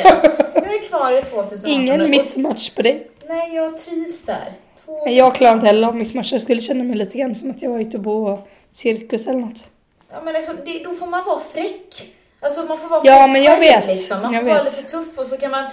Jag 0.54 0.74
är 0.74 0.88
kvar 0.88 1.12
i 1.18 1.22
2018. 1.22 1.70
Ingen 1.70 2.10
missmatch 2.10 2.70
på 2.70 2.82
dig. 2.82 3.06
Nej, 3.28 3.54
jag 3.54 3.76
trivs 3.78 4.22
där. 4.22 4.52
Två- 4.84 5.08
Jag 5.08 5.34
klarar 5.34 5.54
inte 5.54 5.66
heller 5.66 5.88
av 5.88 5.96
missmatcher. 5.96 6.32
Jag 6.34 6.42
skulle 6.42 6.60
känna 6.60 6.84
mig 6.84 6.96
lite 6.96 7.18
grann 7.18 7.34
som 7.34 7.50
att 7.50 7.62
jag 7.62 7.70
var 7.70 7.78
ute 7.80 7.98
på 7.98 8.38
cirkus 8.72 9.26
eller 9.26 9.38
något. 9.38 9.64
Ja, 10.10 10.16
men 10.24 10.34
liksom, 10.34 10.56
det, 10.66 10.78
då 10.84 10.92
får 10.94 11.06
man 11.06 11.24
vara 11.24 11.40
fräck. 11.52 12.10
Alltså 12.40 12.62
man 12.64 12.78
får 12.78 12.88
vara 12.88 13.00
Ja, 13.04 13.22
fräck 13.22 13.32
men 13.32 13.42
jag 13.42 13.58
själv, 13.58 13.80
vet. 13.86 13.86
Liksom. 13.96 14.22
Man 14.22 14.32
Jag 14.32 14.42
får 14.42 14.48
vara 14.50 14.64
vet. 14.64 14.76
lite 14.76 14.90
tuff 14.90 15.18
och 15.18 15.26
så 15.26 15.36
kan 15.36 15.50
man... 15.50 15.64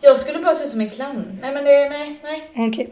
Jag 0.00 0.16
skulle 0.16 0.38
bara 0.38 0.54
se 0.54 0.64
ut 0.64 0.70
som 0.70 0.80
en 0.80 0.90
clown. 0.90 1.38
Nej, 1.42 1.52
men 1.54 1.64
det... 1.64 1.88
Nej, 1.88 2.20
nej. 2.22 2.50
Okej. 2.68 2.88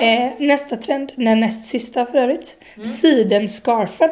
Eh, 0.00 0.30
nästa 0.38 0.76
trend, 0.76 1.12
den 1.16 1.40
näst 1.40 1.64
sista 1.64 2.06
för 2.06 2.18
övrigt. 2.18 2.56
Mm. 2.76 2.88
Sidenscarfen. 2.88 4.10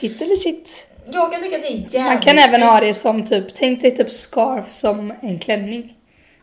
Hit 0.00 0.22
eller 0.22 0.36
shit. 0.36 0.86
Jag 1.12 1.32
kan 1.32 1.42
tycka 1.42 1.56
att 1.56 1.62
det 1.62 1.68
är 1.68 1.72
jävligt 1.72 1.94
Man 1.94 2.20
kan 2.20 2.38
även 2.38 2.62
ha 2.62 2.80
det 2.80 2.94
som 2.94 3.24
typ, 3.24 3.54
tänk 3.54 3.82
dig 3.82 3.96
typ 3.96 4.12
scarf 4.12 4.68
som 4.68 5.12
en 5.22 5.38
klänning. 5.38 5.96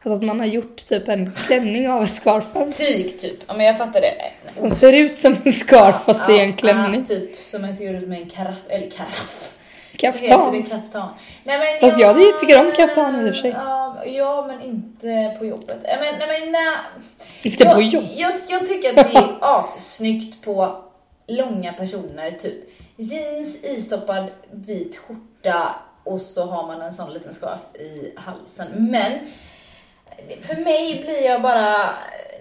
Alltså 0.04 0.16
att 0.16 0.24
man 0.24 0.40
har 0.40 0.48
gjort 0.48 0.76
typ 0.76 1.08
en 1.08 1.32
klänning 1.48 1.90
av 1.90 2.06
scarfen. 2.06 2.72
Tyg, 2.72 3.20
typ. 3.20 3.40
Ja, 3.48 3.54
men 3.54 3.66
jag 3.66 3.78
fattar 3.78 4.02
det. 4.02 4.14
Som 4.52 4.70
ser 4.70 4.94
ut 4.94 5.18
som 5.18 5.36
en 5.44 5.54
scarf 5.54 6.04
fast 6.06 6.28
det 6.28 6.34
är 6.34 6.44
en 6.44 6.54
klänning. 6.54 7.00
Ja, 7.00 7.16
typ 7.16 7.30
som 7.46 7.64
jag 7.64 7.78
ser 7.78 7.94
ut 7.94 8.08
med 8.08 8.22
en 8.22 8.30
karaff, 8.30 8.58
eller 8.70 8.90
karaff. 8.90 9.54
Vad 10.04 10.14
heter 10.16 10.52
det? 10.52 10.62
Kaftan. 10.62 10.64
Kaftan. 10.64 11.10
Nej, 11.44 11.58
men 11.58 11.90
Fast 11.90 12.02
jag 12.02 12.40
tycker 12.40 12.60
om 12.60 12.72
kaftan 12.76 13.28
i 13.28 13.30
och 13.30 13.36
för 13.36 13.42
sig. 13.42 13.52
Ja, 14.06 14.46
men 14.48 14.62
inte 14.62 15.36
på 15.40 15.46
jobbet. 15.46 15.80
Men, 15.84 16.20
nej, 16.20 16.42
men, 16.42 16.52
nej. 16.52 16.78
Inte 17.44 17.66
på 17.66 17.72
jag, 17.72 17.82
jobb. 17.82 18.04
Jag, 18.16 18.32
jag 18.48 18.68
tycker 18.68 18.90
att 18.90 19.12
det 19.12 19.18
är 19.18 19.38
assnyggt 19.60 20.46
på 20.46 20.84
långa 21.28 21.74
personer, 21.74 22.32
typ 22.32 22.70
jeans, 22.96 23.64
istoppad 23.64 24.26
vit 24.52 24.98
skjorta 24.98 25.76
och 26.04 26.22
så 26.22 26.46
har 26.46 26.68
man 26.68 26.82
en 26.82 26.94
sån 26.94 27.14
liten 27.14 27.34
scarf 27.34 27.76
i 27.76 28.14
halsen. 28.16 28.68
Men 28.92 29.12
för 30.42 30.56
mig 30.56 31.02
blir 31.02 31.26
jag 31.26 31.42
bara, 31.42 31.90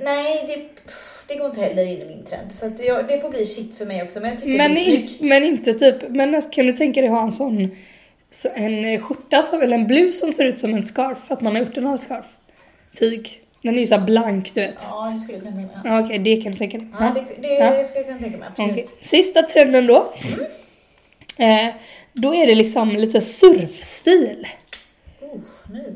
nej 0.01 0.45
det, 0.47 0.91
det 1.29 1.35
går 1.35 1.47
inte 1.47 1.61
heller 1.61 1.87
in 1.87 2.03
i 2.03 2.05
min 2.05 2.25
trend. 2.25 2.55
Så 2.55 2.67
att 2.67 2.85
jag, 2.85 3.09
det 3.09 3.21
får 3.21 3.31
bli 3.31 3.47
shit 3.47 3.75
för 3.79 3.87
mig 3.87 4.03
också, 4.03 4.21
men 4.21 4.31
jag 4.31 4.39
tycker 4.39 4.59
Men, 4.59 4.75
det 4.75 4.81
är 4.81 4.85
snyggt. 4.85 5.21
men 5.21 5.45
inte 5.45 5.73
typ, 5.75 5.97
men 6.09 6.35
alltså, 6.35 6.51
kan 6.51 6.67
du 6.67 6.73
tänka 6.73 7.01
dig 7.01 7.11
ha 7.11 7.23
en 7.23 7.33
sån, 7.33 7.77
så 8.31 8.49
en 8.55 8.85
eh, 8.85 9.01
skjorta 9.01 9.45
eller 9.63 9.77
en 9.77 9.87
blus 9.87 10.21
som 10.21 10.33
ser 10.33 10.45
ut 10.45 10.59
som 10.59 10.75
en 10.75 10.83
scarf, 10.83 11.31
att 11.31 11.41
man 11.41 11.55
har 11.57 11.63
gjort 11.63 11.75
den 11.75 11.87
av 11.87 11.95
ett 11.95 12.03
scarf? 12.03 12.27
Tyg. 12.99 13.41
Den 13.63 13.75
är 13.75 13.79
ju 13.79 13.87
såhär 13.87 14.07
blank 14.07 14.55
du 14.55 14.61
vet. 14.61 14.75
Ja, 14.89 15.13
det 15.15 15.21
skulle 15.21 15.39
jag 15.39 15.45
kunna 15.45 15.57
tänka 15.57 15.77
mig. 15.83 15.93
Ja, 15.93 16.05
Okej, 16.05 16.19
det 16.19 16.43
kan 16.43 16.53
du 16.53 16.59
tänka 16.59 16.79
dig. 16.79 16.89
Ja, 17.01 17.15
det, 17.15 17.49
det 17.49 17.55
Ja. 17.55 17.85
skulle 17.85 17.99
jag 18.01 18.07
kunna 18.07 18.19
tänka 18.19 18.39
mig, 18.39 18.49
absolut. 18.51 18.73
Okej. 18.73 18.87
Sista 19.01 19.43
trenden 19.43 19.87
då. 19.87 20.13
Eh, 21.39 21.75
då 22.13 22.35
är 22.35 22.47
det 22.47 22.55
liksom 22.55 22.89
lite 22.97 23.21
surfstil. 23.21 24.47
Uh, 25.23 25.41
nu 25.73 25.95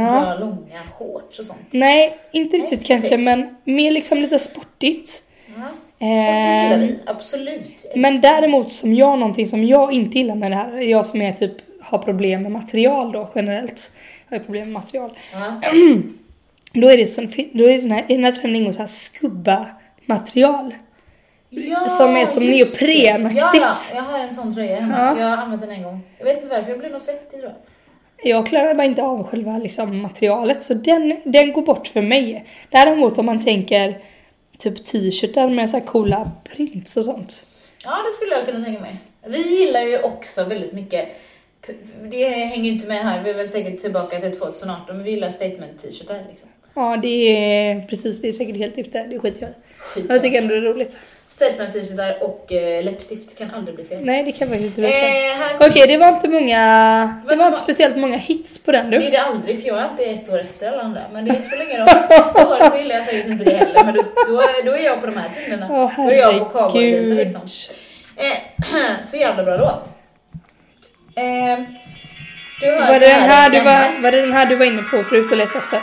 jag 0.00 0.40
långa 0.40 0.80
shorts 0.98 1.38
och 1.38 1.46
sånt. 1.46 1.60
Nej, 1.70 2.18
inte 2.32 2.56
riktigt 2.56 2.78
Nej, 2.78 2.86
kanske, 2.86 3.08
okej. 3.08 3.18
men 3.24 3.56
mer 3.64 3.90
liksom 3.90 4.18
lite 4.18 4.38
sportigt. 4.38 5.22
Ja. 5.46 5.62
Eh, 5.98 6.08
Sport 6.08 6.78
gillar 6.78 6.78
vi, 6.78 6.98
absolut. 7.06 7.86
Men 7.94 8.20
däremot 8.20 8.72
som 8.72 8.94
jag, 8.94 9.18
någonting 9.18 9.46
som 9.46 9.64
jag 9.64 9.92
inte 9.92 10.18
gillar 10.18 10.34
med 10.34 10.50
det 10.50 10.56
här, 10.56 10.80
jag 10.80 11.06
som 11.06 11.22
är 11.22 11.32
typ 11.32 11.52
har 11.80 11.98
problem 11.98 12.42
med 12.42 12.52
material 12.52 13.12
då 13.12 13.30
generellt. 13.34 13.92
Jag 14.28 14.38
har 14.38 14.44
problem 14.44 14.62
med 14.62 14.72
material. 14.72 15.18
Ja. 15.32 15.60
Då 16.72 16.88
är 16.88 16.96
det 16.96 17.06
som, 17.06 17.28
då 17.52 17.64
är 17.70 17.78
den 17.82 17.90
här, 17.92 18.04
i 18.08 18.14
den 18.14 18.24
här 18.24 18.32
trenden 18.32 18.56
ingår 18.56 18.72
så 18.72 18.78
här 18.78 18.86
skubba 18.86 19.66
material. 20.06 20.74
Ja, 21.50 21.88
Som 21.88 22.16
är 22.16 22.26
som 22.26 22.44
neoprenaktigt. 22.44 23.42
Ja, 23.42 23.50
ja, 23.54 23.76
jag 23.94 24.02
har 24.02 24.18
en 24.18 24.34
sån 24.34 24.54
tröja 24.54 24.80
hemma. 24.80 24.96
Ja. 24.98 25.20
Jag 25.20 25.26
har 25.30 25.36
använt 25.36 25.62
den 25.62 25.70
en 25.70 25.82
gång. 25.82 26.00
Jag 26.18 26.24
vet 26.24 26.36
inte 26.36 26.48
varför, 26.48 26.70
jag 26.70 26.78
blev 26.78 26.92
nog 26.92 27.00
svettig 27.00 27.40
då. 27.42 27.52
Jag 28.22 28.46
klarar 28.46 28.74
bara 28.74 28.84
inte 28.84 29.02
av 29.02 29.22
själva 29.22 29.58
liksom, 29.58 30.02
materialet 30.02 30.64
så 30.64 30.74
den, 30.74 31.20
den 31.24 31.52
går 31.52 31.62
bort 31.62 31.86
för 31.86 32.00
mig. 32.00 32.46
Däremot 32.70 33.18
om 33.18 33.26
man 33.26 33.44
tänker 33.44 33.98
typ 34.58 34.84
t-shirtar 34.84 35.48
med 35.48 35.70
så 35.70 35.76
här 35.76 35.84
coola 35.84 36.30
prints 36.44 36.96
och 36.96 37.04
sånt. 37.04 37.46
Ja, 37.84 37.90
det 37.90 38.12
skulle 38.16 38.34
jag 38.34 38.46
kunna 38.46 38.64
tänka 38.64 38.80
mig. 38.80 38.96
Vi 39.26 39.58
gillar 39.58 39.82
ju 39.82 39.98
också 40.02 40.44
väldigt 40.44 40.72
mycket, 40.72 41.08
det 42.10 42.28
hänger 42.28 42.64
ju 42.64 42.70
inte 42.70 42.86
med 42.86 43.04
här, 43.04 43.22
vi 43.22 43.30
är 43.30 43.34
väl 43.34 43.48
säkert 43.48 43.80
tillbaka 43.80 44.16
till 44.16 44.38
2018, 44.38 44.96
men 44.96 45.04
vi 45.04 45.10
gillar 45.10 45.30
statement-t-shirtar 45.30 46.24
liksom. 46.30 46.48
Ja, 46.74 46.96
det 47.02 47.08
är 47.08 47.80
precis, 47.80 48.20
det 48.20 48.28
är 48.28 48.32
säkert 48.32 48.56
helt 48.56 48.78
ute. 48.78 49.04
Det 49.04 49.18
skiter 49.18 49.42
jag 49.42 49.50
i. 50.04 50.06
Jag 50.08 50.22
tycker 50.22 50.42
ändå 50.42 50.54
det 50.54 50.60
är 50.60 50.62
roligt. 50.62 50.98
Statement-t-shirtar 51.36 52.22
och 52.22 52.52
eh, 52.52 52.84
läppstift 52.84 53.38
kan 53.38 53.50
aldrig 53.54 53.74
bli 53.76 53.84
fel. 53.84 54.04
Nej, 54.04 54.22
det 54.22 54.32
kan 54.32 54.48
faktiskt 54.48 54.66
inte 54.66 54.80
bli 54.80 54.90
fel. 54.90 55.04
Eh, 55.04 55.36
här 55.38 55.70
Okej, 55.70 55.86
det 55.86 55.96
var 55.96 56.08
inte 56.08 56.28
många, 56.28 56.60
det 57.22 57.28
Vänta, 57.28 57.42
var 57.44 57.48
inte 57.48 57.60
speciellt 57.60 57.96
många 57.96 58.16
hits 58.16 58.64
på 58.64 58.72
den 58.72 58.90
Det 58.90 58.98
du. 58.98 59.04
är 59.06 59.10
det 59.10 59.22
aldrig, 59.22 59.60
för 59.60 59.68
jag 59.68 59.78
är 59.78 59.82
alltid 59.82 60.08
ett 60.08 60.28
år 60.28 60.38
efter 60.38 60.72
alla 60.72 60.82
andra. 60.82 61.00
Men 61.12 61.24
det 61.24 61.34
spelar 61.34 61.64
ingen 61.64 61.80
roll. 61.80 61.88
Nästa 62.10 62.48
år 62.48 62.70
så 62.70 62.76
gillar 62.76 62.94
jag 62.96 63.04
säkert 63.04 63.26
inte 63.26 63.44
det 63.44 63.56
heller. 63.56 63.84
Men 63.84 63.94
då, 63.94 64.02
då, 64.28 64.40
är, 64.40 64.64
då 64.64 64.72
är 64.72 64.84
jag 64.84 65.00
på 65.00 65.06
de 65.06 65.16
här 65.16 65.28
trenderna. 65.36 65.66
Åh 65.70 65.92
då 65.96 66.10
är 66.10 66.14
jag 66.16 66.32
på 66.32 66.38
herregud. 66.38 66.52
cowboylisor 66.52 67.14
liksom. 67.14 67.40
Eh, 68.16 69.02
så 69.04 69.16
jävla 69.16 69.42
bra 69.42 69.56
låt. 69.56 69.92
Eh, 71.16 71.64
du 72.60 72.66
hör 72.66 72.92
Var 72.92 73.00
det, 73.00 73.06
den 73.06 73.20
här 73.22 73.50
du 73.50 73.60
var, 73.60 74.02
var 74.02 74.10
det 74.12 74.20
den 74.20 74.32
här 74.32 74.46
du 74.46 74.54
var 74.54 74.66
inne 74.66 74.82
på 74.82 75.02
förut 75.02 75.30
och 75.30 75.36
letade 75.36 75.58
efter? 75.58 75.80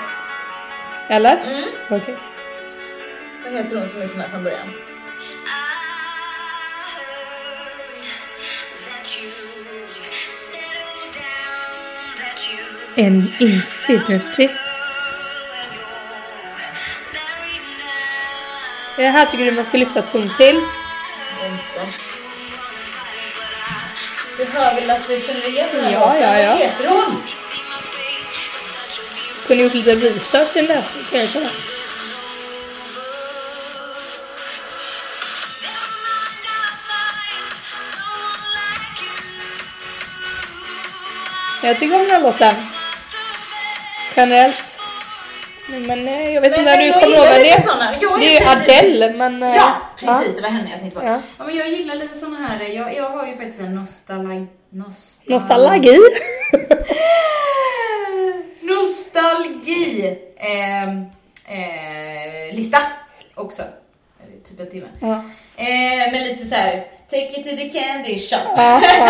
Eller? 1.09 1.31
Mm. 1.51 1.63
Okej. 1.89 2.15
Vad 3.43 3.53
heter 3.53 3.75
hon 3.77 3.87
som 3.87 3.99
den 3.99 4.09
här 4.21 4.27
från 4.29 4.43
början? 4.43 4.67
En 12.95 13.33
Infinity. 13.39 14.49
Det 18.97 19.09
här 19.09 19.25
tycker 19.25 19.45
du 19.45 19.51
man 19.51 19.65
ska 19.65 19.77
lyfta 19.77 20.01
ton 20.01 20.33
till? 20.37 20.55
Inte. 20.55 21.97
Du 24.37 24.45
hör 24.45 24.75
väl 24.75 24.89
att 24.89 25.09
vi 25.09 25.21
känner 25.21 25.47
igen 25.47 25.67
den 25.73 25.85
här 25.85 25.91
Ja, 25.91 26.17
ja, 26.21 26.39
ja. 26.39 26.49
Vad 26.49 26.59
heter 26.59 26.87
hon? 26.87 27.23
Kunde 29.47 29.63
gjort 29.63 29.73
lite 29.73 29.95
research 29.95 30.57
i 30.57 30.59
den 30.59 30.67
där 30.67 30.83
kan 31.11 31.19
jag 31.19 31.29
känna. 31.29 31.49
Jag 41.63 41.79
tycker 41.79 41.95
om 41.95 42.01
den 42.01 42.11
här 42.11 42.21
låten. 42.21 42.72
Generellt. 44.15 44.79
Men 45.69 46.07
eh, 46.07 46.33
jag 46.33 46.41
vet 46.41 46.51
Men- 46.51 46.59
inte 46.59 46.75
när 46.75 46.83
du 46.85 46.93
kommer 46.93 47.15
ihåg 47.17 47.25
det. 47.25 47.61
såna. 47.63 47.91
Det 48.19 48.37
är 48.37 48.41
ju 48.41 48.47
Adele 48.47 49.13
men... 49.13 49.43
eh, 49.43 49.55
Ja, 49.55 49.75
precis. 49.99 50.35
Det 50.35 50.41
var 50.41 50.49
henne 50.49 50.69
jag 50.71 50.79
tänkte 50.79 50.99
på. 50.99 51.05
Ja. 51.05 51.19
Ja. 51.37 51.43
men 51.45 51.55
jag 51.55 51.69
gillar 51.69 51.95
lite 51.95 52.17
såna 52.17 52.37
här, 52.47 52.65
jag, 52.75 52.95
jag 52.95 53.09
har 53.09 53.27
ju 53.27 53.35
faktiskt 53.37 53.59
en 53.59 53.75
nostalgi... 53.75 54.45
Nostal... 54.69 55.33
Nostalgi. 55.33 55.99
Nostalgi! 58.61 60.17
ehm, 60.37 61.05
eh, 61.47 62.55
lista 62.55 62.77
också. 63.35 63.63
Typ 64.49 64.59
en 64.59 64.69
timme. 64.71 64.87
ja. 65.01 65.23
Eh, 65.57 66.11
men 66.11 66.23
lite 66.23 66.45
så 66.45 66.55
här. 66.55 66.87
Take 67.09 67.39
it 67.39 67.49
to 67.49 67.55
the 67.57 67.69
candy 67.79 68.19
shop. 68.19 68.53
Ja, 68.57 68.81
ja. 68.99 69.09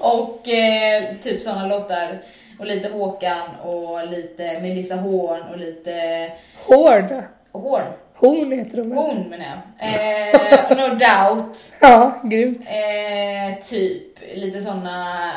och 0.08 0.48
eh, 0.48 1.14
typ 1.22 1.42
sådana 1.42 1.66
låtar. 1.66 2.18
Och 2.58 2.66
lite 2.66 2.88
Håkan 2.88 3.48
och 3.64 4.06
lite 4.08 4.60
Melissa 4.60 4.94
Horn 4.96 5.42
och 5.52 5.58
lite 5.58 5.92
Hård. 6.64 7.22
Horn. 7.52 7.84
Horn 8.14 8.52
heter 8.52 8.76
de 8.76 8.88
väl? 8.88 8.98
Horn 8.98 9.22
menar 9.30 9.44
jag. 9.44 9.88
Eh, 9.88 10.76
no 10.76 10.94
doubt. 10.94 11.72
Ja, 11.80 12.20
grymt. 12.24 12.68
Eh, 12.70 13.64
typ 13.64 14.02
lite 14.34 14.60
såna, 14.60 15.32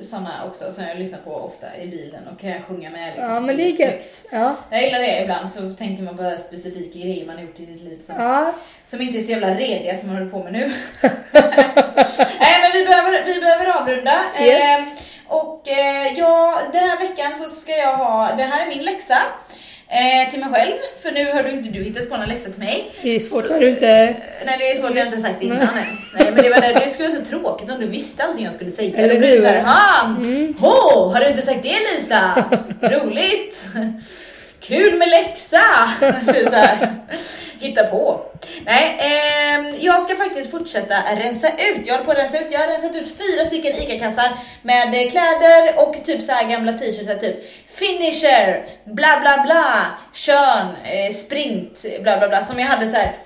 såna 0.00 0.44
också 0.46 0.72
som 0.72 0.84
jag 0.84 0.98
lyssnar 0.98 1.18
på 1.18 1.30
ofta 1.34 1.66
i 1.76 1.86
bilen 1.86 2.28
och 2.32 2.40
kan 2.40 2.62
sjunga 2.62 2.90
med. 2.90 3.06
Liksom. 3.14 3.32
Ja, 3.34 3.40
men 3.40 3.56
det 3.56 3.62
är 3.62 3.80
gött. 3.80 4.26
Ja. 4.32 4.56
Jag 4.70 4.82
gillar 4.82 4.98
det 4.98 5.22
ibland 5.22 5.50
så 5.50 5.70
tänker 5.72 6.02
man 6.02 6.16
på 6.16 6.36
specifika 6.38 6.98
grejer 6.98 7.26
man 7.26 7.36
har 7.36 7.42
gjort 7.42 7.60
i 7.60 7.66
sitt 7.66 7.82
liv 7.82 7.98
som, 7.98 8.14
Ja, 8.18 8.52
som 8.84 9.00
inte 9.00 9.18
är 9.18 9.22
så 9.22 9.30
jävla 9.30 9.54
rediga 9.54 9.96
som 9.96 10.08
man 10.08 10.16
håller 10.16 10.30
på 10.30 10.38
med 10.42 10.52
nu. 10.52 10.58
Nej 12.40 12.60
men 12.62 12.72
vi 12.72 12.84
behöver, 12.86 13.24
vi 13.26 13.40
behöver 13.40 13.80
avrunda. 13.80 14.14
Yes. 14.40 14.78
Eh, 14.78 14.84
och 15.32 15.68
eh, 15.68 16.18
ja, 16.18 16.60
den 16.72 16.82
här 16.88 16.98
veckan 16.98 17.34
så 17.34 17.50
ska 17.50 17.72
jag 17.72 17.96
ha, 17.96 18.32
det 18.36 18.42
här 18.42 18.66
är 18.66 18.68
min 18.68 18.84
läxa. 18.84 19.18
Eh, 19.88 20.30
till 20.30 20.40
mig 20.40 20.48
själv, 20.52 20.72
för 21.02 21.12
nu 21.12 21.32
har 21.32 21.42
du 21.42 21.50
inte 21.50 21.70
du 21.70 21.84
hittat 21.84 22.10
på 22.10 22.16
någon 22.16 22.28
läxa 22.28 22.50
till 22.50 22.58
mig. 22.58 22.90
det 23.02 23.10
är 23.10 23.20
svårt 23.20 23.50
när 23.50 23.60
du 23.60 23.68
inte... 23.68 24.16
Nej 24.46 24.56
det 24.58 24.70
är 24.70 24.74
svårt, 24.74 24.90
jag 24.96 25.04
har 25.04 25.06
inte 25.06 25.18
sagt 25.20 25.34
det 25.40 25.46
innan 25.46 25.60
än. 25.60 25.68
Nej 26.14 26.30
men 26.32 26.34
det, 26.34 26.50
var 26.50 26.60
det, 26.60 26.72
det 26.84 26.90
skulle 26.90 27.08
vara 27.08 27.18
så 27.18 27.24
tråkigt 27.24 27.70
om 27.70 27.80
du 27.80 27.86
visste 27.86 28.24
allting 28.24 28.44
jag 28.44 28.54
skulle 28.54 28.70
säga. 28.70 28.98
Eller 28.98 29.14
Då 29.14 29.20
blir 29.20 29.28
det 29.28 29.34
hur? 29.34 29.42
såhär, 29.42 29.60
han! 29.60 30.24
Hå! 30.60 31.08
Har 31.08 31.20
du 31.20 31.26
inte 31.28 31.42
sagt 31.42 31.62
det 31.62 31.76
Lisa? 31.94 32.44
Roligt! 32.80 33.64
Kul 34.62 34.98
med 34.98 35.08
läxa! 35.08 35.58
Så 36.50 36.56
här, 36.56 36.94
hitta 37.60 37.84
på. 37.84 38.20
Nej, 38.64 38.96
eh, 38.98 39.84
jag 39.84 40.02
ska 40.02 40.16
faktiskt 40.16 40.50
fortsätta 40.50 40.94
rensa 41.16 41.48
ut. 41.48 41.86
Jag 41.86 41.94
håller 41.94 42.04
på 42.04 42.10
att 42.10 42.18
rensa 42.18 42.38
ut. 42.38 42.52
Jag 42.52 42.60
har 42.60 42.66
rensat 42.66 42.96
ut 42.96 43.16
fyra 43.18 43.44
stycken 43.44 43.72
ICA-kassar 43.72 44.32
med 44.62 45.10
kläder 45.10 45.74
och 45.76 46.04
typ 46.04 46.22
så 46.22 46.32
här 46.32 46.48
gamla 46.48 46.72
t-shirtar 46.72 47.14
typ 47.14 47.36
finisher, 47.68 48.66
bla 48.84 49.20
bla 49.20 49.42
bla, 49.46 49.86
kön, 50.14 50.68
eh, 50.84 51.14
sprint, 51.14 51.84
bla 52.02 52.18
bla 52.18 52.28
bla 52.28 52.44
som 52.44 52.58
jag 52.58 52.66
hade 52.66 52.86
så 52.86 52.96
här. 52.96 53.16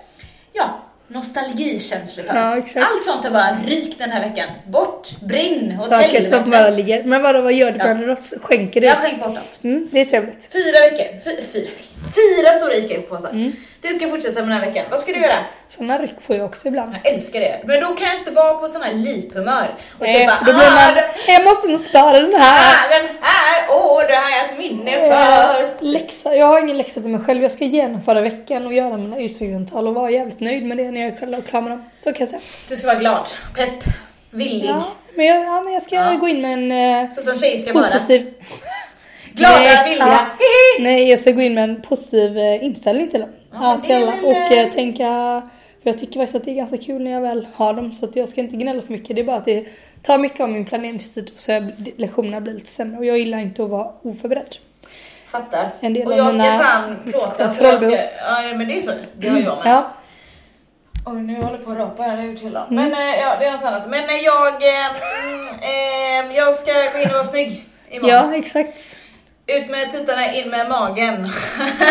ja, 0.53 0.86
nostalgikänslor 1.09 2.25
för. 2.25 2.35
Ja. 2.35 2.51
Allt 2.85 3.05
sånt 3.05 3.25
har 3.25 3.31
bara 3.31 3.57
rykt 3.67 3.99
den 3.99 4.11
här 4.11 4.21
veckan. 4.29 4.49
Bort, 4.67 5.21
brinn, 5.21 5.79
åt 5.81 5.89
Saker 5.89 6.23
som 6.23 6.51
bara 6.51 6.71
ligger. 6.71 7.05
Men 7.05 7.23
vadå, 7.23 7.41
vad 7.41 7.53
gör 7.53 7.73
du 7.73 7.79
Ja. 7.79 8.17
Skänker 8.41 8.81
du? 8.81 8.87
Jag 8.87 8.95
har 8.95 9.03
skänkt 9.03 9.25
bort 9.25 9.37
allt. 9.37 9.65
Mm, 9.65 9.89
det 9.93 10.01
är 10.01 10.05
trevligt. 10.05 10.53
Fyra 10.53 10.81
veckor. 10.91 11.21
Fy, 11.25 11.43
fyra, 11.53 11.71
fyra 12.15 12.53
stora 12.53 12.75
ICA-påsar. 12.75 13.31
Mm. 13.31 13.53
Det 13.81 13.89
ska 13.89 14.03
jag 14.05 14.11
fortsätta 14.11 14.41
med 14.41 14.49
den 14.49 14.53
här 14.59 14.67
veckan. 14.67 14.85
Vad 14.91 15.01
ska 15.01 15.13
du 15.13 15.19
göra? 15.21 15.39
Såna 15.69 15.99
ryck 15.99 16.21
får 16.21 16.37
jag 16.37 16.45
också 16.45 16.69
ibland. 16.69 16.97
Jag 17.03 17.13
älskar 17.15 17.41
det. 17.41 17.61
Men 17.65 17.81
då 17.81 17.87
kan 17.95 18.07
jag 18.07 18.17
inte 18.19 18.31
vara 18.31 18.55
på 18.55 18.69
sån 18.69 18.83
här 18.83 18.95
liphumör. 18.95 19.67
Och 19.99 20.01
Nej, 20.07 20.15
typ 20.29 20.47
då 20.47 20.53
bara, 20.53 20.59
blir 20.59 20.67
"Ah, 20.67 20.95
man... 20.95 21.35
Jag 21.35 21.45
måste 21.45 21.69
nog 21.69 21.81
spara 21.81 22.21
den 22.21 22.35
här. 22.35 22.89
den 23.01 23.09
här, 23.21 23.67
åh, 23.71 24.01
det 24.09 24.15
har 24.17 24.31
jag 24.31 24.53
ett 24.53 24.59
minne 24.59 24.91
för. 25.01 25.85
Läxa. 25.85 26.35
Jag 26.37 26.47
har 26.47 26.61
ingen 26.61 26.79
läxa 26.79 27.01
till 27.01 27.11
mig 27.11 27.21
själv. 27.25 27.43
Jag 27.43 27.53
ska 27.53 27.65
genomföra 27.65 28.21
veckan 28.21 28.67
och 28.67 28.73
göra 28.75 28.97
mina 28.97 29.19
utvecklingssamtal 29.21 29.89
och 29.89 29.95
vara 29.95 30.11
jävligt 30.11 30.41
nöjd 30.41 30.65
med 30.65 30.77
det 30.77 30.91
när 30.91 31.01
jag 31.01 31.13
är 31.13 31.43
klar- 31.47 31.61
med 31.61 31.71
dem. 31.71 31.85
Så 32.05 32.13
kan 32.13 32.21
jag 32.21 32.29
säga. 32.29 32.41
Du 32.69 32.77
ska 32.77 32.87
vara 32.87 32.99
glad, 32.99 33.29
pepp, 33.57 33.85
villig. 34.31 34.69
Ja, 34.69 34.85
men 35.15 35.27
jag, 35.27 35.45
ja, 35.45 35.61
men 35.63 35.73
jag 35.73 35.83
ska 35.83 35.95
Ja. 35.97 36.15
gå 36.21 36.29
in 36.29 36.41
med 36.43 36.53
en 36.53 36.73
eh, 37.09 37.73
positiv... 37.73 38.35
Glada, 39.37 39.59
Nej, 39.59 39.89
villiga. 39.89 40.07
ja. 40.07 40.27
Nej, 40.79 41.11
jag 41.11 41.21
ska 41.21 41.31
gå 41.31 41.41
in 41.41 41.55
med 41.55 41.65
en 41.65 41.83
positiv 41.83 42.39
eh, 42.39 42.65
inställning 42.65 43.09
till 43.09 43.21
dem. 43.21 43.29
Ja, 43.53 43.81
till 43.85 43.95
alla. 43.95 44.13
Och 44.23 44.33
eh, 44.33 44.63
eh, 44.63 44.73
tänka... 44.73 45.43
För 45.83 45.91
jag 45.91 45.99
tycker 45.99 46.21
faktiskt 46.21 46.37
att 46.37 46.45
det 46.45 46.51
är 46.51 46.55
ganska 46.55 46.79
kul 46.79 47.03
när 47.03 47.11
jag 47.11 47.21
väl 47.21 47.47
har 47.55 47.73
dem. 47.75 47.93
Så 47.93 48.05
att 48.05 48.17
jag 48.17 48.29
ska 48.29 48.41
inte 48.41 48.57
gnälla 48.57 48.83
för 48.83 48.93
mycket. 48.93 49.17
Det 49.17 49.23
är 49.23 49.27
bara 49.27 49.37
att 49.37 49.45
det 49.45 49.65
tar 50.03 50.19
mycket 50.19 50.41
av 50.41 50.49
min 50.49 50.65
planeringstid. 50.65 51.31
Och 51.35 51.41
så 51.41 51.53
är 51.53 51.73
lektionerna 51.97 52.41
blir 52.41 52.55
lite 52.55 52.71
sämre. 52.71 52.99
Och 52.99 53.05
jag 53.05 53.19
gillar 53.19 53.39
inte 53.39 53.63
att 53.63 53.71
vara 53.71 53.91
oförberedd. 54.03 54.57
Fattar. 55.31 55.71
En 55.81 55.95
del 55.95 56.07
och 56.07 56.13
av 56.13 56.19
jag 56.19 56.35
ska 56.35 56.65
fan 56.65 56.97
plåta. 57.05 57.43
Jag 57.43 57.53
ska, 57.53 57.91
ja, 57.91 58.57
men 58.57 58.69
det 58.69 58.79
är 58.79 58.83
så. 58.83 58.91
Det 59.19 59.29
har 59.29 59.39
jag 59.39 59.45
med. 59.45 59.63
Ja, 59.65 59.93
Oj, 61.09 61.23
nu 61.23 61.35
håller 61.35 61.51
jag 61.51 61.65
på 61.65 61.71
att 61.71 61.79
rapa 61.79 62.03
här, 62.03 62.11
det 62.11 62.17
har 62.17 62.25
jag 62.25 62.33
gjort 62.33 62.43
hela 62.43 62.61
dagen. 62.61 62.79
Mm. 62.79 62.91
Men 62.91 62.93
eh, 62.93 63.21
ja, 63.21 63.37
det 63.39 63.47
är 63.47 63.53
något 63.53 63.65
annat. 63.65 63.89
Men 63.89 64.03
jag, 64.25 64.63
mm, 64.63 66.31
eh, 66.31 66.37
jag 66.37 66.55
ska 66.55 66.73
gå 66.73 66.99
in 66.99 67.09
och 67.09 67.15
vara 67.15 67.25
snygg 67.25 67.67
imorgon. 67.91 68.11
ja 68.11 68.35
exakt. 68.35 68.97
Ut 69.49 69.69
med 69.69 69.91
tuttarna, 69.93 70.33
in 70.33 70.51
med 70.51 70.69
magen. 70.69 71.31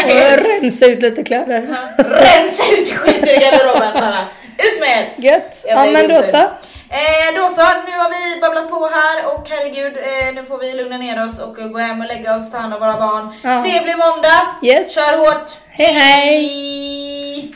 Och 0.05 0.37
rensa 0.37 0.85
ut 0.85 1.01
lite 1.01 1.23
kläder. 1.23 1.61
Rensa 1.97 2.63
ut 2.71 2.89
skit 2.93 3.27
i 3.27 3.37
garderoben 3.39 3.93
bara. 3.93 4.19
Ut 4.57 4.79
med 4.79 4.89
er! 4.89 5.09
Gött. 5.17 5.65
Ja 5.67 5.85
men 5.85 6.07
då 6.07 6.21
så. 6.21 6.37
Eh, 6.37 7.35
då 7.35 7.49
så, 7.49 7.61
nu 7.61 7.97
har 7.97 8.09
vi 8.09 8.41
babblat 8.41 8.69
på 8.69 8.87
här 8.87 9.25
och 9.35 9.47
herregud, 9.49 9.97
eh, 9.97 10.33
nu 10.35 10.45
får 10.45 10.57
vi 10.57 10.73
lugna 10.73 10.97
ner 10.97 11.27
oss 11.27 11.39
och 11.39 11.55
gå 11.55 11.77
hem 11.79 12.01
och 12.01 12.07
lägga 12.07 12.35
oss, 12.35 12.51
ta 12.51 12.57
hand 12.57 12.73
om 12.73 12.79
våra 12.79 12.97
barn. 12.97 13.33
Ja. 13.43 13.61
Trevlig 13.61 13.97
måndag! 13.97 14.41
Yes. 14.63 14.95
Kör 14.95 15.17
hårt! 15.17 15.51
Hej 15.69 15.93
hej. 15.93 17.53